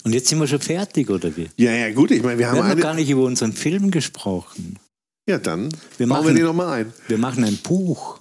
Und 0.05 0.13
jetzt 0.15 0.29
sind 0.29 0.39
wir 0.39 0.47
schon 0.47 0.61
fertig, 0.61 1.09
oder 1.11 1.37
wie? 1.37 1.49
ja, 1.57 1.73
ja, 1.73 1.93
gut, 1.93 2.11
ich 2.11 2.23
meine, 2.23 2.39
wir 2.39 2.47
haben 2.49 2.57
Wir 2.57 2.63
haben 2.63 2.69
noch 2.69 2.73
eine. 2.73 2.81
gar 2.83 2.95
nicht 2.95 3.11
über 3.11 3.23
unseren 3.25 3.53
Film 3.53 3.91
gesprochen. 3.91 4.79
Ja, 5.29 5.39
dann 5.39 5.71
Wir 5.99 6.07
bauen 6.07 6.19
wir 6.19 6.23
machen- 6.25 6.35
den 6.37 6.45
nochmal 6.45 6.81
ein. 6.81 6.93
Wir 7.09 7.19
machen 7.19 7.45
ein 7.45 7.57
Buch. 7.59 8.21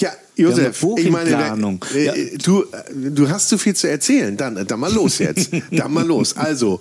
Ja, 0.00 0.10
Josef, 0.36 0.82
ich 0.96 1.06
in 1.06 1.12
meine, 1.12 1.30
äh, 1.30 2.04
Ja. 2.04 2.14
du, 2.42 2.62
äh, 2.62 3.10
du 3.10 3.28
hast 3.28 3.48
zu 3.50 3.58
viel 3.58 3.76
zu 3.76 3.88
erzählen. 3.90 4.36
Dann, 4.36 4.66
dann 4.66 4.80
mal 4.80 4.90
los 4.92 5.18
jetzt. 5.18 5.50
dann 5.70 5.92
mal 5.92 6.06
los. 6.06 6.34
Also, 6.36 6.80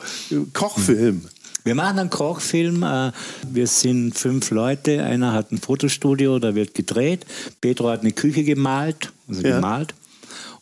Kochfilm. 0.54 1.24
Wir 1.64 1.76
machen 1.76 2.00
einen 2.00 2.10
Kochfilm. 2.10 2.84
äh, 2.84 3.12
Wir 3.48 3.68
sind 3.68 4.18
fünf 4.18 4.50
Leute. 4.52 5.04
Einer 5.04 5.34
hat 5.34 5.52
ein 5.52 5.58
Fotostudio, 5.60 6.40
da 6.40 6.56
wird 6.56 6.74
gedreht. 6.74 7.26
Pedro 7.62 7.90
hat 7.90 8.02
eine 8.02 8.12
Küche 8.14 8.44
gemalt, 8.44 9.12
also 9.28 9.42
Ja. 9.42 9.56
gemalt. 9.56 9.94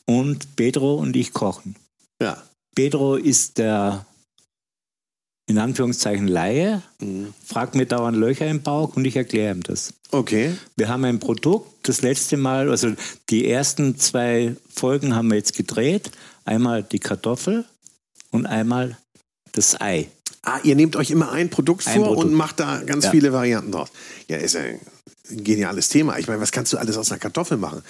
Und 0.05 0.55
Pedro 0.55 0.95
und 0.95 1.15
ich 1.15 1.33
kochen. 1.33 1.75
Ja. 2.21 2.41
Pedro 2.75 3.15
ist 3.15 3.57
der, 3.59 4.05
in 5.47 5.57
Anführungszeichen, 5.57 6.27
Laie, 6.27 6.81
fragt 7.45 7.75
mir 7.75 7.85
dauernd 7.85 8.17
Löcher 8.17 8.47
im 8.47 8.61
Bauch 8.61 8.95
und 8.95 9.05
ich 9.05 9.15
erkläre 9.15 9.53
ihm 9.55 9.63
das. 9.63 9.93
Okay. 10.11 10.53
Wir 10.75 10.87
haben 10.89 11.05
ein 11.05 11.19
Produkt, 11.19 11.87
das 11.87 12.01
letzte 12.01 12.37
Mal, 12.37 12.69
also 12.69 12.93
die 13.29 13.47
ersten 13.49 13.97
zwei 13.99 14.55
Folgen 14.73 15.15
haben 15.15 15.29
wir 15.29 15.37
jetzt 15.37 15.55
gedreht. 15.55 16.11
Einmal 16.45 16.83
die 16.83 16.99
Kartoffel 16.99 17.65
und 18.31 18.45
einmal 18.47 18.97
das 19.51 19.79
Ei. 19.79 20.07
Ah, 20.43 20.59
ihr 20.63 20.75
nehmt 20.75 20.95
euch 20.95 21.11
immer 21.11 21.31
ein 21.31 21.49
Produkt 21.49 21.85
Ein 21.87 21.95
vor 21.95 22.07
Produkt. 22.07 22.25
und 22.27 22.33
macht 22.33 22.59
da 22.59 22.81
ganz 22.83 23.05
Ja. 23.05 23.11
viele 23.11 23.33
Varianten 23.33 23.71
draus. 23.71 23.89
Ja, 24.29 24.37
ist 24.37 24.55
ja 24.55 24.61
ein 24.61 24.79
geniales 25.43 25.89
Thema. 25.89 26.17
Ich 26.17 26.27
meine, 26.27 26.39
was 26.41 26.51
kannst 26.51 26.71
du 26.73 26.77
alles 26.77 26.97
aus 26.97 27.11
einer 27.11 27.19
Kartoffel 27.19 27.57
machen? 27.57 27.81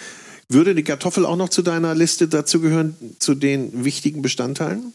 Würde 0.49 0.73
die 0.73 0.83
Kartoffel 0.83 1.25
auch 1.25 1.35
noch 1.35 1.49
zu 1.49 1.61
deiner 1.61 1.93
Liste 1.93 2.27
dazugehören, 2.27 2.95
zu 3.19 3.35
den 3.35 3.85
wichtigen 3.85 4.21
Bestandteilen? 4.23 4.93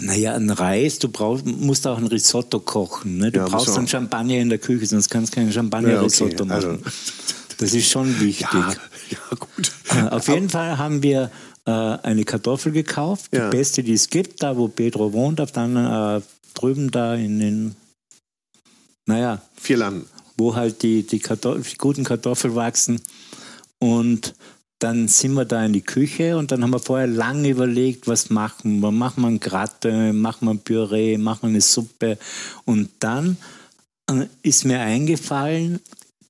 Naja, 0.00 0.34
ein 0.34 0.50
Reis, 0.50 0.98
du 0.98 1.08
brauchst, 1.08 1.46
musst 1.46 1.86
auch 1.86 1.96
ein 1.96 2.06
Risotto 2.06 2.60
kochen. 2.60 3.16
Ne? 3.16 3.32
Du 3.32 3.38
Ja, 3.40 3.46
brauchst 3.48 3.70
auch. 3.70 3.78
ein 3.78 3.88
Champagner 3.88 4.34
in 4.36 4.50
der 4.50 4.58
Küche, 4.58 4.84
sonst 4.86 5.08
kannst 5.08 5.32
du 5.32 5.36
kein 5.40 5.50
Champagner-Risotto 5.50 6.44
machen. 6.44 6.82
Also, 6.84 6.90
Das 7.56 7.72
ist 7.72 7.88
schon 7.90 8.20
wichtig. 8.20 8.46
ja, 8.52 8.74
ja, 9.10 9.18
gut. 9.38 9.72
Äh, 9.90 10.08
Auf 10.10 10.28
jeden 10.28 10.50
Fall 10.50 10.76
haben 10.76 11.02
wir 11.02 11.30
äh, 11.68 11.98
eine 12.02 12.24
Kartoffel 12.24 12.72
gekauft, 12.72 13.30
Ja. 13.34 13.50
die 13.50 13.56
beste, 13.56 13.82
die 13.82 13.92
es 13.92 14.08
gibt, 14.08 14.42
da 14.42 14.56
wo 14.56 14.68
Pedro 14.68 15.12
wohnt, 15.12 15.40
auf 15.40 15.52
dann 15.52 15.76
äh, 15.76 16.22
drüben 16.54 16.90
da 16.90 17.14
in 17.14 17.38
den, 17.38 17.76
naja, 19.06 19.42
Vier 19.60 19.76
Landen. 19.76 20.06
wo 20.36 20.54
halt 20.54 20.82
die, 20.82 21.02
die, 21.06 21.18
Kartoffel, 21.18 21.62
die 21.62 21.76
guten 21.76 22.04
Kartoffeln 22.04 22.54
wachsen. 22.54 23.00
Und 23.78 24.34
dann 24.80 25.08
sind 25.08 25.34
wir 25.34 25.44
da 25.44 25.64
in 25.64 25.72
die 25.72 25.82
Küche 25.82 26.36
und 26.38 26.52
dann 26.52 26.62
haben 26.62 26.70
wir 26.70 26.78
vorher 26.78 27.06
lange 27.08 27.48
überlegt, 27.48 28.06
was 28.06 28.30
machen 28.30 28.80
wir. 28.80 28.90
Machen 28.92 29.22
wir 29.22 29.28
ein 29.28 29.40
Gratte, 29.40 30.12
machen 30.12 30.46
wir 30.46 30.52
ein 30.52 30.60
Püree, 30.60 31.18
machen 31.18 31.42
wir 31.42 31.48
eine 31.48 31.60
Suppe. 31.60 32.16
Und 32.64 32.88
dann 33.00 33.36
äh, 34.10 34.26
ist 34.42 34.64
mir 34.64 34.80
eingefallen, 34.80 35.80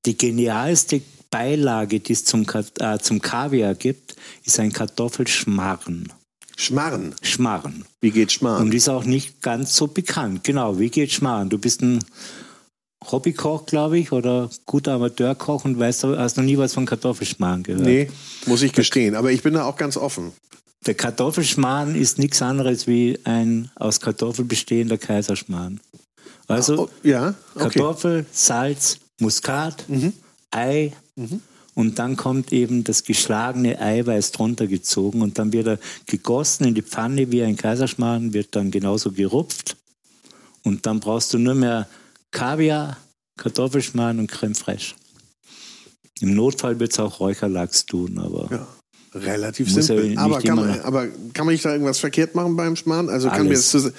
die 0.06 0.16
genialste 0.16 1.02
Beilage, 1.30 2.00
die 2.00 2.14
es 2.14 2.24
zum, 2.24 2.46
äh, 2.80 2.98
zum 2.98 3.20
Kaviar 3.20 3.74
gibt, 3.74 4.07
ist 4.44 4.58
ein 4.60 4.72
Kartoffelschmarren. 4.72 6.12
Schmarren. 6.56 7.14
Schmarren. 7.22 7.84
Wie 8.00 8.10
geht 8.10 8.32
Schmarren? 8.32 8.62
Und 8.66 8.74
ist 8.74 8.88
auch 8.88 9.04
nicht 9.04 9.42
ganz 9.42 9.76
so 9.76 9.86
bekannt. 9.86 10.42
Genau, 10.44 10.78
wie 10.78 10.90
geht 10.90 11.12
Schmarrn? 11.12 11.48
Du 11.48 11.58
bist 11.58 11.82
ein 11.82 12.04
Hobbykoch, 13.10 13.66
glaube 13.66 13.98
ich, 13.98 14.10
oder 14.10 14.50
guter 14.66 14.94
Amateurkoch 14.94 15.64
und 15.64 15.78
weißt, 15.78 16.02
hast 16.04 16.36
noch 16.36 16.44
nie 16.44 16.58
was 16.58 16.74
von 16.74 16.84
Kartoffelschmarrn 16.84 17.62
gehört. 17.62 17.84
nee, 17.84 18.10
muss 18.46 18.62
ich 18.62 18.72
gestehen. 18.72 19.14
Aber 19.14 19.30
ich 19.30 19.42
bin 19.42 19.54
da 19.54 19.64
auch 19.64 19.76
ganz 19.76 19.96
offen. 19.96 20.32
Der 20.86 20.94
Kartoffelschmarrn 20.94 21.94
ist 21.94 22.18
nichts 22.18 22.42
anderes 22.42 22.86
wie 22.86 23.18
ein 23.24 23.70
aus 23.76 24.00
Kartoffel 24.00 24.44
bestehender 24.44 24.98
Kaiserschmarrn. 24.98 25.80
Also 26.48 26.84
Oh, 26.84 26.88
ja, 27.02 27.28
okay. 27.28 27.34
Mhm. 27.54 27.60
Kartoffel, 27.60 28.26
Salz, 28.32 28.98
Muskat, 29.20 29.84
Ei 30.50 30.92
und 31.78 32.00
dann 32.00 32.16
kommt 32.16 32.52
eben 32.52 32.82
das 32.82 33.04
geschlagene 33.04 33.80
Eiweiß 33.80 34.32
drunter 34.32 34.66
gezogen 34.66 35.22
und 35.22 35.38
dann 35.38 35.52
wird 35.52 35.68
er 35.68 35.78
gegossen 36.06 36.64
in 36.64 36.74
die 36.74 36.82
Pfanne 36.82 37.30
wie 37.30 37.44
ein 37.44 37.56
Kaiserschmarrn, 37.56 38.32
wird 38.32 38.56
dann 38.56 38.72
genauso 38.72 39.12
gerupft 39.12 39.76
und 40.64 40.86
dann 40.86 40.98
brauchst 40.98 41.32
du 41.32 41.38
nur 41.38 41.54
mehr 41.54 41.86
Kaviar, 42.32 42.96
Kartoffelschmarrn 43.36 44.18
und 44.18 44.28
Creme 44.28 44.56
fraiche. 44.56 44.96
Im 46.20 46.34
Notfall 46.34 46.80
wird 46.80 46.90
es 46.90 46.98
auch 46.98 47.20
Räucherlachs 47.20 47.86
tun, 47.86 48.18
aber 48.18 48.48
Ja. 48.50 48.66
Relativ 49.14 49.68
ja 49.68 49.80
simpel. 49.80 50.08
nicht 50.08 50.18
aber, 50.18 50.42
kann 50.42 50.56
man, 50.56 50.80
aber 50.80 51.06
kann 51.32 51.46
man 51.46 51.52
nicht 51.52 51.64
da 51.64 51.70
irgendwas 51.72 52.00
verkehrt 52.00 52.34
machen 52.34 52.56
beim 52.56 52.74
Schmarrn? 52.74 53.08
Also 53.08 53.28
kann 53.28 53.46
mir 53.46 53.54
das 53.54 53.72
Alles. 53.72 53.92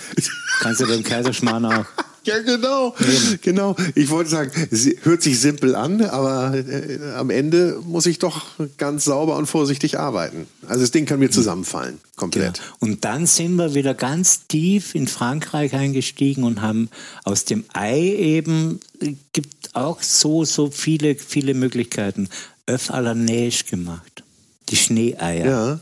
kannst 0.59 0.81
du 0.81 0.87
beim 0.87 1.01
Kaiserschmarrn 1.03 1.63
auch. 1.65 1.85
Ja, 2.29 2.41
genau. 2.41 2.95
Genau. 3.41 3.75
Ich 3.95 4.09
wollte 4.09 4.29
sagen, 4.29 4.51
es 4.71 4.87
hört 5.01 5.21
sich 5.23 5.39
simpel 5.39 5.75
an, 5.75 6.01
aber 6.01 6.53
äh, 6.55 6.99
am 7.15 7.29
Ende 7.29 7.79
muss 7.85 8.05
ich 8.05 8.19
doch 8.19 8.45
ganz 8.77 9.05
sauber 9.05 9.35
und 9.37 9.47
vorsichtig 9.47 9.97
arbeiten. 9.99 10.47
Also 10.67 10.81
das 10.81 10.91
Ding 10.91 11.05
kann 11.05 11.19
mir 11.19 11.31
zusammenfallen, 11.31 11.95
Genau. 11.95 12.15
komplett. 12.17 12.61
Und 12.79 13.03
dann 13.05 13.25
sind 13.25 13.55
wir 13.55 13.73
wieder 13.73 13.93
ganz 13.93 14.45
tief 14.47 14.93
in 14.93 15.07
Frankreich 15.07 15.73
eingestiegen 15.73 16.43
und 16.43 16.61
haben 16.61 16.89
aus 17.23 17.45
dem 17.45 17.65
Ei 17.73 17.99
eben, 17.99 18.79
äh, 19.01 19.13
gibt 19.33 19.75
auch 19.75 20.01
so, 20.01 20.45
so 20.45 20.69
viele, 20.69 21.15
viele 21.15 21.53
Möglichkeiten, 21.53 22.29
Œuf 22.67 22.91
à 22.91 23.01
la 23.01 23.15
Neige 23.15 23.63
gemacht. 23.69 24.23
Die 24.69 24.75
Schneeeier. 24.75 25.45
Ja. 25.45 25.79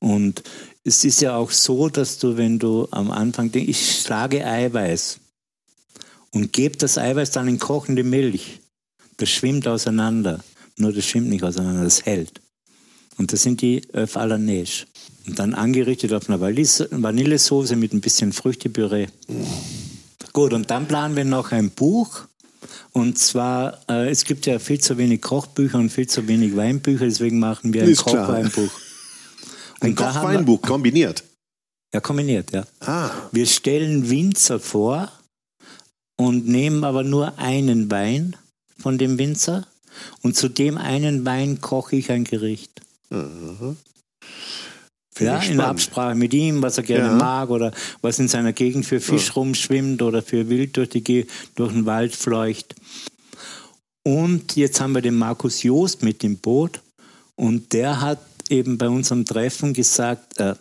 Und 0.00 0.42
es 0.84 1.04
ist 1.04 1.20
ja 1.20 1.34
auch 1.36 1.50
so, 1.50 1.88
dass 1.88 2.18
du, 2.18 2.36
wenn 2.36 2.58
du 2.60 2.86
am 2.92 3.10
Anfang 3.10 3.50
denkst, 3.50 3.68
ich 3.68 4.00
schlage 4.02 4.46
Eiweiß 4.46 5.18
und 6.32 6.52
gebe 6.52 6.76
das 6.76 6.98
Eiweiß 6.98 7.30
dann 7.30 7.48
in 7.48 7.58
kochende 7.58 8.04
Milch, 8.04 8.60
das 9.16 9.30
schwimmt 9.30 9.66
auseinander. 9.66 10.44
Nur 10.76 10.92
das 10.92 11.06
schwimmt 11.06 11.28
nicht 11.28 11.42
auseinander, 11.42 11.84
das 11.84 12.04
hält. 12.06 12.40
Und 13.16 13.32
das 13.32 13.42
sind 13.42 13.60
die 13.62 13.82
Œuf 13.94 14.16
à 14.16 14.26
la 14.26 14.38
Neige. 14.38 14.86
Und 15.26 15.38
dann 15.38 15.54
angerichtet 15.54 16.12
auf 16.12 16.28
einer 16.28 16.40
Vanille- 16.40 16.88
Vanillesoße 16.90 17.74
mit 17.76 17.92
ein 17.92 18.00
bisschen 18.00 18.32
Früchtepüree. 18.32 19.08
Gut, 20.32 20.52
und 20.52 20.70
dann 20.70 20.86
planen 20.86 21.16
wir 21.16 21.24
noch 21.24 21.50
ein 21.50 21.70
Buch. 21.70 22.20
Und 22.92 23.18
zwar, 23.18 23.80
äh, 23.88 24.08
es 24.08 24.24
gibt 24.24 24.46
ja 24.46 24.58
viel 24.58 24.80
zu 24.80 24.96
wenig 24.98 25.20
Kochbücher 25.20 25.78
und 25.78 25.90
viel 25.90 26.06
zu 26.06 26.26
wenig 26.28 26.56
Weinbücher, 26.56 27.04
deswegen 27.06 27.38
machen 27.38 27.72
wir 27.72 27.82
ein. 27.84 27.94
Kochweinbuch. 27.96 28.70
Ein 29.80 29.94
Kochweinbuch 29.94 30.62
kombiniert. 30.62 31.24
Ja, 31.92 32.00
kombiniert, 32.00 32.52
ja. 32.52 32.64
Ah, 32.80 33.10
Wir 33.32 33.46
stellen 33.46 34.08
Winzer 34.10 34.60
vor 34.60 35.10
und 36.18 36.46
nehmen 36.46 36.84
aber 36.84 37.04
nur 37.04 37.38
einen 37.38 37.90
Wein 37.90 38.36
von 38.78 38.98
dem 38.98 39.18
Winzer. 39.18 39.66
Und 40.22 40.36
zu 40.36 40.48
dem 40.48 40.76
einen 40.76 41.24
Wein 41.24 41.60
koche 41.60 41.96
ich 41.96 42.10
ein 42.10 42.24
Gericht. 42.24 42.82
Mhm. 43.10 43.76
Ja, 45.18 45.38
in 45.40 45.60
Absprache 45.60 46.14
mit 46.14 46.32
ihm, 46.32 46.62
was 46.62 46.76
er 46.76 46.84
gerne 46.84 47.08
ja. 47.08 47.14
mag 47.14 47.50
oder 47.50 47.72
was 48.02 48.18
in 48.20 48.28
seiner 48.28 48.52
Gegend 48.52 48.86
für 48.86 49.00
Fisch 49.00 49.28
ja. 49.28 49.32
rumschwimmt 49.32 50.02
oder 50.02 50.22
für 50.22 50.48
Wild 50.48 50.76
durch, 50.76 50.90
die, 50.90 51.26
durch 51.56 51.72
den 51.72 51.86
Wald 51.86 52.14
fleucht. 52.14 52.76
Und 54.04 54.54
jetzt 54.54 54.80
haben 54.80 54.94
wir 54.94 55.02
den 55.02 55.16
Markus 55.16 55.62
Joost 55.64 56.02
mit 56.02 56.22
im 56.22 56.38
Boot 56.38 56.80
und 57.34 57.72
der 57.72 58.00
hat 58.00 58.20
eben 58.48 58.78
bei 58.78 58.88
unserem 58.88 59.24
Treffen 59.24 59.74
gesagt, 59.74 60.38
äh, 60.38 60.54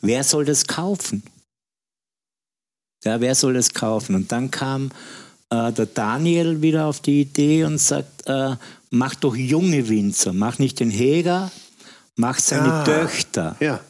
wer 0.00 0.22
soll 0.22 0.44
das 0.44 0.66
kaufen? 0.66 1.22
Ja, 3.04 3.20
wer 3.20 3.34
soll 3.34 3.54
das 3.54 3.72
kaufen? 3.72 4.14
Und 4.14 4.30
dann 4.32 4.50
kam 4.50 4.90
äh, 5.50 5.72
der 5.72 5.86
Daniel 5.86 6.62
wieder 6.62 6.86
auf 6.86 7.00
die 7.00 7.22
Idee 7.22 7.64
und 7.64 7.78
sagt, 7.78 8.26
äh, 8.26 8.56
mach 8.90 9.14
doch 9.14 9.36
junge 9.36 9.88
Winzer, 9.88 10.32
mach 10.32 10.58
nicht 10.58 10.80
den 10.80 10.90
Heger, 10.90 11.50
mach 12.16 12.38
seine 12.38 12.72
ah, 12.72 12.84
Töchter. 12.84 13.56
Ja. 13.60 13.80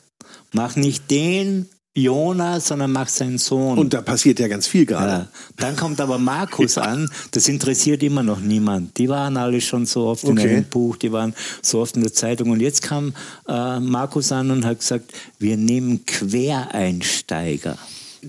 Mach 0.52 0.76
nicht 0.76 1.10
den 1.10 1.68
Jonas, 1.94 2.68
sondern 2.68 2.92
mach 2.92 3.08
seinen 3.08 3.38
Sohn. 3.38 3.76
Und 3.76 3.92
da 3.92 4.00
passiert 4.00 4.38
ja 4.38 4.46
ganz 4.46 4.68
viel 4.68 4.86
gerade. 4.86 5.12
Ja. 5.12 5.28
Dann 5.56 5.76
kommt 5.76 6.00
aber 6.00 6.18
Markus 6.18 6.74
ja. 6.76 6.82
an, 6.82 7.10
das 7.32 7.48
interessiert 7.48 8.02
immer 8.04 8.22
noch 8.22 8.40
niemand. 8.40 8.96
Die 8.98 9.08
waren 9.08 9.36
alle 9.36 9.60
schon 9.60 9.86
so 9.86 10.06
oft 10.06 10.24
okay. 10.24 10.32
in 10.32 10.38
einem 10.38 10.64
Buch, 10.64 10.96
die 10.96 11.10
waren 11.10 11.34
so 11.62 11.80
oft 11.80 11.96
in 11.96 12.02
der 12.02 12.12
Zeitung. 12.12 12.50
Und 12.50 12.60
jetzt 12.60 12.82
kam 12.82 13.12
äh, 13.48 13.80
Markus 13.80 14.30
an 14.30 14.52
und 14.52 14.64
hat 14.64 14.78
gesagt, 14.78 15.12
wir 15.38 15.56
nehmen 15.56 16.04
Quereinsteiger. 16.06 17.76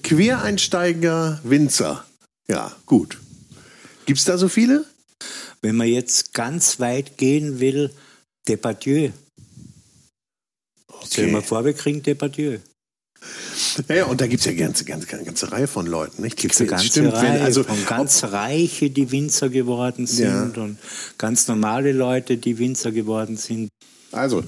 Quereinsteiger 0.04 1.40
Winzer. 1.44 2.06
Ja, 2.48 2.76
gut. 2.86 3.18
Gibt 4.06 4.20
es 4.20 4.26
da 4.26 4.38
so 4.38 4.48
viele? 4.48 4.86
Wenn 5.62 5.76
man 5.76 5.88
jetzt 5.88 6.34
ganz 6.34 6.80
weit 6.80 7.18
gehen 7.18 7.60
will, 7.60 7.92
Depardieu. 8.48 9.12
Okay. 10.88 11.06
Stell 11.06 11.26
dir 11.28 11.32
mal 11.34 11.42
vor, 11.42 11.64
wir 11.66 11.74
kriegen 11.74 12.02
Depardieu. 12.02 12.60
Ja, 13.88 14.06
und 14.06 14.20
da 14.20 14.28
gibt 14.28 14.40
es 14.40 14.46
ja 14.46 14.52
eine 14.52 14.60
ganze, 14.60 14.86
ganze, 14.86 15.08
ganze 15.08 15.52
Reihe 15.52 15.68
von 15.68 15.86
Leuten. 15.86 16.24
Nicht? 16.24 16.38
Gibt 16.38 16.60
eine 16.60 16.70
ganze 16.70 16.88
Stimmt, 16.88 17.14
Reihe 17.14 17.36
wenn, 17.36 17.42
also, 17.42 17.64
von 17.64 17.86
ganz 17.86 18.24
Reiche, 18.24 18.90
die 18.90 19.12
Winzer 19.12 19.50
geworden 19.50 20.08
sind 20.08 20.58
ja. 20.58 20.64
und 20.64 20.78
ganz 21.18 21.48
normale 21.48 21.92
Leute, 21.92 22.38
die 22.38 22.58
Winzer 22.58 22.92
geworden 22.92 23.38
sind. 23.38 23.70
Also, 24.12 24.44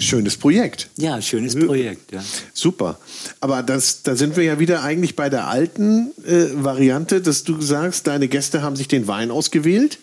schönes 0.00 0.36
Projekt. 0.36 0.88
Ja, 0.96 1.22
schönes 1.22 1.54
Projekt, 1.54 2.10
ja. 2.12 2.22
Super. 2.52 2.98
Aber 3.40 3.62
das, 3.62 4.02
da 4.02 4.16
sind 4.16 4.36
wir 4.36 4.42
ja 4.42 4.58
wieder 4.58 4.82
eigentlich 4.82 5.14
bei 5.14 5.30
der 5.30 5.46
alten 5.46 6.10
äh, 6.26 6.48
Variante, 6.54 7.20
dass 7.20 7.44
du 7.44 7.60
sagst, 7.60 8.08
deine 8.08 8.26
Gäste 8.26 8.62
haben 8.62 8.74
sich 8.74 8.88
den 8.88 9.06
Wein 9.06 9.30
ausgewählt. 9.30 9.98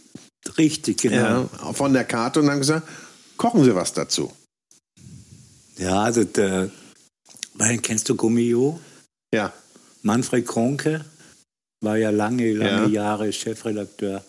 Richtig, 0.57 1.01
genau. 1.01 1.49
Ja, 1.61 1.73
von 1.73 1.93
der 1.93 2.05
Karte 2.05 2.39
und 2.39 2.47
dann 2.47 2.59
gesagt, 2.59 2.87
kochen 3.37 3.63
Sie 3.63 3.75
was 3.75 3.93
dazu. 3.93 4.31
Ja, 5.77 6.03
also 6.03 6.23
der 6.23 6.69
Wein, 7.55 7.81
kennst 7.81 8.07
du 8.07 8.15
Gummio? 8.15 8.79
Ja. 9.33 9.53
Manfred 10.03 10.47
Kronke 10.47 11.05
war 11.81 11.97
ja 11.97 12.11
lange, 12.11 12.53
lange 12.53 12.83
ja. 12.83 12.87
Jahre 12.87 13.33
Chefredakteur 13.33 14.23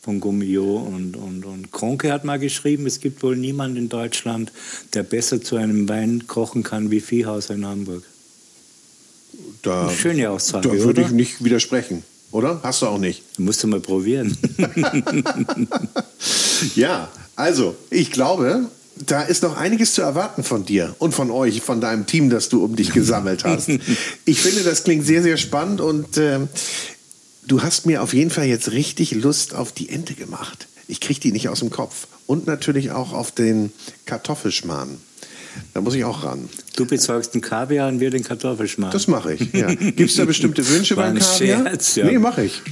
von 0.00 0.20
Gummio 0.20 0.76
und, 0.76 1.16
und, 1.16 1.44
und 1.44 1.72
Kronke 1.72 2.12
hat 2.12 2.24
mal 2.24 2.38
geschrieben, 2.38 2.86
es 2.86 3.00
gibt 3.00 3.22
wohl 3.22 3.36
niemanden 3.36 3.76
in 3.76 3.88
Deutschland, 3.88 4.52
der 4.94 5.02
besser 5.02 5.42
zu 5.42 5.56
einem 5.56 5.88
Wein 5.88 6.26
kochen 6.26 6.62
kann 6.62 6.90
wie 6.90 7.00
Viehhauser 7.00 7.54
in 7.54 7.66
Hamburg. 7.66 8.02
Da, 9.62 9.90
Schöne 9.90 10.30
Aussage, 10.30 10.68
Da 10.68 10.74
würde 10.74 11.02
ich 11.02 11.10
nicht 11.10 11.44
widersprechen, 11.44 12.02
oder? 12.32 12.60
Hast 12.62 12.82
du 12.82 12.86
auch 12.86 12.98
nicht. 12.98 13.22
Musst 13.38 13.62
du 13.62 13.66
mal 13.66 13.80
probieren. 13.80 14.36
ja, 16.74 17.10
also, 17.36 17.76
ich 17.90 18.10
glaube, 18.10 18.70
da 19.06 19.22
ist 19.22 19.42
noch 19.42 19.56
einiges 19.56 19.94
zu 19.94 20.02
erwarten 20.02 20.42
von 20.42 20.64
dir 20.64 20.94
und 20.98 21.14
von 21.14 21.30
euch, 21.30 21.62
von 21.62 21.80
deinem 21.80 22.06
Team, 22.06 22.30
das 22.30 22.48
du 22.48 22.64
um 22.64 22.76
dich 22.76 22.92
gesammelt 22.92 23.44
hast. 23.44 23.70
Ich 24.24 24.40
finde, 24.40 24.62
das 24.62 24.84
klingt 24.84 25.06
sehr, 25.06 25.22
sehr 25.22 25.36
spannend 25.36 25.80
und 25.80 26.16
äh, 26.16 26.40
du 27.50 27.62
hast 27.62 27.84
mir 27.84 28.02
auf 28.02 28.14
jeden 28.14 28.30
Fall 28.30 28.46
jetzt 28.46 28.70
richtig 28.70 29.12
Lust 29.12 29.54
auf 29.54 29.72
die 29.72 29.88
Ente 29.88 30.14
gemacht. 30.14 30.68
Ich 30.86 31.00
kriege 31.00 31.20
die 31.20 31.32
nicht 31.32 31.48
aus 31.48 31.60
dem 31.60 31.70
Kopf. 31.70 32.06
Und 32.26 32.46
natürlich 32.46 32.92
auch 32.92 33.12
auf 33.12 33.32
den 33.32 33.72
Kartoffelschmarrn. 34.06 34.98
Da 35.74 35.80
muss 35.80 35.94
ich 35.94 36.04
auch 36.04 36.22
ran. 36.22 36.48
Du 36.76 36.86
bezeugst 36.86 37.34
den 37.34 37.40
Kaviar 37.40 37.88
und 37.88 37.98
wir 37.98 38.10
den 38.10 38.22
Kartoffelschmarrn. 38.22 38.92
Das 38.92 39.08
mache 39.08 39.34
ich, 39.34 39.52
ja. 39.52 39.66
Gibt 39.74 40.10
es 40.10 40.14
da 40.14 40.24
bestimmte 40.24 40.66
Wünsche 40.68 40.94
beim 40.94 41.18
Kaviar? 41.18 41.64
Scherz, 41.64 41.96
ja. 41.96 42.06
Nee, 42.06 42.18
mache 42.18 42.44
ich. 42.44 42.62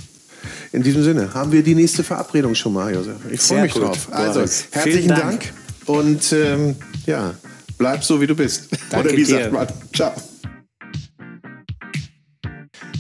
In 0.71 0.85
diesem 0.85 1.03
Sinne, 1.03 1.35
haben 1.35 1.51
wir 1.51 1.65
die 1.65 1.75
nächste 1.75 2.05
Verabredung 2.05 2.55
schon 2.55 2.73
mal, 2.73 2.95
Josef. 2.95 3.17
Ich 3.33 3.41
freue 3.41 3.63
mich 3.63 3.73
gut. 3.73 3.83
drauf. 3.83 4.09
Also, 4.13 4.41
herzlichen 4.71 5.09
Dank. 5.09 5.23
Dank. 5.23 5.53
Und 5.87 6.33
ähm, 6.33 6.77
ja, 7.07 7.35
bleib 7.79 8.05
so, 8.05 8.21
wie 8.21 8.29
du 8.29 8.37
bist. 8.37 8.69
Danke 8.91 9.09
Oder 9.09 9.17
wie 9.17 9.25
dir. 9.25 9.39
sagt 9.41 9.53
man? 9.53 9.67
Ciao. 9.93 10.13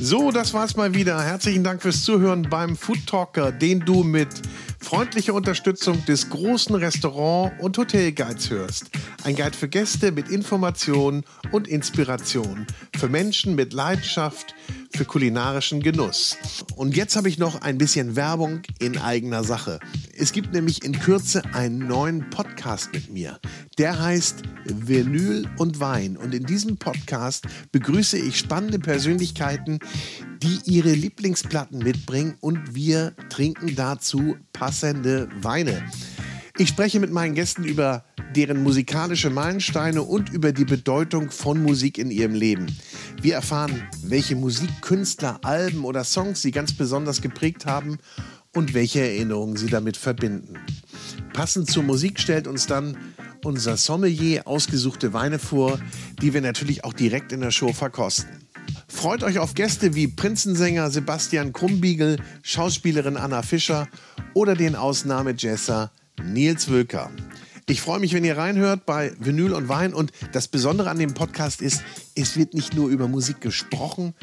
So, 0.01 0.31
das 0.31 0.55
war's 0.55 0.77
mal 0.77 0.95
wieder. 0.95 1.20
Herzlichen 1.20 1.65
Dank 1.65 1.83
fürs 1.83 2.05
Zuhören 2.05 2.43
beim 2.49 2.77
Food 2.77 3.05
Talker, 3.07 3.51
den 3.51 3.81
du 3.81 4.05
mit 4.05 4.29
freundlicher 4.81 5.35
Unterstützung 5.35 6.05
des 6.07 6.31
großen 6.31 6.75
Restaurant- 6.75 7.53
und 7.61 7.77
Hotelguides 7.77 8.51
hörst. 8.51 8.91
Ein 9.25 9.37
Guide 9.37 9.57
für 9.57 9.69
Gäste 9.69 10.13
mit 10.13 10.29
Informationen 10.29 11.25
und 11.53 11.69
Inspiration. 11.69 12.67
Für 12.97 13.09
Menschen 13.09 13.55
mit 13.55 13.73
Leidenschaft 13.73 14.55
für 14.95 15.05
kulinarischen 15.05 15.81
Genuss. 15.81 16.37
Und 16.77 16.97
jetzt 16.97 17.17
habe 17.17 17.29
ich 17.29 17.39
noch 17.39 17.61
ein 17.61 17.79
bisschen 17.79 18.17
Werbung 18.17 18.63
in 18.79 18.99
eigener 18.99 19.45
Sache. 19.45 19.81
Es 20.17 20.33
gibt 20.33 20.53
nämlich 20.53 20.85
in 20.85 20.99
Kürze 20.99 21.43
einen 21.55 21.79
neuen 21.79 22.31
Podcast 22.31 22.93
mit 22.93 23.11
mir. 23.13 23.39
Der 23.79 24.01
heißt 24.01 24.43
Vinyl 24.65 25.49
und 25.59 25.81
Wein. 25.81 26.17
Und 26.17 26.35
in 26.35 26.45
diesem 26.45 26.79
Podcast 26.79 27.47
begrüße 27.71 28.19
ich 28.19 28.39
spannende 28.39 28.79
Persönlichkeiten, 28.79 29.79
die 30.43 30.59
ihre 30.65 30.93
Lieblingsplatten 30.93 31.79
mitbringen 31.79 32.37
und 32.41 32.75
wir 32.75 33.15
trinken 33.29 33.75
dazu 33.75 34.37
passende 34.69 35.31
Weine. 35.40 35.82
Ich 36.59 36.69
spreche 36.69 37.01
mit 37.01 37.11
meinen 37.11 37.35
Gästen 37.35 37.65
über 37.65 38.05
deren 38.36 38.62
musikalische 38.62 39.31
Meilensteine 39.31 40.03
und 40.03 40.28
über 40.28 40.53
die 40.53 40.66
Bedeutung 40.66 41.31
von 41.31 41.62
Musik 41.62 41.97
in 41.97 42.11
ihrem 42.11 42.35
Leben. 42.35 42.66
Wir 43.23 43.36
erfahren, 43.36 43.82
welche 44.03 44.36
Musikkünstler, 44.36 45.40
Alben 45.43 45.86
oder 45.86 46.05
Songs 46.05 46.43
sie 46.43 46.51
ganz 46.51 46.74
besonders 46.74 47.23
geprägt 47.23 47.65
haben 47.65 47.97
und 48.55 48.74
welche 48.74 49.01
Erinnerungen 49.01 49.57
sie 49.57 49.70
damit 49.70 49.97
verbinden. 49.97 50.59
Passend 51.32 51.70
zur 51.70 51.85
Musik 51.85 52.20
stellt 52.20 52.47
uns 52.47 52.66
dann 52.66 52.95
unser 53.43 53.78
Sommelier 53.78 54.47
ausgesuchte 54.47 55.15
Weine 55.15 55.39
vor, 55.39 55.78
die 56.20 56.35
wir 56.35 56.43
natürlich 56.43 56.85
auch 56.85 56.93
direkt 56.93 57.32
in 57.32 57.40
der 57.40 57.53
Show 57.53 57.73
verkosten. 57.73 58.48
Freut 58.86 59.23
euch 59.23 59.39
auf 59.39 59.55
Gäste 59.55 59.95
wie 59.95 60.09
Prinzensänger 60.09 60.90
Sebastian 60.90 61.53
Krumbiegel, 61.53 62.16
Schauspielerin 62.43 63.16
Anna 63.16 63.43
Fischer 63.43 63.89
oder 64.35 64.55
den 64.55 64.74
Ausnahmejesser 64.74 65.93
Nils 66.23 66.69
Wölker. 66.69 67.11
Ich 67.70 67.82
freue 67.82 68.01
mich, 68.01 68.15
wenn 68.15 68.24
ihr 68.24 68.39
reinhört 68.39 68.86
bei 68.86 69.12
Vinyl 69.19 69.53
und 69.53 69.69
Wein. 69.69 69.93
Und 69.93 70.11
das 70.32 70.49
Besondere 70.49 70.89
an 70.89 70.99
dem 70.99 71.12
Podcast 71.12 71.61
ist, 71.61 71.82
es 72.15 72.36
wird 72.36 72.55
nicht 72.55 72.74
nur 72.74 72.89
über 72.89 73.09
Musik 73.09 73.43
gesprochen, 73.43 74.15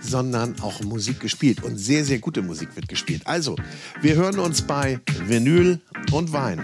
sondern 0.00 0.58
auch 0.60 0.80
Musik 0.80 1.20
gespielt. 1.20 1.62
Und 1.62 1.76
sehr, 1.76 2.06
sehr 2.06 2.18
gute 2.18 2.40
Musik 2.40 2.74
wird 2.76 2.88
gespielt. 2.88 3.26
Also, 3.26 3.56
wir 4.00 4.14
hören 4.14 4.38
uns 4.38 4.62
bei 4.62 5.00
Vinyl 5.26 5.80
und 6.12 6.32
Wein. 6.32 6.62